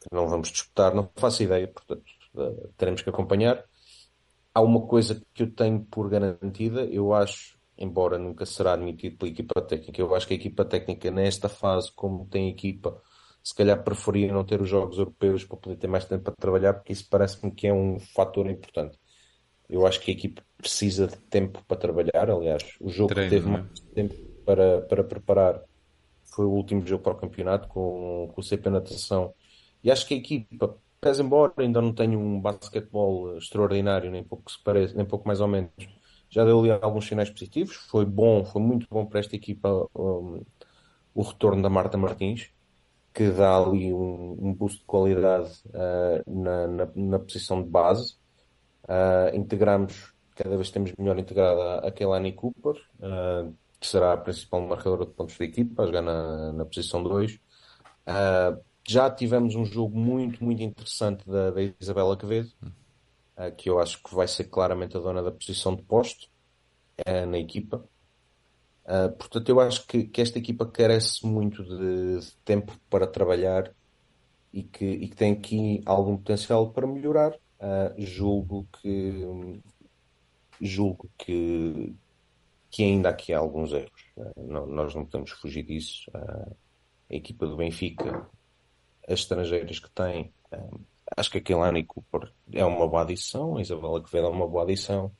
que 0.00 0.08
não 0.10 0.26
vamos 0.26 0.50
disputar, 0.50 0.94
não 0.94 1.10
faço 1.16 1.42
ideia, 1.42 1.68
portanto, 1.68 2.04
ah, 2.38 2.68
teremos 2.76 3.02
que 3.02 3.10
acompanhar. 3.10 3.62
Há 4.54 4.62
uma 4.62 4.86
coisa 4.86 5.20
que 5.34 5.42
eu 5.42 5.50
tenho 5.50 5.84
por 5.84 6.08
garantida, 6.08 6.84
eu 6.86 7.12
acho, 7.12 7.53
embora 7.76 8.18
nunca 8.18 8.46
será 8.46 8.74
admitido 8.74 9.16
pela 9.16 9.30
equipa 9.30 9.60
técnica, 9.60 10.00
eu 10.00 10.14
acho 10.14 10.26
que 10.26 10.34
a 10.34 10.36
equipa 10.36 10.64
técnica, 10.64 11.10
nesta 11.10 11.48
fase, 11.48 11.90
como 11.92 12.26
tem 12.26 12.48
equipa, 12.48 13.00
se 13.42 13.54
calhar 13.54 13.82
preferia 13.82 14.32
não 14.32 14.44
ter 14.44 14.60
os 14.60 14.68
jogos 14.68 14.98
europeus 14.98 15.44
para 15.44 15.56
poder 15.56 15.76
ter 15.76 15.86
mais 15.86 16.04
tempo 16.04 16.24
para 16.24 16.34
trabalhar, 16.34 16.74
porque 16.74 16.92
isso 16.92 17.06
parece-me 17.10 17.50
que 17.52 17.66
é 17.66 17.72
um 17.72 17.98
fator 17.98 18.48
importante. 18.48 18.98
Eu 19.68 19.86
acho 19.86 20.00
que 20.00 20.10
a 20.10 20.14
equipa 20.14 20.42
precisa 20.56 21.06
de 21.06 21.16
tempo 21.16 21.62
para 21.66 21.76
trabalhar. 21.76 22.30
Aliás, 22.30 22.62
o 22.80 22.88
jogo 22.88 23.08
que 23.08 23.14
Treino, 23.14 23.30
teve 23.30 23.46
não 23.46 23.56
é? 23.56 23.62
mais 23.62 23.80
tempo 23.80 24.14
para, 24.44 24.80
para 24.82 25.04
preparar 25.04 25.62
foi 26.34 26.44
o 26.46 26.50
último 26.50 26.86
jogo 26.86 27.02
para 27.02 27.12
o 27.12 27.16
campeonato 27.16 27.68
com, 27.68 28.30
com 28.32 28.40
o 28.40 28.44
CP 28.44 28.68
Natação. 28.70 29.34
E 29.82 29.90
acho 29.90 30.06
que 30.06 30.14
a 30.14 30.16
equipa, 30.16 30.78
pese 31.00 31.22
embora 31.22 31.52
ainda 31.58 31.80
não 31.80 31.92
tenha 31.92 32.18
um 32.18 32.40
basquetebol 32.40 33.36
extraordinário, 33.36 34.10
nem 34.10 34.24
pouco 34.24 34.50
se 34.50 34.62
parece, 34.62 34.96
nem 34.96 35.04
pouco 35.04 35.26
mais 35.26 35.40
ou 35.40 35.48
menos, 35.48 35.70
já 36.34 36.44
deu 36.44 36.58
ali 36.58 36.70
alguns 36.70 37.06
sinais 37.06 37.30
positivos. 37.30 37.76
Foi 37.76 38.04
bom, 38.04 38.44
foi 38.44 38.60
muito 38.60 38.88
bom 38.90 39.06
para 39.06 39.20
esta 39.20 39.36
equipa 39.36 39.88
um, 39.94 40.42
o 41.14 41.22
retorno 41.22 41.62
da 41.62 41.70
Marta 41.70 41.96
Martins, 41.96 42.50
que 43.12 43.30
dá 43.30 43.56
ali 43.56 43.92
um, 43.94 44.36
um 44.40 44.52
boost 44.52 44.80
de 44.80 44.84
qualidade 44.84 45.52
ah, 45.72 46.22
na, 46.26 46.66
na, 46.66 46.88
na 46.96 47.18
posição 47.20 47.62
de 47.62 47.68
base. 47.68 48.16
Ah, 48.88 49.30
integramos, 49.32 50.12
cada 50.34 50.56
vez 50.56 50.70
temos 50.70 50.92
melhor 50.98 51.18
integrada 51.18 51.86
a 51.86 51.92
Kelani 51.92 52.32
Cooper, 52.32 52.74
ah, 53.00 53.48
que 53.78 53.86
será 53.86 54.14
a 54.14 54.16
principal 54.16 54.60
marcadora 54.62 55.06
de 55.06 55.12
pontos 55.12 55.38
da 55.38 55.44
equipa, 55.44 55.84
a 55.84 55.86
jogar 55.86 56.02
na, 56.02 56.52
na 56.52 56.64
posição 56.64 57.00
2. 57.02 57.38
Ah, 58.06 58.58
já 58.86 59.08
tivemos 59.08 59.54
um 59.54 59.64
jogo 59.64 59.96
muito, 59.96 60.42
muito 60.44 60.62
interessante 60.62 61.24
da, 61.30 61.52
da 61.52 61.62
Isabela 61.80 62.16
Quevedo, 62.16 62.50
que 63.58 63.68
eu 63.70 63.78
acho 63.80 64.02
que 64.02 64.14
vai 64.14 64.28
ser 64.28 64.44
claramente 64.44 64.96
a 64.96 65.00
dona 65.00 65.22
da 65.22 65.32
posição 65.32 65.74
de 65.76 65.82
posto 65.84 66.28
ah, 67.06 67.26
na 67.26 67.38
equipa. 67.38 67.88
Ah, 68.84 69.08
portanto, 69.10 69.48
eu 69.48 69.60
acho 69.60 69.86
que, 69.86 70.04
que 70.08 70.20
esta 70.20 70.38
equipa 70.38 70.66
carece 70.70 71.26
muito 71.26 71.62
de, 71.64 72.20
de 72.20 72.36
tempo 72.44 72.78
para 72.90 73.06
trabalhar 73.06 73.74
e 74.52 74.64
que, 74.64 74.84
e 74.86 75.08
que 75.10 75.16
tem 75.16 75.32
aqui 75.34 75.82
algum 75.86 76.16
potencial 76.18 76.72
para 76.72 76.86
melhorar. 76.86 77.34
Ah, 77.60 77.94
julgo 77.98 78.68
que 78.82 79.62
julgo 80.60 81.10
que, 81.18 81.94
que 82.70 82.84
ainda 82.84 83.10
aqui 83.10 83.32
há 83.32 83.38
alguns 83.38 83.72
erros. 83.72 84.12
Ah, 84.18 84.32
não- 84.36 84.66
nós 84.66 84.94
não 84.94 85.04
podemos 85.06 85.32
fugir 85.32 85.64
disso. 85.64 86.10
Ah, 86.14 86.52
a 87.10 87.14
equipa 87.16 87.46
do 87.46 87.56
Benfica, 87.56 88.30
as 89.08 89.20
estrangeiras 89.20 89.78
que 89.80 89.90
tem, 89.92 90.34
ah, 90.52 90.58
acho 91.16 91.30
que 91.30 91.38
a 91.38 91.40
Keilani 91.40 91.84
Cooper 91.84 92.32
é 92.52 92.64
uma 92.64 92.86
boa 92.88 93.02
adição, 93.02 93.56
a 93.56 93.62
Isabela 93.62 94.02
Quevedo 94.02 94.26
é 94.28 94.30
uma 94.30 94.48
boa 94.48 94.64
adição. 94.64 95.12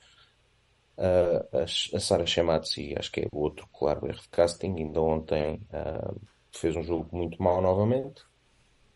Ah, 0.97 1.45
a, 1.53 1.62
a 1.64 2.01
Sara 2.01 2.26
Chamatsi, 2.26 2.95
acho 2.99 3.11
que 3.12 3.20
é 3.22 3.28
outro 3.32 3.68
claro 3.72 4.07
erro 4.07 4.20
de 4.20 4.28
casting. 4.28 4.74
Ainda 4.78 5.01
ontem 5.01 5.61
ah, 5.72 6.14
fez 6.53 6.76
um 6.76 6.82
jogo 6.82 7.09
muito 7.16 7.42
mau 7.42 7.61
novamente. 7.61 8.22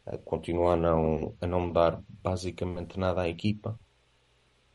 Ah, 0.07 0.19
continua 0.19 0.75
a 0.75 0.77
não, 0.77 1.35
a 1.41 1.47
não 1.47 1.73
dar 1.73 2.01
basicamente 2.23 2.99
nada 2.99 3.23
à 3.23 3.29
equipa. 3.29 3.79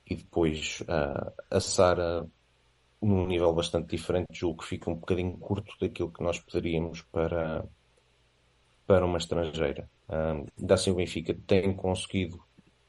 e 0.09 0.15
depois 0.15 0.81
uh, 0.81 1.33
a 1.49 1.59
Sara 1.59 2.27
num 3.01 3.27
nível 3.27 3.53
bastante 3.53 3.89
diferente, 3.95 4.27
julgo 4.31 4.61
que 4.61 4.69
fica 4.69 4.89
um 4.89 4.95
bocadinho 4.95 5.37
curto 5.37 5.73
daquilo 5.79 6.11
que 6.11 6.23
nós 6.23 6.39
poderíamos 6.39 7.01
para, 7.01 7.65
para 8.87 9.05
uma 9.05 9.17
estrangeira. 9.17 9.89
Ainda 10.59 10.73
assim 10.73 10.91
o 10.91 10.95
Benfica 10.95 11.35
tem 11.47 11.73
conseguido 11.73 12.37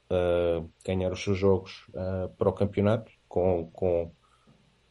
uh, 0.09 0.69
ganhar 0.85 1.11
os 1.11 1.23
seus 1.23 1.37
jogos 1.37 1.87
uh, 1.89 2.29
para 2.37 2.49
o 2.49 2.53
campeonato 2.53 3.11
com, 3.27 3.69
com, 3.71 4.11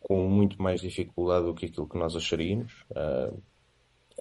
com 0.01 0.29
muito 0.29 0.61
mais 0.63 0.81
dificuldade 0.81 1.47
do 1.47 1.55
que 1.55 1.67
aquilo 1.67 1.89
que 1.89 1.99
nós 1.99 2.17
acharíamos. 2.17 2.85
Uh, 2.91 3.43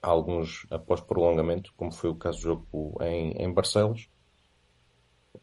alguns 0.01 0.65
após 0.69 1.01
prolongamento, 1.01 1.73
como 1.77 1.91
foi 1.91 2.09
o 2.09 2.15
caso 2.15 2.37
do 2.39 2.43
jogo 2.43 2.97
em, 3.01 3.31
em 3.31 3.53
Barcelos. 3.53 4.09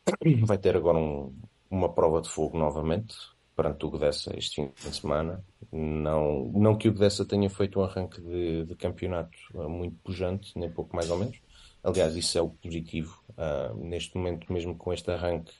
Vai 0.46 0.58
ter 0.58 0.76
agora 0.76 0.98
um, 0.98 1.34
uma 1.70 1.92
prova 1.92 2.20
de 2.20 2.28
fogo 2.28 2.58
novamente 2.58 3.14
perante 3.56 3.84
o 3.84 3.90
Gdessa 3.90 4.36
este 4.36 4.56
fim 4.56 4.72
de 4.88 4.96
semana. 4.96 5.44
Não, 5.70 6.50
não 6.54 6.76
que 6.76 6.88
o 6.88 6.92
Gdessa 6.92 7.24
tenha 7.24 7.48
feito 7.50 7.80
um 7.80 7.84
arranque 7.84 8.20
de, 8.20 8.64
de 8.64 8.74
campeonato 8.74 9.36
muito 9.68 9.96
pujante, 10.02 10.58
nem 10.58 10.70
pouco 10.70 10.94
mais 10.96 11.10
ou 11.10 11.18
menos, 11.18 11.40
Aliás, 11.82 12.14
isso 12.16 12.38
é 12.38 12.42
o 12.42 12.50
positivo. 12.50 13.22
Uh, 13.30 13.74
neste 13.84 14.16
momento, 14.16 14.52
mesmo 14.52 14.74
com 14.76 14.92
este 14.92 15.10
arranque 15.10 15.52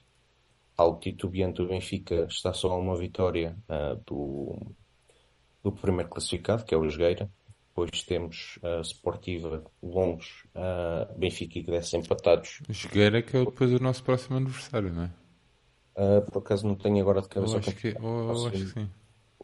algo 0.76 0.98
titubeante, 0.98 1.62
o 1.62 1.68
Benfica 1.68 2.26
está 2.28 2.52
só 2.52 2.72
a 2.72 2.76
uma 2.76 2.96
vitória 2.96 3.56
uh, 3.68 4.00
do, 4.06 4.74
do 5.62 5.72
primeiro 5.72 6.08
classificado, 6.08 6.64
que 6.64 6.74
é 6.74 6.78
o 6.78 6.88
Jogueira. 6.88 7.30
Depois 7.68 8.02
temos 8.02 8.58
a 8.62 8.78
uh, 8.78 8.80
Sportiva, 8.82 9.64
Longos, 9.82 10.44
uh, 10.54 11.18
Benfica 11.18 11.58
e 11.58 11.62
Grécia 11.62 11.96
empatados. 11.96 12.60
Jogueira 12.68 13.22
que 13.22 13.36
é 13.36 13.44
depois 13.44 13.72
o 13.72 13.82
nosso 13.82 14.02
próximo 14.02 14.36
aniversário, 14.36 14.92
não 14.92 15.04
é? 15.04 15.10
por 16.32 16.38
acaso 16.38 16.66
não 16.66 16.76
tenho 16.76 16.98
agora 17.00 17.20
de 17.20 17.28
cabeça. 17.28 17.56
Eu 17.56 17.58
acho 17.58 17.72
que, 17.74 17.88
eu 17.88 18.30
acho 18.30 18.50
que 18.52 18.66
sim 18.68 18.88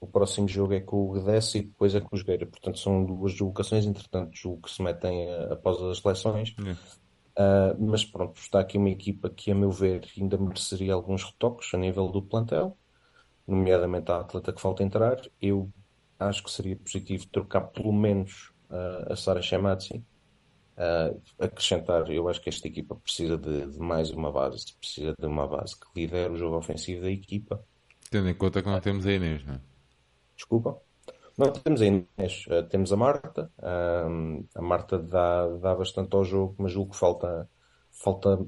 o 0.00 0.06
próximo 0.06 0.46
jogo 0.46 0.74
é 0.74 0.80
com 0.80 1.08
o 1.08 1.12
Gdessa 1.12 1.58
e 1.58 1.62
depois 1.62 1.94
é 1.94 2.00
com 2.00 2.14
o 2.14 2.18
Jogueira. 2.18 2.46
Portanto, 2.46 2.78
são 2.78 3.04
duas 3.04 3.32
deslocações, 3.32 3.86
entretanto, 3.86 4.36
julgo 4.36 4.62
que 4.62 4.70
se 4.70 4.82
metem 4.82 5.32
após 5.50 5.80
as 5.80 5.98
seleções. 5.98 6.54
Uh, 7.38 7.76
mas 7.78 8.04
pronto, 8.04 8.38
está 8.40 8.60
aqui 8.60 8.78
uma 8.78 8.88
equipa 8.88 9.28
que, 9.28 9.50
a 9.50 9.54
meu 9.54 9.70
ver, 9.70 10.06
ainda 10.18 10.38
mereceria 10.38 10.94
alguns 10.94 11.22
retoques 11.22 11.72
a 11.74 11.78
nível 11.78 12.08
do 12.08 12.22
plantel, 12.22 12.76
nomeadamente 13.46 14.10
a 14.10 14.20
atleta 14.20 14.52
que 14.52 14.60
falta 14.60 14.82
entrar. 14.82 15.20
Eu 15.40 15.70
acho 16.18 16.42
que 16.42 16.50
seria 16.50 16.76
positivo 16.76 17.26
trocar 17.28 17.62
pelo 17.62 17.92
menos 17.92 18.52
uh, 18.70 19.12
a 19.12 19.16
Sara 19.16 19.42
Shematsi. 19.42 20.04
Uh, 20.76 21.20
acrescentar, 21.38 22.10
eu 22.10 22.28
acho 22.28 22.40
que 22.40 22.50
esta 22.50 22.68
equipa 22.68 22.94
precisa 22.96 23.38
de, 23.38 23.66
de, 23.66 23.78
mais 23.78 24.10
uma 24.10 24.30
base, 24.30 24.74
precisa 24.78 25.14
de 25.18 25.26
uma 25.26 25.46
base 25.46 25.74
que 25.74 25.86
lidere 26.02 26.34
o 26.34 26.36
jogo 26.36 26.56
ofensivo 26.56 27.02
da 27.02 27.10
equipa. 27.10 27.64
Tendo 28.10 28.28
em 28.28 28.34
conta 28.34 28.62
que 28.62 28.68
não 28.68 28.78
temos 28.80 29.06
a 29.06 29.12
Inês, 29.12 29.44
não 29.44 29.54
é? 29.54 29.75
Desculpa. 30.36 30.80
Não 31.36 31.52
temos 31.52 31.82
a 31.82 31.86
Inês, 31.86 32.46
uh, 32.46 32.62
temos 32.68 32.92
a 32.92 32.96
Marta. 32.96 33.50
A 33.58 34.62
Marta 34.62 34.98
dá, 34.98 35.46
dá 35.48 35.74
bastante 35.74 36.14
ao 36.14 36.24
jogo, 36.24 36.54
mas 36.58 36.72
julgo 36.72 36.92
que 36.92 36.96
falta, 36.96 37.48
falta, 37.90 38.46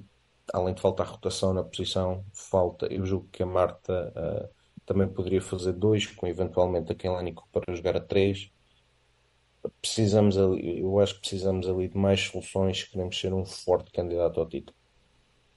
além 0.52 0.74
de 0.74 0.80
faltar 0.80 1.06
rotação 1.06 1.52
na 1.52 1.62
posição, 1.62 2.24
falta. 2.32 2.86
Eu 2.86 3.04
julgo 3.04 3.28
que 3.30 3.42
a 3.42 3.46
Marta 3.46 4.12
uh, 4.16 4.48
também 4.86 5.06
poderia 5.06 5.42
fazer 5.42 5.72
dois, 5.72 6.06
com 6.06 6.26
eventualmente 6.26 6.90
a 6.90 6.94
Kenlanico 6.94 7.46
para 7.52 7.74
jogar 7.74 7.96
a 7.96 8.00
três. 8.00 8.50
Precisamos 9.82 10.38
ali, 10.38 10.80
eu 10.80 10.98
acho 10.98 11.16
que 11.16 11.20
precisamos 11.20 11.68
ali 11.68 11.88
de 11.88 11.98
mais 11.98 12.20
soluções 12.20 12.80
se 12.80 12.90
queremos 12.90 13.18
ser 13.20 13.34
um 13.34 13.44
forte 13.44 13.90
candidato 13.90 14.40
ao 14.40 14.48
título. 14.48 14.76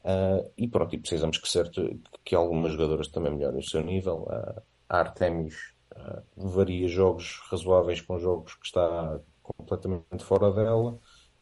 Uh, 0.04 0.52
e 0.58 0.68
pronto, 0.68 0.94
e 0.96 1.00
precisamos 1.00 1.38
que, 1.38 1.48
certo, 1.48 1.98
que 2.26 2.36
algumas 2.36 2.74
jogadoras 2.74 3.08
também 3.08 3.32
melhorem 3.32 3.60
o 3.60 3.64
seu 3.64 3.82
nível. 3.82 4.24
Uh, 4.24 4.62
a 4.90 4.98
Artemis 4.98 5.71
Uh, 5.92 6.50
varia 6.50 6.88
jogos 6.88 7.42
razoáveis 7.50 8.02
com 8.02 8.18
jogos 8.18 8.56
que 8.56 8.66
está 8.66 9.20
completamente 9.42 10.24
fora 10.24 10.52
dela. 10.52 10.98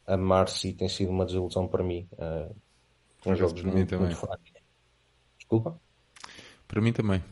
A 0.08 0.18
Marcy 0.18 0.74
tem 0.74 0.90
sido 0.90 1.12
uma 1.12 1.26
desilusão 1.26 1.68
para 1.68 1.84
mim. 1.84 2.08
Uh, 2.14 2.56
com 3.24 3.36
jogos 3.36 3.62
muito, 3.64 4.00
muito 4.00 4.16
fracos. 4.16 4.52
Desculpa? 5.38 5.80
Para 6.68 6.82
mim 6.82 6.94
também. 6.94 7.24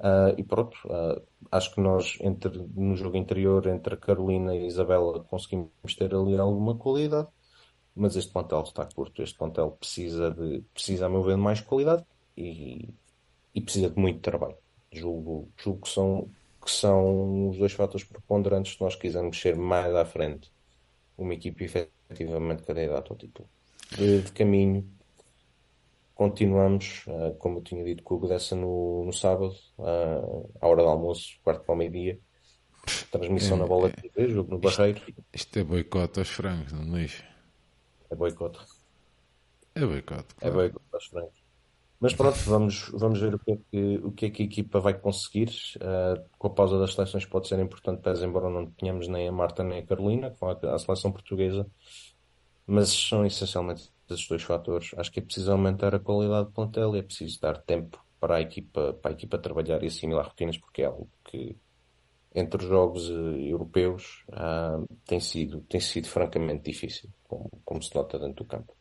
Uh, 0.00 0.32
e 0.38 0.42
pronto, 0.42 0.76
uh, 0.86 1.22
acho 1.52 1.74
que 1.74 1.80
nós 1.80 2.16
entre, 2.22 2.58
no 2.74 2.96
jogo 2.96 3.16
interior 3.16 3.66
entre 3.66 3.94
a 3.94 3.98
Carolina 3.98 4.54
e 4.56 4.64
a 4.64 4.66
Isabela 4.66 5.22
conseguimos 5.24 5.70
ter 5.98 6.14
ali 6.14 6.38
alguma 6.38 6.74
qualidade, 6.74 7.28
mas 7.94 8.16
este 8.16 8.32
plantel 8.32 8.62
está 8.62 8.86
curto. 8.86 9.22
Este 9.22 9.36
plantel 9.36 9.72
precisa 9.72 10.30
de, 10.30 10.62
precisa, 10.72 11.04
a 11.04 11.08
meu 11.08 11.22
ver, 11.22 11.36
de 11.36 11.42
mais 11.42 11.60
qualidade 11.60 12.04
e, 12.34 12.88
e 13.54 13.60
precisa 13.60 13.90
de 13.90 14.00
muito 14.00 14.20
trabalho. 14.20 14.56
Julgo, 14.92 15.48
julgo 15.56 15.82
que, 15.82 15.88
são, 15.88 16.30
que 16.64 16.70
são 16.70 17.48
os 17.48 17.58
dois 17.58 17.72
fatores 17.72 18.04
preponderantes 18.04 18.74
se 18.74 18.80
nós 18.80 18.96
quisermos 18.96 19.40
ser 19.40 19.56
mais 19.56 19.94
à 19.94 20.04
frente 20.04 20.50
uma 21.16 21.34
equipe 21.34 21.64
efetivamente 21.64 22.62
candidata 22.62 23.12
ao 23.12 23.16
título. 23.16 23.48
De, 23.96 24.22
de 24.22 24.32
caminho, 24.32 24.88
continuamos, 26.14 27.04
uh, 27.06 27.34
como 27.38 27.58
eu 27.58 27.62
tinha 27.62 27.84
dito, 27.84 28.02
com 28.02 28.14
o 28.14 28.18
Godessa 28.18 28.56
no, 28.56 29.04
no 29.04 29.12
sábado, 29.12 29.54
uh, 29.78 30.50
à 30.60 30.66
hora 30.66 30.82
do 30.82 30.88
almoço, 30.88 31.38
quarto 31.42 31.64
para 31.64 31.74
o 31.74 31.78
meio-dia. 31.78 32.18
Transmissão 33.10 33.56
é, 33.56 33.60
na 33.60 33.66
bola 33.66 33.90
de 33.90 33.96
TV, 33.96 34.28
jogo 34.28 34.50
no 34.50 34.58
Barreiro. 34.58 35.02
Isto 35.32 35.58
é 35.58 35.64
boicote 35.64 36.18
aos 36.18 36.28
frangos, 36.28 36.72
não 36.72 36.96
é? 36.96 37.06
É 38.10 38.14
boicote. 38.14 38.58
É 39.74 39.84
boicote. 39.84 40.34
Claro. 40.34 40.54
É 40.54 40.56
boicote 40.56 40.86
aos 40.92 41.06
frangos. 41.06 41.39
Mas 42.00 42.14
pronto, 42.14 42.38
vamos, 42.46 42.88
vamos 42.94 43.20
ver 43.20 43.34
o 43.34 43.38
que, 43.38 43.52
é 43.52 43.56
que, 43.56 44.00
o 44.02 44.12
que 44.12 44.26
é 44.26 44.30
que 44.30 44.42
a 44.42 44.46
equipa 44.46 44.80
vai 44.80 44.94
conseguir. 44.98 45.50
Uh, 45.76 46.24
com 46.38 46.46
a 46.48 46.50
pausa 46.50 46.78
das 46.78 46.94
seleções 46.94 47.26
pode 47.26 47.46
ser 47.46 47.58
importante, 47.58 48.00
pese 48.00 48.24
embora 48.24 48.48
não 48.48 48.70
tenhamos 48.70 49.06
nem 49.06 49.28
a 49.28 49.32
Marta 49.32 49.62
nem 49.62 49.80
a 49.80 49.86
Carolina, 49.86 50.30
com 50.30 50.48
a, 50.48 50.78
seleção 50.78 51.12
portuguesa. 51.12 51.66
Mas 52.66 52.88
são 52.88 53.26
essencialmente 53.26 53.92
esses 54.08 54.26
dois 54.26 54.42
fatores. 54.42 54.92
Acho 54.96 55.12
que 55.12 55.20
é 55.20 55.22
preciso 55.22 55.52
aumentar 55.52 55.94
a 55.94 55.98
qualidade 55.98 56.46
do 56.46 56.52
plantel 56.52 56.96
e 56.96 57.00
é 57.00 57.02
preciso 57.02 57.38
dar 57.38 57.58
tempo 57.58 58.02
para 58.18 58.36
a 58.36 58.40
equipa, 58.40 58.94
para 58.94 59.10
a 59.10 59.14
equipa 59.14 59.38
trabalhar 59.38 59.82
e 59.82 59.88
assimilar 59.88 60.26
rotinas, 60.26 60.56
porque 60.56 60.82
é 60.82 60.86
algo 60.86 61.08
que 61.24 61.54
entre 62.34 62.62
os 62.62 62.68
jogos 62.68 63.10
uh, 63.10 63.36
europeus 63.36 64.24
uh, 64.30 64.86
tem, 65.04 65.20
sido, 65.20 65.60
tem 65.62 65.80
sido 65.80 66.08
francamente 66.08 66.70
difícil, 66.70 67.10
como, 67.24 67.50
como 67.62 67.82
se 67.82 67.94
nota 67.94 68.18
dentro 68.18 68.44
do 68.44 68.48
campo. 68.48 68.79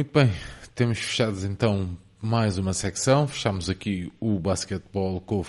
Muito 0.00 0.14
bem, 0.14 0.32
temos 0.74 0.98
fechados 0.98 1.44
então 1.44 1.94
mais 2.22 2.56
uma 2.56 2.72
secção. 2.72 3.28
Fechamos 3.28 3.68
aqui 3.68 4.10
o 4.18 4.38
basquetebol 4.38 5.20
com 5.20 5.44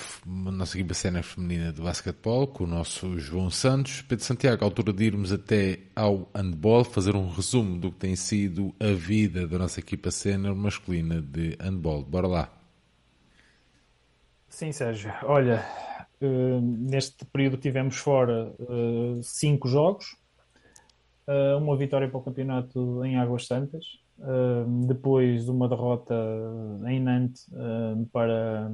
a 0.45 0.51
nossa 0.51 0.77
equipa 0.77 0.93
cena 0.93 1.23
feminina 1.23 1.71
de 1.71 1.81
basquetebol, 1.81 2.47
com 2.47 2.65
o 2.65 2.67
nosso 2.67 3.17
João 3.17 3.49
Santos. 3.49 4.01
Pedro 4.01 4.25
Santiago, 4.25 4.65
altura 4.65 4.91
de 4.91 5.05
irmos 5.05 5.31
até 5.31 5.79
ao 5.95 6.29
handball, 6.35 6.83
fazer 6.83 7.15
um 7.15 7.29
resumo 7.29 7.79
do 7.79 7.93
que 7.93 7.99
tem 7.99 8.13
sido 8.17 8.75
a 8.77 8.87
vida 8.87 9.47
da 9.47 9.57
nossa 9.57 9.79
equipa 9.79 10.11
cena 10.11 10.53
masculina 10.53 11.21
de 11.21 11.55
handball. 11.57 12.03
Bora 12.03 12.27
lá. 12.27 12.53
Sim, 14.49 14.73
Sérgio. 14.73 15.13
Olha, 15.23 15.65
uh, 16.21 16.59
neste 16.61 17.23
período 17.23 17.55
tivemos 17.55 17.95
fora 17.95 18.53
uh, 18.59 19.23
cinco 19.23 19.69
jogos, 19.69 20.17
uh, 21.25 21.57
uma 21.57 21.77
vitória 21.77 22.09
para 22.09 22.19
o 22.19 22.21
campeonato 22.21 23.05
em 23.05 23.15
Águas 23.15 23.47
Santas, 23.47 24.00
depois 24.87 25.49
uma 25.49 25.67
derrota 25.67 26.13
em 26.87 26.99
Nantes 26.99 27.47
uh, 27.47 28.05
para 28.11 28.69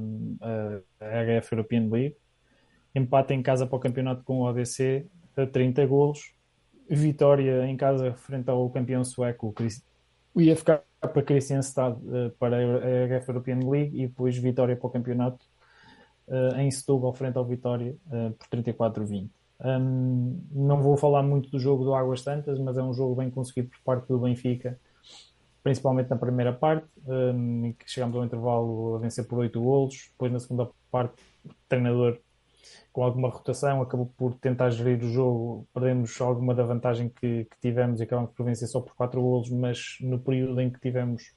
a 1.00 1.40
HF 1.40 1.52
European 1.52 1.88
League, 1.90 2.16
empate 2.94 3.32
em 3.32 3.42
casa 3.42 3.66
para 3.66 3.76
o 3.76 3.80
campeonato 3.80 4.22
com 4.24 4.40
o 4.40 4.46
ADC 4.46 5.06
a 5.36 5.46
30 5.46 5.86
golos, 5.86 6.34
vitória 6.88 7.66
em 7.66 7.76
casa 7.76 8.12
frente 8.14 8.50
ao 8.50 8.68
campeão 8.70 9.04
sueco, 9.04 9.54
o 10.34 10.40
IFK 10.40 10.80
para 11.00 11.22
Kristianstad 11.22 11.96
uh, 11.96 12.30
para 12.38 12.56
a 12.56 13.20
HF 13.20 13.28
European 13.28 13.60
League. 13.68 14.02
E 14.02 14.06
depois 14.06 14.36
vitória 14.36 14.76
para 14.76 14.86
o 14.86 14.90
campeonato 14.90 15.44
em 16.58 16.70
Setúbal 16.70 17.14
frente 17.14 17.38
ao 17.38 17.44
Vitória 17.46 17.96
por 18.38 18.58
34-20. 18.58 19.30
Um, 19.64 20.42
não 20.52 20.82
vou 20.82 20.94
falar 20.94 21.22
muito 21.22 21.48
do 21.48 21.58
jogo 21.58 21.84
do 21.84 21.94
Águas 21.94 22.20
Santas, 22.20 22.58
mas 22.58 22.76
é 22.76 22.82
um 22.82 22.92
jogo 22.92 23.14
bem 23.14 23.30
conseguido 23.30 23.70
por 23.70 23.80
parte 23.82 24.08
do 24.08 24.18
Benfica 24.18 24.78
principalmente 25.68 26.08
na 26.08 26.16
primeira 26.16 26.50
parte, 26.50 26.88
um, 27.06 27.66
em 27.66 27.72
que 27.74 27.90
chegámos 27.90 28.16
ao 28.16 28.24
intervalo 28.24 28.96
a 28.96 28.98
vencer 28.98 29.26
por 29.28 29.38
8 29.40 29.60
golos. 29.60 30.08
Depois, 30.12 30.32
na 30.32 30.40
segunda 30.40 30.70
parte, 30.90 31.22
o 31.44 31.50
treinador, 31.68 32.18
com 32.90 33.04
alguma 33.04 33.28
rotação, 33.28 33.82
acabou 33.82 34.10
por 34.16 34.32
tentar 34.36 34.70
gerir 34.70 35.04
o 35.04 35.12
jogo. 35.12 35.68
Perdemos 35.74 36.18
alguma 36.22 36.54
da 36.54 36.62
vantagem 36.62 37.10
que, 37.10 37.44
que 37.44 37.60
tivemos 37.60 38.00
e 38.00 38.04
acabamos 38.04 38.30
por 38.32 38.44
vencer 38.44 38.66
só 38.66 38.80
por 38.80 38.94
4 38.94 39.20
golos, 39.20 39.50
mas 39.50 39.98
no 40.00 40.18
período 40.18 40.58
em 40.58 40.70
que 40.70 40.80
tivemos. 40.80 41.36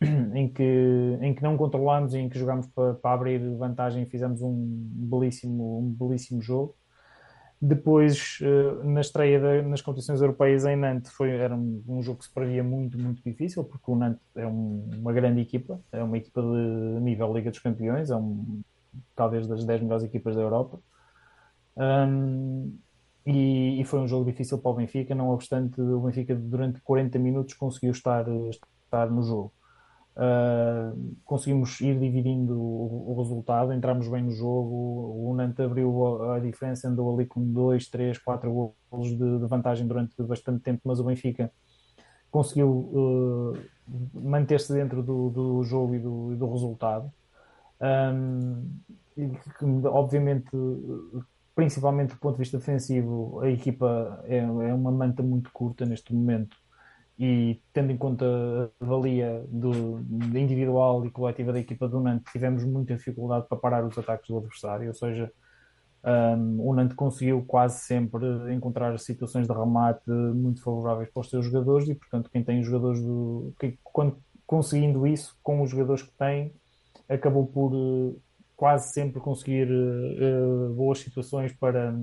Em 0.32 0.48
que, 0.48 1.18
em 1.20 1.34
que 1.34 1.42
não 1.42 1.56
controlámos 1.56 2.14
e 2.14 2.18
em 2.18 2.28
que 2.28 2.38
jogámos 2.38 2.68
para, 2.68 2.94
para 2.94 3.14
abrir 3.14 3.40
vantagem, 3.56 4.06
fizemos 4.06 4.40
um 4.40 4.54
belíssimo, 4.54 5.80
um 5.80 5.90
belíssimo 5.90 6.40
jogo. 6.40 6.76
Depois, 7.60 8.38
uh, 8.40 8.84
na 8.84 9.00
estreia 9.00 9.40
de, 9.40 9.68
nas 9.68 9.82
competições 9.82 10.20
europeias 10.20 10.64
em 10.64 10.76
Nantes, 10.76 11.10
foi, 11.10 11.30
era 11.30 11.56
um, 11.56 11.82
um, 11.88 12.02
jogo 12.02 12.20
que 12.20 12.26
se 12.26 12.32
previa 12.32 12.62
muito, 12.62 12.96
muito 12.96 13.20
difícil, 13.22 13.64
porque 13.64 13.90
o 13.90 13.96
Nantes 13.96 14.22
é 14.36 14.46
um, 14.46 14.88
uma 14.96 15.12
grande 15.12 15.40
equipa, 15.40 15.80
é 15.90 16.02
uma 16.02 16.16
equipa 16.16 16.40
de 16.40 17.00
nível 17.00 17.32
Liga 17.34 17.50
dos 17.50 17.58
Campeões, 17.58 18.10
é 18.10 18.16
um, 18.16 18.62
talvez 19.16 19.48
das 19.48 19.64
10 19.64 19.82
melhores 19.82 20.04
equipas 20.04 20.36
da 20.36 20.42
Europa. 20.42 20.78
Um, 21.76 22.78
e, 23.26 23.80
e, 23.80 23.84
foi 23.84 23.98
um 23.98 24.08
jogo 24.08 24.24
difícil 24.24 24.58
para 24.58 24.70
o 24.70 24.74
Benfica, 24.74 25.14
não 25.14 25.30
obstante 25.30 25.80
o 25.80 26.00
Benfica 26.00 26.34
durante 26.34 26.80
40 26.80 27.18
minutos 27.18 27.54
conseguiu 27.54 27.90
estar, 27.90 28.24
estar 28.48 29.10
no 29.10 29.22
jogo. 29.22 29.52
Uh, 30.18 31.16
conseguimos 31.24 31.80
ir 31.80 31.96
dividindo 31.96 32.60
o, 32.60 33.12
o, 33.12 33.22
resultado, 33.22 33.72
entramos 33.72 34.08
bem 34.08 34.24
no 34.24 34.32
jogo. 34.32 35.28
O 35.30 35.32
Nantes 35.36 35.60
abriu 35.60 36.32
a, 36.32 36.40
diferença, 36.40 36.88
andou 36.88 37.14
ali 37.14 37.24
com 37.24 37.40
2, 37.40 37.88
3, 37.88 38.18
4 38.18 38.74
golos 38.90 39.10
de, 39.10 39.38
de, 39.38 39.46
vantagem 39.46 39.86
durante 39.86 40.20
bastante 40.24 40.60
tempo, 40.60 40.80
mas 40.84 40.98
o 40.98 41.04
Benfica 41.04 41.52
conseguiu 42.32 42.68
uh, 42.68 43.58
manter-se 44.12 44.72
dentro 44.72 45.04
do, 45.04 45.30
do, 45.30 45.62
jogo 45.62 45.94
e 45.94 46.00
do, 46.00 46.34
do 46.34 46.50
resultado. 46.50 47.12
Um, 47.80 48.76
e, 49.16 49.30
obviamente, 49.84 50.50
principalmente 51.54 52.14
do 52.14 52.18
ponto 52.18 52.34
de 52.34 52.40
vista 52.40 52.58
defensivo, 52.58 53.38
a 53.40 53.48
equipa 53.48 54.20
é, 54.24 54.38
é 54.38 54.74
uma 54.74 54.90
manta 54.90 55.22
muito 55.22 55.52
curta 55.52 55.86
neste 55.86 56.12
momento 56.12 56.56
e 57.18 57.60
tendo 57.72 57.90
em 57.90 57.96
conta 57.96 58.24
a 58.80 58.84
valia 58.84 59.44
do, 59.48 59.98
individual 60.38 61.04
e 61.04 61.10
coletiva 61.10 61.52
da 61.52 61.58
equipa 61.58 61.88
do 61.88 62.00
Nantes, 62.00 62.30
tivemos 62.30 62.62
muita 62.64 62.94
dificuldade 62.94 63.46
para 63.48 63.58
parar 63.58 63.84
os 63.84 63.98
ataques 63.98 64.28
do 64.28 64.38
adversário, 64.38 64.86
ou 64.86 64.94
seja, 64.94 65.32
um, 66.04 66.68
o 66.68 66.72
Nantes 66.74 66.94
conseguiu 66.94 67.44
quase 67.44 67.80
sempre 67.80 68.24
encontrar 68.54 68.96
situações 69.00 69.48
de 69.48 69.52
remate 69.52 70.08
muito 70.08 70.62
favoráveis 70.62 71.10
para 71.10 71.20
os 71.20 71.28
seus 71.28 71.44
jogadores 71.46 71.88
e, 71.88 71.94
portanto, 71.94 72.30
quem 72.30 72.44
tem 72.44 72.60
os 72.60 72.66
jogadores 72.66 73.02
do. 73.02 73.52
Quando, 73.82 74.16
conseguindo 74.46 75.04
isso 75.04 75.36
com 75.42 75.60
os 75.60 75.70
jogadores 75.70 76.02
que 76.02 76.12
tem, 76.16 76.54
acabou 77.08 77.46
por 77.46 77.74
uh, 77.74 78.20
quase 78.56 78.92
sempre 78.92 79.20
conseguir 79.20 79.68
uh, 79.68 80.72
boas 80.72 81.00
situações 81.00 81.52
para, 81.52 81.98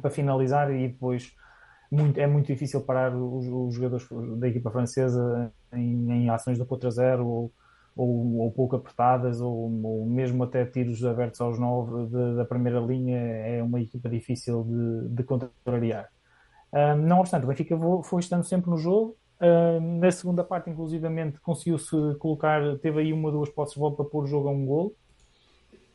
para 0.00 0.10
finalizar 0.10 0.70
e 0.70 0.86
depois 0.86 1.32
muito, 1.90 2.18
é 2.18 2.26
muito 2.26 2.46
difícil 2.46 2.80
parar 2.82 3.14
os, 3.14 3.46
os 3.46 3.74
jogadores 3.74 4.06
da 4.38 4.48
equipa 4.48 4.70
francesa 4.70 5.52
em, 5.72 6.10
em 6.10 6.30
ações 6.30 6.58
do 6.58 6.66
contra 6.66 6.90
zero 6.90 7.26
ou, 7.26 7.52
ou, 7.96 8.36
ou, 8.40 8.52
pouco 8.52 8.76
apertadas 8.76 9.40
ou, 9.40 9.70
ou, 9.84 10.06
mesmo 10.06 10.44
até 10.44 10.64
tiros 10.64 11.04
abertos 11.04 11.40
aos 11.40 11.58
nove 11.58 12.06
de, 12.06 12.36
da 12.36 12.44
primeira 12.44 12.78
linha 12.78 13.18
é 13.18 13.62
uma 13.62 13.80
equipa 13.80 14.08
difícil 14.08 14.64
de, 14.64 15.08
de 15.14 15.22
contrariar. 15.24 16.08
Um, 16.72 16.96
não 16.96 17.20
obstante, 17.20 17.44
o 17.44 17.48
Benfica 17.48 17.76
foi 18.04 18.20
estando 18.20 18.44
sempre 18.44 18.70
no 18.70 18.76
jogo. 18.76 19.16
Um, 19.40 19.98
na 19.98 20.10
segunda 20.10 20.44
parte, 20.44 20.68
inclusivamente, 20.68 21.40
conseguiu-se 21.40 21.96
colocar, 22.18 22.60
teve 22.78 23.00
aí 23.00 23.12
uma 23.12 23.28
ou 23.28 23.32
duas 23.32 23.48
posses 23.48 23.74
de 23.74 23.80
volta 23.80 23.96
para 23.96 24.04
pôr 24.04 24.24
o 24.24 24.26
jogo 24.26 24.48
a 24.48 24.50
um 24.50 24.66
gol. 24.66 24.94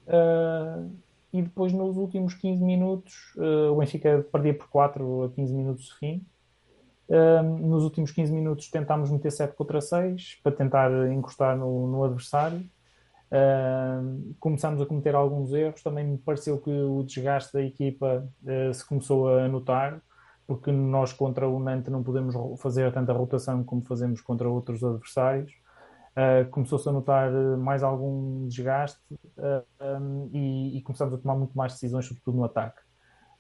Uh, 0.08 0.92
e 1.34 1.42
depois 1.42 1.74
nos 1.74 1.98
últimos 1.98 2.36
15 2.36 2.64
minutos 2.64 3.34
uh, 3.38 3.72
o 3.72 3.78
Benfica 3.78 4.24
perdia 4.32 4.54
por 4.54 4.70
4 4.70 5.24
a 5.24 5.30
15 5.32 5.54
minutos 5.54 5.86
de 5.86 5.96
fim. 5.96 6.26
Uh, 7.10 7.44
nos 7.68 7.84
últimos 7.84 8.12
15 8.12 8.32
minutos 8.32 8.70
tentámos 8.70 9.10
meter 9.10 9.32
7 9.32 9.56
contra 9.56 9.82
6 9.82 10.40
para 10.44 10.52
tentar 10.52 10.92
encostar 11.12 11.58
no, 11.58 11.88
no 11.88 12.04
adversário. 12.04 12.60
Uh, 13.32 14.36
começámos 14.40 14.80
a 14.80 14.86
cometer 14.86 15.16
alguns 15.16 15.52
erros. 15.54 15.82
Também 15.82 16.06
me 16.06 16.20
pareceu 16.20 16.60
que 16.60 16.70
o 16.70 17.04
desgaste 17.04 17.52
da 17.52 17.64
equipa 17.64 18.30
se 18.72 18.86
começou 18.86 19.28
a 19.36 19.48
notar, 19.48 20.00
porque 20.46 20.72
nós 20.72 21.12
contra 21.12 21.50
o 21.50 21.60
Nantes 21.60 21.92
não 21.92 22.04
podemos 22.04 22.36
fazer 22.62 22.94
tanta 22.94 23.12
rotação 23.12 23.64
como 23.64 23.82
fazemos 23.82 24.22
contra 24.22 24.48
outros 24.48 24.84
adversários. 24.84 25.52
Uh, 26.16 26.48
começou-se 26.52 26.88
a 26.88 26.92
notar 26.92 27.32
eh, 27.32 27.56
mais 27.58 27.82
algum 27.82 28.48
desgaste 28.48 29.00
uh, 29.36 29.66
um, 30.00 30.30
e, 30.32 30.78
e, 30.78 30.82
começamos 30.84 31.16
a 31.16 31.18
tomar 31.18 31.34
muito 31.34 31.58
mais 31.58 31.74
decisões, 31.74 32.06
sobretudo 32.06 32.38
no 32.38 32.44
ataque. 32.44 32.80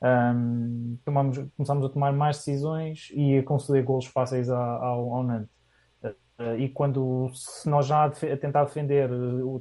Um, 0.01 0.97
tomamos, 1.05 1.37
começamos 1.55 1.85
a 1.85 1.89
tomar 1.89 2.11
mais 2.13 2.37
decisões 2.37 3.11
e 3.13 3.37
a 3.37 3.43
conceder 3.43 3.83
golos 3.83 4.07
fáceis 4.07 4.49
ao, 4.49 5.13
ao 5.13 5.23
Nantes. 5.23 5.55
Uh, 6.03 6.57
e 6.57 6.67
quando 6.67 7.29
se 7.35 7.69
nós 7.69 7.85
já 7.85 8.05
a 8.05 8.09
tentar 8.09 8.63
defender 8.63 9.07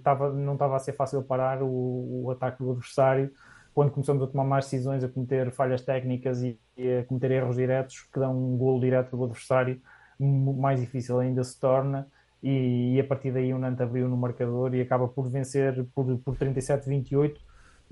tava, 0.03 0.33
não 0.33 0.55
estava 0.55 0.77
a 0.77 0.79
ser 0.79 0.95
fácil 0.95 1.23
parar 1.23 1.63
o, 1.63 2.25
o, 2.25 2.31
ataque 2.31 2.65
do 2.65 2.71
adversário, 2.71 3.31
quando 3.75 3.91
começamos 3.91 4.23
a 4.23 4.27
tomar 4.27 4.45
mais 4.45 4.65
decisões, 4.65 5.05
a 5.05 5.09
cometer 5.09 5.53
falhas 5.53 5.83
técnicas 5.83 6.43
e, 6.43 6.59
e 6.79 6.91
a 6.97 7.05
cometer 7.05 7.31
erros 7.31 7.57
diretos 7.57 8.09
que 8.11 8.19
dão 8.19 8.35
um 8.35 8.57
golo 8.57 8.81
direto 8.81 9.15
do 9.15 9.25
adversário, 9.25 9.79
mais 10.19 10.81
difícil 10.81 11.19
ainda 11.19 11.45
se 11.45 11.61
torna 11.61 12.09
e, 12.43 12.95
e, 12.95 13.01
a 13.01 13.05
partir 13.05 13.33
daí 13.33 13.53
o 13.55 13.59
Nantes 13.59 13.81
abriu 13.81 14.09
no 14.09 14.17
marcador 14.17 14.75
e 14.75 14.81
acaba 14.81 15.07
por 15.09 15.29
vencer 15.29 15.85
por, 15.95 16.19
por 16.19 16.37
37-28 16.37 17.37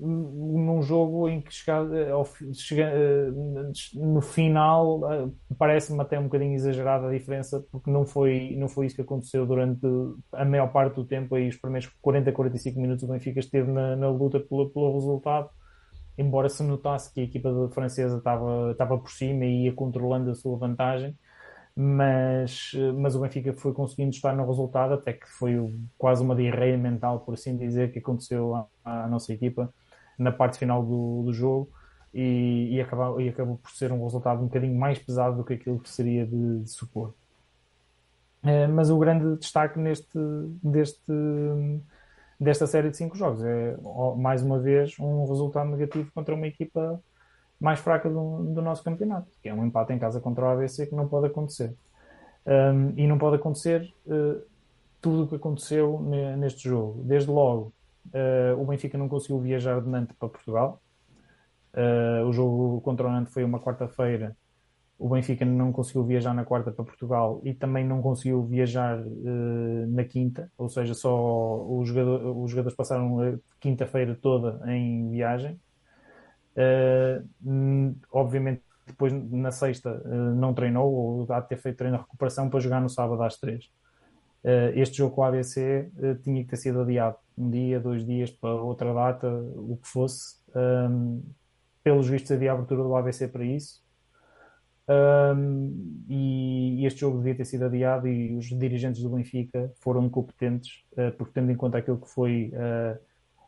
num 0.03 0.81
jogo 0.81 1.29
em 1.29 1.41
que 1.41 1.53
chega, 1.53 1.85
chega, 2.53 2.91
no 3.93 4.19
final 4.19 4.99
parece-me 5.59 6.01
até 6.01 6.19
um 6.19 6.23
bocadinho 6.23 6.55
exagerada 6.55 7.07
a 7.07 7.11
diferença 7.11 7.63
porque 7.71 7.91
não 7.91 8.03
foi, 8.03 8.55
não 8.57 8.67
foi 8.67 8.87
isso 8.87 8.95
que 8.95 9.03
aconteceu 9.03 9.45
durante 9.45 9.85
a 10.33 10.43
maior 10.43 10.71
parte 10.71 10.95
do 10.95 11.05
tempo. 11.05 11.35
Aí 11.35 11.47
os 11.47 11.55
primeiros 11.55 11.87
40, 12.01 12.31
45 12.31 12.79
minutos 12.79 13.03
o 13.03 13.07
Benfica 13.07 13.39
esteve 13.39 13.71
na, 13.71 13.95
na 13.95 14.09
luta 14.09 14.39
pelo, 14.39 14.69
pelo 14.71 14.93
resultado 14.93 15.51
embora 16.17 16.49
se 16.49 16.63
notasse 16.63 17.13
que 17.13 17.21
a 17.21 17.23
equipa 17.23 17.69
francesa 17.73 18.17
estava, 18.17 18.71
estava 18.71 18.97
por 18.97 19.11
cima 19.11 19.45
e 19.45 19.65
ia 19.65 19.73
controlando 19.73 20.29
a 20.31 20.35
sua 20.35 20.57
vantagem 20.57 21.15
mas, 21.75 22.71
mas 22.97 23.15
o 23.15 23.21
Benfica 23.21 23.53
foi 23.53 23.73
conseguindo 23.73 24.11
estar 24.11 24.35
no 24.35 24.45
resultado, 24.45 24.93
até 24.93 25.13
que 25.13 25.27
foi 25.27 25.55
quase 25.97 26.21
uma 26.23 26.35
diarreia 26.35 26.77
mental, 26.77 27.21
por 27.21 27.33
assim 27.33 27.57
dizer, 27.57 27.91
que 27.91 27.99
aconteceu 27.99 28.55
à, 28.55 28.67
à 28.83 29.07
nossa 29.07 29.33
equipa 29.33 29.73
na 30.17 30.31
parte 30.31 30.57
final 30.57 30.83
do, 30.83 31.23
do 31.23 31.33
jogo 31.33 31.69
e, 32.13 32.69
e, 32.75 32.81
acabou, 32.81 33.21
e 33.21 33.29
acabou 33.29 33.57
por 33.57 33.71
ser 33.71 33.91
um 33.91 34.03
resultado 34.03 34.41
um 34.41 34.45
bocadinho 34.45 34.77
mais 34.77 34.99
pesado 34.99 35.37
do 35.37 35.43
que 35.43 35.53
aquilo 35.53 35.79
que 35.79 35.89
seria 35.89 36.25
de, 36.25 36.59
de 36.59 36.69
supor. 36.69 37.13
É, 38.43 38.67
mas 38.67 38.89
o 38.89 38.97
grande 38.97 39.37
destaque 39.37 39.79
neste, 39.79 40.17
deste, 40.63 41.11
desta 42.39 42.65
série 42.67 42.89
de 42.89 42.97
cinco 42.97 43.15
jogos 43.15 43.43
é, 43.43 43.77
mais 44.17 44.41
uma 44.41 44.59
vez, 44.59 44.97
um 44.99 45.25
resultado 45.27 45.69
negativo 45.69 46.11
contra 46.13 46.33
uma 46.33 46.47
equipa 46.47 47.01
mais 47.61 47.79
fraca 47.79 48.09
do, 48.09 48.43
do, 48.55 48.61
nosso 48.61 48.83
campeonato, 48.83 49.29
que 49.41 49.47
é 49.47 49.53
um 49.53 49.63
empate 49.63 49.93
em 49.93 49.99
casa 49.99 50.19
contra 50.19 50.43
o 50.43 50.47
ABC 50.49 50.87
que 50.87 50.95
não 50.95 51.07
pode 51.07 51.27
acontecer. 51.27 51.75
Um, 52.43 52.93
e 52.97 53.05
não 53.05 53.19
pode 53.19 53.35
acontecer 53.35 53.93
uh, 54.07 54.41
tudo 54.99 55.23
o 55.25 55.27
que 55.27 55.35
aconteceu 55.35 56.01
neste 56.39 56.67
jogo. 56.67 57.03
Desde 57.03 57.29
logo, 57.29 57.71
uh, 58.07 58.59
o 58.59 58.65
Benfica 58.65 58.97
não 58.97 59.07
conseguiu 59.07 59.39
viajar 59.39 59.79
de 59.79 59.87
Nantes 59.87 60.15
para 60.17 60.27
Portugal. 60.27 60.81
Uh, 61.71 62.25
o 62.25 62.33
jogo 62.33 62.81
contra 62.81 63.07
o 63.07 63.11
Nantes 63.11 63.31
foi 63.31 63.43
uma 63.43 63.59
quarta-feira. 63.59 64.35
O 64.97 65.07
Benfica 65.07 65.45
não 65.45 65.71
conseguiu 65.71 66.03
viajar 66.03 66.33
na 66.33 66.43
quarta 66.43 66.71
para 66.71 66.83
Portugal 66.83 67.41
e 67.43 67.53
também 67.53 67.85
não 67.85 68.01
conseguiu 68.01 68.43
viajar 68.43 69.03
na 69.87 70.03
quinta, 70.03 70.51
ou 70.55 70.69
seja, 70.69 70.93
só 70.93 71.65
os, 71.67 71.89
os 71.89 72.51
jogadores 72.51 72.75
passaram 72.75 73.19
a 73.19 73.33
quinta-feira 73.59 74.15
toda 74.21 74.61
em 74.71 75.09
viagem 75.09 75.59
Uh, 76.55 77.95
obviamente, 78.11 78.61
depois 78.85 79.13
na 79.13 79.51
sexta 79.51 80.01
uh, 80.05 80.35
não 80.35 80.53
treinou, 80.53 80.91
ou 80.91 81.27
há 81.31 81.39
de 81.39 81.49
ter 81.49 81.57
feito 81.57 81.77
treino 81.77 81.97
de 81.97 82.03
recuperação 82.03 82.49
para 82.49 82.59
jogar 82.59 82.81
no 82.81 82.89
sábado 82.89 83.21
às 83.23 83.37
três. 83.37 83.65
Uh, 84.43 84.73
este 84.75 84.97
jogo 84.97 85.15
com 85.15 85.21
o 85.21 85.23
ABC 85.23 85.89
tinha 86.23 86.43
que 86.43 86.49
ter 86.49 86.57
sido 86.57 86.81
adiado 86.81 87.17
um 87.37 87.49
dia, 87.49 87.79
dois 87.79 88.05
dias 88.05 88.29
para 88.31 88.53
outra 88.53 88.93
data, 88.93 89.27
o 89.29 89.77
que 89.81 89.87
fosse. 89.87 90.35
Um, 90.55 91.23
pelos 91.83 92.07
vistos, 92.07 92.31
havia 92.31 92.51
abertura 92.51 92.83
do 92.83 92.95
ABC 92.95 93.27
para 93.27 93.43
isso. 93.43 93.81
Um, 94.87 96.03
e 96.09 96.85
este 96.85 96.99
jogo 96.99 97.17
devia 97.17 97.35
ter 97.35 97.45
sido 97.45 97.65
adiado 97.65 98.07
e 98.07 98.35
os 98.35 98.47
dirigentes 98.47 99.01
do 99.01 99.09
Benfica 99.09 99.71
foram 99.79 100.05
incompetentes, 100.05 100.83
porque 101.17 101.33
tendo 101.33 101.51
em 101.51 101.55
conta 101.55 101.77
aquilo 101.77 101.99
que 101.99 102.09
foi 102.09 102.51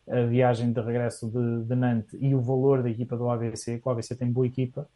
a 0.10 0.22
viagem 0.24 0.72
de 0.72 0.82
regresso 0.82 1.30
de, 1.30 1.66
de, 1.66 1.76
Nantes 1.76 2.18
e 2.20 2.36
o 2.36 2.42
valor 2.42 2.84
da 2.84 2.90
equipa 2.90 3.16
do 3.16 3.30
ABC, 3.30 3.80
que 3.80 3.88
o 3.88 3.92
ABC 3.92 4.16
tem 4.16 4.32
boa 4.32 4.46
equipa, 4.46 4.88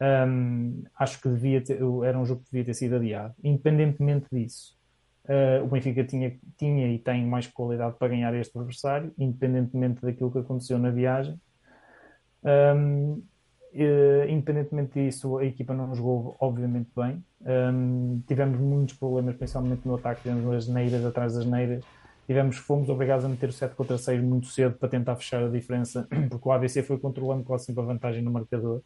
um, 0.00 0.84
acho 0.98 1.20
que 1.20 1.28
devia 1.28 1.60
ter, 1.62 1.78
era 2.04 2.18
um 2.18 2.26
jogo 2.26 2.42
que 2.42 2.50
devia 2.50 2.64
ter 2.64 2.74
sido 2.74 2.96
adiado. 2.96 3.34
Independentemente 3.42 4.26
disso, 4.30 4.76
uh, 5.24 5.64
o 5.64 5.68
Benfica 5.68 6.04
tinha, 6.04 6.36
tinha 6.56 6.92
e 6.92 6.98
tem 6.98 7.26
mais 7.26 7.46
qualidade 7.46 7.96
para 7.98 8.08
ganhar 8.08 8.34
este 8.34 8.56
adversário, 8.56 9.12
independentemente 9.18 10.02
daquilo 10.02 10.30
que 10.30 10.38
aconteceu 10.38 10.78
na 10.78 10.90
viagem. 10.90 11.40
Um, 12.44 13.22
uh, 13.74 14.28
independentemente 14.28 15.02
disso, 15.02 15.38
a 15.38 15.44
equipa 15.44 15.74
não 15.74 15.94
jogou 15.94 16.36
obviamente 16.38 16.90
bem. 16.94 17.24
Um, 17.40 18.22
tivemos 18.28 18.60
muitos 18.60 18.96
problemas, 18.96 19.34
principalmente 19.34 19.86
no 19.86 19.96
ataque, 19.96 20.22
tivemos 20.22 20.54
as 20.54 20.68
neiras 20.68 21.04
atrás 21.04 21.34
das 21.34 21.46
neiras 21.46 21.84
tivemos, 22.26 22.56
fomos 22.56 22.88
obrigados 22.88 23.24
a 23.24 23.28
meter 23.28 23.48
o 23.48 23.52
7 23.52 23.74
contra 23.74 23.96
6 23.96 24.22
muito 24.22 24.46
cedo 24.48 24.76
para 24.76 24.88
tentar 24.88 25.16
fechar 25.16 25.42
a 25.42 25.48
diferença, 25.48 26.08
porque 26.28 26.48
o 26.48 26.52
ABC 26.52 26.82
foi 26.82 26.98
controlando 26.98 27.44
sempre 27.58 27.82
a 27.82 27.86
vantagem 27.86 28.22
no 28.22 28.30
marcador. 28.30 28.82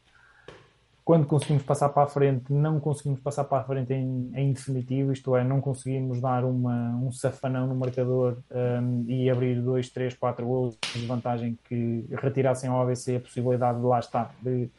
Quando 1.03 1.27
conseguimos 1.27 1.65
passar 1.65 1.89
para 1.89 2.05
a 2.05 2.07
frente, 2.07 2.53
não 2.53 2.79
conseguimos 2.79 3.19
passar 3.21 3.45
para 3.45 3.63
a 3.63 3.65
frente 3.65 3.93
em, 3.93 4.31
em 4.35 4.53
definitivo, 4.53 5.13
isto 5.13 5.35
é, 5.35 5.43
não 5.43 5.61
conseguimos 5.61 6.21
dar 6.21 6.45
uma, 6.45 6.91
um 6.97 7.11
safanão 7.11 7.67
no 7.67 7.75
marcador 7.75 8.39
um, 8.51 9.05
e 9.09 9.29
abrir 9.29 9.61
2, 9.61 9.89
3, 9.89 10.15
4 10.15 10.47
gols 10.47 10.79
de 10.95 11.07
vantagem 11.07 11.59
que 11.65 12.05
retirassem 12.23 12.71
ao 12.71 12.83
ABC 12.83 13.17
a 13.17 13.21
possibilidade 13.21 13.81
de 13.81 13.87
lá 13.87 13.99
estar, 13.99 14.33
de 14.41 14.71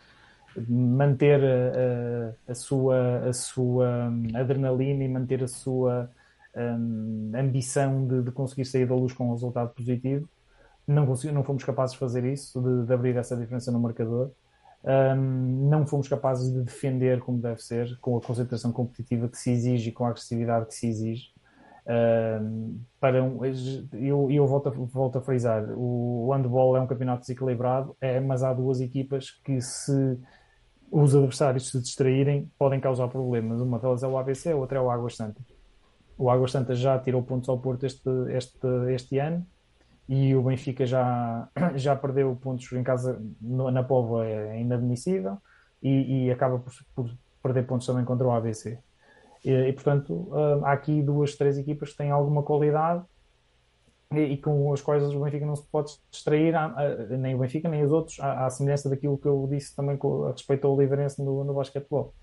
manter 0.69 1.41
a, 1.43 2.47
a, 2.47 2.51
a 2.51 2.55
sua, 2.55 3.17
a 3.27 3.33
sua 3.33 4.09
hum, 4.09 4.27
adrenalina 4.33 5.03
e 5.03 5.07
manter 5.07 5.43
a 5.43 5.47
sua 5.47 6.09
um, 6.55 7.31
ambição 7.35 8.07
de, 8.07 8.23
de, 8.23 8.31
conseguir 8.31 8.65
sair 8.65 8.85
da 8.85 8.95
luz 8.95 9.13
com 9.13 9.27
um 9.27 9.31
resultado 9.31 9.73
positivo. 9.73 10.27
Não, 10.87 11.05
consegui, 11.05 11.33
não 11.33 11.43
fomos 11.43 11.63
capazes 11.63 11.93
de 11.93 11.99
fazer 11.99 12.25
isso, 12.25 12.61
de, 12.61 12.85
de 12.85 12.93
abrir 12.93 13.15
essa 13.15 13.35
diferença 13.35 13.71
no 13.71 13.79
marcador. 13.79 14.31
Um, 14.83 15.69
não 15.69 15.85
fomos 15.85 16.07
capazes 16.07 16.51
de 16.51 16.61
defender 16.61 17.19
como 17.19 17.39
deve 17.39 17.61
ser, 17.61 17.97
com 17.99 18.17
a 18.17 18.21
concentração 18.21 18.71
competitiva 18.71 19.27
que 19.29 19.37
se 19.37 19.51
exige 19.51 19.89
e 19.89 19.91
com 19.93 20.05
a 20.05 20.09
agressividade 20.09 20.65
que 20.67 20.73
se 20.73 20.87
exige. 20.87 21.31
Um, 21.87 22.79
para 22.99 23.23
um, 23.23 23.43
eu, 23.93 24.29
eu 24.29 24.47
volto, 24.47 24.69
a, 24.69 24.71
volto 24.71 25.17
a 25.17 25.21
frisar: 25.21 25.65
o 25.75 26.31
handball 26.31 26.77
é 26.77 26.81
um 26.81 26.87
campeonato 26.87 27.21
desequilibrado, 27.21 27.95
é, 28.01 28.19
mas 28.19 28.43
há 28.43 28.53
duas 28.53 28.81
equipas 28.81 29.31
que, 29.43 29.61
se 29.61 30.19
os 30.91 31.15
adversários 31.15 31.69
se 31.69 31.79
distraírem, 31.79 32.51
podem 32.57 32.79
causar 32.79 33.07
problemas. 33.07 33.61
Uma 33.61 33.79
delas 33.79 34.03
é 34.03 34.07
o 34.07 34.17
ABC, 34.17 34.51
a 34.51 34.55
outra 34.55 34.77
é 34.77 34.81
o 34.81 34.91
Águas 34.91 35.15
Santas. 35.15 35.43
O 36.17 36.29
Águas 36.29 36.51
Santas 36.51 36.79
já 36.79 36.97
tirou 36.99 37.23
pontos 37.23 37.49
ao 37.49 37.59
Porto 37.59 37.85
este, 37.85 38.09
este, 38.29 38.67
este 38.89 39.17
ano 39.17 39.45
e 40.07 40.35
o 40.35 40.43
Benfica 40.43 40.85
já, 40.85 41.47
já 41.75 41.95
perdeu 41.95 42.35
pontos 42.35 42.71
em 42.73 42.83
casa 42.83 43.21
na 43.41 43.83
Póvoa 43.83 44.27
é 44.27 44.59
inadmissível 44.59 45.37
e, 45.81 46.25
e 46.25 46.31
acaba 46.31 46.59
por, 46.59 46.73
por, 46.93 47.11
perder 47.41 47.65
pontos 47.65 47.87
também 47.87 48.05
contra 48.05 48.27
o 48.27 48.31
ABC. 48.31 48.77
E, 49.43 49.51
e, 49.51 49.73
portanto, 49.73 50.13
hum, 50.13 50.65
há 50.65 50.73
aqui 50.73 51.01
duas, 51.01 51.35
três 51.35 51.57
equipas 51.57 51.91
que 51.91 51.97
têm 51.97 52.11
alguma 52.11 52.43
qualidade 52.43 53.03
e, 54.11 54.19
e 54.19 54.37
com 54.37 54.71
as 54.73 54.81
quais 54.81 55.03
o 55.03 55.23
Benfica 55.23 55.45
não 55.45 55.55
se 55.55 55.63
pode 55.71 55.93
distrair, 56.11 56.53
nem 57.17 57.33
o 57.33 57.39
Benfica 57.39 57.67
nem 57.69 57.83
os 57.83 57.91
outros, 57.91 58.19
à, 58.19 58.45
à 58.45 58.49
semelhança 58.49 58.89
daquilo 58.89 59.17
que 59.17 59.27
eu 59.27 59.47
disse 59.49 59.75
também 59.75 59.97
com, 59.97 60.25
a 60.25 60.31
respeito 60.31 60.67
ao 60.67 60.75
Oliveirense 60.75 61.23
no, 61.23 61.43
no 61.43 61.53
basquetebol 61.53 62.13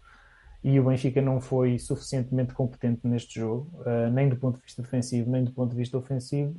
e 0.63 0.79
o 0.81 0.85
Benfica 0.85 1.23
não 1.23 1.41
foi 1.41 1.79
suficientemente 1.79 2.53
competente 2.53 3.07
neste 3.07 3.39
jogo, 3.39 3.71
uh, 3.81 4.11
nem 4.13 4.29
do 4.29 4.37
ponto 4.37 4.57
de 4.57 4.65
vista 4.65 4.83
defensivo, 4.83 5.31
nem 5.31 5.45
do 5.45 5.53
ponto 5.53 5.71
de 5.71 5.77
vista 5.77 5.97
ofensivo. 5.97 6.57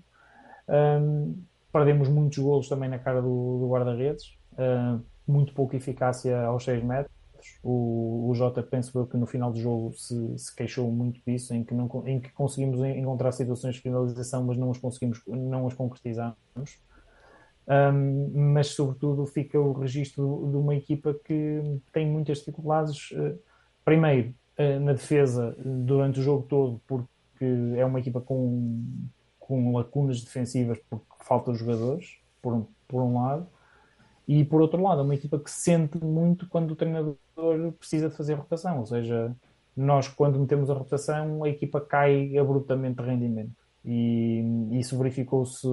Um, 0.68 1.36
perdemos 1.72 2.08
muitos 2.08 2.38
golos 2.38 2.70
também 2.70 2.90
na 2.90 2.98
cara 2.98 3.22
do, 3.22 3.60
do 3.60 3.70
guarda-redes, 3.70 4.38
uh, 4.54 5.04
muito 5.28 5.54
pouca 5.54 5.76
eficácia 5.76 6.42
aos 6.44 6.64
6 6.64 6.84
metros. 6.84 7.20
O, 7.64 8.30
o 8.30 8.36
Jota, 8.36 8.62
penso 8.64 8.98
eu, 8.98 9.08
que 9.08 9.18
no 9.18 9.26
final 9.26 9.52
do 9.52 9.60
jogo 9.60 9.94
se, 9.94 10.38
se 10.38 10.56
queixou 10.56 10.92
muito 10.92 11.22
disso, 11.26 11.54
em 11.54 11.64
que, 11.64 11.74
não, 11.74 11.90
em 12.06 12.20
que 12.20 12.32
conseguimos 12.32 12.80
encontrar 12.82 13.32
situações 13.32 13.76
de 13.76 13.82
finalização, 13.82 14.44
mas 14.44 14.58
não 14.58 14.72
as 14.72 14.78
conseguimos, 14.78 15.22
não 15.28 15.68
as 15.68 15.74
concretizamos. 15.74 16.38
Um, 17.68 18.52
mas, 18.54 18.68
sobretudo, 18.68 19.26
fica 19.26 19.60
o 19.60 19.74
registro 19.74 20.50
de 20.50 20.58
uma 20.58 20.76
equipa 20.76 21.14
que 21.14 21.62
tem 21.94 22.08
muitas 22.08 22.40
dificuldades. 22.40 23.12
Uh, 23.12 23.40
primeiro 23.90 24.36
eh, 24.56 24.78
na 24.78 24.94
defesa 24.94 25.56
durante 25.58 26.20
o 26.20 26.24
jogo 26.24 26.46
todo, 26.48 26.80
porque 26.86 27.46
é 27.76 27.84
uma 27.84 28.00
equipa 28.00 28.22
com, 28.22 28.86
com 29.40 29.76
lacunas 29.76 30.22
defensivas, 30.22 30.78
porque 30.88 31.06
faltam 31.22 31.56
jogadores, 31.56 32.20
por 32.40 32.54
um, 32.54 32.68
por 32.88 33.02
um 33.02 33.20
lado, 33.20 33.48
e 34.28 34.46
por 34.46 34.62
outro 34.62 34.80
lado, 34.84 35.02
é 35.02 35.04
uma 35.04 35.16
equipa 35.16 35.40
que 35.40 35.50
sente 35.50 35.98
muito 35.98 36.48
quando 36.48 36.72
o 36.72 36.76
treinador 36.76 37.18
precisa 37.80 38.10
de 38.10 38.16
fazer 38.16 38.36
rotação, 38.36 38.78
ou 38.78 38.86
seja, 38.86 39.36
nós 39.76 40.08
quando 40.08 40.40
metemos 40.40 40.70
a 40.70 40.76
rotação, 40.76 41.44
a 41.44 41.50
equipa 41.50 41.82
cai 41.82 42.38
abruptamente 42.38 43.02
de 43.02 43.10
rendimento. 43.10 43.56
E 43.84 44.44
isso 44.74 44.96
verificou-se 45.00 45.68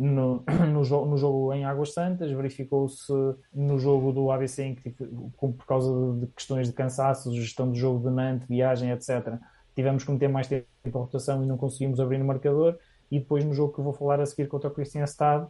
no, 0.00 0.42
no, 0.72 0.82
jogo, 0.82 1.06
no 1.06 1.16
jogo 1.18 1.52
em 1.52 1.64
Águas 1.64 1.92
Santas, 1.92 2.30
verificou-se 2.32 3.12
no 3.54 3.78
jogo 3.78 4.12
do 4.12 4.30
ABC, 4.30 4.62
em 4.64 4.74
que, 4.74 4.90
por 4.90 5.66
causa 5.66 5.90
de 6.18 6.26
questões 6.28 6.68
de 6.68 6.72
cansaço, 6.72 7.34
gestão 7.34 7.68
do 7.68 7.76
jogo 7.76 8.08
de 8.08 8.14
Nantes, 8.14 8.48
viagem, 8.48 8.90
etc., 8.90 9.34
tivemos 9.74 10.02
que 10.02 10.10
meter 10.10 10.28
mais 10.28 10.46
tempo 10.46 10.66
a 10.86 10.98
rotação 10.98 11.44
e 11.44 11.46
não 11.46 11.56
conseguimos 11.56 12.00
abrir 12.00 12.18
no 12.18 12.24
marcador. 12.24 12.78
E 13.10 13.18
depois, 13.18 13.44
no 13.44 13.52
jogo 13.52 13.74
que 13.74 13.82
vou 13.82 13.92
falar 13.92 14.20
a 14.20 14.26
seguir 14.26 14.48
contra 14.48 14.70
o 14.70 14.72
Cristian 14.72 15.06
Stade, 15.06 15.46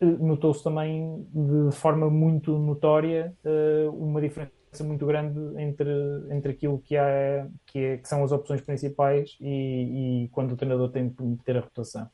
eh, 0.00 0.04
notou-se 0.04 0.64
também 0.64 1.26
de 1.32 1.74
forma 1.76 2.10
muito 2.10 2.58
notória 2.58 3.34
eh, 3.44 3.88
uma 3.92 4.20
diferença 4.20 4.52
muito 4.82 5.06
grande 5.06 5.38
entre, 5.60 5.90
entre 6.30 6.52
aquilo 6.52 6.78
que, 6.80 6.96
há, 6.96 7.46
que, 7.66 7.78
é, 7.78 7.96
que 7.98 8.08
são 8.08 8.22
as 8.24 8.32
opções 8.32 8.60
principais 8.60 9.36
e, 9.40 10.24
e 10.24 10.28
quando 10.28 10.52
o 10.52 10.56
treinador 10.56 10.90
tem 10.90 11.08
de 11.08 11.22
meter 11.22 11.56
a 11.56 11.60
rotação 11.60 12.08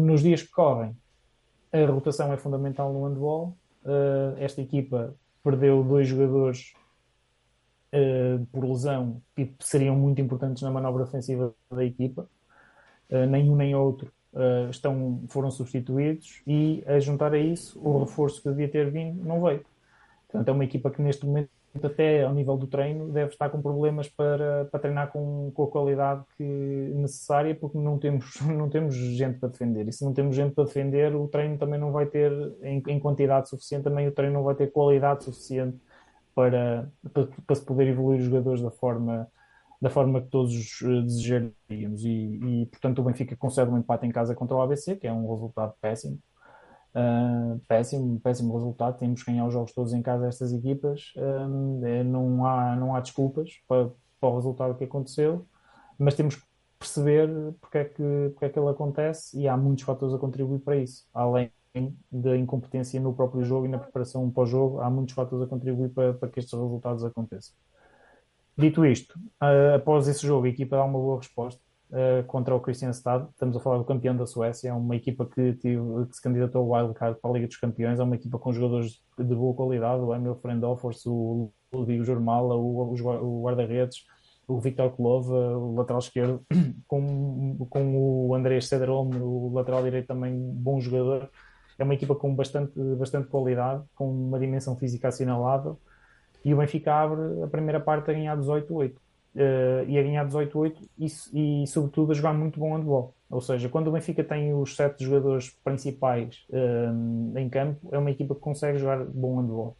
nos 0.00 0.22
dias 0.22 0.42
que 0.42 0.50
correm, 0.50 0.96
a 1.72 1.86
rotação 1.86 2.32
é 2.32 2.36
fundamental 2.36 2.92
no 2.92 3.06
handball. 3.06 3.56
Uh, 3.84 4.36
esta 4.38 4.60
equipa 4.60 5.14
perdeu 5.42 5.82
dois 5.82 6.08
jogadores 6.08 6.74
uh, 7.92 8.44
por 8.46 8.64
lesão 8.64 9.22
que 9.34 9.54
seriam 9.60 9.96
muito 9.96 10.20
importantes 10.20 10.62
na 10.62 10.70
manobra 10.70 11.04
ofensiva 11.04 11.54
da 11.70 11.84
equipa. 11.84 12.28
Uh, 13.10 13.26
nem 13.26 13.48
nem 13.54 13.74
outro 13.74 14.12
estão, 14.70 15.22
foram 15.28 15.50
substituídos 15.50 16.42
e 16.46 16.84
a 16.86 17.00
juntar 17.00 17.32
a 17.32 17.38
isso 17.38 17.80
o 17.82 18.00
reforço 18.00 18.42
que 18.42 18.50
devia 18.50 18.68
ter 18.68 18.90
vindo 18.90 19.24
não 19.24 19.40
veio. 19.40 19.64
Portanto, 20.28 20.48
é 20.48 20.52
uma 20.52 20.64
equipa 20.64 20.90
que 20.90 21.00
neste 21.00 21.24
momento 21.24 21.48
até 21.84 22.22
ao 22.22 22.32
nível 22.32 22.56
do 22.56 22.66
treino, 22.66 23.12
deve 23.12 23.30
estar 23.30 23.50
com 23.50 23.60
problemas 23.60 24.08
para, 24.08 24.66
para 24.66 24.80
treinar 24.80 25.10
com, 25.10 25.50
com 25.52 25.64
a 25.64 25.70
qualidade 25.70 26.24
que, 26.36 26.44
necessária, 26.44 27.54
porque 27.54 27.76
não 27.76 27.98
temos, 27.98 28.40
não 28.46 28.68
temos 28.68 28.94
gente 28.94 29.38
para 29.38 29.48
defender. 29.48 29.88
E 29.88 29.92
se 29.92 30.04
não 30.04 30.14
temos 30.14 30.36
gente 30.36 30.54
para 30.54 30.64
defender, 30.64 31.14
o 31.14 31.26
treino 31.28 31.58
também 31.58 31.78
não 31.78 31.92
vai 31.92 32.06
ter, 32.06 32.32
em, 32.62 32.82
em 32.86 33.00
quantidade 33.00 33.48
suficiente, 33.48 33.84
também 33.84 34.06
o 34.06 34.12
treino 34.12 34.34
não 34.34 34.44
vai 34.44 34.54
ter 34.54 34.70
qualidade 34.70 35.24
suficiente 35.24 35.76
para, 36.34 36.90
para, 37.12 37.28
para 37.46 37.56
se 37.56 37.64
poder 37.64 37.88
evoluir 37.88 38.20
os 38.20 38.26
jogadores 38.26 38.62
da 38.62 38.70
forma, 38.70 39.26
da 39.80 39.90
forma 39.90 40.20
que 40.20 40.28
todos 40.28 40.82
eh, 40.82 41.02
desejaríamos. 41.02 42.04
E, 42.04 42.62
e, 42.62 42.66
portanto, 42.66 43.00
o 43.00 43.04
Benfica 43.04 43.34
concede 43.36 43.70
um 43.70 43.78
empate 43.78 44.06
em 44.06 44.12
casa 44.12 44.34
contra 44.34 44.56
o 44.56 44.60
ABC, 44.60 44.96
que 44.96 45.06
é 45.06 45.12
um 45.12 45.30
resultado 45.30 45.74
péssimo. 45.80 46.18
Uh, 46.96 47.60
péssimo, 47.68 48.18
péssimo 48.20 48.54
resultado. 48.54 48.96
Temos 48.96 49.22
que 49.22 49.30
ganhar 49.30 49.46
os 49.46 49.52
jogos 49.52 49.74
todos 49.74 49.92
em 49.92 50.00
casa 50.00 50.28
estas 50.28 50.50
equipas. 50.50 51.12
Uh, 51.14 52.04
não, 52.04 52.46
há, 52.46 52.74
não 52.74 52.96
há 52.96 53.00
desculpas 53.00 53.50
para, 53.68 53.90
para, 54.18 54.28
o 54.30 54.36
resultado 54.36 54.74
que 54.74 54.84
aconteceu, 54.84 55.46
mas 55.98 56.14
temos 56.14 56.36
que 56.36 56.42
perceber 56.78 57.28
porque 57.60 57.78
é, 57.78 57.84
que, 57.84 58.30
porque 58.30 58.44
é 58.46 58.48
que 58.48 58.58
ele 58.58 58.68
acontece 58.70 59.38
e 59.38 59.46
há 59.46 59.56
muitos 59.58 59.84
fatores 59.84 60.14
a 60.14 60.18
contribuir 60.18 60.60
para 60.60 60.76
isso. 60.76 61.06
Além 61.12 61.52
da 62.10 62.34
incompetência 62.34 62.98
no 62.98 63.12
próprio 63.12 63.44
jogo 63.44 63.66
e 63.66 63.68
na 63.68 63.78
preparação 63.78 64.30
para 64.30 64.44
o 64.44 64.46
jogo, 64.46 64.80
há 64.80 64.88
muitos 64.88 65.14
fatores 65.14 65.44
a 65.44 65.48
contribuir 65.48 65.90
para, 65.90 66.14
para 66.14 66.30
que 66.30 66.40
estes 66.40 66.58
resultados 66.58 67.04
aconteçam. 67.04 67.54
Dito 68.56 68.86
isto, 68.86 69.18
uh, 69.42 69.74
após 69.74 70.08
esse 70.08 70.26
jogo, 70.26 70.46
a 70.46 70.48
equipa 70.48 70.76
dá 70.76 70.84
uma 70.84 70.98
boa 70.98 71.18
resposta 71.18 71.65
uh, 71.90 72.24
contra 72.26 72.54
o 72.54 72.60
Christian 72.60 72.90
Stad. 72.90 73.28
Estamos 73.30 73.56
a 73.56 73.60
falar 73.60 73.78
do 73.78 73.84
campeão 73.84 74.16
da 74.16 74.26
Suécia, 74.26 74.68
é 74.68 74.72
uma 74.72 74.96
equipa 74.96 75.26
que, 75.26 75.54
tive, 75.54 76.06
que 76.06 76.16
se 76.16 76.22
candidatou 76.22 76.62
ao 76.74 76.86
wildcard 76.86 77.18
para 77.20 77.30
a 77.30 77.34
Liga 77.34 77.46
dos 77.46 77.56
Campeões, 77.56 77.98
é 77.98 78.02
uma 78.02 78.16
equipa 78.16 78.38
com 78.38 78.52
jogadores 78.52 79.00
de 79.18 79.34
boa 79.34 79.54
qualidade, 79.54 80.02
o 80.02 80.14
Emil 80.14 80.36
Frendorfors, 80.36 81.04
o 81.06 81.52
Ludwig 81.72 82.04
Jormala, 82.04 82.54
o, 82.56 82.94
o 82.94 83.42
guarda-redes, 83.42 84.04
o 84.46 84.60
Victor 84.60 84.90
Klova, 84.90 85.58
o 85.58 85.74
lateral 85.74 85.98
esquerdo, 85.98 86.42
com, 86.86 87.66
com 87.68 88.26
o 88.28 88.34
Andrés 88.34 88.68
Cederholm, 88.68 89.10
o 89.20 89.52
lateral 89.52 89.82
direito 89.82 90.06
também 90.06 90.38
bom 90.38 90.80
jogador. 90.80 91.30
É 91.78 91.84
uma 91.84 91.94
equipa 91.94 92.14
com 92.14 92.34
bastante, 92.34 92.72
bastante 92.96 93.28
qualidade, 93.28 93.84
com 93.94 94.08
uma 94.10 94.38
dimensão 94.38 94.76
física 94.76 95.08
assinalável. 95.08 95.78
E 96.44 96.54
o 96.54 96.58
Benfica 96.58 96.94
abre 96.94 97.42
a 97.42 97.48
primeira 97.48 97.80
parte 97.80 98.10
a 98.10 98.14
ganhar 98.14 98.36
18-8 98.38 98.94
uh, 99.36 99.88
e 99.88 99.98
a 99.98 100.02
ganhar 100.02 100.26
18-8 100.26 100.76
e, 100.98 101.62
e, 101.62 101.66
sobretudo, 101.66 102.12
a 102.12 102.14
jogar 102.14 102.32
muito 102.32 102.58
bom 102.58 102.74
handball. 102.74 103.14
Ou 103.30 103.40
seja, 103.40 103.68
quando 103.68 103.88
o 103.88 103.92
Benfica 103.92 104.24
tem 104.24 104.54
os 104.54 104.74
sete 104.74 105.04
jogadores 105.04 105.50
principais 105.62 106.46
uh, 106.50 107.38
em 107.38 107.48
campo, 107.48 107.88
é 107.92 107.98
uma 107.98 108.10
equipa 108.10 108.34
que 108.34 108.40
consegue 108.40 108.78
jogar 108.78 109.04
bom 109.04 109.40
handball. 109.40 109.76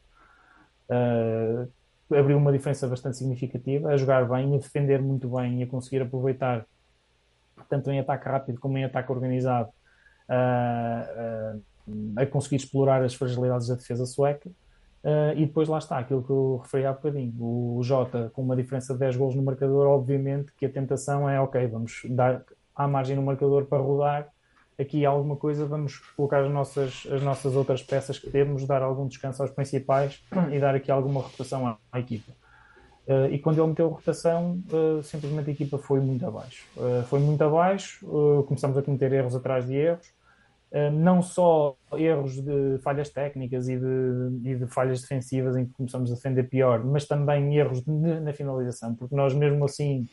Uh, 0.91 1.69
abriu 2.15 2.37
uma 2.37 2.53
diferença 2.53 2.87
bastante 2.87 3.17
significativa, 3.17 3.89
a 3.89 3.97
jogar 3.97 4.29
bem, 4.29 4.55
a 4.55 4.59
defender 4.59 5.01
muito 5.01 5.29
bem 5.29 5.61
e 5.61 5.63
a 5.65 5.67
conseguir 5.67 6.03
aproveitar 6.03 6.65
tanto 7.69 7.91
em 7.91 7.99
ataque 7.99 8.29
rápido 8.29 8.61
como 8.61 8.79
em 8.79 8.85
ataque 8.85 9.11
organizado, 9.11 9.71
a 10.29 12.27
conseguir 12.31 12.57
explorar 12.57 13.03
as 13.03 13.15
fragilidades 13.15 13.67
da 13.67 13.75
defesa 13.75 14.07
sueca 14.07 14.49
Uh, 15.07 15.39
e 15.39 15.47
depois 15.47 15.69
lá 15.69 15.79
está, 15.79 15.99
aquilo 15.99 16.21
que 16.21 16.31
eu 16.31 16.59
referi 16.65 16.85
há 16.85 16.93
bocadinho. 16.93 17.33
O 17.39 17.81
Jota, 17.81 18.29
com 18.35 18.43
uma 18.43 18.57
diferença 18.57 18.93
de 18.93 18.99
10 18.99 19.15
gols 19.15 19.37
no 19.37 19.43
marcador, 19.43 19.87
obviamente 19.87 20.51
que 20.59 20.67
a 20.67 20.69
tentação 20.69 21.31
é 21.31 21.41
ok, 21.41 21.65
vamos 21.69 22.03
dar, 22.11 22.43
há 22.75 22.89
margem 22.89 23.15
no 23.15 23.23
marcador 23.23 23.67
para 23.67 23.79
rodar 23.79 24.29
aqui 24.77 25.07
alguma 25.07 25.37
coisa, 25.37 25.65
vamos 25.65 25.99
colocar 26.17 26.43
as 26.43 26.51
nossas, 26.51 27.07
as 27.09 27.23
nossas 27.23 27.55
outras 27.55 27.85
peças 27.85 28.19
que 28.19 28.29
temos, 28.29 28.67
dar 28.67 28.83
algum 28.83 29.07
descanso 29.07 29.41
aos 29.43 29.53
principais 29.53 30.21
e 30.53 30.59
dar 30.59 30.75
aqui 30.75 30.91
alguma 30.91 31.21
rotação 31.21 31.69
à, 31.69 31.79
à 31.93 32.01
equipa. 32.01 32.33
Uh, 33.07 33.31
e 33.31 33.39
quando 33.39 33.61
ele 33.61 33.69
meteu 33.69 33.87
a 33.87 33.91
rotação, 33.91 34.61
uh, 34.73 35.05
simplesmente 35.05 35.49
a 35.51 35.53
equipa 35.53 35.79
foi 35.79 36.01
muito 36.01 36.27
abaixo. 36.27 36.67
Foi 37.09 37.21
muito 37.21 37.45
abaixo, 37.45 38.05
começamos 38.49 38.77
a 38.77 38.83
cometer 38.83 39.13
erros 39.13 39.37
atrás 39.37 39.69
de 39.69 39.77
erros, 39.77 40.16
não 40.93 41.23
só 41.23 41.77
erros 41.95 42.41
de 42.43 42.79
falhas 42.83 43.09
técnicas 43.11 43.69
e 43.69 43.79
de, 43.79 44.51
e 44.51 44.57
de, 44.57 44.67
falhas 44.67 45.01
defensivas 45.01 45.57
em 45.57 45.65
que 45.65 45.73
começamos 45.73 46.11
a 46.11 46.15
defender 46.15 46.45
pior, 46.45 46.85
mas 46.85 47.07
também 47.07 47.57
erros 47.57 47.83
de, 47.83 48.21
na 48.21 48.33
finalização, 48.33 48.95
porque 48.95 49.15
nós 49.15 49.33
mesmo 49.33 49.65
assim 49.65 50.07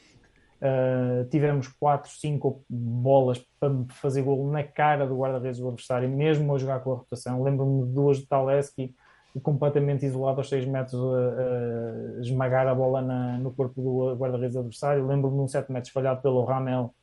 tivemos 1.30 1.68
4, 1.68 2.10
5 2.10 2.64
bolas 2.70 3.46
para 3.60 3.70
fazer 3.90 4.22
gol 4.22 4.50
na 4.50 4.64
cara 4.64 5.06
do 5.06 5.18
guarda-redes 5.18 5.60
do 5.60 5.68
adversário, 5.68 6.08
mesmo 6.08 6.56
a 6.56 6.58
jogar 6.58 6.80
com 6.80 6.94
a 6.94 6.96
rotação. 6.96 7.44
Lembro-me 7.44 7.86
de 7.86 7.94
duas 7.94 8.20
de 8.20 8.28
Taleski 8.28 8.96
completamente 9.42 10.06
isolado 10.06 10.40
aos 10.40 10.50
6 10.50 10.66
metros 10.66 11.02
a, 11.02 12.18
a, 12.18 12.22
esmagar 12.22 12.68
a 12.68 12.76
bola 12.76 13.02
na, 13.02 13.38
no 13.40 13.52
corpo 13.52 13.82
do 13.82 14.16
guarda-redes 14.16 14.56
adversário. 14.56 15.06
Lembro-me 15.06 15.36
de 15.36 15.44
um 15.44 15.48
7 15.48 15.72
metros 15.72 15.92
falhado 15.92 16.22
pelo 16.22 16.46
Ramel, 16.46 16.94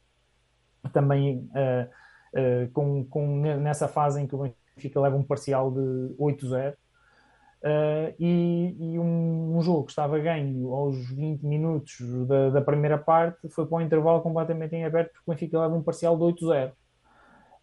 também 0.93 1.39
uh, 1.51 1.91
uh, 2.35 2.71
com, 2.73 3.05
com, 3.05 3.41
nessa 3.41 3.89
fase 3.89 4.21
em 4.21 4.27
que 4.27 4.35
o 4.35 4.53
Benfica 4.77 5.01
leva 5.01 5.17
um 5.17 5.23
parcial 5.23 5.71
de 5.71 6.15
8-0. 6.19 6.75
Uh, 7.63 8.15
e, 8.19 8.77
e 8.79 8.99
um, 8.99 9.59
um, 9.59 9.61
jogo 9.61 9.85
que 9.85 9.93
estava 9.93 10.19
ganho 10.19 10.73
aos 10.73 11.11
20 11.11 11.43
minutos 11.45 11.99
da, 12.27 12.49
da, 12.49 12.63
primeira 12.63 12.97
parte 12.97 13.51
foi 13.51 13.67
para 13.67 13.77
um 13.77 13.83
intervalo 13.83 14.23
completamente 14.23 14.75
em 14.75 14.87
aberto 14.87 15.13
porque 15.13 15.31
o 15.31 15.35
Benfica 15.35 15.61
leva 15.61 15.75
um 15.75 15.83
parcial 15.83 16.17
de 16.17 16.23
8-0 16.23 16.73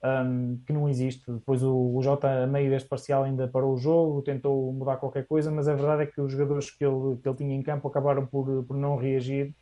um, 0.04 0.60
que 0.66 0.74
não 0.74 0.88
existe. 0.88 1.32
Depois 1.32 1.64
o, 1.64 1.96
o 1.96 2.02
Jota, 2.02 2.44
a 2.44 2.48
meio 2.48 2.70
deste 2.70 2.88
parcial, 2.88 3.24
ainda 3.24 3.48
parou 3.48 3.74
o 3.74 3.78
jogo, 3.78 4.22
tentou 4.22 4.72
mudar 4.72 4.98
qualquer 4.98 5.26
coisa, 5.26 5.52
mas 5.52 5.68
a 5.68 5.76
verdade 5.76 6.04
é 6.04 6.06
que 6.06 6.22
os 6.22 6.32
jogadores 6.32 6.70
que 6.72 6.86
ele, 6.86 7.18
que 7.22 7.28
ele 7.28 7.38
tinha 7.38 7.56
em 7.56 7.64
campo 7.64 7.88
acabaram 7.88 8.26
por, 8.26 8.64
por 8.64 8.78
não 8.78 8.98
reagir. 8.98 9.56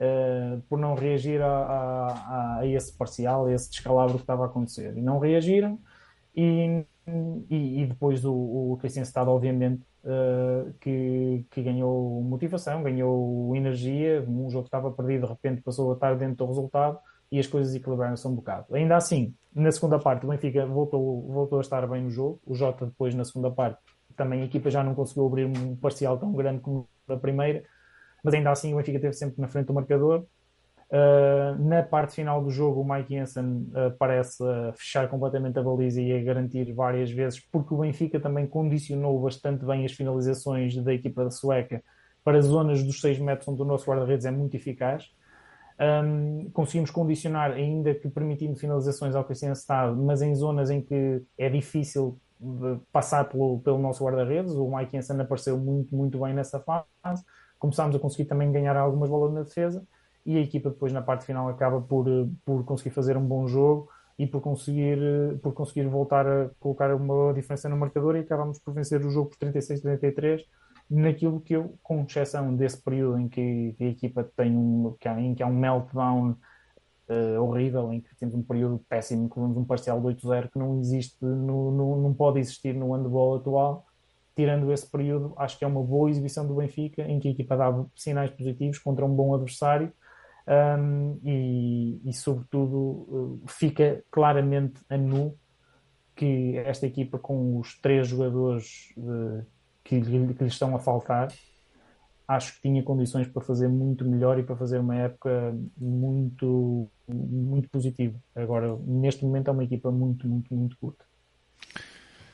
Uh, 0.00 0.62
por 0.62 0.78
não 0.78 0.94
reagir 0.94 1.42
a, 1.42 1.46
a, 1.46 2.58
a, 2.60 2.66
esse 2.66 2.90
parcial, 2.96 3.44
a 3.44 3.52
esse 3.52 3.70
descalabro 3.70 4.14
que 4.14 4.22
estava 4.22 4.44
a 4.44 4.46
acontecer. 4.46 4.96
E 4.96 5.02
não 5.02 5.18
reagiram, 5.18 5.78
e, 6.34 6.86
e, 7.50 7.82
e 7.82 7.86
depois 7.86 8.24
o, 8.24 8.32
o 8.32 8.78
Cristian 8.80 9.04
obviamente, 9.26 9.82
uh, 10.04 10.72
que, 10.80 11.44
que 11.50 11.62
ganhou 11.62 12.22
motivação, 12.22 12.82
ganhou 12.82 13.54
energia. 13.54 14.24
Um 14.26 14.48
jogo 14.48 14.64
que 14.64 14.68
estava 14.68 14.90
perdido, 14.90 15.26
de 15.26 15.32
repente 15.32 15.60
passou 15.60 15.90
a 15.90 15.94
estar 15.94 16.16
dentro 16.16 16.36
do 16.36 16.46
resultado 16.46 16.98
e 17.30 17.38
as 17.38 17.46
coisas 17.46 17.74
equilibraram-se 17.74 18.26
um 18.26 18.34
bocado. 18.34 18.74
Ainda 18.74 18.96
assim, 18.96 19.34
na 19.54 19.70
segunda 19.70 19.98
parte, 19.98 20.24
o 20.24 20.28
Benfica 20.28 20.66
voltou, 20.66 21.22
voltou 21.30 21.58
a 21.58 21.60
estar 21.60 21.86
bem 21.86 22.02
no 22.02 22.10
jogo. 22.10 22.40
O 22.44 22.54
Jota, 22.54 22.86
depois, 22.86 23.14
na 23.14 23.24
segunda 23.24 23.50
parte, 23.50 23.78
também 24.16 24.42
a 24.42 24.44
equipa 24.44 24.70
já 24.70 24.82
não 24.82 24.94
conseguiu 24.94 25.26
abrir 25.26 25.44
um 25.44 25.76
parcial 25.76 26.18
tão 26.18 26.32
grande 26.32 26.60
como 26.60 26.88
na 27.06 27.16
primeira, 27.16 27.64
mas 28.22 28.34
ainda 28.34 28.50
assim 28.50 28.72
o 28.72 28.76
Benfica 28.76 28.96
esteve 28.96 29.14
sempre 29.14 29.40
na 29.40 29.48
frente 29.48 29.66
do 29.66 29.74
marcador. 29.74 30.26
Uh, 30.90 31.68
na 31.68 31.84
parte 31.84 32.14
final 32.14 32.42
do 32.42 32.50
jogo, 32.50 32.80
o 32.80 32.84
Mike 32.84 33.14
Jensen 33.14 33.70
uh, 33.70 33.96
parece 33.96 34.42
uh, 34.42 34.72
fechar 34.74 35.08
completamente 35.08 35.56
a 35.56 35.62
baliza 35.62 36.00
e 36.00 36.12
a 36.12 36.22
garantir 36.22 36.72
várias 36.72 37.10
vezes, 37.10 37.38
porque 37.38 37.72
o 37.72 37.78
Benfica 37.78 38.18
também 38.18 38.46
condicionou 38.46 39.20
bastante 39.20 39.64
bem 39.64 39.84
as 39.84 39.92
finalizações 39.92 40.76
da 40.82 40.92
equipa 40.92 41.22
da 41.22 41.30
Sueca 41.30 41.80
para 42.24 42.40
zonas 42.40 42.82
dos 42.82 43.00
6 43.00 43.20
metros 43.20 43.46
onde 43.46 43.62
o 43.62 43.64
nosso 43.64 43.88
guarda-redes 43.88 44.26
é 44.26 44.30
muito 44.32 44.56
eficaz 44.56 45.10
um, 45.80 46.50
conseguimos 46.50 46.90
condicionar, 46.90 47.52
ainda 47.52 47.94
que 47.94 48.08
permitindo 48.08 48.54
finalizações 48.56 49.14
ao 49.14 49.24
Cristiano 49.24 49.54
Estado, 49.54 49.96
mas 49.96 50.20
em 50.20 50.34
zonas 50.34 50.68
em 50.70 50.82
que 50.82 51.22
é 51.38 51.48
difícil 51.48 52.20
passar 52.92 53.24
pelo, 53.24 53.60
pelo 53.60 53.78
nosso 53.78 54.04
guarda-redes. 54.04 54.52
O 54.52 54.74
Mike 54.74 54.92
Jensen 54.92 55.20
apareceu 55.20 55.58
muito, 55.58 55.94
muito 55.96 56.20
bem 56.20 56.34
nessa 56.34 56.60
fase. 56.60 57.24
Começámos 57.60 57.94
a 57.94 58.00
conseguir 58.00 58.24
também 58.24 58.50
ganhar 58.50 58.76
algumas 58.76 59.08
bolas 59.08 59.32
na 59.32 59.42
defesa 59.42 59.86
e 60.26 60.36
a 60.36 60.40
equipa 60.40 60.70
depois 60.70 60.92
na 60.92 61.00
parte 61.00 61.24
final 61.24 61.48
acaba 61.48 61.80
por, 61.80 62.06
por 62.44 62.64
conseguir 62.64 62.90
fazer 62.90 63.16
um 63.16 63.24
bom 63.24 63.46
jogo 63.46 63.88
e 64.18 64.26
por 64.26 64.40
conseguir, 64.40 64.98
por 65.42 65.52
conseguir 65.52 65.86
voltar 65.86 66.26
a 66.26 66.50
colocar 66.58 66.92
uma 66.94 67.32
diferença 67.32 67.68
no 67.68 67.76
marcador 67.76 68.16
e 68.16 68.20
acabamos 68.20 68.58
por 68.58 68.74
vencer 68.74 69.04
o 69.04 69.10
jogo 69.10 69.30
por 69.30 69.38
36-33 69.38 70.44
naquilo 70.90 71.40
que 71.40 71.54
eu, 71.54 71.78
com 71.82 72.02
exceção 72.02 72.54
desse 72.56 72.82
período 72.82 73.18
em 73.18 73.28
que 73.28 73.76
a 73.80 73.84
equipa 73.84 74.24
tem 74.36 74.56
um, 74.56 74.96
em 75.18 75.34
que 75.34 75.42
há 75.42 75.46
um 75.46 75.54
meltdown 75.54 76.36
uh, 77.08 77.42
horrível, 77.42 77.92
em 77.92 78.00
que 78.00 78.14
temos 78.16 78.34
um 78.34 78.42
período 78.42 78.84
péssimo, 78.88 79.28
que 79.28 79.34
temos 79.36 79.56
um 79.56 79.64
parcial 79.64 80.00
de 80.00 80.06
8-0 80.08 80.50
que 80.50 80.58
não 80.58 80.80
existe, 80.80 81.16
no, 81.24 81.70
no, 81.70 82.02
não 82.02 82.12
pode 82.14 82.40
existir 82.40 82.74
no 82.74 82.92
handball 82.92 83.36
atual. 83.36 83.86
Tirando 84.40 84.72
esse 84.72 84.90
período, 84.90 85.34
acho 85.36 85.58
que 85.58 85.66
é 85.66 85.68
uma 85.68 85.82
boa 85.82 86.08
exibição 86.08 86.46
do 86.46 86.54
Benfica, 86.54 87.02
em 87.02 87.20
que 87.20 87.28
a 87.28 87.30
equipa 87.30 87.58
dava 87.58 87.86
sinais 87.94 88.30
positivos 88.30 88.78
contra 88.78 89.04
um 89.04 89.14
bom 89.14 89.34
adversário 89.34 89.92
um, 90.48 91.20
e, 91.22 92.00
e, 92.02 92.12
sobretudo, 92.14 93.38
eh, 93.44 93.46
fica 93.48 94.02
claramente 94.10 94.80
a 94.88 94.96
nu 94.96 95.36
que 96.16 96.56
esta 96.56 96.86
equipa, 96.86 97.18
com 97.18 97.58
os 97.58 97.78
três 97.82 98.08
jogadores 98.08 98.94
de, 98.96 99.44
que, 99.84 100.00
lhe, 100.00 100.32
que 100.32 100.42
lhe 100.42 100.48
estão 100.48 100.74
a 100.74 100.78
faltar, 100.78 101.28
acho 102.26 102.54
que 102.54 102.62
tinha 102.62 102.82
condições 102.82 103.28
para 103.28 103.42
fazer 103.42 103.68
muito 103.68 104.06
melhor 104.06 104.38
e 104.38 104.42
para 104.42 104.56
fazer 104.56 104.78
uma 104.78 104.96
época 104.96 105.54
muito, 105.76 106.90
muito 107.06 107.68
positiva. 107.68 108.18
Agora, 108.34 108.74
neste 108.86 109.22
momento, 109.22 109.48
é 109.48 109.50
uma 109.50 109.64
equipa 109.64 109.90
muito, 109.90 110.26
muito, 110.26 110.54
muito 110.54 110.78
curta. 110.78 111.09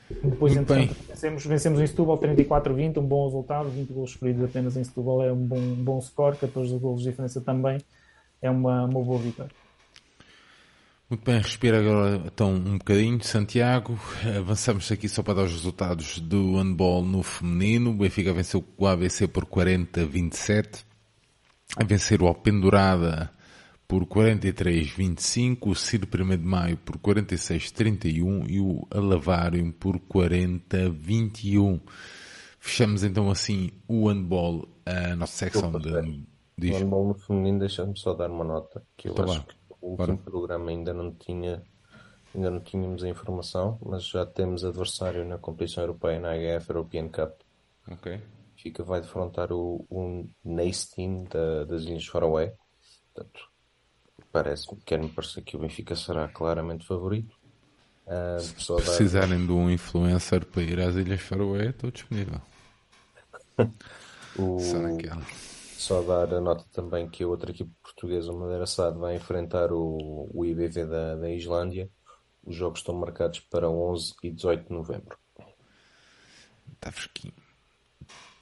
Depois, 0.09 0.55
muito 0.55 0.73
vencemos, 0.73 1.45
vencemos 1.45 1.79
em 1.81 1.87
Setúbal 1.87 2.17
34-20, 2.17 2.97
um 2.97 3.05
bom 3.05 3.25
resultado, 3.25 3.69
20 3.69 3.91
gols 3.91 4.11
escolhidos 4.11 4.43
apenas 4.43 4.77
em 4.77 4.83
Setúbal 4.83 5.23
é 5.23 5.31
um 5.31 5.45
bom, 5.45 5.57
um 5.57 5.83
bom 5.83 6.01
score, 6.01 6.37
14 6.37 6.77
gols 6.77 7.01
de 7.01 7.09
diferença 7.09 7.41
também 7.41 7.77
é 8.41 8.49
uma, 8.49 8.85
uma 8.85 9.03
boa 9.03 9.19
vitória. 9.19 9.51
Muito 11.09 11.23
bem, 11.23 11.37
respira 11.37 11.79
agora 11.79 12.21
então 12.25 12.53
um 12.53 12.77
bocadinho. 12.77 13.23
Santiago, 13.23 13.97
avançamos 14.37 14.91
aqui 14.91 15.07
só 15.07 15.23
para 15.23 15.35
dar 15.35 15.43
os 15.43 15.53
resultados 15.53 16.19
do 16.19 16.57
handball 16.57 17.01
no 17.01 17.23
feminino. 17.23 17.91
O 17.91 17.93
Benfica 17.93 18.33
venceu 18.33 18.63
o 18.77 18.87
ABC 18.87 19.27
por 19.27 19.45
40-27. 19.45 20.83
A 21.77 21.83
vencer 21.83 22.21
o 22.21 22.27
Alpendurada 22.27 23.29
por 23.87 24.05
43-25. 24.05 25.67
O 25.67 25.75
Ciro 25.75 26.07
1 26.13 26.37
de 26.37 26.37
Maio 26.43 26.77
por 26.77 26.97
46-31 26.97 28.49
e 28.49 28.59
o 28.59 28.85
Alavário 28.91 29.71
por 29.73 29.99
40-21. 29.99 31.81
Fechamos 32.59 33.03
então 33.03 33.29
assim 33.29 33.71
o 33.87 34.09
handball, 34.09 34.67
a 34.85 35.15
nossa 35.15 35.33
secção 35.33 35.71
de... 35.79 36.25
Diz. 36.59 36.75
O 36.75 36.79
handball 36.79 37.07
no 37.09 37.13
feminino, 37.13 37.59
deixa-me 37.59 37.97
só 37.97 38.13
dar 38.13 38.31
uma 38.31 38.43
nota, 38.43 38.83
que 38.97 39.07
eu 39.09 39.13
tá 39.13 39.23
acho 39.25 39.45
que 39.45 39.55
o 39.79 39.91
último 39.91 40.17
programa 40.17 40.71
ainda 40.71 40.91
não 40.91 41.13
tinha 41.13 41.63
ainda 42.33 42.51
não 42.51 42.59
tínhamos 42.59 43.03
a 43.03 43.09
informação, 43.09 43.79
mas 43.83 44.07
já 44.07 44.25
temos 44.25 44.63
adversário 44.63 45.25
na 45.25 45.37
competição 45.37 45.83
europeia, 45.83 46.19
na 46.19 46.33
HF 46.33 46.69
European 46.69 47.09
Cup. 47.09 47.33
Ok. 47.89 48.21
Fica 48.55 48.83
vai 48.83 49.01
defrontar 49.01 49.51
o, 49.51 49.85
o 49.89 50.27
Nice 50.43 50.93
Team 50.95 51.25
da, 51.25 51.63
das 51.63 51.83
Ilhas 51.83 52.05
Faroé. 52.05 52.55
Portanto, 53.13 53.39
parece-me, 54.37 54.79
quer-me 54.85 55.09
parecer 55.09 55.41
que 55.41 55.57
o 55.57 55.59
Benfica 55.59 55.95
será 55.95 56.27
claramente 56.27 56.85
favorito. 56.85 57.35
Uh, 58.05 58.39
Se 58.39 58.73
precisarem 58.75 59.45
de 59.45 59.51
um 59.51 59.69
influencer 59.69 60.45
para 60.45 60.61
ir 60.61 60.79
às 60.79 60.95
Ilhas 60.95 61.21
Faroé, 61.21 61.69
estou 61.69 61.89
disponível. 61.89 62.39
o... 64.37 64.59
Só 64.59 64.77
naquela. 64.77 65.25
Só 65.77 66.01
dar 66.03 66.33
a 66.33 66.39
nota 66.39 66.63
também 66.71 67.09
que 67.09 67.23
a 67.23 67.27
outra 67.27 67.51
equipe 67.51 67.71
portuguesa, 67.81 68.31
o 68.31 68.39
Madeira 68.39 68.67
Sado, 68.67 68.99
vai 68.99 69.15
enfrentar 69.15 69.71
o, 69.71 70.29
o 70.31 70.45
IBV 70.45 70.85
da, 70.85 71.15
da 71.15 71.29
Islândia. 71.31 71.89
Os 72.43 72.55
jogos 72.55 72.79
estão 72.79 72.95
marcados 72.95 73.39
para 73.39 73.69
11 73.69 74.13
e 74.23 74.31
18 74.31 74.67
de 74.67 74.73
novembro. 74.73 75.17
Está 76.73 76.91
fresquinho. 76.91 77.33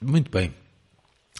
Muito 0.00 0.30
bem. 0.30 0.54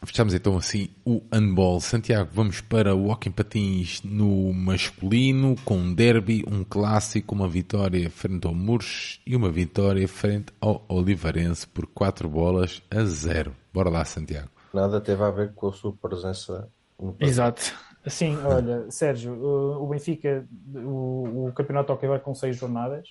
Fechamos 0.04 0.34
então 0.34 0.56
assim 0.56 0.88
o 1.04 1.22
handball. 1.32 1.80
Santiago, 1.80 2.30
vamos 2.32 2.60
para 2.60 2.94
o 2.94 3.06
Walking 3.06 3.30
Patins 3.30 4.02
no 4.02 4.52
masculino, 4.52 5.56
com 5.64 5.76
um 5.76 5.94
derby, 5.94 6.44
um 6.46 6.62
clássico, 6.62 7.34
uma 7.34 7.48
vitória 7.48 8.08
frente 8.10 8.46
ao 8.46 8.54
Murros 8.54 9.20
e 9.26 9.34
uma 9.34 9.50
vitória 9.50 10.06
frente 10.06 10.52
ao 10.60 10.84
Olivarense 10.88 11.66
por 11.66 11.86
4 11.86 12.28
bolas 12.28 12.82
a 12.90 13.04
0. 13.04 13.54
Bora 13.72 13.90
lá, 13.90 14.04
Santiago 14.04 14.56
nada 14.76 15.00
teve 15.00 15.22
a 15.22 15.30
ver 15.30 15.54
com 15.54 15.68
a 15.68 15.72
sua 15.72 15.92
presença 15.92 16.70
no 17.00 17.16
Exato. 17.18 17.62
Sim, 18.06 18.36
olha, 18.44 18.88
Sérgio, 18.90 19.32
o 19.32 19.86
Benfica, 19.88 20.46
o, 20.74 21.48
o 21.48 21.52
campeonato 21.52 21.92
ok 21.92 22.08
vai 22.08 22.20
com 22.20 22.34
seis 22.34 22.56
jornadas 22.56 23.08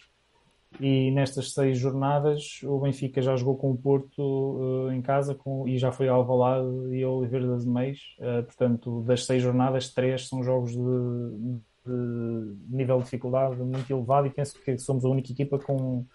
e 0.80 1.12
nestas 1.12 1.54
seis 1.54 1.78
jornadas 1.78 2.60
o 2.64 2.80
Benfica 2.80 3.22
já 3.22 3.36
jogou 3.36 3.56
com 3.56 3.72
o 3.72 3.78
Porto 3.78 4.22
uh, 4.22 4.92
em 4.92 5.02
casa 5.02 5.36
com, 5.36 5.68
e 5.68 5.78
já 5.78 5.92
foi 5.92 6.08
ao 6.08 6.22
Alvalade 6.22 6.68
e 6.96 7.04
ao 7.04 7.18
Oliveira 7.18 7.48
das 7.48 7.66
Meias. 7.66 8.00
Uh, 8.20 8.44
portanto, 8.44 9.02
das 9.02 9.26
seis 9.26 9.42
jornadas, 9.42 9.94
três 9.94 10.28
são 10.28 10.44
jogos 10.44 10.72
de, 10.72 11.60
nível 12.70 12.98
de 12.98 13.04
dificuldade 13.04 13.58
muito 13.58 13.92
elevado 13.92 14.28
e 14.28 14.30
penso 14.30 14.60
que 14.62 14.78
somos 14.78 15.06
a 15.06 15.10
única 15.10 15.32
equipa 15.32 15.60
com, 15.60 16.06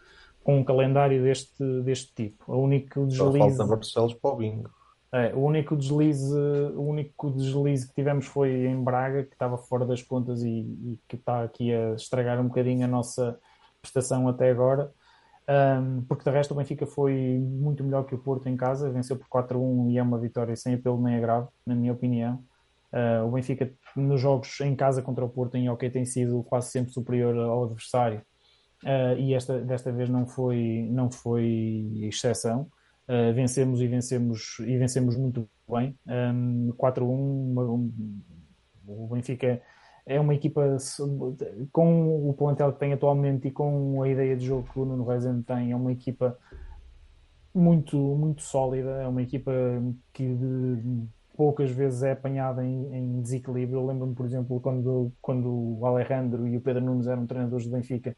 com 0.43 0.59
um 0.59 0.65
calendário 0.65 1.23
deste, 1.23 1.65
deste 1.82 2.15
tipo. 2.15 2.53
A 2.53 2.57
único 2.57 3.07
deslize... 3.07 3.57
Só 3.57 3.57
falta 3.57 3.77
Barcelos 3.77 4.15
para 4.15 4.31
o 4.31 4.37
bingo. 4.37 4.70
É, 5.12 5.35
o 5.35 5.41
único 5.41 5.77
deslize, 5.77 6.32
o 6.77 6.82
único 6.82 7.31
deslize 7.31 7.89
que 7.89 7.95
tivemos 7.95 8.27
foi 8.27 8.66
em 8.66 8.81
Braga, 8.82 9.24
que 9.24 9.32
estava 9.32 9.59
fora 9.59 9.85
das 9.85 10.03
contas 10.03 10.43
e, 10.43 10.49
e 10.49 10.99
que 11.09 11.16
está 11.16 11.43
aqui 11.43 11.74
a 11.74 11.95
estragar 11.95 12.41
um 12.41 12.47
bocadinho 12.47 12.85
a 12.85 12.89
nossa 12.89 13.37
prestação 13.81 14.28
até 14.28 14.51
agora. 14.51 14.93
Um, 15.48 16.02
porque 16.02 16.23
de 16.23 16.31
resto 16.31 16.52
o 16.52 16.57
Benfica 16.57 16.86
foi 16.86 17.39
muito 17.40 17.82
melhor 17.82 18.05
que 18.05 18.15
o 18.15 18.19
Porto 18.19 18.48
em 18.48 18.57
casa, 18.57 18.90
venceu 18.90 19.16
por 19.16 19.27
4-1 19.27 19.90
e 19.90 19.98
é 19.98 20.02
uma 20.02 20.19
vitória 20.19 20.55
sem 20.55 20.74
apelo 20.74 21.02
nem 21.02 21.16
agravo, 21.16 21.48
na 21.66 21.74
minha 21.74 21.93
opinião. 21.93 22.44
Uh, 22.93 23.27
o 23.27 23.32
Benfica 23.32 23.73
nos 23.97 24.20
jogos 24.20 24.61
em 24.61 24.77
casa 24.77 25.02
contra 25.02 25.24
o 25.24 25.28
Porto 25.28 25.57
em 25.57 25.69
hockey 25.69 25.90
tem 25.90 26.05
sido 26.05 26.43
quase 26.44 26.70
sempre 26.70 26.93
superior 26.93 27.36
ao 27.36 27.65
adversário 27.65 28.20
uh, 28.85 29.16
e 29.16 29.32
esta, 29.32 29.61
desta 29.61 29.93
vez 29.93 30.09
não 30.09 30.27
foi, 30.27 30.89
não 30.90 31.11
foi 31.11 31.90
exceção. 32.02 32.69
Uh, 33.09 33.35
vencemos 33.35 33.81
e 33.81 33.89
vencemos 33.89 34.59
e 34.61 34.77
vencemos 34.77 35.16
muito 35.16 35.48
bem. 35.69 35.98
Um, 36.07 36.73
4-1, 36.78 37.02
um, 37.09 37.93
o 38.86 39.09
Benfica 39.09 39.61
é 40.11 40.19
uma 40.19 40.35
equipa 40.35 40.77
com 41.70 42.28
o 42.28 42.35
plantel 42.35 42.73
que 42.73 42.81
tem 42.81 42.93
atualmente 42.93 43.47
e 43.47 43.51
com 43.53 44.03
a 44.03 44.09
ideia 44.09 44.37
de 44.37 44.45
jogo 44.45 44.69
que 44.73 44.81
o 44.81 44.85
Nuno 44.85 45.05
Rezende 45.05 45.45
tem, 45.45 45.70
é 45.70 45.77
uma 45.77 45.93
equipa 45.93 46.37
muito, 47.55 47.97
muito 47.97 48.43
sólida, 48.43 48.91
é 49.03 49.07
uma 49.07 49.23
equipa 49.23 49.53
que 50.12 50.37
poucas 51.37 51.70
vezes 51.70 52.03
é 52.03 52.11
apanhada 52.11 52.66
em, 52.66 52.93
em 52.93 53.23
desequilíbrio. 53.23 53.78
Eu 53.78 53.87
lembro-me, 53.87 54.12
por 54.16 54.27
exemplo, 54.27 54.61
quando, 54.61 55.12
quando 55.23 55.78
o 55.78 55.87
Alejandro 55.87 56.45
e 56.49 56.57
o 56.57 56.61
Pedro 56.61 56.85
Nunes 56.85 57.07
eram 57.07 57.24
treinadores 57.24 57.66
do 57.66 57.73
Benfica, 57.73 58.16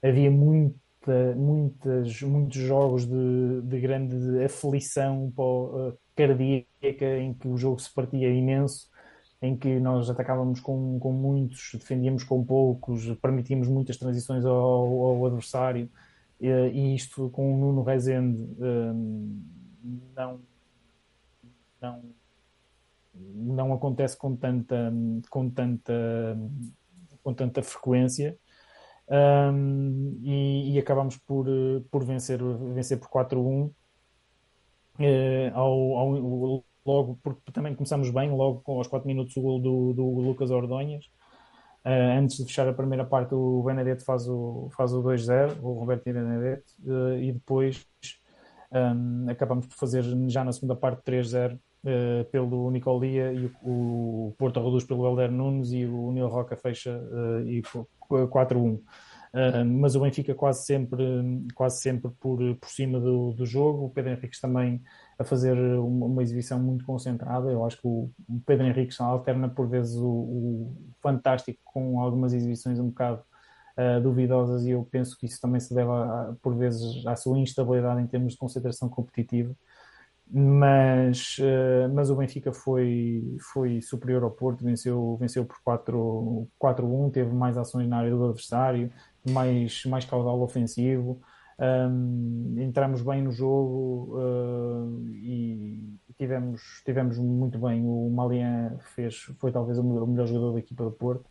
havia 0.00 0.30
muita, 0.30 1.34
muitas, 1.34 2.22
muitos 2.22 2.56
jogos 2.56 3.04
de, 3.04 3.62
de 3.62 3.80
grande 3.80 4.44
aflição 4.44 5.32
uh, 5.36 5.98
cardíaca 6.14 7.18
em 7.18 7.34
que 7.34 7.48
o 7.48 7.56
jogo 7.56 7.80
se 7.80 7.92
partia 7.92 8.32
imenso, 8.32 8.88
em 9.46 9.56
que 9.56 9.78
nós 9.78 10.10
atacávamos 10.10 10.60
com, 10.60 10.98
com 10.98 11.12
muitos, 11.12 11.70
defendíamos 11.74 12.24
com 12.24 12.44
poucos, 12.44 13.06
permitíamos 13.22 13.68
muitas 13.68 13.96
transições 13.96 14.44
ao, 14.44 14.54
ao 14.54 15.26
adversário 15.26 15.88
e, 16.40 16.94
isto 16.94 17.30
com 17.30 17.54
o 17.54 17.58
Nuno 17.58 17.82
Rezende 17.82 18.42
um, 18.58 19.42
não, 20.14 20.40
não, 21.80 22.02
não 23.14 23.72
acontece 23.72 24.16
com 24.16 24.36
tanta, 24.36 24.92
com 25.30 25.48
tanta, 25.48 26.38
com 27.22 27.32
tanta 27.32 27.62
frequência 27.62 28.36
um, 29.08 30.18
e, 30.22 30.74
e 30.74 30.78
acabamos 30.78 31.16
por, 31.18 31.46
por 31.90 32.04
vencer, 32.04 32.40
vencer 32.74 32.98
por 32.98 33.08
4-1 33.08 33.66
uh, 33.66 33.74
eh, 34.98 35.50
ao, 35.54 35.96
ao, 35.96 36.64
logo, 36.86 37.18
porque 37.22 37.52
também 37.52 37.74
começamos 37.74 38.10
bem, 38.10 38.30
logo 38.30 38.62
aos 38.66 38.86
4 38.86 39.06
minutos 39.06 39.36
o 39.36 39.42
gol 39.42 39.60
do, 39.60 39.92
do 39.92 40.20
Lucas 40.20 40.50
Ordonhas. 40.50 41.04
Uh, 41.84 42.18
antes 42.18 42.38
de 42.38 42.44
fechar 42.44 42.68
a 42.68 42.72
primeira 42.72 43.04
parte, 43.04 43.32
o 43.32 43.62
Benedetto 43.62 44.04
faz 44.04 44.28
o, 44.28 44.68
faz 44.76 44.92
o 44.92 45.02
2-0, 45.02 45.58
o 45.62 45.74
Roberto 45.74 46.08
e 46.08 46.12
Benedetto, 46.12 46.72
uh, 46.84 47.16
e 47.16 47.32
depois 47.32 47.86
um, 48.72 49.30
acabamos 49.30 49.66
por 49.66 49.76
fazer 49.76 50.02
já 50.28 50.42
na 50.42 50.50
segunda 50.50 50.74
parte 50.74 51.02
3-0 51.04 51.54
uh, 51.54 52.24
pelo 52.32 52.70
Nicolia 52.72 53.32
e 53.32 53.46
o, 53.62 54.28
o 54.28 54.34
Porto 54.36 54.60
reduz 54.60 54.82
pelo 54.82 55.06
Helder 55.06 55.30
Nunes 55.30 55.72
e 55.72 55.84
o 55.84 56.10
Nil 56.10 56.26
Roca 56.26 56.56
fecha 56.56 57.00
e 57.46 57.62
4-1. 58.10 58.80
Uh, 59.32 59.64
mas 59.64 59.94
o 59.94 60.00
Benfica 60.00 60.34
quase 60.34 60.64
sempre, 60.64 61.04
quase 61.54 61.80
sempre 61.80 62.10
por, 62.20 62.38
por 62.56 62.68
cima 62.68 62.98
do, 63.00 63.32
do 63.32 63.44
jogo. 63.44 63.86
O 63.86 63.90
Pedro 63.90 64.12
Henriques 64.12 64.40
também 64.40 64.82
a 65.18 65.24
fazer 65.24 65.56
uma, 65.56 66.06
uma, 66.06 66.22
exibição 66.22 66.58
muito 66.58 66.84
concentrada. 66.84 67.50
Eu 67.50 67.64
acho 67.64 67.80
que 67.80 67.86
o, 67.86 68.10
Pedro 68.46 68.66
Henriques 68.66 69.00
alterna 69.00 69.48
por 69.48 69.68
vezes 69.68 69.96
o, 69.96 70.06
o, 70.06 70.76
fantástico 71.02 71.60
com 71.64 72.00
algumas 72.00 72.32
exibições 72.32 72.78
um 72.78 72.88
bocado 72.88 73.22
uh, 73.78 74.00
duvidosas 74.00 74.64
e 74.64 74.70
eu 74.70 74.86
penso 74.90 75.16
que 75.18 75.26
isso 75.26 75.40
também 75.40 75.60
se 75.60 75.74
deve 75.74 75.90
a, 75.90 76.34
por 76.42 76.56
vezes 76.56 77.06
à 77.06 77.16
sua 77.16 77.38
instabilidade 77.38 78.00
em 78.00 78.06
termos 78.06 78.32
de 78.32 78.38
concentração 78.38 78.88
competitiva 78.88 79.54
mas, 80.28 81.38
uh, 81.38 81.88
mas 81.94 82.10
o 82.10 82.16
Benfica 82.16 82.52
foi, 82.52 83.36
foi 83.52 83.80
superior 83.80 84.24
ao 84.24 84.30
Porto, 84.30 84.64
venceu, 84.64 85.16
venceu 85.18 85.44
por 85.44 85.56
4-1, 85.64 87.12
teve 87.12 87.32
mais 87.32 87.56
ações 87.56 87.88
na 87.88 87.98
área 87.98 88.10
do 88.10 88.24
adversário, 88.24 88.90
mais, 89.30 89.84
mais 89.86 90.04
caudal 90.04 90.40
ofensivo, 90.40 91.20
um, 91.58 92.54
entramos 92.58 93.02
bem 93.02 93.22
no 93.22 93.30
jogo 93.30 94.18
uh, 94.18 95.08
e 95.08 95.98
tivemos, 96.18 96.82
tivemos 96.84 97.18
muito 97.18 97.58
bem. 97.58 97.82
O 97.84 98.10
Malian 98.10 98.78
fez, 98.94 99.16
foi 99.38 99.52
talvez 99.52 99.78
o 99.78 99.82
melhor 99.82 100.26
jogador 100.26 100.52
da 100.52 100.58
equipa 100.58 100.84
do 100.84 100.92
Porto 100.92 101.30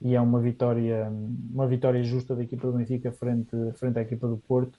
e 0.00 0.14
é 0.14 0.20
uma 0.20 0.40
vitória, 0.40 1.10
uma 1.10 1.66
vitória 1.66 2.02
justa 2.02 2.36
da 2.36 2.42
equipa 2.42 2.66
do 2.66 2.76
Benfica 2.76 3.12
frente, 3.12 3.56
frente 3.74 3.98
à 3.98 4.02
equipa 4.02 4.28
do 4.28 4.38
Porto 4.38 4.78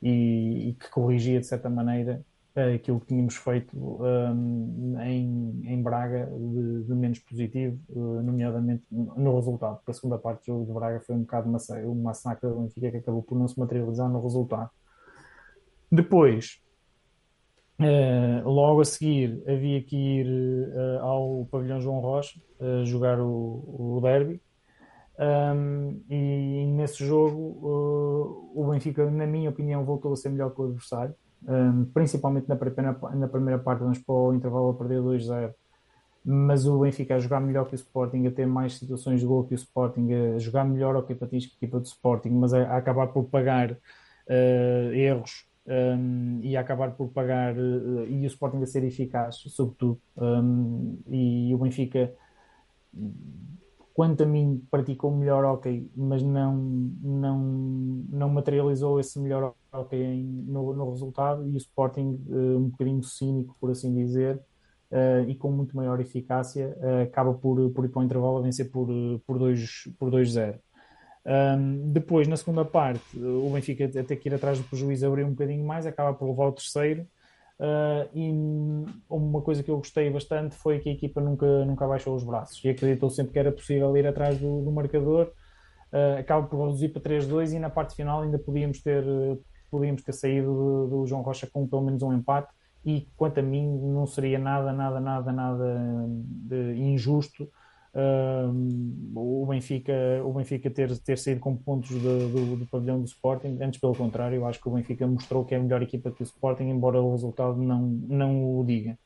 e, 0.00 0.70
e 0.70 0.74
que 0.74 0.90
corrigia 0.90 1.40
de 1.40 1.46
certa 1.46 1.70
maneira 1.70 2.24
aquilo 2.54 3.00
que 3.00 3.06
tínhamos 3.06 3.36
feito 3.36 3.74
um, 3.74 5.00
em, 5.00 5.62
em 5.64 5.82
Braga 5.82 6.26
de, 6.26 6.84
de 6.84 6.94
menos 6.94 7.18
positivo, 7.18 7.80
uh, 7.88 8.22
nomeadamente 8.22 8.84
no 8.90 9.34
resultado, 9.36 9.76
porque 9.76 9.90
a 9.90 9.94
segunda 9.94 10.18
parte 10.18 10.40
do 10.40 10.46
jogo 10.46 10.66
de 10.66 10.72
Braga 10.72 11.00
foi 11.00 11.14
um 11.14 11.20
bocado 11.20 11.48
uma, 11.48 12.02
massacre 12.02 12.48
da 12.48 12.54
Benfica 12.54 12.90
que 12.90 12.96
acabou 12.98 13.22
por 13.22 13.38
não 13.38 13.48
se 13.48 13.58
materializar 13.58 14.08
no 14.10 14.20
resultado. 14.20 14.70
Depois, 15.90 16.62
uh, 17.80 18.48
logo 18.48 18.82
a 18.82 18.84
seguir, 18.84 19.42
havia 19.48 19.82
que 19.82 19.96
ir 19.96 20.26
uh, 20.26 21.02
ao 21.02 21.46
pavilhão 21.50 21.80
João 21.80 22.00
Rocha 22.00 22.38
jogar 22.84 23.18
o, 23.18 23.96
o 23.96 24.00
derby. 24.00 24.40
Um, 25.18 26.00
e 26.08 26.64
nesse 26.66 27.04
jogo, 27.04 27.58
o 28.54 28.70
Benfica, 28.70 29.10
na 29.10 29.26
minha 29.26 29.50
opinião, 29.50 29.84
voltou 29.84 30.12
a 30.12 30.16
ser 30.16 30.28
melhor 30.28 30.54
que 30.54 30.60
o 30.60 30.64
adversário 30.66 31.14
um, 31.48 31.84
principalmente 31.86 32.48
na 32.48 32.56
primeira, 32.56 32.96
na 33.14 33.28
primeira 33.28 33.58
parte, 33.58 33.80
vamos 33.80 33.98
para 33.98 34.14
o 34.14 34.34
intervalo 34.34 34.70
a 34.70 34.74
perder 34.74 35.00
2-0. 35.00 35.52
Mas 36.24 36.66
o 36.66 36.78
Benfica 36.78 37.16
a 37.16 37.18
jogar 37.18 37.40
melhor 37.40 37.66
que 37.66 37.74
o 37.74 37.76
Sporting, 37.76 38.26
a 38.26 38.30
ter 38.30 38.46
mais 38.46 38.78
situações 38.78 39.20
de 39.20 39.26
gol 39.26 39.44
que 39.44 39.54
o 39.54 39.56
Sporting, 39.56 40.08
a 40.12 40.38
jogar 40.38 40.64
melhor 40.64 40.94
ao 40.94 41.02
que 41.02 41.12
a 41.12 41.16
equipa 41.36 41.80
do 41.80 41.86
Sporting, 41.86 42.30
mas 42.30 42.54
a, 42.54 42.62
a 42.62 42.76
acabar 42.76 43.08
por 43.08 43.24
pagar 43.24 43.72
uh, 43.72 44.94
erros 44.94 45.46
um, 45.66 46.40
e 46.42 46.56
a 46.56 46.60
acabar 46.60 46.92
por 46.92 47.08
pagar 47.08 47.56
uh, 47.56 48.06
e 48.08 48.24
o 48.24 48.26
Sporting 48.26 48.62
a 48.62 48.66
ser 48.66 48.84
eficaz, 48.84 49.36
sobretudo. 49.48 50.00
Um, 50.16 50.98
e 51.08 51.52
o 51.52 51.58
Benfica 51.58 52.12
quanto 53.94 54.22
a 54.22 54.26
mim, 54.26 54.64
praticou 54.70 55.10
melhor 55.10 55.44
hockey, 55.44 55.90
mas 55.96 56.22
não, 56.22 56.54
não, 57.02 57.38
não 58.08 58.28
materializou 58.28 58.98
esse 58.98 59.18
melhor 59.18 59.54
hockey 59.72 60.22
no, 60.22 60.74
no 60.74 60.90
resultado. 60.90 61.48
E 61.48 61.54
o 61.54 61.56
Sporting, 61.56 62.24
uh, 62.28 62.58
um 62.58 62.68
bocadinho 62.68 63.02
cínico, 63.02 63.56
por 63.60 63.70
assim 63.70 63.94
dizer, 63.94 64.36
uh, 64.90 65.28
e 65.28 65.34
com 65.34 65.50
muito 65.50 65.76
maior 65.76 66.00
eficácia, 66.00 66.76
uh, 66.80 67.02
acaba 67.02 67.34
por, 67.34 67.70
por 67.70 67.84
ir 67.84 67.88
para 67.88 68.00
o 68.00 68.04
intervalo 68.04 68.38
a 68.38 68.42
vencer 68.42 68.70
por 68.70 68.86
2-0. 68.88 69.20
Por 69.26 69.38
dois, 69.38 69.88
por 69.98 70.10
dois 70.10 70.34
um, 71.24 71.92
depois, 71.92 72.26
na 72.26 72.36
segunda 72.36 72.64
parte, 72.64 73.18
o 73.18 73.48
Benfica 73.50 73.84
até 73.84 74.16
que 74.16 74.28
ir 74.28 74.34
atrás 74.34 74.58
do 74.58 74.64
prejuízo 74.64 75.06
abriu 75.06 75.26
um 75.26 75.30
bocadinho 75.30 75.64
mais, 75.64 75.86
acaba 75.86 76.12
por 76.12 76.28
levar 76.28 76.48
o 76.48 76.52
terceiro. 76.52 77.06
Uh, 77.62 78.10
e 78.12 78.32
uma 79.08 79.40
coisa 79.40 79.62
que 79.62 79.70
eu 79.70 79.76
gostei 79.76 80.10
bastante 80.10 80.56
foi 80.56 80.80
que 80.80 80.88
a 80.88 80.92
equipa 80.92 81.20
nunca, 81.20 81.64
nunca 81.64 81.86
baixou 81.86 82.16
os 82.16 82.24
braços 82.24 82.60
e 82.64 82.68
acreditou 82.68 83.08
sempre 83.08 83.32
que 83.32 83.38
era 83.38 83.52
possível 83.52 83.96
ir 83.96 84.04
atrás 84.04 84.36
do, 84.36 84.62
do 84.62 84.72
marcador. 84.72 85.30
Uh, 85.92 86.18
acaba 86.18 86.44
por 86.48 86.60
reduzir 86.66 86.88
para 86.88 87.02
3-2 87.02 87.54
e 87.54 87.60
na 87.60 87.70
parte 87.70 87.94
final 87.94 88.22
ainda 88.22 88.36
podíamos 88.36 88.80
ter, 88.80 89.04
podíamos 89.70 90.02
ter 90.02 90.12
saído 90.12 90.88
do, 90.88 91.06
João 91.06 91.22
Rocha 91.22 91.48
com 91.52 91.64
pelo 91.68 91.82
menos 91.82 92.02
um 92.02 92.12
empate. 92.12 92.52
E 92.84 93.08
quanto 93.16 93.38
a 93.38 93.42
mim, 93.42 93.78
não 93.78 94.08
seria 94.08 94.40
nada, 94.40 94.72
nada, 94.72 94.98
nada, 94.98 95.30
nada 95.32 96.04
de 96.08 96.74
injusto 97.94 99.02
o 99.14 99.46
Benfica, 99.46 99.92
o 100.24 100.32
Benfica 100.32 100.70
ter, 100.70 100.96
ter 100.98 101.18
saído 101.18 101.40
com 101.40 101.56
pontos 101.56 101.90
do, 101.90 102.28
do, 102.28 102.56
do, 102.56 102.66
pavilhão 102.66 103.00
do 103.00 103.06
Sporting, 103.06 103.58
antes 103.60 103.78
pelo 103.80 103.94
contrário, 103.94 104.46
acho 104.46 104.60
que 104.60 104.68
o 104.68 104.72
Benfica 104.72 105.06
mostrou 105.06 105.44
que 105.44 105.54
é 105.54 105.58
a 105.58 105.60
melhor 105.60 105.82
equipa 105.82 106.10
que 106.10 106.22
o 106.22 106.24
Sporting, 106.24 106.64
embora 106.64 107.00
o 107.00 107.10
resultado 107.10 107.56
não, 107.56 107.82
não 107.82 108.58
o 108.58 108.64
diga. 108.64 108.98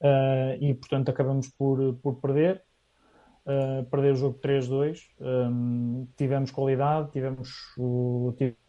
Uh, 0.00 0.60
e 0.60 0.74
portanto 0.74 1.08
acabamos 1.08 1.48
por, 1.48 1.94
por 2.02 2.20
perder. 2.20 2.62
Uh, 3.46 3.84
perder 3.90 4.12
o 4.12 4.16
jogo 4.16 4.38
3-2. 4.38 5.00
Um, 5.20 6.06
tivemos 6.16 6.50
qualidade, 6.50 7.10
tivemos, 7.10 7.50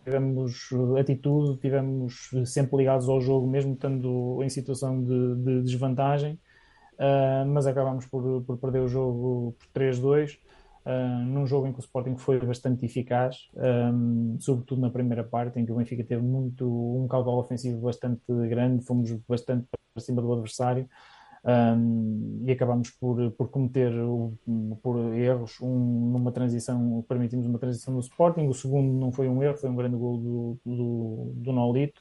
tivemos 0.03 0.69
atitude, 0.99 1.59
tivemos 1.59 2.29
sempre 2.45 2.77
ligados 2.77 3.07
ao 3.07 3.21
jogo, 3.21 3.47
mesmo 3.47 3.73
estando 3.73 4.41
em 4.43 4.49
situação 4.49 5.01
de, 5.01 5.35
de 5.35 5.61
desvantagem. 5.63 6.39
Uh, 6.99 7.45
mas 7.47 7.67
acabámos 7.67 8.05
por, 8.05 8.43
por 8.43 8.57
perder 8.57 8.79
o 8.79 8.87
jogo 8.87 9.55
por 9.59 9.81
3-2. 9.81 10.37
Uh, 10.85 11.25
num 11.25 11.47
jogo 11.47 11.65
em 11.65 11.73
que 11.73 11.79
o 11.79 11.81
Sporting 11.81 12.15
foi 12.15 12.39
bastante 12.39 12.85
eficaz, 12.85 13.49
um, 13.55 14.37
sobretudo 14.39 14.81
na 14.81 14.91
primeira 14.91 15.23
parte, 15.23 15.59
em 15.59 15.65
que 15.65 15.71
o 15.71 15.75
Benfica 15.77 16.03
teve 16.03 16.21
muito 16.21 16.63
um 16.63 17.07
caudal 17.07 17.39
ofensivo 17.39 17.81
bastante 17.81 18.21
grande, 18.27 18.85
fomos 18.85 19.11
bastante 19.27 19.65
para 19.67 20.03
cima 20.03 20.21
do 20.21 20.31
adversário 20.31 20.87
um, 21.43 22.43
e 22.45 22.51
acabamos 22.51 22.91
por, 22.91 23.31
por 23.31 23.49
cometer 23.49 23.91
por 24.83 25.15
erros 25.15 25.59
um, 25.59 26.11
numa 26.11 26.31
transição, 26.31 27.03
permitimos 27.09 27.47
uma 27.47 27.57
transição 27.57 27.95
do 27.95 27.99
Sporting, 28.01 28.47
o 28.47 28.53
segundo 28.53 28.93
não 28.93 29.11
foi 29.11 29.27
um 29.27 29.41
erro, 29.41 29.57
foi 29.57 29.71
um 29.71 29.75
grande 29.75 29.97
gol 29.97 30.19
do, 30.19 30.59
do, 30.63 31.31
do 31.33 31.51
Nolito, 31.51 31.99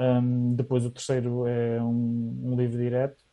um, 0.00 0.54
depois 0.56 0.84
o 0.84 0.90
terceiro 0.90 1.46
é 1.46 1.80
um, 1.80 2.40
um 2.42 2.56
livre 2.56 2.82
direto 2.82 3.29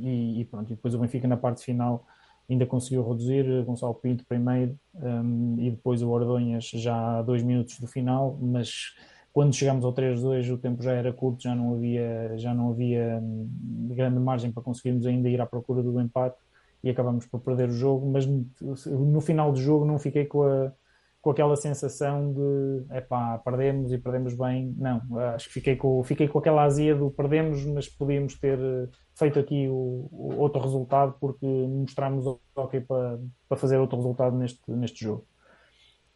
e, 0.00 0.40
e, 0.40 0.44
pronto, 0.44 0.72
e 0.72 0.76
depois 0.76 0.94
o 0.94 0.98
Benfica 0.98 1.26
na 1.28 1.36
parte 1.36 1.64
final 1.64 2.04
ainda 2.48 2.64
conseguiu 2.64 3.06
reduzir, 3.06 3.64
Gonçalo 3.64 3.94
Pinto 3.94 4.24
primeiro 4.26 4.78
um, 4.94 5.56
e 5.58 5.70
depois 5.70 6.02
o 6.02 6.10
Ordonhas 6.10 6.64
já 6.64 7.18
a 7.18 7.22
dois 7.22 7.42
minutos 7.42 7.80
do 7.80 7.86
final, 7.86 8.38
mas 8.40 8.94
quando 9.32 9.54
chegamos 9.54 9.84
ao 9.84 9.92
3-2 9.92 10.52
o 10.52 10.56
tempo 10.56 10.82
já 10.82 10.92
era 10.92 11.12
curto, 11.12 11.42
já 11.42 11.54
não 11.54 11.74
havia, 11.74 12.32
já 12.36 12.54
não 12.54 12.70
havia 12.70 13.22
grande 13.90 14.18
margem 14.18 14.50
para 14.50 14.62
conseguirmos 14.62 15.04
ainda 15.06 15.28
ir 15.28 15.40
à 15.40 15.46
procura 15.46 15.82
do 15.82 16.00
empate 16.00 16.38
e 16.82 16.88
acabamos 16.88 17.26
por 17.26 17.40
perder 17.40 17.68
o 17.68 17.72
jogo, 17.72 18.10
mas 18.10 18.26
no 18.26 19.20
final 19.20 19.52
do 19.52 19.60
jogo 19.60 19.84
não 19.84 19.98
fiquei 19.98 20.24
com 20.24 20.44
a 20.44 20.72
com 21.26 21.32
aquela 21.32 21.56
sensação 21.56 22.32
de 22.32 22.96
epá, 22.96 23.36
perdemos 23.38 23.90
e 23.90 23.98
perdemos 23.98 24.32
bem. 24.34 24.72
Não, 24.78 25.02
acho 25.34 25.48
que 25.48 25.54
fiquei 25.54 25.74
com, 25.74 26.00
fiquei 26.04 26.28
com 26.28 26.38
aquela 26.38 26.62
azia 26.62 26.94
do 26.94 27.10
perdemos, 27.10 27.64
mas 27.64 27.88
podíamos 27.88 28.38
ter 28.38 28.56
eh, 28.56 28.88
feito 29.12 29.36
aqui 29.36 29.66
o, 29.66 30.08
o 30.12 30.36
outro 30.38 30.60
resultado 30.60 31.16
porque 31.18 31.44
mostramos 31.44 32.24
ok 32.54 32.80
para, 32.82 33.18
para 33.48 33.58
fazer 33.58 33.76
outro 33.78 33.96
resultado 33.96 34.36
neste, 34.36 34.60
neste 34.70 35.04
jogo. 35.04 35.26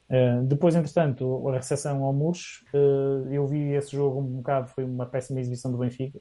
Uh, 0.08 0.44
depois, 0.44 0.76
entretanto, 0.76 1.48
a 1.48 1.56
recepção 1.56 2.04
ao 2.04 2.12
Muros, 2.12 2.64
uh, 2.72 3.28
eu 3.32 3.44
vi 3.48 3.72
esse 3.72 3.90
jogo 3.90 4.20
um 4.20 4.36
bocado, 4.36 4.68
foi 4.68 4.84
uma 4.84 5.06
péssima 5.06 5.40
exibição 5.40 5.72
do 5.72 5.78
Benfica 5.78 6.20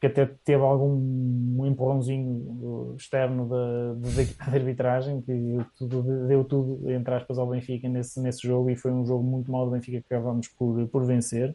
que 0.00 0.06
até 0.06 0.26
teve 0.44 0.62
algum 0.62 1.64
empurrãozinho 1.66 2.94
externo 2.96 3.48
da, 3.48 3.94
da 4.46 4.52
arbitragem, 4.52 5.20
que 5.22 5.58
tudo, 5.78 6.26
deu 6.26 6.44
tudo, 6.44 6.90
entre 6.90 7.14
aspas, 7.14 7.38
ao 7.38 7.48
Benfica 7.48 7.88
nesse, 7.88 8.20
nesse 8.20 8.46
jogo 8.46 8.70
e 8.70 8.76
foi 8.76 8.92
um 8.92 9.06
jogo 9.06 9.24
muito 9.24 9.50
mal 9.50 9.64
do 9.64 9.72
Benfica 9.72 10.00
que 10.00 10.14
acabamos 10.14 10.48
por, 10.48 10.86
por 10.88 11.04
vencer. 11.04 11.54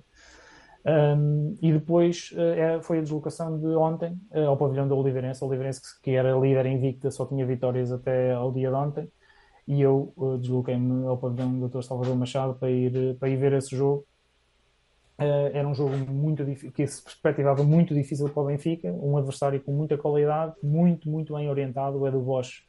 Um, 0.86 1.57
e 1.61 1.74
depois 1.74 2.32
uh, 2.34 2.82
foi 2.82 2.99
a 2.99 3.02
deslocação 3.02 3.60
de 3.60 3.68
ontem 3.68 4.18
uh, 4.32 4.48
ao 4.48 4.57
pavilhão 4.57 4.88
da 4.88 4.95
Oliveirense. 4.95 5.44
Oliveirense, 5.44 5.82
que, 5.82 6.02
que 6.03 6.11
era 6.11 6.38
líder 6.38 6.66
invicta, 6.66 7.11
só 7.11 7.26
tinha 7.26 7.45
vitórias 7.45 7.91
até 7.91 8.34
ao 8.34 8.52
dia 8.52 8.70
de 8.70 8.76
ontem. 8.76 9.11
E 9.68 9.82
eu 9.82 10.14
uh, 10.18 10.38
desloquei-me 10.38 11.06
ao 11.06 11.18
pavilhão 11.18 11.60
do 11.60 11.68
Dr. 11.68 11.84
Salvador 11.84 12.16
Machado 12.16 12.56
para 12.56 12.72
ir, 12.72 13.18
para 13.20 13.30
ir 13.30 13.38
ver 13.38 13.53
esse 13.53 13.76
jogo 13.76 14.06
Uh, 15.19 15.51
era 15.53 15.67
um 15.67 15.75
jogo 15.75 15.97
muito 15.97 16.45
que 16.71 16.87
se 16.87 17.03
perspectivava 17.03 17.61
muito 17.61 17.93
difícil 17.93 18.29
para 18.29 18.41
o 18.41 18.45
Benfica, 18.45 18.89
um 18.89 19.17
adversário 19.17 19.59
com 19.61 19.73
muita 19.73 19.97
qualidade, 19.97 20.55
muito, 20.63 21.09
muito 21.09 21.35
bem 21.35 21.49
orientado. 21.49 21.99
O 21.99 22.07
Edu 22.07 22.21
Bosch, 22.21 22.63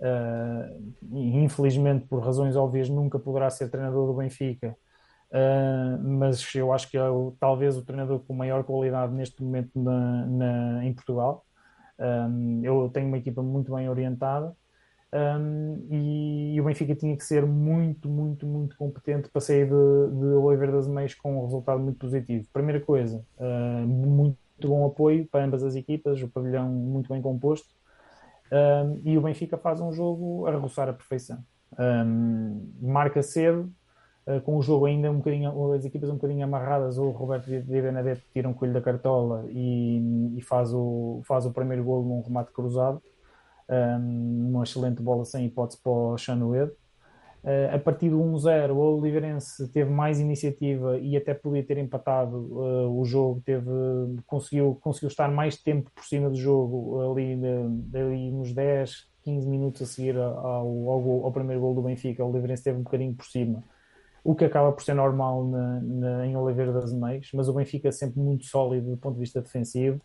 uh, 0.00 0.92
infelizmente, 1.12 2.04
por 2.06 2.18
razões 2.18 2.56
óbvias, 2.56 2.88
nunca 2.88 3.16
poderá 3.16 3.48
ser 3.48 3.70
treinador 3.70 4.08
do 4.08 4.14
Benfica, 4.14 4.76
uh, 5.30 6.02
mas 6.02 6.52
eu 6.52 6.72
acho 6.72 6.90
que 6.90 6.96
é 6.96 7.08
o, 7.08 7.36
talvez 7.38 7.76
o 7.76 7.84
treinador 7.84 8.18
com 8.20 8.34
maior 8.34 8.64
qualidade 8.64 9.14
neste 9.14 9.40
momento 9.40 9.70
na, 9.76 10.26
na 10.26 10.84
em 10.84 10.92
Portugal. 10.92 11.46
eu 12.64 12.90
tenho 12.92 13.06
uma 13.06 13.18
equipa 13.18 13.40
muito 13.40 13.72
bem 13.72 13.88
orientada 13.88 14.52
um, 15.12 15.86
e, 15.90 16.54
e, 16.54 16.60
o 16.60 16.64
Benfica 16.64 16.94
tinha 16.94 17.16
que 17.16 17.24
ser 17.24 17.46
muito, 17.46 18.08
muito, 18.08 18.46
muito 18.46 18.76
competente 18.76 19.30
para 19.30 19.40
sair 19.40 19.64
de, 19.64 19.70
de 19.70 20.26
Oliveira 20.34 20.72
das 20.72 20.86
Meias 20.86 21.14
com 21.14 21.38
um 21.38 21.44
resultado 21.44 21.80
muito 21.80 21.98
positivo. 21.98 22.46
Primeira 22.52 22.80
coisa, 22.80 23.24
uh, 23.38 23.86
muito 23.86 24.36
bom 24.60 24.86
apoio 24.86 25.26
para 25.26 25.44
ambas 25.44 25.62
as 25.62 25.74
equipas, 25.74 26.22
o 26.22 26.28
pavilhão 26.28 26.68
muito 26.68 27.08
bem 27.08 27.22
composto 27.22 27.68
um, 28.52 29.00
e 29.02 29.16
o 29.16 29.22
Benfica 29.22 29.56
faz 29.56 29.80
um 29.80 29.92
jogo 29.92 30.46
a 30.46 30.54
roçar 30.56 30.88
a 30.90 30.92
perfeição. 30.92 31.42
Um, 31.78 32.70
marca 32.78 33.22
cedo, 33.22 33.72
uh, 34.26 34.42
com 34.42 34.58
o 34.58 34.62
jogo 34.62 34.84
ainda 34.84 35.10
um 35.10 35.18
bocadinho, 35.18 35.72
as 35.72 35.86
equipas 35.86 36.10
um 36.10 36.16
bocadinho 36.16 36.44
amarradas, 36.44 36.98
o 36.98 37.08
Roberto 37.10 37.46
de 37.46 37.62
Benedetto 37.62 38.22
tira 38.30 38.46
um 38.46 38.52
coelho 38.52 38.74
da 38.74 38.82
cartola 38.82 39.46
e, 39.48 40.36
e 40.36 40.42
faz, 40.42 40.74
o, 40.74 41.22
faz 41.24 41.46
o 41.46 41.50
primeiro 41.50 41.82
golo 41.82 42.06
num 42.06 42.20
remate 42.20 42.52
cruzado 42.52 43.02
um, 43.68 44.50
uma 44.50 44.64
excelente 44.64 45.02
bola 45.02 45.24
sem 45.24 45.46
hipótese 45.46 45.80
para 45.82 45.92
o 45.92 46.18
Chanoed. 46.18 46.72
Uh, 47.44 47.74
a 47.74 47.78
partir 47.78 48.10
do 48.10 48.18
1-0, 48.18 48.72
o 48.72 48.98
Oliveirense 48.98 49.68
teve 49.68 49.90
mais 49.90 50.18
iniciativa 50.18 50.98
e 50.98 51.16
até 51.16 51.32
podia 51.32 51.62
ter 51.62 51.78
empatado 51.78 52.36
uh, 52.36 53.00
o 53.00 53.04
jogo, 53.04 53.40
teve, 53.44 53.70
conseguiu, 54.26 54.76
conseguiu 54.80 55.08
estar 55.08 55.30
mais 55.30 55.56
tempo 55.56 55.90
por 55.94 56.04
cima 56.04 56.28
do 56.28 56.36
jogo, 56.36 57.12
ali, 57.12 57.38
ali 57.94 58.30
nos 58.32 58.52
10, 58.52 59.08
15 59.22 59.48
minutos 59.48 59.82
a 59.82 59.86
seguir 59.86 60.16
ao, 60.18 60.46
ao, 60.46 61.24
ao 61.26 61.32
primeiro 61.32 61.60
gol 61.60 61.74
do 61.74 61.82
Benfica. 61.82 62.24
O 62.24 62.30
Oliveirense 62.30 62.64
teve 62.64 62.78
um 62.78 62.82
bocadinho 62.82 63.14
por 63.14 63.24
cima, 63.26 63.62
o 64.24 64.34
que 64.34 64.44
acaba 64.44 64.72
por 64.72 64.82
ser 64.82 64.94
normal 64.94 65.46
na, 65.46 65.80
na, 65.80 66.26
em 66.26 66.36
Oliveira 66.36 66.72
das 66.72 66.92
Meias, 66.92 67.30
mas 67.32 67.48
o 67.48 67.52
Benfica 67.52 67.92
sempre 67.92 68.18
muito 68.18 68.46
sólido 68.46 68.90
do 68.90 68.96
ponto 68.96 69.14
de 69.14 69.20
vista 69.20 69.40
defensivo 69.40 70.00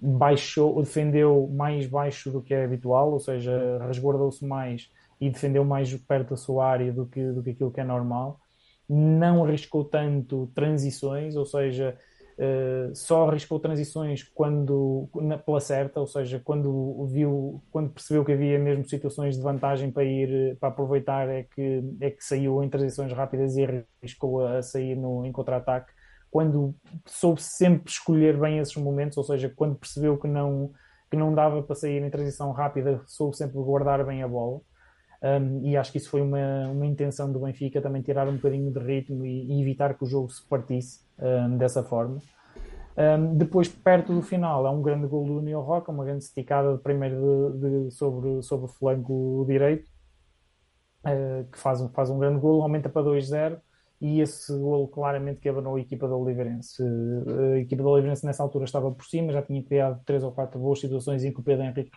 baixou, 0.00 0.80
defendeu 0.82 1.48
mais 1.48 1.86
baixo 1.86 2.30
do 2.30 2.42
que 2.42 2.54
é 2.54 2.64
habitual, 2.64 3.12
ou 3.12 3.20
seja, 3.20 3.78
resguardou-se 3.86 4.44
mais 4.44 4.90
e 5.20 5.30
defendeu 5.30 5.64
mais 5.64 5.94
perto 5.94 6.30
da 6.30 6.36
sua 6.36 6.66
área 6.66 6.92
do 6.92 7.06
que, 7.06 7.24
do 7.32 7.42
que 7.42 7.50
aquilo 7.50 7.70
que 7.70 7.80
é 7.80 7.84
normal. 7.84 8.38
Não 8.88 9.44
arriscou 9.44 9.84
tanto 9.84 10.50
transições, 10.54 11.36
ou 11.36 11.46
seja, 11.46 11.96
uh, 12.38 12.94
só 12.94 13.28
arriscou 13.28 13.58
transições 13.58 14.22
quando 14.22 15.08
na, 15.14 15.38
pela 15.38 15.60
certa, 15.60 16.00
ou 16.00 16.06
seja, 16.06 16.40
quando 16.44 17.06
viu, 17.06 17.62
quando 17.70 17.90
percebeu 17.90 18.24
que 18.24 18.32
havia 18.32 18.58
mesmo 18.58 18.84
situações 18.84 19.36
de 19.36 19.42
vantagem 19.42 19.90
para 19.90 20.04
ir 20.04 20.56
para 20.58 20.68
aproveitar, 20.68 21.28
é 21.28 21.44
que, 21.44 21.82
é 22.00 22.10
que 22.10 22.22
saiu 22.22 22.62
em 22.62 22.68
transições 22.68 23.12
rápidas 23.12 23.56
e 23.56 23.64
arriscou 24.02 24.46
a 24.46 24.60
sair 24.62 24.96
no, 24.96 25.24
em 25.24 25.32
contra-ataque 25.32 25.92
quando 26.34 26.74
soube 27.06 27.40
sempre 27.40 27.88
escolher 27.88 28.36
bem 28.36 28.58
esses 28.58 28.74
momentos, 28.74 29.16
ou 29.16 29.22
seja, 29.22 29.48
quando 29.54 29.76
percebeu 29.76 30.18
que 30.18 30.26
não, 30.26 30.72
que 31.08 31.16
não 31.16 31.32
dava 31.32 31.62
para 31.62 31.76
sair 31.76 32.02
em 32.02 32.10
transição 32.10 32.50
rápida, 32.50 33.00
soube 33.06 33.36
sempre 33.36 33.56
guardar 33.58 34.04
bem 34.04 34.20
a 34.20 34.26
bola. 34.26 34.60
Um, 35.22 35.64
e 35.64 35.76
acho 35.76 35.92
que 35.92 35.98
isso 35.98 36.10
foi 36.10 36.22
uma, 36.22 36.66
uma 36.72 36.86
intenção 36.86 37.32
do 37.32 37.38
Benfica 37.38 37.80
também 37.80 38.02
tirar 38.02 38.26
um 38.28 38.34
bocadinho 38.34 38.68
de 38.72 38.80
ritmo 38.80 39.24
e, 39.24 39.46
e 39.46 39.62
evitar 39.62 39.94
que 39.94 40.02
o 40.02 40.08
jogo 40.08 40.28
se 40.28 40.44
partisse 40.48 41.06
um, 41.20 41.56
dessa 41.56 41.84
forma. 41.84 42.18
Um, 42.98 43.36
depois, 43.36 43.68
perto 43.68 44.12
do 44.12 44.20
final, 44.20 44.66
há 44.66 44.72
um 44.72 44.82
grande 44.82 45.06
gol 45.06 45.24
do 45.24 45.40
Neil 45.40 45.60
Roca, 45.60 45.92
uma 45.92 46.04
grande 46.04 46.24
esticada 46.24 46.76
primeiro 46.78 47.52
de, 47.60 47.84
de, 47.84 47.90
sobre, 47.92 48.42
sobre 48.42 48.64
o 48.64 48.68
flanco 48.68 49.44
direito, 49.46 49.88
uh, 51.06 51.48
que 51.48 51.58
faz, 51.60 51.80
faz 51.92 52.10
um 52.10 52.18
grande 52.18 52.40
gol, 52.40 52.60
aumenta 52.60 52.88
para 52.88 53.02
2-0 53.02 53.60
e 54.04 54.20
esse 54.20 54.52
golo 54.52 54.86
claramente 54.88 55.40
quebrou 55.40 55.76
a 55.76 55.80
equipa 55.80 56.06
da 56.06 56.14
Oliveirense. 56.14 56.82
A 57.54 57.58
equipa 57.58 57.82
da 57.82 57.88
Oliveirense 57.88 58.26
nessa 58.26 58.42
altura 58.42 58.66
estava 58.66 58.92
por 58.92 59.06
cima, 59.06 59.32
já 59.32 59.40
tinha 59.40 59.62
criado 59.62 59.98
três 60.04 60.22
ou 60.22 60.30
quatro 60.30 60.60
boas 60.60 60.78
situações 60.78 61.24
em 61.24 61.32
que 61.32 61.40
o 61.40 61.42
Pedro 61.42 61.64
Henrique, 61.64 61.90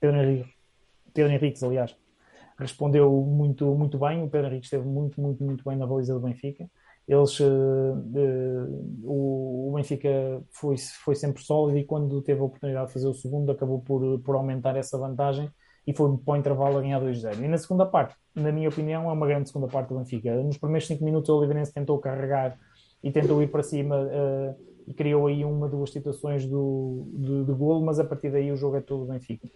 Pedro 0.00 0.22
Henrique, 0.22 0.54
Pedro 1.12 1.30
Henriques, 1.30 1.62
aliás, 1.62 1.94
respondeu 2.58 3.12
muito, 3.12 3.66
muito 3.74 3.98
bem. 3.98 4.22
O 4.22 4.30
Pedro 4.30 4.48
Henrique 4.48 4.64
esteve 4.64 4.86
muito, 4.86 5.20
muito, 5.20 5.44
muito 5.44 5.62
bem 5.68 5.76
na 5.76 5.86
baliza 5.86 6.14
do 6.14 6.20
Benfica. 6.20 6.66
Eles, 7.06 7.38
uh, 7.40 7.44
o, 9.04 9.68
o, 9.68 9.72
Benfica 9.76 10.42
foi, 10.50 10.78
foi 10.78 11.14
sempre 11.14 11.42
sólido 11.42 11.76
e 11.76 11.84
quando 11.84 12.22
teve 12.22 12.40
a 12.40 12.44
oportunidade 12.44 12.86
de 12.86 12.92
fazer 12.94 13.06
o 13.06 13.12
segundo 13.14 13.52
acabou 13.52 13.82
por, 13.82 14.18
por 14.20 14.34
aumentar 14.34 14.76
essa 14.76 14.96
vantagem 14.96 15.50
e 15.88 15.92
foi 15.94 16.18
para 16.18 16.34
o 16.34 16.36
intervalo 16.36 16.76
a 16.76 16.82
ganhar 16.82 17.00
2-0. 17.00 17.42
E 17.42 17.48
na 17.48 17.56
segunda 17.56 17.86
parte, 17.86 18.14
na 18.34 18.52
minha 18.52 18.68
opinião, 18.68 19.08
é 19.08 19.12
uma 19.12 19.26
grande 19.26 19.48
segunda 19.48 19.68
parte 19.68 19.88
do 19.88 19.96
Benfica. 19.96 20.34
Nos 20.42 20.58
primeiros 20.58 20.86
5 20.86 21.02
minutos, 21.02 21.30
o 21.30 21.36
Oliveirense 21.38 21.72
tentou 21.72 21.98
carregar 21.98 22.58
e 23.02 23.10
tentou 23.10 23.42
ir 23.42 23.46
para 23.46 23.62
cima 23.62 23.96
uh, 23.96 24.54
e 24.86 24.92
criou 24.92 25.28
aí 25.28 25.46
uma, 25.46 25.66
duas 25.66 25.90
situações 25.90 26.44
do, 26.44 27.08
de, 27.14 27.42
de 27.42 27.52
golo, 27.54 27.86
mas 27.86 27.98
a 27.98 28.04
partir 28.04 28.30
daí 28.30 28.52
o 28.52 28.56
jogo 28.56 28.76
é 28.76 28.82
todo 28.82 29.06
Benfica. 29.06 29.48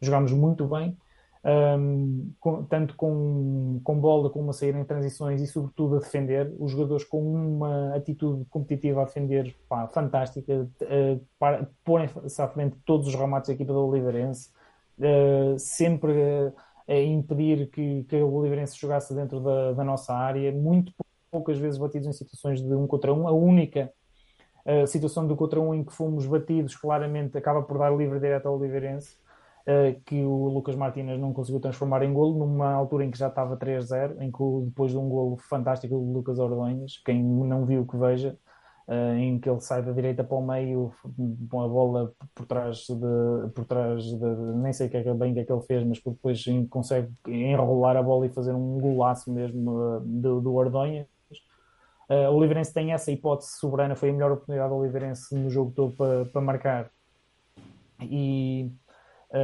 Jogámos 0.00 0.30
muito 0.30 0.64
bem, 0.68 0.96
um, 1.44 1.50
ehm, 1.50 2.32
com, 2.38 2.62
tanto 2.66 2.94
com, 2.94 3.80
com 3.82 3.98
bola 3.98 4.30
como 4.30 4.50
a 4.50 4.52
sair 4.52 4.76
em 4.76 4.84
transições 4.84 5.42
e, 5.42 5.46
sobretudo, 5.48 5.96
a 5.96 5.98
defender. 5.98 6.54
Os 6.60 6.70
jogadores 6.70 7.02
com 7.02 7.20
uma 7.20 7.96
atitude 7.96 8.44
competitiva 8.48 9.02
a 9.02 9.06
defender 9.06 9.56
pá, 9.68 9.88
fantástica, 9.88 10.70
uh, 10.82 11.26
para, 11.36 11.68
porem-se 11.84 12.40
à 12.40 12.46
frente 12.46 12.76
todos 12.86 13.08
os 13.08 13.14
remates 13.16 13.48
da 13.48 13.54
equipa 13.54 13.72
do 13.72 13.84
Oliveirense 13.84 14.50
uh, 15.00 15.58
sempre 15.58 16.12
a 16.88 16.94
impedir 16.94 17.70
que, 17.70 18.04
que 18.04 18.16
o 18.16 18.32
Oliveirense 18.32 18.78
jogasse 18.78 19.14
dentro 19.14 19.40
da, 19.40 19.72
da, 19.72 19.84
nossa 19.84 20.14
área, 20.14 20.52
muito 20.52 20.92
poucas 21.30 21.58
vezes 21.58 21.78
batidos 21.78 22.08
em 22.08 22.12
situações 22.12 22.60
de 22.60 22.74
um 22.74 22.86
contra 22.86 23.12
um. 23.12 23.28
A 23.28 23.32
única 23.32 23.92
A 24.64 24.86
situação 24.86 25.26
do 25.26 25.36
contra 25.36 25.60
um 25.60 25.74
em 25.74 25.84
que 25.84 25.92
fomos 25.92 26.26
batidos 26.26 26.76
claramente 26.76 27.38
acaba 27.38 27.62
por 27.62 27.78
dar 27.78 27.94
livre 27.96 28.18
direto 28.18 28.46
ao 28.46 28.58
Oliveirense, 28.58 29.16
uh, 29.66 30.00
que 30.04 30.22
o 30.22 30.48
Lucas 30.48 30.74
Martínez 30.74 31.18
não 31.20 31.32
conseguiu 31.32 31.60
transformar 31.60 32.02
em 32.02 32.12
golo, 32.12 32.38
numa 32.38 32.72
altura 32.72 33.04
em 33.04 33.10
que 33.10 33.18
já 33.18 33.28
estava 33.28 33.56
3-0, 33.56 34.20
em 34.20 34.30
que 34.30 34.38
depois 34.66 34.90
de 34.90 34.98
um 34.98 35.08
golo 35.08 35.36
fantástico 35.36 35.94
do 35.94 36.12
Lucas 36.12 36.38
Ordonhas, 36.38 37.00
quem 37.04 37.22
não 37.22 37.64
viu 37.64 37.86
que 37.86 37.96
veja, 37.96 38.36
uh, 38.90 39.14
em 39.16 39.38
que 39.38 39.48
ele 39.48 39.60
sai 39.60 39.82
da 39.82 39.92
direita 39.92 40.24
para 40.24 40.36
o 40.36 40.44
meio 40.44 40.92
com 41.48 41.62
a 41.62 41.68
bola 41.68 42.12
por 42.34 42.44
trás 42.44 42.78
de, 42.88 43.48
por 43.54 43.64
trás 43.64 44.02
de, 44.02 44.36
nem 44.56 44.72
sei 44.72 44.88
que 44.88 44.96
é, 44.96 45.14
bem 45.14 45.32
que 45.32 45.40
é 45.40 45.44
que 45.44 45.52
ele 45.52 45.62
fez, 45.62 45.84
mas 45.86 46.00
depois 46.04 46.44
consegue 46.68 47.08
enrolar 47.28 47.96
a 47.96 48.02
bola 48.02 48.26
e 48.26 48.30
fazer 48.30 48.52
um 48.52 48.78
golaço 48.78 49.32
mesmo 49.32 49.70
uh, 49.70 50.00
do, 50.00 50.40
do 50.40 50.54
Ordonhas. 50.54 51.06
Uh, 52.08 52.28
o 52.32 52.34
Oliveirense 52.34 52.74
tem 52.74 52.92
essa 52.92 53.12
hipótese 53.12 53.52
soberana, 53.52 53.94
foi 53.94 54.10
a 54.10 54.12
melhor 54.12 54.32
oportunidade 54.32 54.68
do 54.68 54.76
Oliveirense 54.76 55.32
no 55.32 55.48
jogo 55.48 55.70
todo 55.70 55.94
para, 55.94 56.24
para 56.24 56.40
marcar. 56.40 56.90
E 58.02 58.72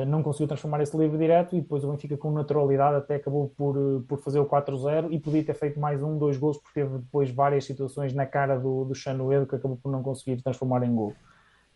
não 0.06 0.20
conseguiu 0.20 0.48
transformar 0.48 0.82
esse 0.82 0.96
livre 0.96 1.16
direto 1.16 1.54
e 1.54 1.60
depois 1.60 1.84
o 1.84 1.90
Benfica 1.90 2.16
com 2.16 2.32
naturalidade 2.32 2.96
até 2.96 3.14
acabou 3.14 3.50
por, 3.56 3.76
uh, 3.76 4.00
por 4.02 4.18
fazer 4.18 4.40
o 4.40 4.46
4-0 4.46 5.12
e 5.12 5.20
podia 5.20 5.44
ter 5.44 5.54
feito 5.54 5.78
mais 5.78 6.02
um, 6.02 6.18
dois 6.18 6.36
gols 6.36 6.58
porque 6.58 6.80
teve 6.80 6.98
depois 6.98 7.30
várias 7.30 7.64
situações 7.64 8.12
na 8.12 8.26
cara 8.26 8.58
do, 8.58 8.84
do 8.84 8.94
Chanoedo 8.96 9.46
que 9.46 9.54
acabou 9.54 9.76
por 9.76 9.92
não 9.92 10.02
conseguir 10.02 10.42
transformar 10.42 10.82
em 10.82 10.92
gol. 10.92 11.14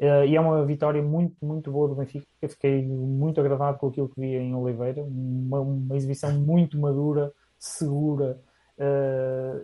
Uh, 0.00 0.24
e 0.26 0.34
é 0.34 0.40
uma 0.40 0.64
vitória 0.64 1.00
muito, 1.00 1.36
muito 1.44 1.70
boa 1.70 1.86
do 1.86 1.94
Benfica. 1.94 2.26
Fiquei 2.48 2.84
muito 2.84 3.38
agradado 3.38 3.78
com 3.78 3.86
aquilo 3.86 4.08
que 4.08 4.20
vi 4.20 4.34
em 4.34 4.56
Oliveira. 4.56 5.04
Uma, 5.04 5.60
uma 5.60 5.96
exibição 5.96 6.32
muito 6.32 6.76
madura, 6.80 7.32
segura 7.58 8.40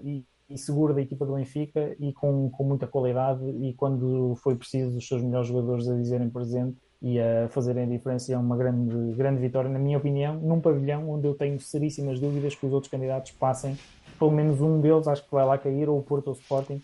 e, 0.04 0.22
e, 0.50 0.58
segura 0.58 0.92
da 0.92 1.00
equipa 1.00 1.24
do 1.24 1.32
Benfica 1.32 1.96
e 1.98 2.12
com, 2.12 2.50
com 2.50 2.64
muita 2.64 2.86
qualidade. 2.86 3.42
E 3.48 3.72
quando 3.72 4.36
foi 4.36 4.54
preciso, 4.54 4.98
os 4.98 5.08
seus 5.08 5.22
melhores 5.22 5.48
jogadores 5.48 5.88
a 5.88 5.96
dizerem 5.96 6.28
presente, 6.28 6.76
e 7.00 7.20
a 7.20 7.48
fazerem 7.48 7.84
a 7.84 7.86
diferença 7.86 8.32
é 8.32 8.38
uma 8.38 8.56
grande, 8.56 9.14
grande 9.14 9.40
vitória, 9.40 9.68
na 9.68 9.78
minha 9.78 9.98
opinião, 9.98 10.36
num 10.40 10.60
pavilhão 10.60 11.10
onde 11.10 11.26
eu 11.26 11.34
tenho 11.34 11.60
seríssimas 11.60 12.18
dúvidas 12.18 12.54
que 12.54 12.66
os 12.66 12.72
outros 12.72 12.90
candidatos 12.90 13.32
passem, 13.32 13.78
pelo 14.18 14.30
menos 14.30 14.60
um 14.60 14.80
deles, 14.80 15.06
acho 15.06 15.24
que 15.24 15.30
vai 15.30 15.44
lá 15.44 15.58
cair, 15.58 15.88
ou 15.88 15.98
o 15.98 16.02
Porto 16.02 16.28
ou 16.28 16.34
o 16.34 16.36
Sporting, 16.36 16.80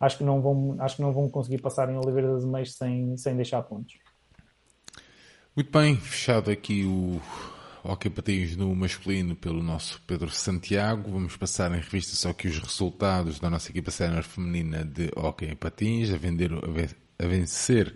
acho 0.00 0.18
que 0.18 0.24
não 0.24 0.40
vão, 0.40 0.76
acho 0.78 0.96
que 0.96 1.02
não 1.02 1.12
vão 1.12 1.28
conseguir 1.28 1.58
passar 1.58 1.90
em 1.90 1.96
Oliveira 1.96 2.32
das 2.32 2.44
Meias 2.44 2.74
sem, 2.74 3.16
sem 3.16 3.34
deixar 3.34 3.62
pontos. 3.62 3.98
Muito 5.56 5.72
bem, 5.72 5.96
fechado 5.96 6.52
aqui 6.52 6.84
o 6.84 7.20
Hockey 7.84 8.10
Patins 8.10 8.56
no 8.56 8.72
masculino 8.76 9.34
pelo 9.34 9.60
nosso 9.60 10.00
Pedro 10.06 10.30
Santiago. 10.30 11.10
Vamos 11.10 11.36
passar 11.36 11.72
em 11.72 11.80
revista 11.80 12.14
só 12.14 12.30
aqui 12.30 12.46
os 12.46 12.58
resultados 12.58 13.40
da 13.40 13.50
nossa 13.50 13.70
equipa 13.70 13.90
sénior 13.90 14.22
feminina 14.22 14.84
de 14.84 15.10
Hockey 15.16 15.54
Patins, 15.56 16.12
a, 16.12 16.16
vender, 16.16 16.52
a 16.52 17.26
vencer 17.26 17.92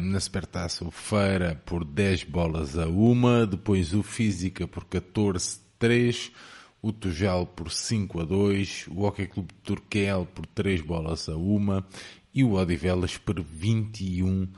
na 0.00 0.18
Supertaça 0.18 0.84
o 0.84 0.90
Feira 0.90 1.60
por 1.66 1.84
10 1.84 2.24
bolas 2.24 2.78
a 2.78 2.86
uma, 2.88 3.46
depois 3.46 3.92
o 3.92 4.02
Física 4.02 4.66
por 4.66 4.84
14-3, 4.84 6.32
o 6.80 6.92
Tujal 6.92 7.46
por 7.46 7.70
5 7.70 8.20
a 8.20 8.24
2, 8.24 8.86
o 8.88 9.02
Hockey 9.02 9.26
Clube 9.26 9.52
Turquel 9.62 10.26
por 10.34 10.46
3 10.46 10.80
bolas 10.80 11.28
a 11.28 11.36
uma 11.36 11.86
e 12.32 12.42
o 12.44 12.54
Odivelas 12.54 13.18
por 13.18 13.42
21 13.42 14.48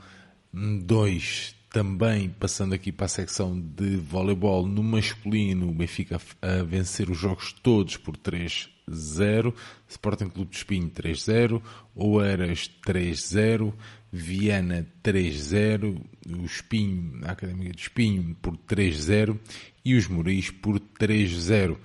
2. 0.53 1.55
Também 1.71 2.29
passando 2.29 2.73
aqui 2.73 2.91
para 2.91 3.05
a 3.05 3.09
secção 3.09 3.57
de 3.57 3.95
voleibol 3.95 4.67
no 4.67 4.83
masculino, 4.83 5.69
o 5.69 5.73
Benfica 5.73 6.19
a 6.41 6.63
vencer 6.63 7.09
os 7.09 7.17
jogos 7.17 7.53
todos 7.63 7.95
por 7.95 8.17
3-0, 8.17 9.53
Sporting 9.87 10.27
Clube 10.27 10.51
de 10.51 10.57
Espinho 10.57 10.89
3-0, 10.89 11.61
Oeiras 11.95 12.69
3-0, 12.85 13.73
Viana 14.11 14.85
3-0, 15.03 16.01
o 16.27 16.45
Espinho, 16.45 17.21
a 17.23 17.31
Académica 17.31 17.71
de 17.71 17.81
Espinho 17.81 18.35
por 18.41 18.57
3-0 18.57 19.39
e 19.85 19.95
os 19.95 20.07
Moris 20.07 20.49
por 20.49 20.79
3-0. 20.79 21.77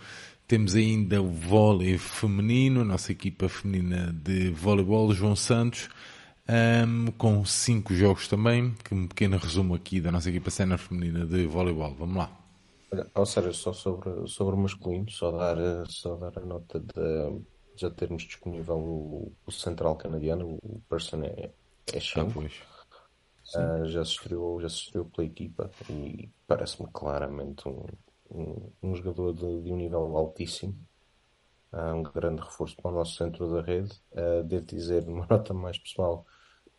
Temos 0.49 0.75
ainda 0.75 1.23
o 1.23 1.29
vôlei 1.29 1.99
feminino, 1.99 2.81
a 2.81 2.85
nossa 2.85 3.13
equipa 3.13 3.49
feminina 3.49 4.13
de 4.13 4.51
voleibol, 4.51 5.13
João 5.13 5.37
Santos, 5.37 5.89
um, 6.49 7.13
com 7.13 7.45
5 7.45 7.95
jogos 7.95 8.29
também, 8.29 8.75
que 8.85 8.95
um 8.95 9.07
pequeno 9.07 9.37
resumo 9.39 9.75
aqui 9.75 10.01
da 10.01 10.13
nossa 10.13 10.29
equipa 10.29 10.51
cena 10.51 10.79
feminina 10.79 11.25
de 11.27 11.47
voleibol. 11.47 11.95
Vamos 11.95 12.17
lá. 12.17 12.31
Ou 13.15 13.27
seja, 13.27 13.53
só 13.53 13.73
sobre, 13.73 14.27
sobre 14.29 14.55
o 14.55 14.59
masculino, 14.59 15.11
só 15.11 15.31
dar, 15.33 15.57
só 15.89 16.15
dar 16.17 16.39
a 16.39 16.45
nota 16.45 16.81
de 16.81 17.41
já 17.77 17.91
termos 17.91 18.23
disponível 18.23 18.79
o, 18.79 19.33
o 19.45 19.53
central 19.53 19.97
canadiano, 19.97 20.59
o 20.63 20.81
Person 20.89 21.23
é, 21.25 21.51
é 21.93 22.01
Shank. 22.01 22.35
Ah, 23.55 23.79
uh, 23.81 23.87
já, 23.87 24.05
se 24.05 24.13
estreou, 24.13 24.61
já 24.61 24.69
se 24.69 24.77
estreou 24.77 25.05
pela 25.07 25.27
equipa 25.27 25.71
e 25.89 26.29
parece-me 26.47 26.89
claramente 26.93 27.69
um, 27.69 27.87
um, 28.31 28.73
um 28.83 28.95
jogador 28.95 29.33
de, 29.33 29.63
de, 29.63 29.73
um 29.73 29.77
nível 29.77 30.17
altíssimo. 30.17 30.77
Uh, 31.73 31.95
um 31.95 32.03
grande 32.03 32.43
reforço 32.43 32.77
para 32.77 32.91
o 32.91 32.95
nosso 32.95 33.17
centro 33.17 33.51
da 33.53 33.61
rede. 33.63 33.93
Uh, 34.13 34.43
devo 34.45 34.67
dizer, 34.67 35.05
numa 35.07 35.27
nota 35.31 35.55
mais 35.55 35.79
pessoal, 35.79 36.27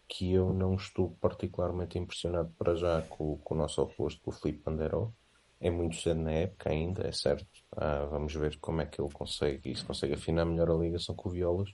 que 0.07 0.33
eu 0.33 0.53
não 0.53 0.75
estou 0.75 1.11
particularmente 1.21 1.97
impressionado 1.97 2.51
para 2.57 2.75
já 2.75 3.01
com, 3.03 3.37
com 3.37 3.55
o 3.55 3.57
nosso 3.57 3.81
oposto, 3.81 4.21
com 4.21 4.31
o 4.31 4.33
Felipe 4.33 4.63
Pandero. 4.63 5.13
É 5.59 5.69
muito 5.69 5.95
cedo 5.95 6.21
na 6.21 6.31
época 6.31 6.69
ainda, 6.69 7.07
é 7.07 7.11
certo. 7.11 7.47
Uh, 7.73 8.09
vamos 8.09 8.33
ver 8.33 8.57
como 8.59 8.81
é 8.81 8.85
que 8.85 9.01
ele 9.01 9.11
consegue, 9.11 9.73
se 9.75 9.83
consegue 9.83 10.13
afinar 10.13 10.45
melhor 10.45 10.69
a 10.69 10.75
ligação 10.75 11.15
com 11.15 11.29
o 11.29 11.31
Violas. 11.31 11.73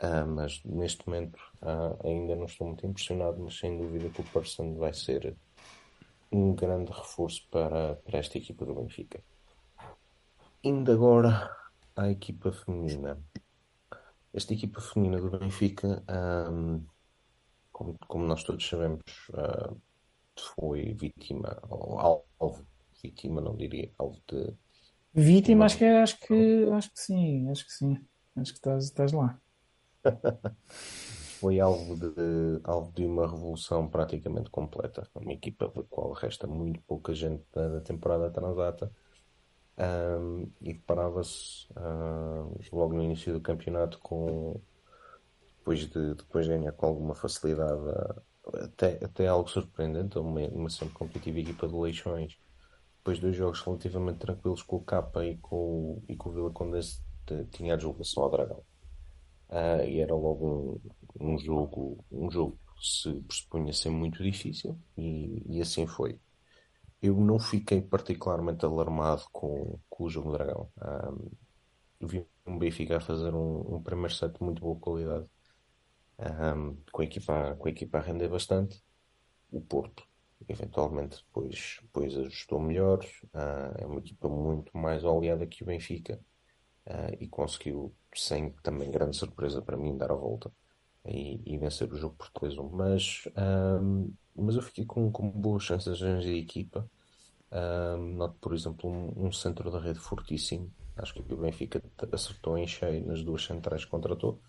Uh, 0.00 0.26
mas 0.26 0.62
neste 0.64 1.06
momento 1.08 1.36
uh, 1.60 2.06
ainda 2.06 2.36
não 2.36 2.44
estou 2.44 2.68
muito 2.68 2.86
impressionado, 2.86 3.40
mas 3.42 3.58
sem 3.58 3.76
dúvida 3.76 4.08
que 4.10 4.20
o 4.20 4.24
Person 4.24 4.76
vai 4.76 4.94
ser 4.94 5.36
um 6.30 6.54
grande 6.54 6.92
reforço 6.92 7.48
para, 7.50 7.96
para 7.96 8.18
esta 8.18 8.38
equipa 8.38 8.64
do 8.64 8.74
Benfica. 8.74 9.20
Indo 10.62 10.92
agora 10.92 11.50
à 11.96 12.08
equipa 12.08 12.52
feminina. 12.52 13.18
Esta 14.32 14.52
equipa 14.52 14.80
feminina 14.80 15.20
do 15.20 15.36
Benfica, 15.36 16.02
um, 16.08 16.84
como, 17.72 17.96
como, 18.06 18.24
nós 18.24 18.44
todos 18.44 18.68
sabemos, 18.68 19.02
uh, 19.30 19.76
foi 20.56 20.92
vítima, 20.94 21.58
ou 21.68 21.98
alvo, 21.98 22.64
vítima 23.02 23.40
não 23.40 23.56
diria, 23.56 23.90
alvo 23.98 24.20
de. 24.28 24.54
Vítima, 25.12 25.64
acho 25.64 25.78
que, 25.78 25.84
acho 25.84 26.20
que 26.20 26.68
acho 26.70 26.90
que 26.92 27.00
sim, 27.00 27.48
acho 27.50 27.64
que 27.64 27.72
sim. 27.72 28.06
Acho 28.36 28.52
que 28.52 28.58
estás, 28.58 28.84
estás 28.84 29.12
lá. 29.12 29.40
Foi 31.40 31.60
alvo 31.60 31.96
de, 31.96 32.60
alvo 32.64 32.92
de 32.92 33.06
uma 33.06 33.26
revolução 33.26 33.88
praticamente 33.88 34.50
completa. 34.50 35.08
Uma 35.14 35.32
equipa 35.32 35.68
da 35.68 35.82
qual 35.84 36.12
resta 36.12 36.46
muito 36.46 36.80
pouca 36.80 37.14
gente 37.14 37.44
da, 37.54 37.80
temporada 37.80 38.30
transata. 38.30 38.90
Um, 39.78 40.50
e 40.60 40.74
deparava-se 40.74 41.68
uh, 41.76 42.52
logo 42.72 42.94
no 42.94 43.04
início 43.04 43.32
do 43.32 43.40
campeonato 43.40 44.00
com 44.00 44.60
depois 45.58 45.80
de 45.88 46.14
depois 46.16 46.48
ganhar 46.48 46.72
com 46.72 46.86
alguma 46.86 47.14
facilidade 47.14 47.80
até, 48.54 49.04
até 49.04 49.28
algo 49.28 49.48
surpreendente 49.48 50.18
uma, 50.18 50.40
uma 50.48 50.68
sempre 50.68 50.94
competitiva 50.94 51.38
equipa 51.38 51.68
de 51.68 51.76
Leixões 51.76 52.36
depois 52.96 53.18
de 53.18 53.22
dois 53.22 53.36
jogos 53.36 53.60
relativamente 53.60 54.18
tranquilos 54.18 54.64
com 54.64 54.76
o 54.78 54.84
Capa 54.84 55.24
e 55.24 55.36
com, 55.36 56.02
e 56.08 56.16
com 56.16 56.30
o 56.30 56.32
Vila 56.32 56.50
Condense 56.50 57.00
tinha 57.52 57.74
a 57.74 57.76
deslocação 57.76 58.24
ao 58.24 58.30
Dragão 58.30 58.64
Uh, 59.48 59.82
e 59.86 60.00
era 60.00 60.14
logo 60.14 60.80
um, 61.18 61.32
um, 61.32 61.38
jogo 61.38 62.04
um 62.12 62.30
jogo 62.30 62.58
que 62.76 62.86
se 62.86 63.20
pressupunha 63.22 63.72
ser 63.72 63.88
muito 63.90 64.22
difícil 64.22 64.78
e, 64.96 65.42
e, 65.46 65.60
assim 65.60 65.86
foi. 65.86 66.18
Eu 67.00 67.16
não 67.16 67.38
fiquei 67.38 67.80
particularmente 67.80 68.64
alarmado 68.64 69.24
com, 69.32 69.78
com 69.88 70.04
o 70.04 70.10
jogo 70.10 70.30
do 70.30 70.36
Dragão. 70.36 70.70
Um, 70.76 70.80
ah, 70.82 71.12
vi 72.00 72.26
um 72.46 72.58
Benfica 72.58 73.00
fazer 73.00 73.34
um, 73.34 73.76
um 73.76 73.82
primeiro 73.82 74.14
set 74.14 74.34
de 74.34 74.42
muito 74.44 74.60
boa 74.60 74.78
qualidade, 74.78 75.26
um, 76.18 76.76
com, 76.92 77.02
a 77.02 77.04
equipa, 77.04 77.56
com 77.56 77.68
a 77.68 77.70
equipa 77.70 77.98
a 77.98 78.02
render 78.02 78.28
bastante. 78.28 78.82
O 79.50 79.60
Porto, 79.62 80.04
eventualmente, 80.48 81.24
depois, 81.24 81.78
depois 81.82 82.16
ajustou 82.16 82.60
melhor. 82.60 83.04
Uh, 83.34 83.74
é 83.78 83.86
uma 83.86 84.00
equipa 84.00 84.28
muito 84.28 84.76
mais 84.76 85.04
oleada 85.04 85.46
que 85.46 85.62
o 85.62 85.66
Benfica 85.66 86.20
uh, 86.88 87.16
e 87.20 87.28
conseguiu 87.28 87.94
sem 88.14 88.50
também 88.62 88.90
grande 88.90 89.16
surpresa 89.16 89.62
para 89.62 89.76
mim, 89.76 89.96
dar 89.96 90.10
a 90.10 90.14
volta 90.14 90.50
e, 91.06 91.40
e 91.46 91.58
vencer 91.58 91.92
o 91.92 91.96
jogo 91.96 92.16
por 92.16 92.30
2-1. 92.30 92.70
Mas, 92.70 93.28
um, 93.82 94.12
mas 94.34 94.56
eu 94.56 94.62
fiquei 94.62 94.84
com, 94.84 95.10
com 95.10 95.30
boas 95.30 95.62
chances 95.62 95.98
de 95.98 96.36
equipa. 96.36 96.88
Um, 97.50 98.14
noto, 98.16 98.36
por 98.40 98.54
exemplo, 98.54 98.90
um, 98.90 99.26
um, 99.26 99.32
centro 99.32 99.70
da 99.70 99.80
rede 99.80 99.98
fortíssimo. 99.98 100.70
Acho 100.96 101.14
que 101.14 101.20
o 101.32 101.36
Benfica 101.36 101.82
acertou 102.12 102.58
em 102.58 102.66
cheio 102.66 103.06
nas 103.06 103.22
duas 103.22 103.44
centrais 103.44 103.84
que 103.84 103.90
contratou. 103.90 104.40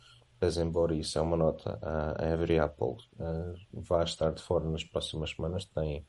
Mas, 0.41 0.57
embora 0.57 0.95
isso 0.95 1.17
é 1.19 1.21
uma 1.21 1.37
nota, 1.37 1.77
a 1.81 2.33
Avery 2.33 2.59
Apple 2.59 2.95
uh, 3.19 3.53
vai 3.73 4.03
estar 4.05 4.31
de 4.31 4.41
fora 4.41 4.69
nas 4.69 4.83
próximas 4.83 5.31
semanas. 5.31 5.65
Tem, 5.65 6.05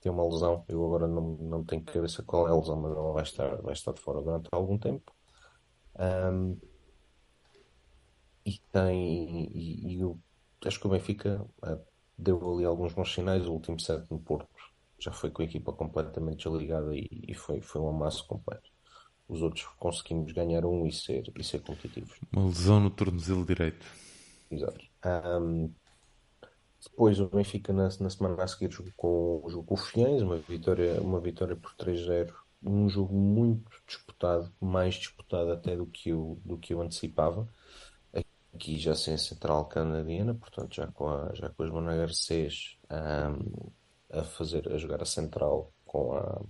tem 0.00 0.12
uma 0.12 0.24
lesão. 0.28 0.64
Eu 0.68 0.84
agora 0.84 1.06
não, 1.06 1.36
não 1.36 1.64
tenho 1.64 1.82
cabeça 1.84 2.22
qual 2.24 2.48
é 2.48 2.50
a 2.50 2.56
lesão, 2.56 2.80
mas 2.80 2.92
ela 2.92 3.12
vai 3.12 3.22
estar, 3.22 3.62
vai 3.62 3.72
estar 3.72 3.92
de 3.92 4.00
fora 4.00 4.20
durante 4.20 4.48
algum 4.52 4.78
tempo. 4.78 5.12
Um, 5.98 6.56
e 8.44 8.58
tem 8.72 9.48
e, 9.54 9.94
e, 9.94 10.04
o 10.04 10.18
acho 10.64 10.80
que 10.80 10.86
o 10.86 10.90
Benfica 10.90 11.44
uh, 11.64 11.80
deu 12.16 12.54
ali 12.54 12.64
alguns 12.64 12.92
bons 12.92 13.12
sinais. 13.12 13.46
O 13.46 13.52
último 13.52 13.78
set 13.80 14.04
no 14.10 14.18
Porto 14.18 14.48
já 14.98 15.12
foi 15.12 15.30
com 15.30 15.42
a 15.42 15.44
equipa 15.44 15.72
completamente 15.72 16.48
desligada 16.48 16.94
e, 16.94 17.08
e 17.28 17.34
foi, 17.34 17.60
foi 17.60 17.80
um 17.80 17.88
amasso 17.88 18.26
completo. 18.26 18.70
Os 19.28 19.42
outros 19.42 19.66
conseguimos 19.78 20.32
ganhar 20.32 20.64
um 20.64 20.86
e 20.86 20.92
ser, 20.92 21.32
e 21.36 21.44
ser 21.44 21.60
competitivos. 21.62 22.18
Uma 22.32 22.46
lesão 22.46 22.80
no 22.80 22.90
tornozelo 22.90 23.44
direito. 23.44 23.86
Exato. 24.50 24.84
Um, 25.04 25.70
depois 26.82 27.20
o 27.20 27.28
Benfica 27.28 27.72
na, 27.72 27.84
na 27.84 28.10
semana 28.10 28.42
a 28.42 28.46
seguir 28.46 28.70
jogou 28.70 28.92
com, 28.96 29.42
jogou 29.48 29.64
com 29.64 29.74
o 29.74 29.78
Fiães, 29.78 30.22
uma 30.22 30.36
vitória, 30.36 31.00
uma 31.00 31.20
vitória 31.20 31.56
por 31.56 31.72
3-0. 31.74 32.32
Um 32.64 32.88
jogo 32.88 33.14
muito 33.14 33.70
disputado, 33.86 34.52
mais 34.60 34.94
disputado 34.94 35.50
até 35.52 35.76
do 35.76 35.86
que 35.86 36.10
eu, 36.10 36.40
do 36.44 36.56
que 36.58 36.74
eu 36.74 36.80
antecipava. 36.80 37.48
Aqui 38.54 38.78
já 38.78 38.94
sem 38.94 39.16
central 39.16 39.64
canadiana, 39.66 40.34
portanto 40.34 40.74
já 40.74 40.86
com, 40.88 41.08
a, 41.08 41.34
já 41.34 41.48
com 41.48 41.62
a 41.62 41.66
Joana 41.66 41.96
Garcês 41.96 42.76
um, 42.90 43.70
a 44.10 44.22
fazer, 44.24 44.70
a 44.72 44.76
jogar 44.76 45.02
a 45.02 45.06
central 45.06 45.72
com 45.86 46.14
a 46.14 46.42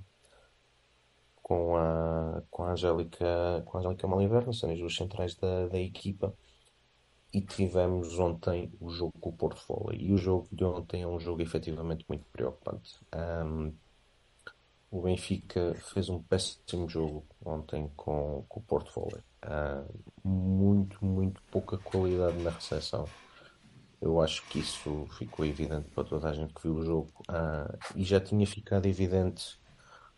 com 1.43 1.77
a 1.77 2.43
com 2.51 2.65
a 2.65 2.73
Angélica 2.73 3.63
com 3.65 3.79
a 3.79 3.81
Angélica 3.81 4.07
Maliverno, 4.09 4.53
são 4.53 4.71
as 4.71 4.79
duas 4.79 4.95
centrais 4.97 5.37
da, 5.37 5.69
da 5.69 5.79
equipa 5.79 6.35
e 7.33 7.41
tivemos 7.41 8.19
ontem 8.19 8.71
o 8.81 8.91
jogo 8.91 9.19
com 9.19 9.31
o 9.31 9.33
Porto. 9.33 9.89
E 9.93 10.13
o 10.13 10.19
jogo 10.19 10.49
de 10.53 10.65
ontem 10.65 11.03
é 11.03 11.07
um 11.07 11.19
jogo 11.19 11.41
efetivamente 11.41 12.05
muito 12.09 12.27
preocupante. 12.27 12.99
Um, 13.15 13.73
o 14.93 15.01
Benfica 15.01 15.75
fez 15.95 16.11
um 16.11 16.23
péssimo 16.23 16.87
jogo 16.87 17.25
ontem 17.43 17.91
com, 17.97 18.45
com 18.47 18.61
o 18.61 18.63
Porto 18.63 18.93
Volley. 18.93 19.23
Uh, 19.43 19.91
muito, 20.23 21.03
muito 21.03 21.43
pouca 21.51 21.79
qualidade 21.79 22.37
na 22.43 22.51
recepção. 22.51 23.07
Eu 24.03 24.21
acho 24.21 24.47
que 24.49 24.59
isso 24.59 25.07
ficou 25.17 25.47
evidente 25.47 25.89
para 25.95 26.05
toda 26.05 26.29
a 26.29 26.33
gente 26.35 26.53
que 26.53 26.63
viu 26.63 26.75
o 26.75 26.85
jogo. 26.85 27.11
Uh, 27.23 27.75
e 27.97 28.05
já 28.05 28.21
tinha 28.21 28.47
ficado 28.47 28.85
evidente 28.85 29.59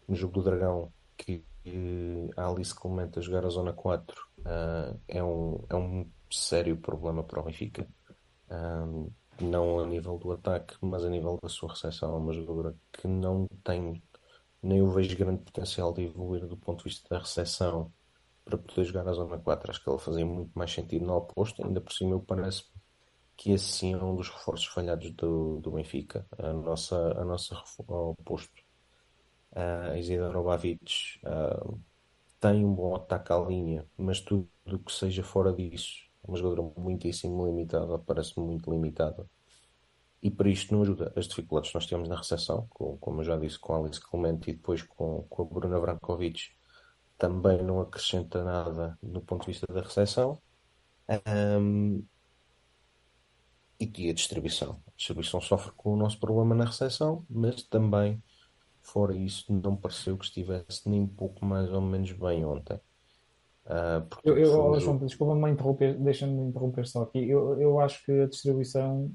no 0.08 0.16
jogo 0.16 0.34
do 0.34 0.42
Dragão 0.42 0.92
que 1.16 1.44
a 2.36 2.48
Alice 2.48 2.74
Clemente 2.74 3.20
a 3.20 3.22
jogar 3.22 3.46
a 3.46 3.50
Zona 3.50 3.72
4 3.72 4.20
uh, 4.20 4.42
ah, 4.44 4.96
é, 5.06 5.22
um, 5.22 5.64
é 5.70 5.76
um 5.76 6.10
sério 6.28 6.76
problema 6.76 7.22
para 7.22 7.40
o 7.40 7.44
Benfica. 7.44 7.86
Não 9.40 9.80
a 9.80 9.86
nível 9.86 10.18
do 10.18 10.32
ataque, 10.32 10.76
mas 10.80 11.04
a 11.04 11.08
nível 11.08 11.38
da 11.42 11.48
sua 11.48 11.70
recepção. 11.70 12.14
É 12.14 12.18
uma 12.18 12.32
jogadora 12.32 12.74
que 12.92 13.08
não 13.08 13.48
tem, 13.64 14.02
nem 14.64 14.78
eu 14.78 14.90
vejo 14.90 15.16
grande 15.16 15.42
potencial 15.42 15.92
de 15.92 16.02
evoluir 16.04 16.46
do 16.46 16.56
ponto 16.56 16.78
de 16.78 16.90
vista 16.90 17.08
da 17.08 17.18
recepção 17.20 17.92
para 18.44 18.58
poder 18.58 18.84
jogar 18.84 19.04
na 19.04 19.12
zona 19.12 19.38
4. 19.38 19.70
Acho 19.70 19.82
que 19.82 19.88
ela 19.88 19.98
fazia 19.98 20.26
muito 20.26 20.52
mais 20.54 20.72
sentido 20.72 21.06
no 21.06 21.16
oposto. 21.16 21.64
Ainda 21.64 21.80
por 21.80 21.92
cima, 21.92 22.20
parece 22.20 22.64
que 23.36 23.52
esse 23.52 23.66
sim 23.66 23.94
é 23.94 24.02
um 24.02 24.16
dos 24.16 24.28
reforços 24.28 24.66
falhados 24.66 25.10
do, 25.12 25.60
do 25.60 25.72
Benfica. 25.72 26.26
A 26.38 26.52
nossa, 26.52 26.96
a 27.20 27.24
nossa 27.24 27.62
oposto. 27.78 28.62
A 29.52 29.96
Isidora 29.96 30.42
Bavic 30.42 31.20
uh, 31.24 31.78
tem 32.40 32.64
um 32.64 32.74
bom 32.74 32.96
ataque 32.96 33.32
à 33.32 33.38
linha, 33.38 33.86
mas 33.96 34.20
tudo 34.20 34.48
que 34.84 34.92
seja 34.92 35.22
fora 35.22 35.52
disso 35.52 36.04
uma 36.26 36.36
jogadora 36.36 36.72
muitíssimo 36.76 37.46
limitada, 37.46 37.98
parece-me 37.98 38.46
muito 38.46 38.70
limitada. 38.70 39.26
E 40.24 40.30
para 40.30 40.48
isto 40.48 40.72
não 40.72 40.80
ajuda 40.80 41.12
as 41.14 41.28
dificuldades 41.28 41.70
que 41.70 41.74
nós 41.74 41.84
temos 41.84 42.08
na 42.08 42.16
recepção, 42.16 42.66
com, 42.70 42.96
como 42.96 43.20
eu 43.20 43.24
já 43.24 43.36
disse, 43.36 43.58
com 43.58 43.74
a 43.74 43.78
Alice 43.78 44.00
Clemente 44.00 44.50
e 44.50 44.54
depois 44.54 44.82
com, 44.82 45.22
com 45.28 45.42
a 45.42 45.44
Bruna 45.44 45.78
Brankovic, 45.78 46.48
também 47.18 47.62
não 47.62 47.78
acrescenta 47.78 48.42
nada 48.42 48.98
no 49.02 49.20
ponto 49.20 49.42
de 49.42 49.48
vista 49.48 49.66
da 49.70 49.82
recepção. 49.82 50.40
Um, 51.60 52.02
e 53.78 54.08
a 54.08 54.14
distribuição. 54.14 54.80
A 54.88 54.92
distribuição 54.96 55.42
sofre 55.42 55.72
com 55.76 55.92
o 55.92 55.96
nosso 55.96 56.18
problema 56.18 56.54
na 56.54 56.64
recepção, 56.64 57.26
mas 57.28 57.62
também, 57.62 58.22
fora 58.80 59.14
isso, 59.14 59.52
não 59.52 59.76
pareceu 59.76 60.16
que 60.16 60.24
estivesse 60.24 60.88
nem 60.88 61.02
um 61.02 61.06
pouco 61.06 61.44
mais 61.44 61.70
ou 61.70 61.82
menos 61.82 62.10
bem 62.12 62.46
ontem. 62.46 62.80
Uh, 63.66 64.08
eu, 64.24 64.38
eu 64.38 64.80
João, 64.80 64.96
desculpa-me 64.96 65.50
interromper, 65.50 65.98
deixa-me 65.98 66.48
interromper 66.48 66.86
só 66.86 67.02
aqui. 67.02 67.28
Eu, 67.28 67.60
eu 67.60 67.78
acho 67.78 68.02
que 68.06 68.12
a 68.22 68.26
distribuição 68.26 69.14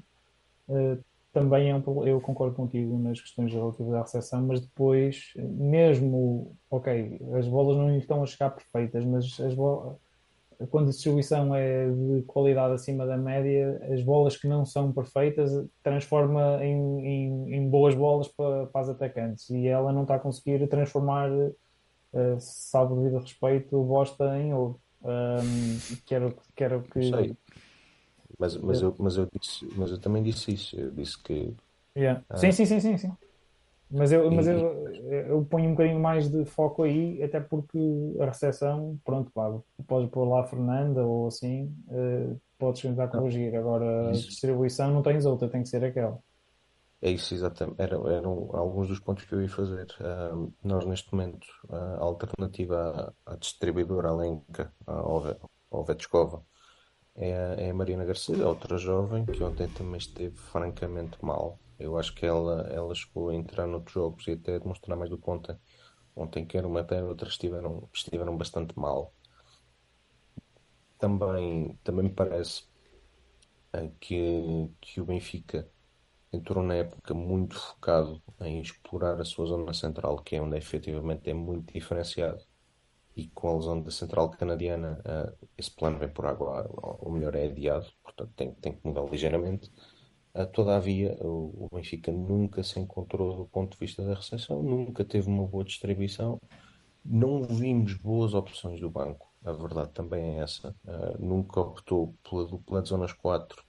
também 1.32 1.70
é 1.70 1.74
um 1.74 2.06
Eu 2.06 2.20
concordo 2.20 2.54
contigo 2.54 2.98
nas 2.98 3.20
questões 3.20 3.52
relativas 3.52 3.94
à 3.94 4.00
recepção, 4.02 4.42
mas 4.42 4.60
depois, 4.60 5.32
mesmo, 5.36 6.56
ok, 6.70 7.20
as 7.38 7.46
bolas 7.46 7.76
não 7.76 7.96
estão 7.96 8.22
a 8.22 8.26
chegar 8.26 8.50
perfeitas, 8.50 9.04
mas 9.04 9.38
as 9.40 9.54
bolas, 9.54 9.96
quando 10.70 10.88
a 10.88 10.90
distribuição 10.90 11.54
é 11.54 11.88
de 11.88 12.22
qualidade 12.26 12.74
acima 12.74 13.06
da 13.06 13.16
média, 13.16 13.80
as 13.92 14.02
bolas 14.02 14.36
que 14.36 14.48
não 14.48 14.66
são 14.66 14.92
perfeitas 14.92 15.50
transforma 15.82 16.58
em, 16.64 17.06
em, 17.06 17.54
em 17.54 17.68
boas 17.68 17.94
bolas 17.94 18.28
para, 18.28 18.66
para 18.66 18.80
as 18.80 18.88
atacantes 18.88 19.48
e 19.50 19.68
ela 19.68 19.92
não 19.92 20.02
está 20.02 20.16
a 20.16 20.18
conseguir 20.18 20.66
transformar 20.68 21.30
uh, 21.30 22.40
salvo 22.40 22.96
devido 22.96 23.20
respeito, 23.20 23.82
bosta 23.84 24.36
em 24.38 24.52
ouro. 24.52 24.80
Um, 25.02 25.78
quero, 26.04 26.36
quero 26.54 26.82
que. 26.82 27.00
Mas, 28.40 28.56
mas, 28.56 28.80
eu, 28.80 28.94
mas, 28.98 29.16
eu 29.18 29.28
disse, 29.38 29.68
mas 29.76 29.90
eu 29.90 29.98
também 29.98 30.22
disse 30.22 30.52
isso. 30.52 30.80
Eu 30.80 30.90
disse 30.90 31.22
que. 31.22 31.54
Yeah. 31.94 32.24
Ah. 32.30 32.38
Sim, 32.38 32.50
sim, 32.52 32.64
sim, 32.64 32.80
sim, 32.80 32.96
sim. 32.96 33.12
Mas, 33.90 34.12
eu, 34.12 34.30
mas 34.30 34.46
eu, 34.46 34.88
eu 35.10 35.44
ponho 35.44 35.68
um 35.68 35.72
bocadinho 35.72 36.00
mais 36.00 36.30
de 36.30 36.44
foco 36.44 36.84
aí, 36.84 37.22
até 37.22 37.40
porque 37.40 37.78
a 38.20 38.26
recepção, 38.26 38.98
pronto, 39.04 39.30
pá, 39.32 39.52
podes 39.86 40.08
pôr 40.10 40.24
lá 40.24 40.40
a 40.40 40.46
Fernanda 40.46 41.04
ou 41.04 41.26
assim, 41.26 41.74
uh, 41.88 42.40
podes 42.56 42.80
tentar 42.80 43.08
corrigir. 43.08 43.54
Agora, 43.54 44.12
isso. 44.12 44.26
a 44.26 44.28
distribuição 44.28 44.90
não 44.90 45.02
tens 45.02 45.26
outra, 45.26 45.48
tem 45.48 45.62
que 45.62 45.68
ser 45.68 45.84
aquela. 45.84 46.18
É 47.02 47.10
isso, 47.10 47.34
exatamente. 47.34 47.82
Eram, 47.82 48.08
eram 48.08 48.50
alguns 48.52 48.88
dos 48.88 49.00
pontos 49.00 49.24
que 49.24 49.34
eu 49.34 49.42
ia 49.42 49.48
fazer. 49.48 49.86
Uh, 50.00 50.50
nós, 50.62 50.86
neste 50.86 51.12
momento, 51.12 51.46
a 51.68 51.98
alternativa 51.98 53.12
à, 53.26 53.32
à 53.32 53.36
distribuidora 53.36 54.10
Alenca, 54.10 54.72
ao 54.86 55.84
Vetskova, 55.84 56.42
é 57.14 57.32
a, 57.34 57.54
é 57.66 57.70
a 57.70 57.74
Marina 57.74 58.04
Garcia, 58.04 58.46
outra 58.46 58.78
jovem, 58.78 59.24
que 59.26 59.42
ontem 59.42 59.68
também 59.68 59.98
esteve 59.98 60.36
francamente 60.36 61.18
mal. 61.24 61.58
Eu 61.78 61.96
acho 61.98 62.14
que 62.14 62.26
ela, 62.26 62.62
ela 62.72 62.94
chegou 62.94 63.30
a 63.30 63.34
entrar 63.34 63.66
noutros 63.66 63.94
jogos 63.94 64.26
e 64.28 64.32
até 64.32 64.58
demonstrar 64.58 64.96
mais 64.96 65.10
do 65.10 65.18
que 65.18 65.30
ontem. 65.30 65.56
Ontem, 66.14 66.46
quer 66.46 66.66
uma 66.66 66.80
até 66.80 67.02
outra, 67.02 67.28
estiveram, 67.28 67.88
estiveram 67.92 68.36
bastante 68.36 68.78
mal. 68.78 69.14
Também, 70.98 71.78
também 71.82 72.04
me 72.04 72.14
parece 72.14 72.64
uh, 73.74 73.90
que, 74.00 74.70
que 74.80 75.00
o 75.00 75.04
Benfica 75.04 75.68
entrou 76.32 76.62
na 76.64 76.74
época 76.76 77.14
muito 77.14 77.56
focado 77.58 78.22
em 78.40 78.60
explorar 78.60 79.20
a 79.20 79.24
sua 79.24 79.46
zona 79.46 79.72
central, 79.74 80.22
que 80.22 80.36
é 80.36 80.42
onde 80.42 80.56
efetivamente 80.56 81.28
é 81.30 81.34
muito 81.34 81.72
diferenciado. 81.72 82.44
E 83.20 83.28
com 83.34 83.50
a 83.50 83.54
lesão 83.56 83.82
da 83.82 83.90
central 83.90 84.30
canadiana, 84.30 84.98
uh, 85.04 85.46
esse 85.58 85.70
plano 85.70 85.98
vem 85.98 86.08
por 86.08 86.24
água, 86.24 86.66
ou 87.00 87.12
melhor, 87.12 87.34
é 87.34 87.44
adiado, 87.44 87.86
portanto 88.02 88.32
tem, 88.34 88.54
tem 88.54 88.72
que 88.72 88.86
mudar 88.86 89.04
ligeiramente. 89.04 89.70
Uh, 90.34 90.46
todavia, 90.46 91.18
o, 91.20 91.66
o, 91.66 91.68
Benfica 91.70 92.10
nunca 92.10 92.62
se 92.62 92.80
encontrou 92.80 93.36
do 93.36 93.46
ponto 93.46 93.72
de 93.72 93.78
vista 93.78 94.02
da 94.02 94.14
recepção, 94.14 94.62
nunca 94.62 95.04
teve 95.04 95.28
uma 95.28 95.46
boa 95.46 95.64
distribuição, 95.64 96.40
não 97.04 97.42
vimos 97.42 97.92
boas 97.94 98.32
opções 98.32 98.80
do 98.80 98.88
banco, 98.88 99.30
a 99.44 99.52
verdade 99.52 99.90
também 99.92 100.38
é 100.38 100.42
essa. 100.42 100.74
Uh, 100.86 101.22
nunca 101.22 101.60
optou 101.60 102.14
pela 102.22 102.46
dupla 102.46 102.80
de 102.80 102.88
zonas 102.88 103.12
4 103.12 103.62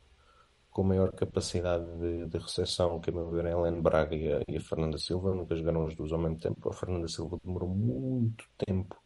com 0.70 0.84
maior 0.84 1.12
capacidade 1.12 1.86
de, 1.98 2.28
de 2.28 2.38
recepção, 2.38 3.02
que 3.02 3.10
a 3.10 3.14
meu 3.14 3.30
ver 3.30 3.46
é 3.46 3.54
a 3.54 3.60
Helene 3.60 3.82
Braga 3.82 4.16
e 4.16 4.32
a, 4.32 4.42
e 4.48 4.56
a, 4.56 4.62
Fernanda 4.62 4.98
Silva, 4.98 5.36
nunca 5.36 5.56
jogaram 5.56 5.86
os 5.86 5.96
dois 5.96 6.14
ao 6.14 6.20
mesmo 6.20 6.40
tempo. 6.40 6.70
A 6.70 6.74
Fernanda 6.74 7.10
Silva 7.10 7.38
demorou 7.44 7.68
muito 7.70 8.46
tempo 8.58 9.01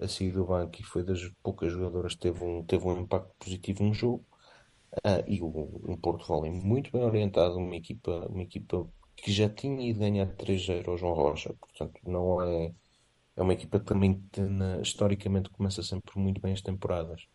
a 0.00 0.08
sair 0.08 0.32
do 0.32 0.44
banco 0.46 0.80
e 0.80 0.84
foi 0.84 1.02
das 1.04 1.20
poucas 1.42 1.72
jogadoras 1.72 2.14
que 2.14 2.20
teve 2.20 2.44
um, 2.44 2.64
teve 2.64 2.86
um 2.86 3.00
impacto 3.00 3.34
positivo 3.38 3.84
no 3.84 3.94
jogo. 3.94 4.24
Ah, 5.04 5.22
e 5.26 5.40
o, 5.42 5.46
um 5.88 5.96
Porto 5.96 6.26
Volley 6.26 6.50
muito 6.50 6.90
bem 6.92 7.02
orientado, 7.02 7.56
uma 7.56 7.76
equipa, 7.76 8.26
uma 8.28 8.42
equipa 8.42 8.88
que 9.16 9.32
já 9.32 9.48
tinha 9.48 9.88
ido 9.88 10.00
ganhar 10.00 10.26
3-0 10.36 10.88
ao 10.88 10.96
João 10.96 11.14
Rocha, 11.14 11.54
portanto 11.54 12.00
não 12.04 12.40
é, 12.42 12.74
é 13.36 13.42
uma 13.42 13.52
equipa 13.52 13.78
que 13.80 13.86
também 13.86 14.22
historicamente 14.82 15.50
começa 15.50 15.82
sempre 15.82 16.18
muito 16.18 16.40
bem 16.40 16.52
as 16.52 16.62
temporadas. 16.62 17.26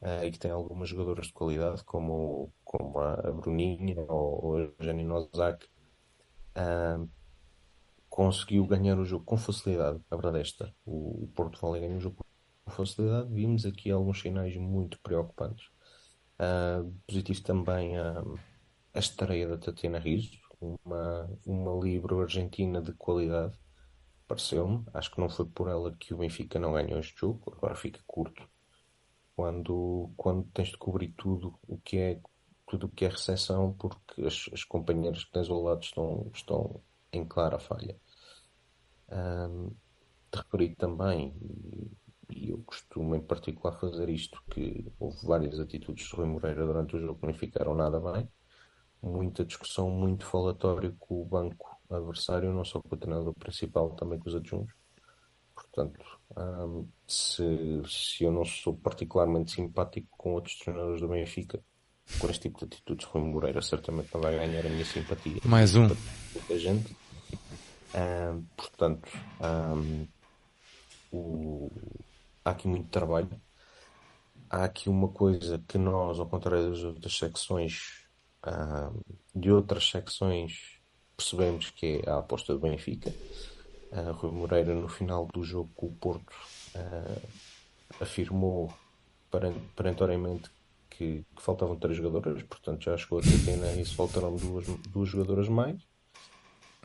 Uh, 0.00 0.24
e 0.24 0.30
que 0.30 0.38
tem 0.38 0.50
algumas 0.50 0.88
jogadoras 0.88 1.26
de 1.26 1.34
qualidade, 1.34 1.84
como, 1.84 2.52
como 2.64 2.98
a 2.98 3.30
Bruninha 3.30 4.04
ou, 4.08 4.56
a 4.56 4.82
Jenny 4.82 5.04
Nozak, 5.04 5.66
uh, 6.56 7.08
conseguiu 8.12 8.66
ganhar 8.66 8.98
o 8.98 9.06
jogo 9.06 9.24
com 9.24 9.38
facilidade. 9.38 9.98
A 10.10 10.16
verdade 10.16 10.36
é 10.36 10.40
esta: 10.42 10.74
o, 10.84 11.30
Porto 11.34 11.58
Vale 11.58 11.80
ganhou 11.80 11.96
o 11.96 12.00
jogo 12.00 12.18
com 12.62 12.70
facilidade. 12.70 13.32
Vimos 13.32 13.64
aqui 13.64 13.90
alguns 13.90 14.20
sinais 14.20 14.54
muito 14.54 15.00
preocupantes. 15.00 15.66
Uh, 16.38 16.92
positivo 17.06 17.42
também 17.42 17.96
a, 17.96 18.22
a 18.92 18.98
estreia 18.98 19.48
da 19.48 19.56
Tatiana 19.56 19.98
Rizzo, 19.98 20.38
uma, 20.60 21.30
uma 21.46 21.82
livro 21.82 22.20
argentina 22.20 22.82
de 22.82 22.92
qualidade 22.92 23.58
pareceu-me. 24.28 24.84
Acho 24.92 25.10
que 25.10 25.20
não 25.20 25.30
foi 25.30 25.46
por 25.46 25.68
ela 25.68 25.96
que 25.96 26.12
o 26.12 26.18
Benfica 26.18 26.58
não 26.58 26.74
ganhou 26.74 27.00
este 27.00 27.18
jogo, 27.18 27.54
agora 27.56 27.74
fica 27.74 28.00
curto 28.06 28.46
quando, 29.34 30.12
quando 30.18 30.44
tens 30.52 30.68
de 30.68 30.76
cobrir 30.76 31.14
tudo 31.16 31.58
o 31.66 31.78
que 31.78 31.96
é 31.96 32.20
tudo 32.68 32.86
o 32.86 32.88
que 32.90 33.04
é 33.04 33.08
recepção, 33.08 33.74
porque 33.74 34.22
as, 34.22 34.48
as 34.52 34.64
companheiras 34.64 35.24
que 35.24 35.32
tens 35.32 35.48
ao 35.50 35.62
lado 35.62 35.82
estão, 35.82 36.30
estão 36.34 36.82
em 37.12 37.24
clara 37.24 37.58
falha. 37.58 37.96
Um, 39.10 39.70
te 40.30 40.38
referi 40.38 40.74
também, 40.74 41.34
e, 42.30 42.50
eu 42.50 42.58
costumo 42.64 43.14
em 43.14 43.20
particular 43.20 43.78
fazer 43.78 44.08
isto, 44.08 44.42
que 44.50 44.90
houve 44.98 45.26
várias 45.26 45.60
atitudes 45.60 46.06
de 46.06 46.16
Rui 46.16 46.26
Moreira 46.26 46.64
durante 46.64 46.96
o 46.96 47.00
jogo 47.00 47.20
que 47.20 47.26
não 47.26 47.34
ficaram 47.34 47.74
nada 47.74 48.00
bem. 48.00 48.28
Muita 49.02 49.44
discussão, 49.44 49.90
muito 49.90 50.24
falatório 50.24 50.94
com 50.98 51.20
o 51.20 51.24
banco 51.24 51.76
adversário, 51.90 52.52
não 52.52 52.64
só 52.64 52.80
com 52.80 52.94
o 52.94 52.98
treinador 52.98 53.34
principal, 53.34 53.90
também 53.90 54.18
com 54.18 54.28
os 54.28 54.34
adjuntos. 54.34 54.74
Portanto, 55.54 56.04
se, 57.06 57.82
se 57.86 58.24
eu 58.24 58.32
não 58.32 58.44
sou 58.44 58.74
particularmente 58.74 59.52
simpático 59.52 60.08
com 60.16 60.34
outros 60.34 60.56
treinadores 60.56 61.00
do 61.00 61.08
Benfica, 61.08 61.62
por 62.18 62.30
este 62.30 62.48
tipo 62.48 62.58
de 62.58 62.64
atitudes, 62.66 63.06
Rui 63.06 63.22
Moreira 63.22 63.60
certamente 63.60 64.08
não 64.14 64.20
vai 64.20 64.36
ganhar 64.36 64.64
a 64.64 64.68
minha 64.68 64.84
simpatia. 64.84 65.40
Mais 65.44 65.74
um. 65.74 65.88
Muita 65.88 66.58
gente. 66.58 66.96
Portanto, 68.56 69.08
um, 69.40 70.06
o... 71.12 71.70
há 72.44 72.50
aqui 72.50 72.68
muito 72.68 72.88
trabalho. 72.88 73.30
Há 74.50 74.64
aqui 74.64 74.88
uma 74.88 75.08
coisa 75.08 75.62
que 75.66 75.78
nós, 75.78 76.18
ao 76.18 76.26
contrário 76.26 76.70
das 76.70 76.84
outras 76.84 77.16
secções, 77.16 78.06
de 79.34 79.50
outras 79.50 79.88
secções, 79.88 80.82
percebemos 81.16 81.70
que 81.70 82.02
é 82.04 82.10
a 82.10 82.18
aposta 82.18 82.52
do 82.52 82.58
Benfica. 82.58 83.12
Uh, 83.92 84.12
Rui 84.12 84.32
Moreira, 84.32 84.74
no 84.74 84.88
final 84.88 85.26
do 85.26 85.44
jogo 85.44 85.70
com 85.74 85.86
o 85.86 85.92
Porto, 85.92 86.32
uh, 86.74 87.22
afirmou 88.00 88.72
perentoriamente 89.76 90.50
que, 90.90 91.24
que, 91.36 91.42
faltavam 91.42 91.76
três 91.76 91.96
jogadoras, 91.96 92.42
portanto 92.42 92.84
já 92.84 92.96
chegou 92.96 93.18
a 93.18 93.22
centena 93.22 93.72
e 93.74 93.84
se 93.84 93.94
faltaram 93.94 94.34
duas, 94.34 94.66
duas 94.88 95.08
jogadoras 95.08 95.48
mais. 95.48 95.80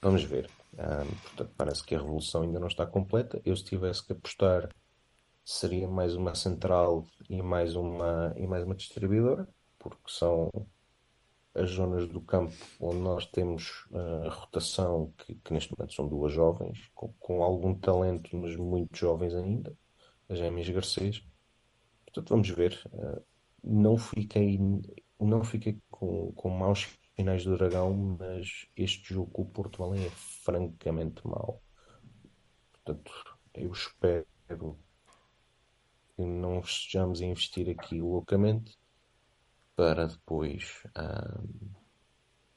Vamos 0.01 0.23
ver. 0.23 0.49
Portanto, 0.75 1.51
parece 1.57 1.83
que 1.83 1.95
a 1.95 1.99
revolução 1.99 2.43
ainda 2.43 2.59
não 2.59 2.67
está 2.67 2.85
completa. 2.85 3.41
Eu, 3.45 3.55
se 3.55 3.63
tivesse 3.63 4.05
que 4.05 4.13
apostar, 4.13 4.69
seria 5.43 5.87
mais 5.87 6.15
uma 6.15 6.35
central 6.35 7.05
e 7.29 7.41
mais 7.41 7.75
uma, 7.75 8.33
e 8.37 8.45
mais 8.45 8.63
uma 8.63 8.75
distribuidora, 8.75 9.47
porque 9.79 10.09
são 10.11 10.51
as 11.55 11.71
zonas 11.71 12.07
do 12.07 12.21
campo 12.21 12.53
onde 12.79 12.99
nós 12.99 13.25
temos 13.25 13.87
uh, 13.91 14.29
rotação, 14.29 15.11
que, 15.17 15.35
que, 15.35 15.53
neste 15.53 15.73
momento 15.75 15.93
são 15.93 16.07
duas 16.07 16.31
jovens, 16.31 16.91
com, 16.93 17.11
com, 17.19 17.41
algum 17.41 17.73
talento, 17.73 18.35
mas 18.37 18.55
muito 18.55 18.95
jovens 18.95 19.33
ainda, 19.33 19.75
as 20.29 20.37
Gêmeas 20.37 20.69
Garcês. 20.69 21.23
Portanto, 22.05 22.29
vamos 22.29 22.49
ver. 22.49 22.79
Uh, 22.93 23.21
não 23.63 23.97
fiquei, 23.97 24.59
não 25.19 25.43
fiquei 25.43 25.79
com, 25.89 26.31
com 26.33 26.49
maus 26.49 26.87
finais 27.17 27.43
do 27.43 27.57
Dragão, 27.57 28.15
mas 28.19 28.67
este 28.75 29.15
jogo 29.15 29.31
com 29.31 29.41
o 29.41 29.45
Porto 29.45 29.83
Além 29.83 30.05
é 30.05 30.09
francamente 30.11 31.27
mau. 31.27 31.59
Portanto, 32.71 33.11
eu 33.55 33.71
espero 33.71 34.27
que 36.15 36.21
não 36.21 36.59
estejamos 36.59 37.19
a 37.19 37.25
investir 37.25 37.69
aqui 37.69 37.99
loucamente 37.99 38.77
para 39.75 40.07
depois, 40.07 40.83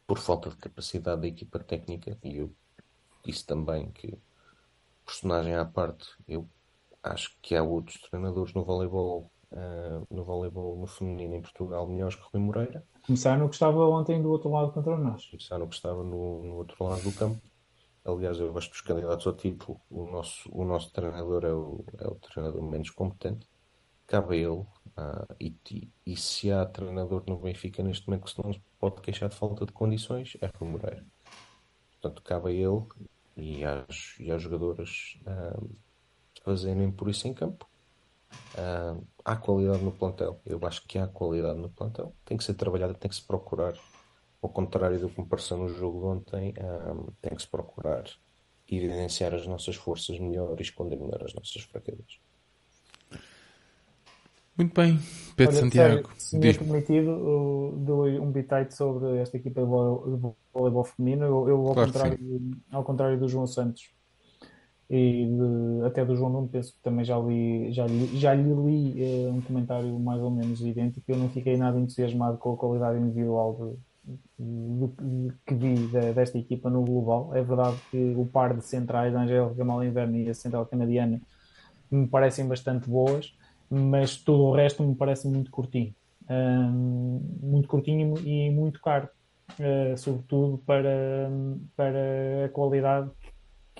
por 0.06 0.18
falta 0.18 0.50
de 0.50 0.56
capacidade 0.56 1.22
da 1.22 1.26
equipa 1.26 1.58
técnica, 1.58 2.18
e 2.22 2.36
eu 2.36 2.54
disse 3.24 3.46
também 3.46 3.90
que 3.90 4.18
personagem 5.06 5.54
à 5.54 5.64
parte, 5.64 6.06
eu 6.28 6.46
acho 7.02 7.34
que 7.40 7.56
há 7.56 7.62
outros 7.62 7.98
treinadores 8.02 8.52
no 8.52 8.62
voleibol 8.62 9.30
uh, 9.52 10.06
no 10.14 10.24
voleibol 10.24 10.78
no 10.78 10.86
feminino 10.86 11.34
em 11.34 11.42
Portugal 11.42 11.86
melhores 11.86 12.14
que 12.14 12.22
Rui 12.22 12.42
Moreira. 12.42 12.84
Começaram 13.10 13.40
no 13.40 13.48
que 13.48 13.56
estava 13.56 13.88
ontem 13.88 14.22
do 14.22 14.30
outro 14.30 14.48
lado 14.52 14.70
contra 14.70 14.96
nós. 14.96 15.26
Começaram 15.26 15.64
no 15.64 15.68
que 15.68 15.74
estava 15.74 16.04
no, 16.04 16.44
no 16.44 16.54
outro 16.54 16.84
lado 16.84 17.02
do 17.02 17.10
campo. 17.10 17.42
Aliás, 18.04 18.38
eu 18.38 18.52
gosto 18.52 18.70
dos 18.70 18.82
candidatos 18.82 19.26
ao 19.26 19.32
título. 19.32 19.80
O 19.90 20.08
nosso, 20.08 20.48
o 20.52 20.64
nosso 20.64 20.92
treinador 20.92 21.44
é 21.44 21.52
o, 21.52 21.84
é 21.98 22.06
o 22.06 22.14
treinador 22.14 22.62
menos 22.62 22.90
competente. 22.90 23.48
Cabe 24.06 24.36
a 24.36 24.38
ele. 24.38 24.60
Uh, 24.96 25.34
e, 25.40 25.90
e, 26.06 26.16
se 26.16 26.52
há 26.52 26.64
treinador 26.64 27.24
no 27.26 27.36
Benfica 27.36 27.82
neste 27.82 28.06
momento 28.06 28.26
que 28.26 28.30
se 28.30 28.40
não 28.40 28.54
pode 28.78 29.00
queixar 29.00 29.28
de 29.28 29.34
falta 29.34 29.66
de 29.66 29.72
condições, 29.72 30.36
é 30.40 30.46
Rui 30.46 30.68
Moreira. 30.68 31.04
Portanto, 32.00 32.22
cabe 32.22 32.50
a 32.50 32.52
ele 32.52 32.84
e 33.36 33.64
às, 33.64 34.14
e 34.20 34.30
às 34.30 34.40
jogadoras 34.40 35.18
uh, 35.26 35.68
fazerem 36.44 36.92
por 36.92 37.10
isso 37.10 37.26
em 37.26 37.34
campo. 37.34 37.68
Uh, 38.54 39.04
há 39.24 39.36
qualidade 39.36 39.82
no 39.82 39.92
plantel. 39.92 40.40
Eu 40.44 40.60
acho 40.64 40.86
que 40.86 40.98
há 40.98 41.06
qualidade 41.06 41.58
no 41.58 41.70
plantel. 41.70 42.14
Tem 42.24 42.36
que 42.36 42.44
ser 42.44 42.54
trabalhada, 42.54 42.94
tem 42.94 43.08
que 43.08 43.16
se 43.16 43.22
procurar. 43.22 43.74
Ao 44.42 44.48
contrário 44.48 44.98
do 44.98 45.08
que 45.08 45.20
me 45.20 45.26
pareceu 45.26 45.56
no 45.56 45.68
jogo 45.68 46.00
de 46.00 46.06
ontem, 46.06 46.54
um, 46.58 47.12
tem 47.20 47.34
que 47.34 47.42
se 47.42 47.48
procurar 47.48 48.04
evidenciar 48.68 49.34
as 49.34 49.46
nossas 49.46 49.76
forças 49.76 50.18
melhor 50.18 50.58
e 50.58 50.62
esconder 50.62 50.96
melhor 50.96 51.22
as 51.24 51.34
nossas 51.34 51.62
fraquezas. 51.62 52.20
Muito 54.56 54.74
bem, 54.74 54.98
Pedro 55.36 55.54
Olha, 55.54 55.62
Santiago. 55.62 55.94
Sério, 55.94 56.20
se 56.20 56.38
me 56.38 56.48
é 56.48 56.52
permitido, 56.52 57.74
dou 57.78 58.06
um 58.06 58.30
bitite 58.30 58.74
sobre 58.74 59.18
esta 59.18 59.36
equipa 59.36 59.62
de 59.62 59.66
voleibol 59.66 60.84
feminino. 60.84 61.24
Eu, 61.24 61.48
eu 61.48 61.66
ao, 61.66 61.74
claro 61.74 61.92
contrário, 61.92 62.18
ao 62.70 62.84
contrário 62.84 63.18
do 63.18 63.28
João 63.28 63.46
Santos, 63.46 63.90
e 64.90 65.24
de, 65.24 65.86
até 65.86 66.04
do 66.04 66.16
João 66.16 66.30
Nuno 66.30 66.48
penso 66.48 66.72
que 66.74 66.80
também 66.82 67.04
já 67.04 67.16
li, 67.16 67.70
já 67.72 67.86
li, 67.86 68.06
já 68.18 68.34
lhe 68.34 68.42
li 68.42 69.04
uh, 69.04 69.32
um 69.32 69.40
comentário 69.40 69.96
mais 70.00 70.20
ou 70.20 70.32
menos 70.32 70.60
idêntico. 70.60 71.04
Eu 71.08 71.16
não 71.16 71.28
fiquei 71.28 71.56
nada 71.56 71.78
entusiasmado 71.78 72.36
com 72.38 72.52
a 72.52 72.56
qualidade 72.56 72.98
individual 72.98 73.76
de, 74.36 75.32
que 75.46 75.54
vi 75.54 75.74
de, 75.74 76.12
desta 76.12 76.38
equipa 76.38 76.68
no 76.68 76.82
global. 76.82 77.30
É 77.36 77.40
verdade 77.40 77.76
que 77.88 78.14
o 78.16 78.26
par 78.26 78.56
de 78.56 78.64
centrais, 78.64 79.14
a 79.14 79.20
Angélica 79.20 79.64
Malinverno 79.64 80.16
e 80.16 80.28
a 80.28 80.34
central 80.34 80.66
canadiana, 80.66 81.20
me 81.88 82.08
parecem 82.08 82.48
bastante 82.48 82.90
boas, 82.90 83.32
mas 83.70 84.16
todo 84.16 84.42
o 84.42 84.52
resto 84.52 84.82
me 84.82 84.96
parece 84.96 85.28
muito 85.28 85.52
curtinho. 85.52 85.94
Um, 86.28 87.20
muito 87.40 87.68
curtinho 87.68 88.18
e 88.26 88.50
muito 88.50 88.80
caro, 88.80 89.08
uh, 89.52 89.96
sobretudo 89.96 90.58
para, 90.66 91.30
para 91.76 92.46
a 92.46 92.48
qualidade 92.48 93.10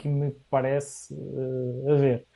que 0.01 0.09
me 0.09 0.31
parece 0.49 1.15
uh, 1.15 1.93
haver. 1.93 2.27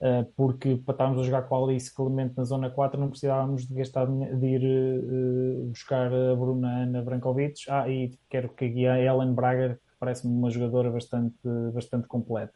Uh, 0.00 0.24
porque 0.36 0.76
para 0.76 0.94
estarmos 0.94 1.20
a 1.20 1.24
jogar 1.24 1.42
com 1.42 1.56
a 1.56 1.64
Alice 1.64 1.92
Clemente 1.92 2.36
na 2.36 2.44
zona 2.44 2.70
4 2.70 3.00
não 3.00 3.10
precisávamos 3.10 3.66
de 3.66 3.74
gastar 3.74 4.06
de 4.06 4.46
ir 4.46 4.62
uh, 4.64 5.66
buscar 5.66 6.12
a 6.12 6.36
Bruna 6.36 6.82
Ana 6.84 7.02
Brankovic. 7.02 7.68
Ah, 7.68 7.88
e 7.88 8.16
quero 8.30 8.48
que 8.50 8.64
aqui 8.64 8.86
a 8.86 8.98
Ellen 8.98 9.34
Braga, 9.34 9.74
que 9.74 9.96
parece-me 9.98 10.32
uma 10.32 10.50
jogadora 10.50 10.90
bastante, 10.90 11.36
bastante 11.74 12.06
completa. 12.06 12.54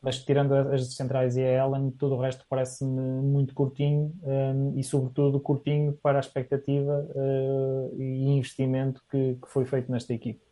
Mas 0.00 0.24
tirando 0.24 0.52
as 0.52 0.94
centrais 0.94 1.36
e 1.36 1.42
a 1.42 1.64
Ellen, 1.64 1.92
todo 1.92 2.16
o 2.16 2.20
resto 2.20 2.44
parece-me 2.50 3.00
muito 3.22 3.54
curtinho 3.54 4.12
um, 4.24 4.76
e, 4.76 4.82
sobretudo, 4.82 5.38
curtinho 5.38 5.96
para 6.02 6.18
a 6.18 6.20
expectativa 6.20 7.06
uh, 7.14 7.96
e 7.96 8.28
investimento 8.30 9.00
que, 9.08 9.36
que 9.40 9.48
foi 9.48 9.64
feito 9.64 9.90
nesta 9.92 10.12
equipe. 10.12 10.42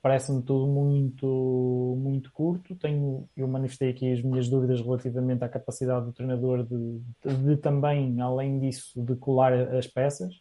Parece-me 0.00 0.42
tudo 0.42 0.66
muito, 0.66 1.96
muito 1.98 2.32
curto. 2.32 2.74
Tenho, 2.76 3.28
eu 3.36 3.46
manifestei 3.46 3.90
aqui 3.90 4.10
as 4.10 4.22
minhas 4.22 4.48
dúvidas 4.48 4.80
relativamente 4.80 5.44
à 5.44 5.48
capacidade 5.48 6.06
do 6.06 6.12
treinador 6.12 6.64
de, 6.64 7.00
de, 7.22 7.36
de 7.44 7.56
também, 7.58 8.18
além 8.20 8.58
disso, 8.58 9.02
de 9.04 9.14
colar 9.16 9.52
as 9.52 9.86
peças, 9.86 10.40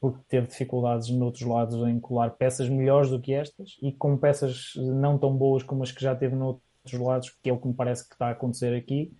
porque 0.00 0.20
teve 0.26 0.46
dificuldades 0.46 1.10
noutros 1.10 1.42
lados 1.42 1.86
em 1.86 2.00
colar 2.00 2.30
peças 2.30 2.68
melhores 2.68 3.10
do 3.10 3.20
que 3.20 3.34
estas 3.34 3.76
e 3.82 3.92
com 3.92 4.16
peças 4.16 4.72
não 4.76 5.18
tão 5.18 5.36
boas 5.36 5.62
como 5.62 5.82
as 5.82 5.92
que 5.92 6.02
já 6.02 6.14
teve 6.14 6.34
noutros 6.34 6.62
lados, 6.92 7.30
que 7.42 7.50
é 7.50 7.52
o 7.52 7.58
que 7.58 7.68
me 7.68 7.74
parece 7.74 8.08
que 8.08 8.14
está 8.14 8.28
a 8.28 8.30
acontecer 8.30 8.74
aqui. 8.74 9.12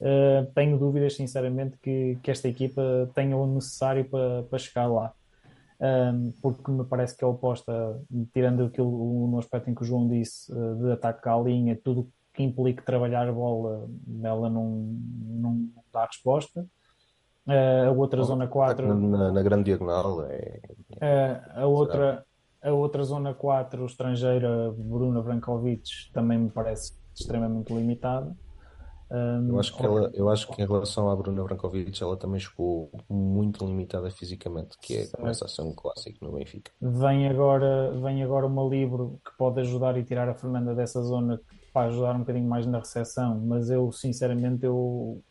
Uh, 0.00 0.50
tenho 0.54 0.78
dúvidas, 0.78 1.14
sinceramente, 1.14 1.76
que, 1.82 2.16
que 2.22 2.30
esta 2.30 2.48
equipa 2.48 3.10
tenha 3.14 3.36
o 3.36 3.46
necessário 3.46 4.08
para, 4.08 4.44
para 4.44 4.58
chegar 4.58 4.86
lá 4.86 5.12
um, 5.80 6.32
porque 6.42 6.70
me 6.70 6.84
parece 6.84 7.16
que 7.16 7.24
a 7.24 7.28
oposta, 7.28 7.98
tirando 8.34 8.64
aquilo 8.64 9.28
no 9.28 9.38
aspecto 9.38 9.70
em 9.70 9.74
que 9.74 9.82
o 9.82 9.84
João 9.84 10.06
disse, 10.06 10.52
uh, 10.52 10.76
de 10.76 10.92
ataque 10.92 11.28
à 11.28 11.36
linha, 11.38 11.78
tudo 11.82 12.10
que 12.34 12.42
implique 12.42 12.84
trabalhar 12.84 13.26
a 13.26 13.32
bola, 13.32 13.88
ela 14.22 14.50
não, 14.50 14.98
não 15.22 15.68
dá 15.92 16.04
resposta. 16.04 16.66
Uh, 17.46 17.88
a 17.88 17.90
outra 17.90 18.22
zona 18.22 18.46
4. 18.46 18.94
Na, 18.94 19.32
na, 19.32 19.42
grande 19.42 19.64
diagonal 19.64 20.26
é. 20.26 20.60
Uh, 20.96 21.60
a, 21.62 21.66
outra, 21.66 22.26
a 22.62 22.72
outra 22.72 23.02
zona 23.02 23.32
4, 23.32 23.86
estrangeira, 23.86 24.70
Bruna 24.76 25.22
Brankovic, 25.22 26.12
também 26.12 26.38
me 26.38 26.50
parece 26.50 26.92
extremamente 27.14 27.72
limitada. 27.72 28.36
Um, 29.10 29.48
eu, 29.48 29.58
acho 29.58 29.76
que 29.76 29.84
ela, 29.84 30.10
eu 30.14 30.28
acho 30.30 30.46
que 30.48 30.62
em 30.62 30.66
relação 30.66 31.10
à 31.10 31.16
Bruna 31.16 31.42
Brankovic, 31.42 32.00
ela 32.00 32.16
também 32.16 32.38
chegou 32.38 32.90
muito 33.08 33.64
limitada 33.66 34.08
fisicamente, 34.10 34.78
que 34.80 34.98
é, 34.98 35.06
começa 35.08 35.44
a 35.44 35.48
ser 35.48 35.62
um 35.62 35.74
clássico 35.74 36.24
no 36.24 36.32
Benfica. 36.32 36.70
Vem 36.80 37.28
agora, 37.28 37.90
vem 38.00 38.22
agora 38.22 38.46
uma 38.46 38.62
livro 38.62 39.20
que 39.24 39.36
pode 39.36 39.60
ajudar 39.60 39.96
e 39.98 40.04
tirar 40.04 40.28
a 40.28 40.34
Fernanda 40.34 40.74
dessa 40.74 41.02
zona 41.02 41.40
para 41.72 41.88
ajudar 41.88 42.14
um 42.14 42.20
bocadinho 42.20 42.48
mais 42.48 42.66
na 42.66 42.78
recepção, 42.78 43.40
mas 43.40 43.68
eu 43.68 43.90
sinceramente 43.90 44.64
eu 44.64 45.22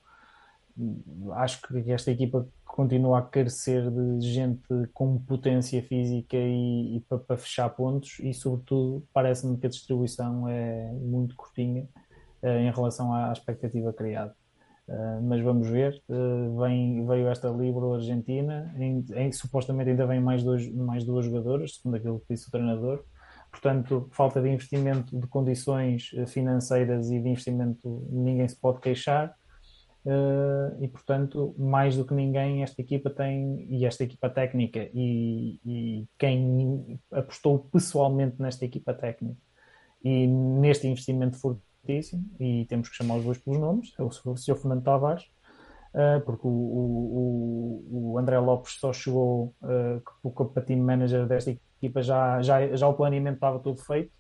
acho 1.33 1.61
que 1.61 1.91
esta 1.91 2.11
equipa 2.11 2.47
continua 2.65 3.19
a 3.19 3.21
carecer 3.21 3.89
de 3.91 4.31
gente 4.31 4.87
com 4.93 5.17
potência 5.19 5.81
física 5.83 6.37
e, 6.37 6.97
e 6.97 6.99
para, 7.01 7.17
para 7.17 7.37
fechar 7.37 7.69
pontos 7.69 8.19
e 8.19 8.33
sobretudo 8.33 9.03
parece-me 9.13 9.57
que 9.57 9.65
a 9.65 9.69
distribuição 9.69 10.47
é 10.47 10.91
muito 10.93 11.35
curtinha 11.35 11.87
em 12.43 12.71
relação 12.71 13.13
à, 13.13 13.31
expectativa 13.31 13.91
criada. 13.93 14.35
Uh, 14.87 15.21
mas 15.21 15.41
vamos 15.41 15.67
ver, 15.69 16.01
uh, 16.09 16.59
vem, 16.61 17.05
veio 17.05 17.27
esta 17.27 17.47
Libro 17.49 17.93
Argentina, 17.93 18.73
em, 18.75 19.05
em, 19.13 19.31
supostamente 19.31 19.91
ainda 19.91 20.07
vem 20.07 20.19
mais, 20.19 20.43
dois, 20.43 20.67
mais 20.73 21.03
duas 21.03 21.25
jogadoras, 21.25 21.75
segundo 21.75 21.95
aquilo 21.95 22.19
que 22.21 22.33
disse 22.33 22.47
o 22.47 22.51
treinador. 22.51 23.03
Portanto, 23.51 24.07
falta 24.11 24.41
de 24.41 24.49
investimento 24.49 25.19
de 25.19 25.27
condições 25.27 26.09
financeiras 26.27 27.11
e 27.11 27.19
de 27.19 27.29
investimento, 27.29 28.07
ninguém 28.11 28.47
se 28.47 28.55
pode 28.59 28.79
queixar. 28.79 29.35
Uh, 30.05 30.81
e 30.81 30.87
portanto, 30.87 31.53
mais 31.57 31.97
do 31.97 32.05
que 32.05 32.13
ninguém, 32.13 32.63
esta 32.63 32.81
equipa 32.81 33.09
tem, 33.09 33.67
e 33.69 33.85
esta 33.85 34.03
equipa 34.03 34.29
técnica, 34.29 34.89
e, 34.93 35.59
e, 35.65 36.07
quem 36.17 36.99
apostou 37.11 37.59
pessoalmente 37.71 38.41
nesta 38.41 38.63
equipa 38.63 38.93
técnica 38.93 39.37
e 40.03 40.25
neste 40.25 40.87
investimento 40.87 41.37
e 42.39 42.65
temos 42.65 42.89
que 42.89 42.95
chamar 42.95 43.15
os 43.15 43.25
dois 43.25 43.37
pelos 43.37 43.59
nomes, 43.59 43.93
é 43.97 44.03
o 44.03 44.11
Sr. 44.11 44.55
Fernando 44.55 44.83
Tavares, 44.83 45.23
uh, 45.93 46.21
porque 46.25 46.47
o, 46.47 46.51
o, 46.51 48.11
o, 48.13 48.17
André 48.17 48.39
Lopes 48.39 48.73
só 48.79 48.93
chegou 48.93 49.55
uh, 49.61 50.31
como 50.31 50.49
team 50.61 50.79
manager 50.79 51.27
desta 51.27 51.51
equipa, 51.51 52.01
já, 52.01 52.41
já, 52.41 52.75
já 52.75 52.87
o 52.87 52.93
planeamento 52.93 53.35
estava 53.35 53.59
todo 53.59 53.79
feito 53.81 54.11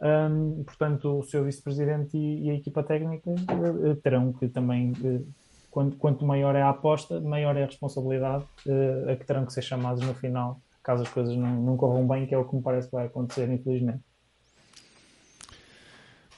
um, 0.00 0.64
portanto, 0.64 1.18
o 1.18 1.22
seu 1.22 1.44
vice-presidente 1.44 2.16
e, 2.16 2.46
e, 2.46 2.50
a 2.50 2.54
equipa 2.54 2.82
técnica 2.82 3.30
uh, 3.30 3.94
terão 3.96 4.32
que 4.32 4.48
também, 4.48 4.92
uh, 4.92 5.26
quanto, 5.70 5.96
quanto, 5.98 6.24
maior 6.24 6.56
é 6.56 6.62
a 6.62 6.70
aposta, 6.70 7.20
maior 7.20 7.54
é 7.56 7.64
a 7.64 7.66
responsabilidade 7.66 8.44
uh, 8.66 9.10
a 9.10 9.16
que 9.16 9.26
terão 9.26 9.44
que 9.44 9.52
ser 9.52 9.60
chamados 9.60 10.04
no 10.04 10.14
final, 10.14 10.58
caso 10.82 11.02
as 11.02 11.08
coisas 11.10 11.36
não, 11.36 11.50
não 11.60 11.76
corram 11.76 12.08
bem, 12.08 12.26
que 12.26 12.34
é 12.34 12.38
o 12.38 12.48
que 12.48 12.56
me 12.56 12.62
parece 12.62 12.88
que 12.88 12.96
vai 12.96 13.06
acontecer, 13.06 13.50
infelizmente. 13.50 14.00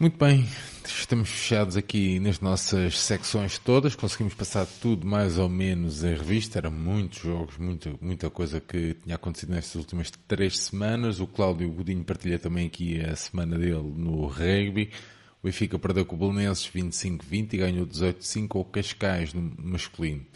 Muito 0.02 0.18
bem, 0.18 0.44
estamos 0.84 1.30
fechados 1.30 1.76
aqui 1.76 2.18
nas 2.18 2.40
nossas 2.40 2.98
secções 2.98 3.56
todas, 3.56 3.94
conseguimos 3.94 4.34
passar 4.34 4.66
tudo 4.66 5.06
mais 5.06 5.38
ou 5.38 5.48
menos 5.48 6.02
em 6.02 6.16
revista, 6.16 6.58
eram 6.58 6.72
muitos 6.72 7.20
jogos, 7.20 7.56
muita, 7.56 7.92
muita 8.00 8.28
coisa 8.28 8.60
que 8.60 8.94
tinha 8.94 9.14
acontecido 9.14 9.50
nestas 9.50 9.76
últimas 9.76 10.10
três 10.26 10.58
semanas. 10.58 11.20
O 11.20 11.26
Cláudio 11.28 11.70
Godinho 11.70 12.02
partilha 12.02 12.36
também 12.36 12.66
aqui 12.66 13.00
a 13.00 13.14
semana 13.14 13.56
dele 13.56 13.94
no 13.96 14.26
rugby. 14.26 14.90
O 15.40 15.46
Benfica 15.46 15.78
perdeu 15.78 16.04
com 16.04 16.16
o 16.16 16.18
Belenenses 16.18 16.68
25-20 16.68 17.52
e 17.52 17.56
ganhou 17.58 17.86
18-5 17.86 18.56
ao 18.56 18.64
Cascais 18.64 19.32
no 19.32 19.54
masculino. 19.56 20.26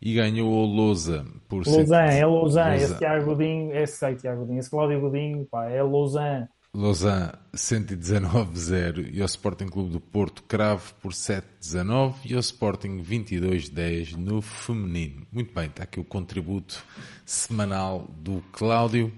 E 0.00 0.14
ganhou 0.14 0.48
o 0.48 0.64
Lousa 0.64 1.26
por... 1.48 1.66
Lausanne, 1.66 2.20
é 2.20 2.24
Lausanne, 2.24 2.76
esse 2.76 2.98
Tiago 2.98 3.24
Godinho, 3.24 3.76
esse 3.76 3.96
sei 3.96 4.14
Tiago 4.14 4.42
Godinho, 4.42 4.60
esse 4.60 4.70
Cláudio 4.70 5.00
Godinho, 5.00 5.44
pá, 5.44 5.68
é 5.68 5.82
Lausanne. 5.82 6.46
Lausanne 6.78 7.32
119-0 7.56 9.12
e 9.12 9.20
o 9.20 9.24
Sporting 9.24 9.66
Clube 9.66 9.90
do 9.90 9.98
Porto 9.98 10.44
Cravo 10.44 10.94
por 11.02 11.10
7-19 11.10 12.14
e 12.24 12.36
o 12.36 12.38
Sporting 12.38 13.02
22-10 13.02 14.14
no 14.14 14.40
feminino. 14.40 15.26
Muito 15.32 15.52
bem, 15.52 15.66
está 15.66 15.82
aqui 15.82 15.98
o 15.98 16.04
contributo 16.04 16.84
semanal 17.26 18.06
do 18.08 18.40
Cláudio. 18.52 19.12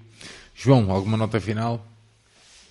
João, 0.54 0.90
alguma 0.90 1.18
nota 1.18 1.38
final? 1.38 1.84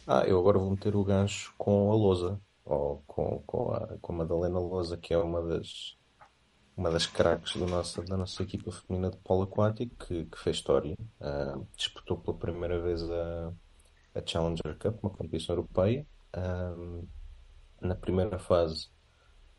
Ah, 0.08 0.24
eu 0.26 0.40
agora 0.40 0.58
vou 0.58 0.72
meter 0.72 0.96
o 0.96 1.04
gancho 1.04 1.54
com 1.56 1.92
a 1.92 1.96
Lousa, 1.96 2.42
ou 2.66 3.04
com, 3.06 3.44
com, 3.46 3.72
a, 3.72 3.96
com 4.02 4.14
a 4.14 4.16
Madalena 4.16 4.58
Lousa, 4.58 4.98
que 4.98 5.14
é 5.14 5.20
uma 5.20 5.40
das, 5.44 5.96
uma 6.76 6.90
das 6.90 7.06
craques 7.06 7.56
do 7.56 7.68
nosso, 7.68 8.02
da 8.02 8.18
nossa 8.18 8.42
equipa 8.42 8.72
feminina 8.72 9.12
de 9.12 9.18
polo 9.18 9.44
aquático, 9.44 9.96
que, 10.04 10.26
que 10.26 10.40
fez 10.40 10.56
história. 10.56 10.96
Uh, 11.22 11.68
disputou 11.78 12.18
pela 12.18 12.36
primeira 12.36 12.82
vez 12.82 13.04
a 13.04 13.54
a 14.14 14.22
Challenger 14.26 14.78
Cup, 14.78 15.04
uma 15.04 15.12
competição 15.12 15.56
europeia. 15.56 16.06
Um, 16.36 17.08
na 17.82 17.96
primeira 17.96 18.38
fase 18.38 18.90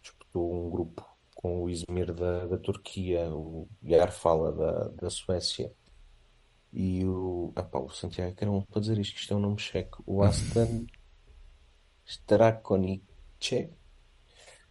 disputou 0.02 0.66
um 0.66 0.70
grupo 0.70 1.04
com 1.34 1.62
o 1.62 1.70
Izmir 1.70 2.12
da, 2.12 2.46
da 2.46 2.58
Turquia, 2.58 3.30
o 3.30 3.68
Yarfala 3.82 4.52
da, 4.52 4.88
da 4.88 5.10
Suécia 5.10 5.72
e 6.72 7.04
o, 7.04 7.52
ah, 7.56 7.62
pá, 7.62 7.78
o 7.78 7.88
Santiago 7.88 8.34
um, 8.46 8.62
para 8.62 8.80
dizer 8.80 8.98
isto, 8.98 9.16
isto 9.16 9.34
é 9.34 9.36
um 9.36 9.40
nome 9.40 9.58
checo, 9.58 10.02
o 10.06 10.22
Aston 10.22 10.86
Strakonice 12.04 13.70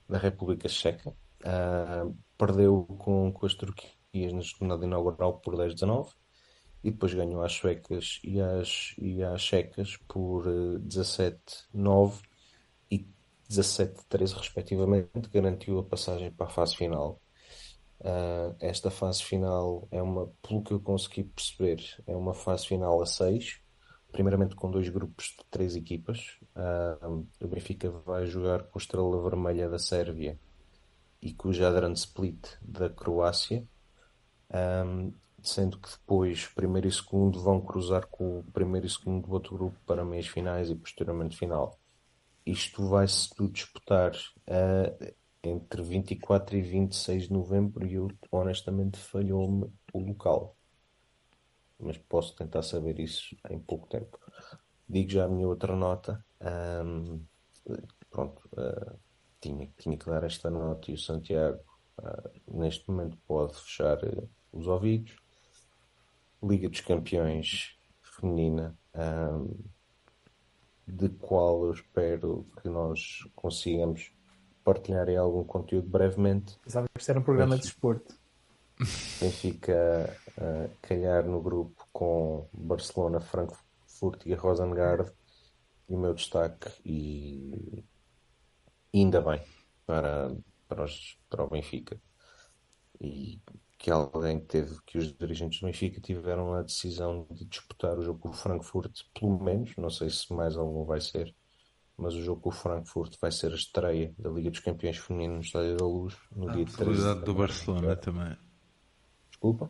da 0.07 0.17
República 0.17 0.67
Checa. 0.69 1.13
Uh, 1.41 2.15
perdeu 2.37 2.85
com, 2.99 3.31
com 3.31 3.45
as 3.45 3.53
Turquias 3.53 4.33
na 4.33 4.41
jornada 4.41 4.85
inaugural 4.85 5.39
por 5.39 5.55
10-19 5.55 6.09
e 6.83 6.91
depois 6.91 7.13
ganhou 7.13 7.41
às 7.41 7.53
suecas 7.53 8.19
e 8.23 8.39
às, 8.39 8.93
e 8.97 9.23
às 9.23 9.41
checas 9.41 9.97
por 10.07 10.45
17-9 10.45 12.13
eh, 12.91 12.95
e 12.95 13.07
17-13 13.49 14.33
respectivamente, 14.33 15.29
garantiu 15.33 15.79
a 15.79 15.83
passagem 15.83 16.31
para 16.31 16.47
a 16.47 16.49
fase 16.49 16.75
final. 16.75 17.21
Uh, 17.99 18.55
esta 18.61 18.89
fase 18.89 19.21
final 19.21 19.85
é 19.91 20.01
uma, 20.01 20.27
pelo 20.41 20.63
que 20.63 20.71
eu 20.71 20.79
consegui 20.79 21.25
perceber, 21.25 21.83
é 22.07 22.15
uma 22.15 22.33
fase 22.33 22.65
final 22.65 23.01
a 23.01 23.05
6, 23.05 23.59
primeiramente 24.09 24.55
com 24.55 24.71
dois 24.71 24.87
grupos 24.87 25.35
de 25.37 25.45
três 25.51 25.75
equipas. 25.75 26.37
Uh, 26.55 27.27
o 27.41 27.47
Benfica 27.47 27.91
vai 27.91 28.25
jogar 28.25 28.63
com 28.63 28.79
a 28.79 28.81
Estrela 28.81 29.21
Vermelha 29.21 29.69
da 29.69 29.77
Sérvia 29.77 30.39
e 31.21 31.33
com 31.33 31.49
o 31.49 31.53
Jadran 31.53 31.91
Split 31.91 32.47
da 32.61 32.89
Croácia. 32.89 33.67
Um, 34.49 35.13
sendo 35.43 35.77
que 35.77 35.89
depois 35.89 36.47
primeiro 36.47 36.87
e 36.87 36.91
segundo 36.91 37.41
vão 37.41 37.61
cruzar 37.61 38.05
com 38.07 38.39
o 38.39 38.43
primeiro 38.51 38.87
e 38.87 38.89
segundo 38.89 39.27
do 39.27 39.33
outro 39.33 39.55
grupo 39.55 39.77
para 39.85 40.05
meias 40.05 40.27
finais 40.27 40.69
e 40.69 40.75
posteriormente 40.75 41.37
final. 41.37 41.77
Isto 42.45 42.87
vai-se 42.87 43.29
disputar 43.51 44.11
uh, 44.11 45.13
entre 45.43 45.81
24 45.81 46.57
e 46.57 46.61
26 46.61 47.23
de 47.23 47.33
novembro 47.33 47.85
e 47.85 47.93
eu 47.93 48.09
honestamente 48.31 48.97
falhou-me 48.97 49.71
o 49.93 49.99
local. 49.99 50.55
Mas 51.79 51.97
posso 51.97 52.35
tentar 52.35 52.61
saber 52.61 52.99
isso 52.99 53.35
em 53.49 53.59
pouco 53.59 53.87
tempo. 53.87 54.19
Digo 54.87 55.11
já 55.11 55.25
a 55.25 55.29
minha 55.29 55.47
outra 55.47 55.75
nota. 55.75 56.23
Um, 56.41 57.23
pronto, 58.09 58.41
uh, 58.53 58.97
tinha, 59.39 59.71
tinha 59.77 59.97
que 59.97 60.05
dar 60.05 60.23
esta 60.23 60.49
nota 60.49 60.91
e 60.91 60.95
o 60.95 60.97
Santiago 60.97 61.61
uh, 61.99 62.57
neste 62.59 62.89
momento 62.89 63.17
pode 63.27 63.53
fechar 63.55 63.99
os 64.51 64.67
ouvidos 64.67 65.15
Liga 66.41 66.69
dos 66.69 66.81
Campeões 66.81 67.77
feminina, 68.01 68.77
um, 68.95 69.55
de 70.87 71.09
qual 71.09 71.65
eu 71.65 71.73
espero 71.73 72.45
que 72.61 72.69
nós 72.69 73.27
consigamos 73.35 74.11
partilhar 74.63 75.09
algum 75.17 75.43
conteúdo 75.43 75.87
brevemente. 75.87 76.57
Pensava 76.63 76.87
que 76.87 76.99
isto 76.99 77.09
era 77.09 77.19
um 77.19 77.23
programa 77.23 77.55
de 77.55 77.63
desporto. 77.63 78.17
Benfica 79.19 80.17
uh, 80.37 80.69
calhar 80.81 81.25
no 81.25 81.41
grupo 81.41 81.85
com 81.91 82.47
Barcelona, 82.53 83.19
Frankfurt 83.19 84.25
e 84.25 84.33
Rosengard 84.33 85.11
e 85.89 85.95
o 85.95 85.97
meu 85.97 86.13
destaque 86.13 86.71
e 86.85 87.83
ainda 88.93 89.21
bem 89.21 89.41
para, 89.85 90.33
para, 90.67 90.85
os, 90.85 91.19
para 91.29 91.43
o 91.43 91.49
Benfica 91.49 91.99
e 93.01 93.41
que 93.79 93.89
alguém 93.89 94.41
teve, 94.41 94.77
que 94.85 94.97
os 94.97 95.11
dirigentes 95.13 95.61
do 95.61 95.65
Benfica 95.65 96.01
tiveram 96.01 96.53
a 96.53 96.61
decisão 96.61 97.25
de 97.31 97.45
disputar 97.45 97.97
o 97.97 98.03
jogo 98.03 98.19
com 98.19 98.29
o 98.29 98.33
Frankfurt, 98.33 99.03
pelo 99.17 99.41
menos, 99.41 99.73
não 99.77 99.89
sei 99.89 100.09
se 100.09 100.31
mais 100.33 100.57
algum 100.57 100.83
vai 100.83 100.99
ser, 100.99 101.33
mas 101.97 102.13
o 102.13 102.21
jogo 102.21 102.41
com 102.41 102.49
o 102.49 102.51
Frankfurt 102.51 103.15
vai 103.21 103.31
ser 103.31 103.53
a 103.53 103.55
estreia 103.55 104.13
da 104.19 104.29
Liga 104.29 104.51
dos 104.51 104.59
Campeões 104.59 104.97
Feminino 104.97 105.35
no 105.35 105.41
Estádio 105.41 105.77
da 105.77 105.85
Luz 105.85 106.13
no 106.35 106.49
a 106.49 106.53
dia 106.53 106.65
13. 106.65 106.73
A 106.73 106.85
possibilidade 106.85 107.25
do 107.25 107.33
Barcelona 107.33 107.95
também. 107.95 108.37
Desculpa? 109.29 109.69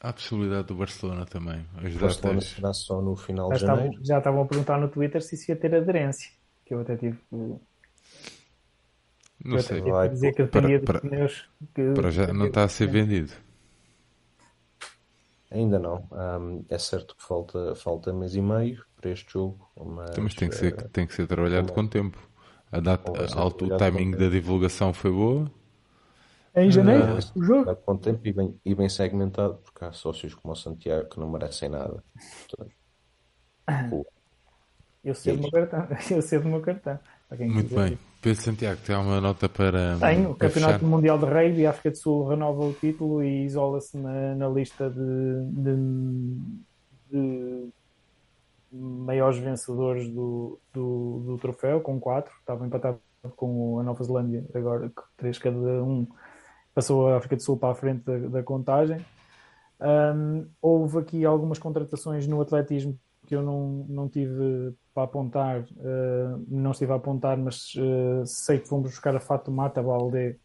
A 0.00 0.12
possibilidade 0.12 0.66
do 0.66 0.74
Barcelona 0.74 1.24
também. 1.24 1.66
O 1.76 1.98
Barcelona 2.00 2.40
será 2.40 2.72
só 2.72 3.00
no 3.00 3.14
final 3.14 3.48
já 3.50 3.54
de 3.54 3.60
janeiro. 3.60 3.88
Estavam, 3.90 4.04
já 4.04 4.18
estavam 4.18 4.42
a 4.42 4.46
perguntar 4.46 4.80
no 4.80 4.88
Twitter 4.88 5.22
se 5.22 5.36
isso 5.36 5.52
ia 5.52 5.56
ter 5.56 5.72
aderência, 5.72 6.32
que 6.64 6.74
eu 6.74 6.80
até 6.80 6.96
tive 6.96 7.18
não 9.46 9.60
sei. 9.60 9.80
Vai, 9.80 10.08
dizer 10.08 10.34
que 10.34 10.44
para, 10.46 10.80
para, 10.80 11.00
pneus 11.00 11.48
que, 11.74 11.92
para 11.92 12.10
já 12.10 12.32
não 12.32 12.46
está 12.46 12.64
a 12.64 12.68
ser 12.68 12.88
vendido. 12.88 13.32
Ainda 15.50 15.78
não. 15.78 16.08
Um, 16.10 16.64
é 16.68 16.78
certo 16.78 17.16
que 17.16 17.22
falta, 17.22 17.74
falta 17.74 18.12
mês 18.12 18.34
e 18.34 18.42
meio 18.42 18.84
para 19.00 19.10
este 19.10 19.32
jogo. 19.32 19.70
Mas, 19.76 20.10
então, 20.10 20.24
mas 20.24 20.34
tem, 20.34 20.48
que 20.48 20.54
ser, 20.56 20.74
uh, 20.74 20.88
tem 20.88 21.06
que 21.06 21.14
ser 21.14 21.26
trabalhado 21.26 21.72
com 21.72 21.86
tempo. 21.86 22.18
A 22.70 22.80
data, 22.80 23.12
a, 23.12 23.46
o 23.46 23.78
timing 23.78 24.10
da 24.10 24.28
divulgação 24.28 24.92
foi 24.92 25.12
boa. 25.12 25.50
É 26.52 26.64
em 26.64 26.70
janeiro, 26.70 27.14
uh, 27.14 27.38
o 27.38 27.44
jogo. 27.44 27.76
Com 27.76 27.96
tempo 27.96 28.26
e 28.26 28.32
bem, 28.32 28.60
e 28.64 28.74
bem 28.74 28.88
segmentado, 28.88 29.58
porque 29.62 29.84
há 29.84 29.92
sócios 29.92 30.34
como 30.34 30.52
o 30.52 30.56
Santiago 30.56 31.08
que 31.08 31.20
não 31.20 31.30
merecem 31.30 31.68
nada. 31.68 32.02
Portanto, 32.48 32.74
eu 35.04 35.14
sei 35.14 35.36
do 35.36 35.42
meu 35.42 35.50
cartão. 35.52 35.86
Eu 36.10 36.22
sei 36.22 36.38
do 36.40 36.48
meu 36.48 36.60
cartão. 36.60 36.98
Muito 37.30 37.74
bem. 37.74 37.98
Pedro 38.22 38.42
Santiago, 38.42 38.80
tem 38.84 38.96
uma 38.96 39.20
nota 39.20 39.48
para. 39.48 39.98
Tenho. 39.98 40.30
O 40.30 40.34
Campeonato 40.34 40.74
fechar? 40.74 40.84
Mundial 40.84 41.18
de 41.18 41.24
Rugby, 41.24 41.66
a 41.66 41.70
África 41.70 41.90
do 41.90 41.96
Sul 41.96 42.28
renova 42.28 42.64
o 42.64 42.72
título 42.72 43.22
e 43.22 43.44
isola-se 43.44 43.96
na, 43.98 44.34
na, 44.34 44.48
lista 44.48 44.90
de, 44.90 45.50
de, 45.52 45.76
de, 47.10 47.68
maiores 48.72 49.38
vencedores 49.38 50.08
do, 50.08 50.58
do, 50.72 51.22
do, 51.26 51.38
troféu, 51.38 51.80
com 51.80 52.00
quatro. 52.00 52.32
Estava 52.40 52.66
empatado 52.66 53.00
com 53.36 53.78
a 53.80 53.82
Nova 53.82 54.02
Zelândia, 54.02 54.44
agora 54.54 54.90
três 55.16 55.38
cada 55.38 55.56
um. 55.84 56.06
Passou 56.74 57.08
a 57.08 57.16
África 57.16 57.36
do 57.36 57.42
Sul 57.42 57.56
para 57.56 57.72
a 57.72 57.76
frente 57.76 58.04
da, 58.04 58.18
da 58.18 58.42
contagem. 58.42 59.04
Um, 59.80 60.46
houve 60.60 60.98
aqui 60.98 61.24
algumas 61.24 61.58
contratações 61.58 62.26
no 62.26 62.40
atletismo 62.40 62.98
que 63.26 63.34
eu 63.34 63.42
não, 63.42 63.84
não 63.88 64.08
tive 64.08 64.74
para 64.96 65.04
apontar, 65.04 65.60
uh, 65.60 66.44
não 66.48 66.70
estive 66.70 66.90
a 66.90 66.94
apontar, 66.94 67.36
mas 67.36 67.74
uh, 67.74 68.24
sei 68.24 68.58
que 68.58 68.66
fomos 68.66 68.88
buscar 68.88 69.14
a 69.14 69.20
Fato 69.20 69.50
Mata 69.50 69.82
Balde 69.82 70.38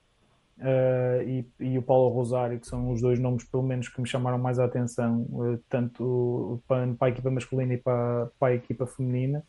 uh, 0.58 1.24
e, 1.26 1.48
e, 1.58 1.78
o 1.78 1.82
Paulo 1.82 2.10
Rosário, 2.10 2.60
que 2.60 2.68
são 2.68 2.92
os 2.92 3.00
dois 3.00 3.18
nomes, 3.18 3.46
pelo 3.46 3.64
menos, 3.64 3.88
que 3.88 4.02
me 4.02 4.06
chamaram 4.06 4.38
mais 4.38 4.60
a 4.60 4.66
atenção, 4.66 5.26
tanto 5.70 6.62
para, 6.68 6.86
para, 6.96 7.08
a 7.08 7.10
equipa 7.12 7.32
masculina 7.32 7.76
e 7.76 7.78
para, 7.78 8.30
para 8.38 8.50
a 8.50 8.56
equipa 8.56 8.86
feminina. 8.86 9.42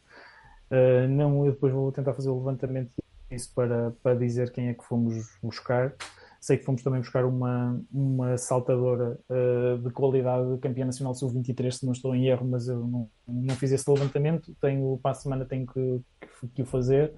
não, 1.11 1.47
eu 1.47 1.53
depois 1.53 1.73
vou 1.73 1.91
tentar 1.91 2.15
fazer 2.15 2.31
o 2.31 2.39
levantamento 2.39 2.93
disso 3.29 3.51
para, 3.57 3.93
para 4.05 4.15
dizer 4.15 4.53
quem 4.53 4.69
é 4.69 4.75
que 4.75 4.85
fomos 4.85 5.37
buscar. 5.43 5.93
Sei 6.43 6.57
que 6.57 6.65
fomos 6.65 6.83
também 6.83 6.99
buscar 6.99 7.25
uma, 7.25 7.81
uma 7.93 8.37
saltadora 8.37 9.17
uh, 9.31 9.79
de 9.79 9.91
qualidade 9.91 10.59
campeã 10.59 10.85
nacional 10.85 11.15
sub-23, 11.15 11.71
se 11.71 11.87
não 11.87 11.93
estou 11.93 12.17
em 12.17 12.27
erro, 12.27 12.45
mas 12.45 12.67
eu 12.67 12.81
não, 12.81 13.09
não 13.29 13.55
fiz 13.55 13.71
esse 13.71 13.89
levantamento. 13.89 14.53
Tenho, 14.61 14.99
para 15.01 15.13
a 15.13 15.15
semana 15.15 15.45
tenho 15.45 15.65
que, 15.65 16.01
que, 16.41 16.49
que 16.49 16.63
o 16.63 16.67
fazer. 16.67 17.15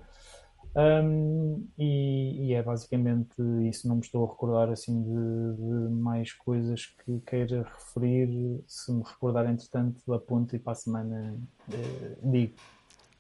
Um, 0.76 1.66
e, 1.78 2.48
e, 2.48 2.52
é 2.52 2.62
basicamente 2.62 3.34
isso. 3.66 3.88
Não 3.88 3.94
me 3.94 4.02
estou 4.02 4.26
a 4.26 4.28
recordar 4.28 4.68
assim 4.68 5.02
de, 5.02 5.56
de, 5.56 5.94
mais 5.94 6.34
coisas 6.34 6.84
que 6.84 7.18
queira 7.20 7.62
referir. 7.62 8.62
Se 8.66 8.92
me 8.92 9.02
recordar, 9.02 9.48
entretanto, 9.48 10.12
aponto 10.12 10.54
e 10.54 10.58
para 10.58 10.72
a 10.72 10.76
semana 10.76 11.34
uh, 11.70 12.30
digo. 12.30 12.52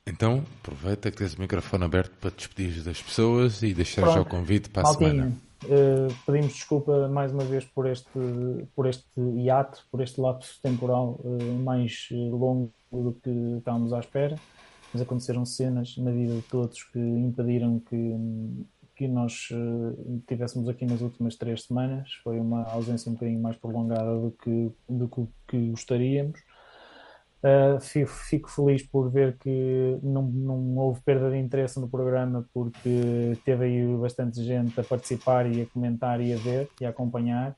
Então, 0.06 0.44
aproveita 0.60 1.10
que 1.10 1.16
tens 1.16 1.32
o 1.32 1.40
microfone 1.40 1.84
aberto 1.84 2.14
para 2.20 2.30
te 2.30 2.46
despedir 2.46 2.82
das 2.82 3.00
pessoas 3.00 3.62
e 3.62 3.72
deixar 3.72 4.02
já 4.02 4.20
o 4.20 4.26
convite 4.26 4.68
para 4.68 4.82
a 4.82 4.84
Maltinho. 4.84 5.10
semana. 5.10 5.32
Uh, 5.64 6.12
pedimos 6.26 6.52
desculpa 6.52 7.08
mais 7.08 7.32
uma 7.32 7.44
vez 7.44 7.64
por 7.64 7.86
este, 7.86 8.10
por 8.74 8.86
este 8.86 9.20
hiato, 9.20 9.86
por 9.90 10.02
este 10.02 10.20
lapso 10.20 10.60
temporal 10.62 11.18
uh, 11.24 11.54
mais 11.64 12.08
longo 12.12 12.70
do 12.92 13.12
que 13.14 13.30
estávamos 13.58 13.92
à 13.92 14.00
espera, 14.00 14.36
mas 14.92 15.00
aconteceram 15.00 15.46
cenas 15.46 15.96
na 15.96 16.10
vida 16.10 16.34
de 16.34 16.42
todos 16.42 16.82
que 16.84 16.98
impediram 16.98 17.80
que, 17.80 18.14
que 18.94 19.08
nós 19.08 19.48
uh, 19.52 20.22
tivéssemos 20.26 20.68
aqui 20.68 20.84
nas 20.84 21.00
últimas 21.00 21.34
três 21.36 21.62
semanas. 21.62 22.12
Foi 22.22 22.38
uma 22.38 22.64
ausência 22.64 23.10
um 23.10 23.14
bocadinho 23.14 23.40
mais 23.40 23.56
prolongada 23.56 24.20
do 24.20 24.30
que, 24.32 24.70
do 24.88 25.08
que 25.48 25.70
gostaríamos. 25.70 26.40
Uh, 27.44 27.78
fico, 27.78 28.48
feliz 28.48 28.82
por 28.82 29.10
ver 29.10 29.36
que 29.36 29.98
não, 30.02 30.22
não 30.22 30.78
houve 30.78 31.02
perda 31.02 31.30
de 31.30 31.36
interesse 31.36 31.78
no 31.78 31.86
programa, 31.86 32.48
porque 32.54 33.36
teve 33.44 33.66
aí 33.66 33.96
bastante 33.98 34.42
gente 34.42 34.80
a 34.80 34.82
participar 34.82 35.46
e 35.46 35.60
a 35.60 35.66
comentar 35.66 36.22
e 36.22 36.32
a 36.32 36.38
ver 36.38 36.70
e 36.80 36.86
a 36.86 36.88
acompanhar. 36.88 37.54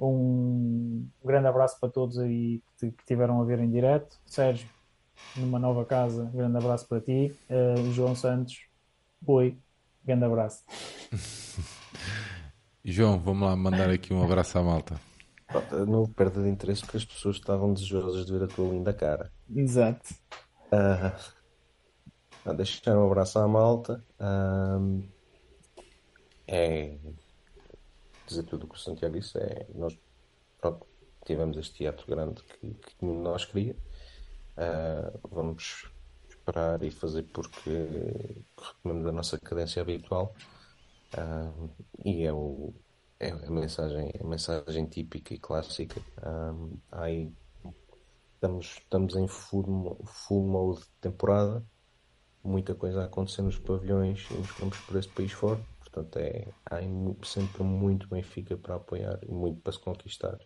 Um 0.00 1.06
grande 1.24 1.46
abraço 1.46 1.78
para 1.78 1.88
todos 1.90 2.18
aí 2.18 2.60
que, 2.76 2.90
que 2.90 3.04
tiveram 3.06 3.40
a 3.40 3.44
ver 3.44 3.60
em 3.60 3.70
direto. 3.70 4.18
Sérgio, 4.26 4.68
numa 5.36 5.60
nova 5.60 5.84
casa, 5.84 6.28
grande 6.34 6.56
abraço 6.56 6.88
para 6.88 7.00
ti. 7.00 7.32
Uh, 7.48 7.92
João 7.92 8.16
Santos, 8.16 8.64
oi, 9.24 9.56
grande 10.04 10.24
abraço. 10.24 10.64
João, 12.84 13.16
vamos 13.16 13.46
lá 13.46 13.54
mandar 13.54 13.90
aqui 13.90 14.12
um 14.12 14.24
abraço 14.24 14.58
à 14.58 14.62
malta. 14.62 15.09
Não 15.86 16.06
perda 16.06 16.42
de 16.42 16.48
interesse 16.48 16.82
porque 16.82 16.98
as 16.98 17.04
pessoas 17.04 17.36
estavam 17.36 17.72
desejosas 17.72 18.24
de 18.26 18.32
ver 18.32 18.44
a 18.44 18.46
tua 18.46 18.68
linda 18.68 18.92
cara. 18.92 19.32
Exato. 19.54 20.14
Uh, 20.72 22.54
deixar 22.54 22.96
um 22.96 23.06
abraço 23.06 23.38
à 23.38 23.48
malta. 23.48 24.04
Uh, 24.20 25.02
é 26.46 26.96
dizer 28.26 28.44
tudo 28.44 28.64
o 28.64 28.68
que 28.68 28.76
o 28.76 28.78
Santiago 28.78 29.18
disse. 29.18 29.38
É, 29.38 29.66
nós 29.74 29.98
pronto, 30.60 30.86
tivemos 31.24 31.56
este 31.56 31.78
teatro 31.78 32.06
grande 32.06 32.42
que, 32.42 32.74
que 32.74 33.04
nós 33.04 33.44
queria. 33.44 33.76
Uh, 34.56 35.28
vamos 35.28 35.90
esperar 36.28 36.82
e 36.82 36.90
fazer 36.90 37.24
porque 37.24 37.88
retomamos 38.58 39.06
a 39.06 39.12
nossa 39.12 39.38
cadência 39.38 39.82
habitual. 39.82 40.34
Uh, 41.14 41.70
e 42.04 42.24
é 42.24 42.32
o 42.32 42.72
é 43.20 43.30
a 43.30 43.50
mensagem, 43.50 44.10
a 44.18 44.26
mensagem 44.26 44.86
típica 44.86 45.34
e 45.34 45.38
clássica. 45.38 46.00
Um, 46.26 46.78
aí 46.90 47.30
estamos, 48.34 48.78
estamos 48.78 49.14
em 49.14 49.28
full, 49.28 49.92
mode 50.30 50.80
de 50.80 50.88
temporada, 51.02 51.62
muita 52.42 52.74
coisa 52.74 53.02
a 53.02 53.04
acontecer 53.04 53.42
nos 53.42 53.58
pavilhões 53.58 54.26
e 54.30 54.34
nos 54.34 54.50
campos 54.52 54.78
por 54.80 54.96
este 54.96 55.12
país 55.12 55.32
fora. 55.32 55.60
Portanto, 55.80 56.18
é, 56.18 56.48
há 56.64 56.78
sempre 57.26 57.62
muito 57.62 58.08
Benfica 58.08 58.56
para 58.56 58.76
apoiar 58.76 59.18
e 59.22 59.30
muito 59.30 59.60
para 59.60 59.72
se 59.72 59.80
conquistar. 59.80 60.38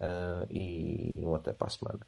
Uh, 0.00 0.46
e 0.50 1.12
um 1.16 1.34
até 1.34 1.52
para 1.52 1.66
a 1.66 1.70
semana. 1.70 2.00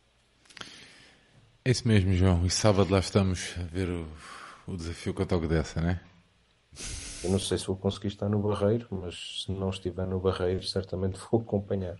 É 1.64 1.70
isso 1.70 1.86
mesmo, 1.86 2.12
João. 2.14 2.46
E 2.46 2.50
sábado 2.50 2.90
lá 2.90 3.00
estamos 3.00 3.54
a 3.58 3.62
ver 3.64 3.88
o, 3.90 4.06
o 4.66 4.76
desafio 4.76 5.12
que 5.12 5.22
eu 5.22 5.26
toco 5.26 5.46
dessa, 5.46 5.80
né? 5.80 6.00
Eu 7.24 7.30
não 7.30 7.38
sei 7.38 7.58
se 7.58 7.66
vou 7.66 7.76
conseguir 7.76 8.08
estar 8.08 8.28
no 8.28 8.38
Barreiro, 8.38 8.86
mas 8.90 9.44
se 9.44 9.52
não 9.52 9.70
estiver 9.70 10.06
no 10.06 10.20
Barreiro, 10.20 10.62
certamente 10.62 11.18
vou 11.30 11.40
acompanhar. 11.40 11.96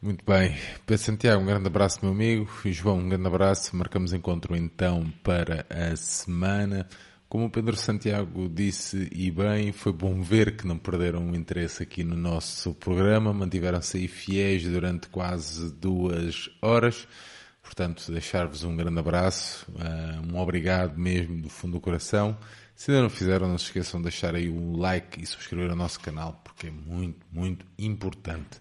Muito 0.00 0.24
bem. 0.24 0.54
Pedro 0.84 1.02
Santiago, 1.02 1.42
um 1.42 1.46
grande 1.46 1.66
abraço, 1.66 2.00
meu 2.02 2.12
amigo. 2.12 2.48
E 2.64 2.72
João, 2.72 2.98
um 2.98 3.08
grande 3.08 3.26
abraço. 3.26 3.74
Marcamos 3.74 4.12
encontro 4.12 4.54
então 4.54 5.10
para 5.22 5.64
a 5.70 5.96
semana. 5.96 6.86
Como 7.28 7.46
o 7.46 7.50
Pedro 7.50 7.76
Santiago 7.76 8.48
disse 8.48 9.08
e 9.10 9.32
bem, 9.32 9.72
foi 9.72 9.92
bom 9.92 10.22
ver 10.22 10.56
que 10.56 10.66
não 10.66 10.78
perderam 10.78 11.28
o 11.28 11.34
interesse 11.34 11.82
aqui 11.82 12.04
no 12.04 12.14
nosso 12.14 12.72
programa, 12.72 13.32
mantiveram-se 13.32 13.96
aí 13.96 14.06
fiéis 14.06 14.62
durante 14.62 15.08
quase 15.08 15.72
duas 15.72 16.48
horas. 16.62 17.08
Portanto, 17.60 18.12
deixar-vos 18.12 18.62
um 18.62 18.76
grande 18.76 19.00
abraço, 19.00 19.66
ah, 19.80 20.22
um 20.32 20.38
obrigado 20.38 20.96
mesmo 20.96 21.42
do 21.42 21.48
fundo 21.48 21.72
do 21.72 21.80
coração. 21.80 22.38
Se 22.76 22.90
ainda 22.90 23.04
não 23.04 23.10
fizeram, 23.10 23.48
não 23.48 23.56
se 23.56 23.64
esqueçam 23.64 23.98
de 24.00 24.04
deixar 24.04 24.34
aí 24.34 24.50
o 24.50 24.76
like 24.76 25.22
e 25.22 25.26
subscrever 25.26 25.72
o 25.72 25.74
nosso 25.74 25.98
canal, 25.98 26.42
porque 26.44 26.66
é 26.66 26.70
muito, 26.70 27.26
muito 27.32 27.64
importante. 27.78 28.60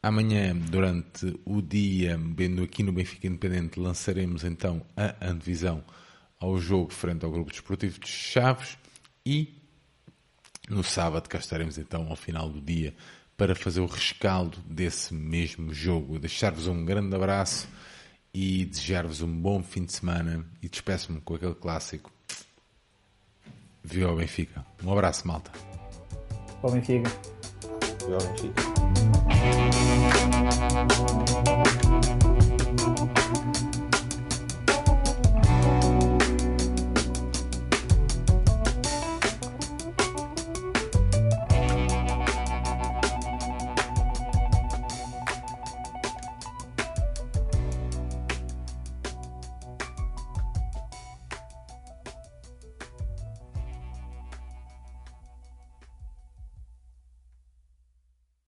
Amanhã, 0.00 0.56
durante 0.56 1.36
o 1.44 1.60
dia, 1.60 2.16
vendo 2.16 2.62
aqui 2.62 2.84
no 2.84 2.92
Benfica 2.92 3.26
Independente, 3.26 3.80
lançaremos 3.80 4.44
então 4.44 4.86
a 4.96 5.16
antevisão 5.20 5.82
ao 6.38 6.58
jogo 6.58 6.92
frente 6.92 7.24
ao 7.24 7.30
Grupo 7.32 7.50
Desportivo 7.50 7.98
de 7.98 8.08
Chaves 8.08 8.78
e 9.26 9.60
no 10.68 10.84
sábado 10.84 11.28
cá 11.28 11.38
estaremos 11.38 11.76
então 11.76 12.06
ao 12.08 12.16
final 12.16 12.48
do 12.48 12.60
dia 12.60 12.94
para 13.36 13.56
fazer 13.56 13.80
o 13.80 13.86
rescaldo 13.86 14.58
desse 14.60 15.12
mesmo 15.12 15.74
jogo. 15.74 16.20
Deixar-vos 16.20 16.68
um 16.68 16.84
grande 16.84 17.16
abraço 17.16 17.68
e 18.32 18.64
desejar-vos 18.64 19.20
um 19.22 19.40
bom 19.40 19.60
fim 19.60 19.84
de 19.84 19.92
semana 19.92 20.46
e 20.62 20.68
despeço-me 20.68 21.20
com 21.20 21.34
aquele 21.34 21.56
clássico 21.56 22.12
Viu 23.82 24.08
ao 24.08 24.16
Benfica. 24.16 24.64
Um 24.84 24.92
abraço, 24.92 25.26
malta. 25.26 25.50
Ao 26.62 26.70
Benfica. 26.70 27.10
Viu 28.06 28.14
ao 28.14 28.22
Benfica. 28.22 28.62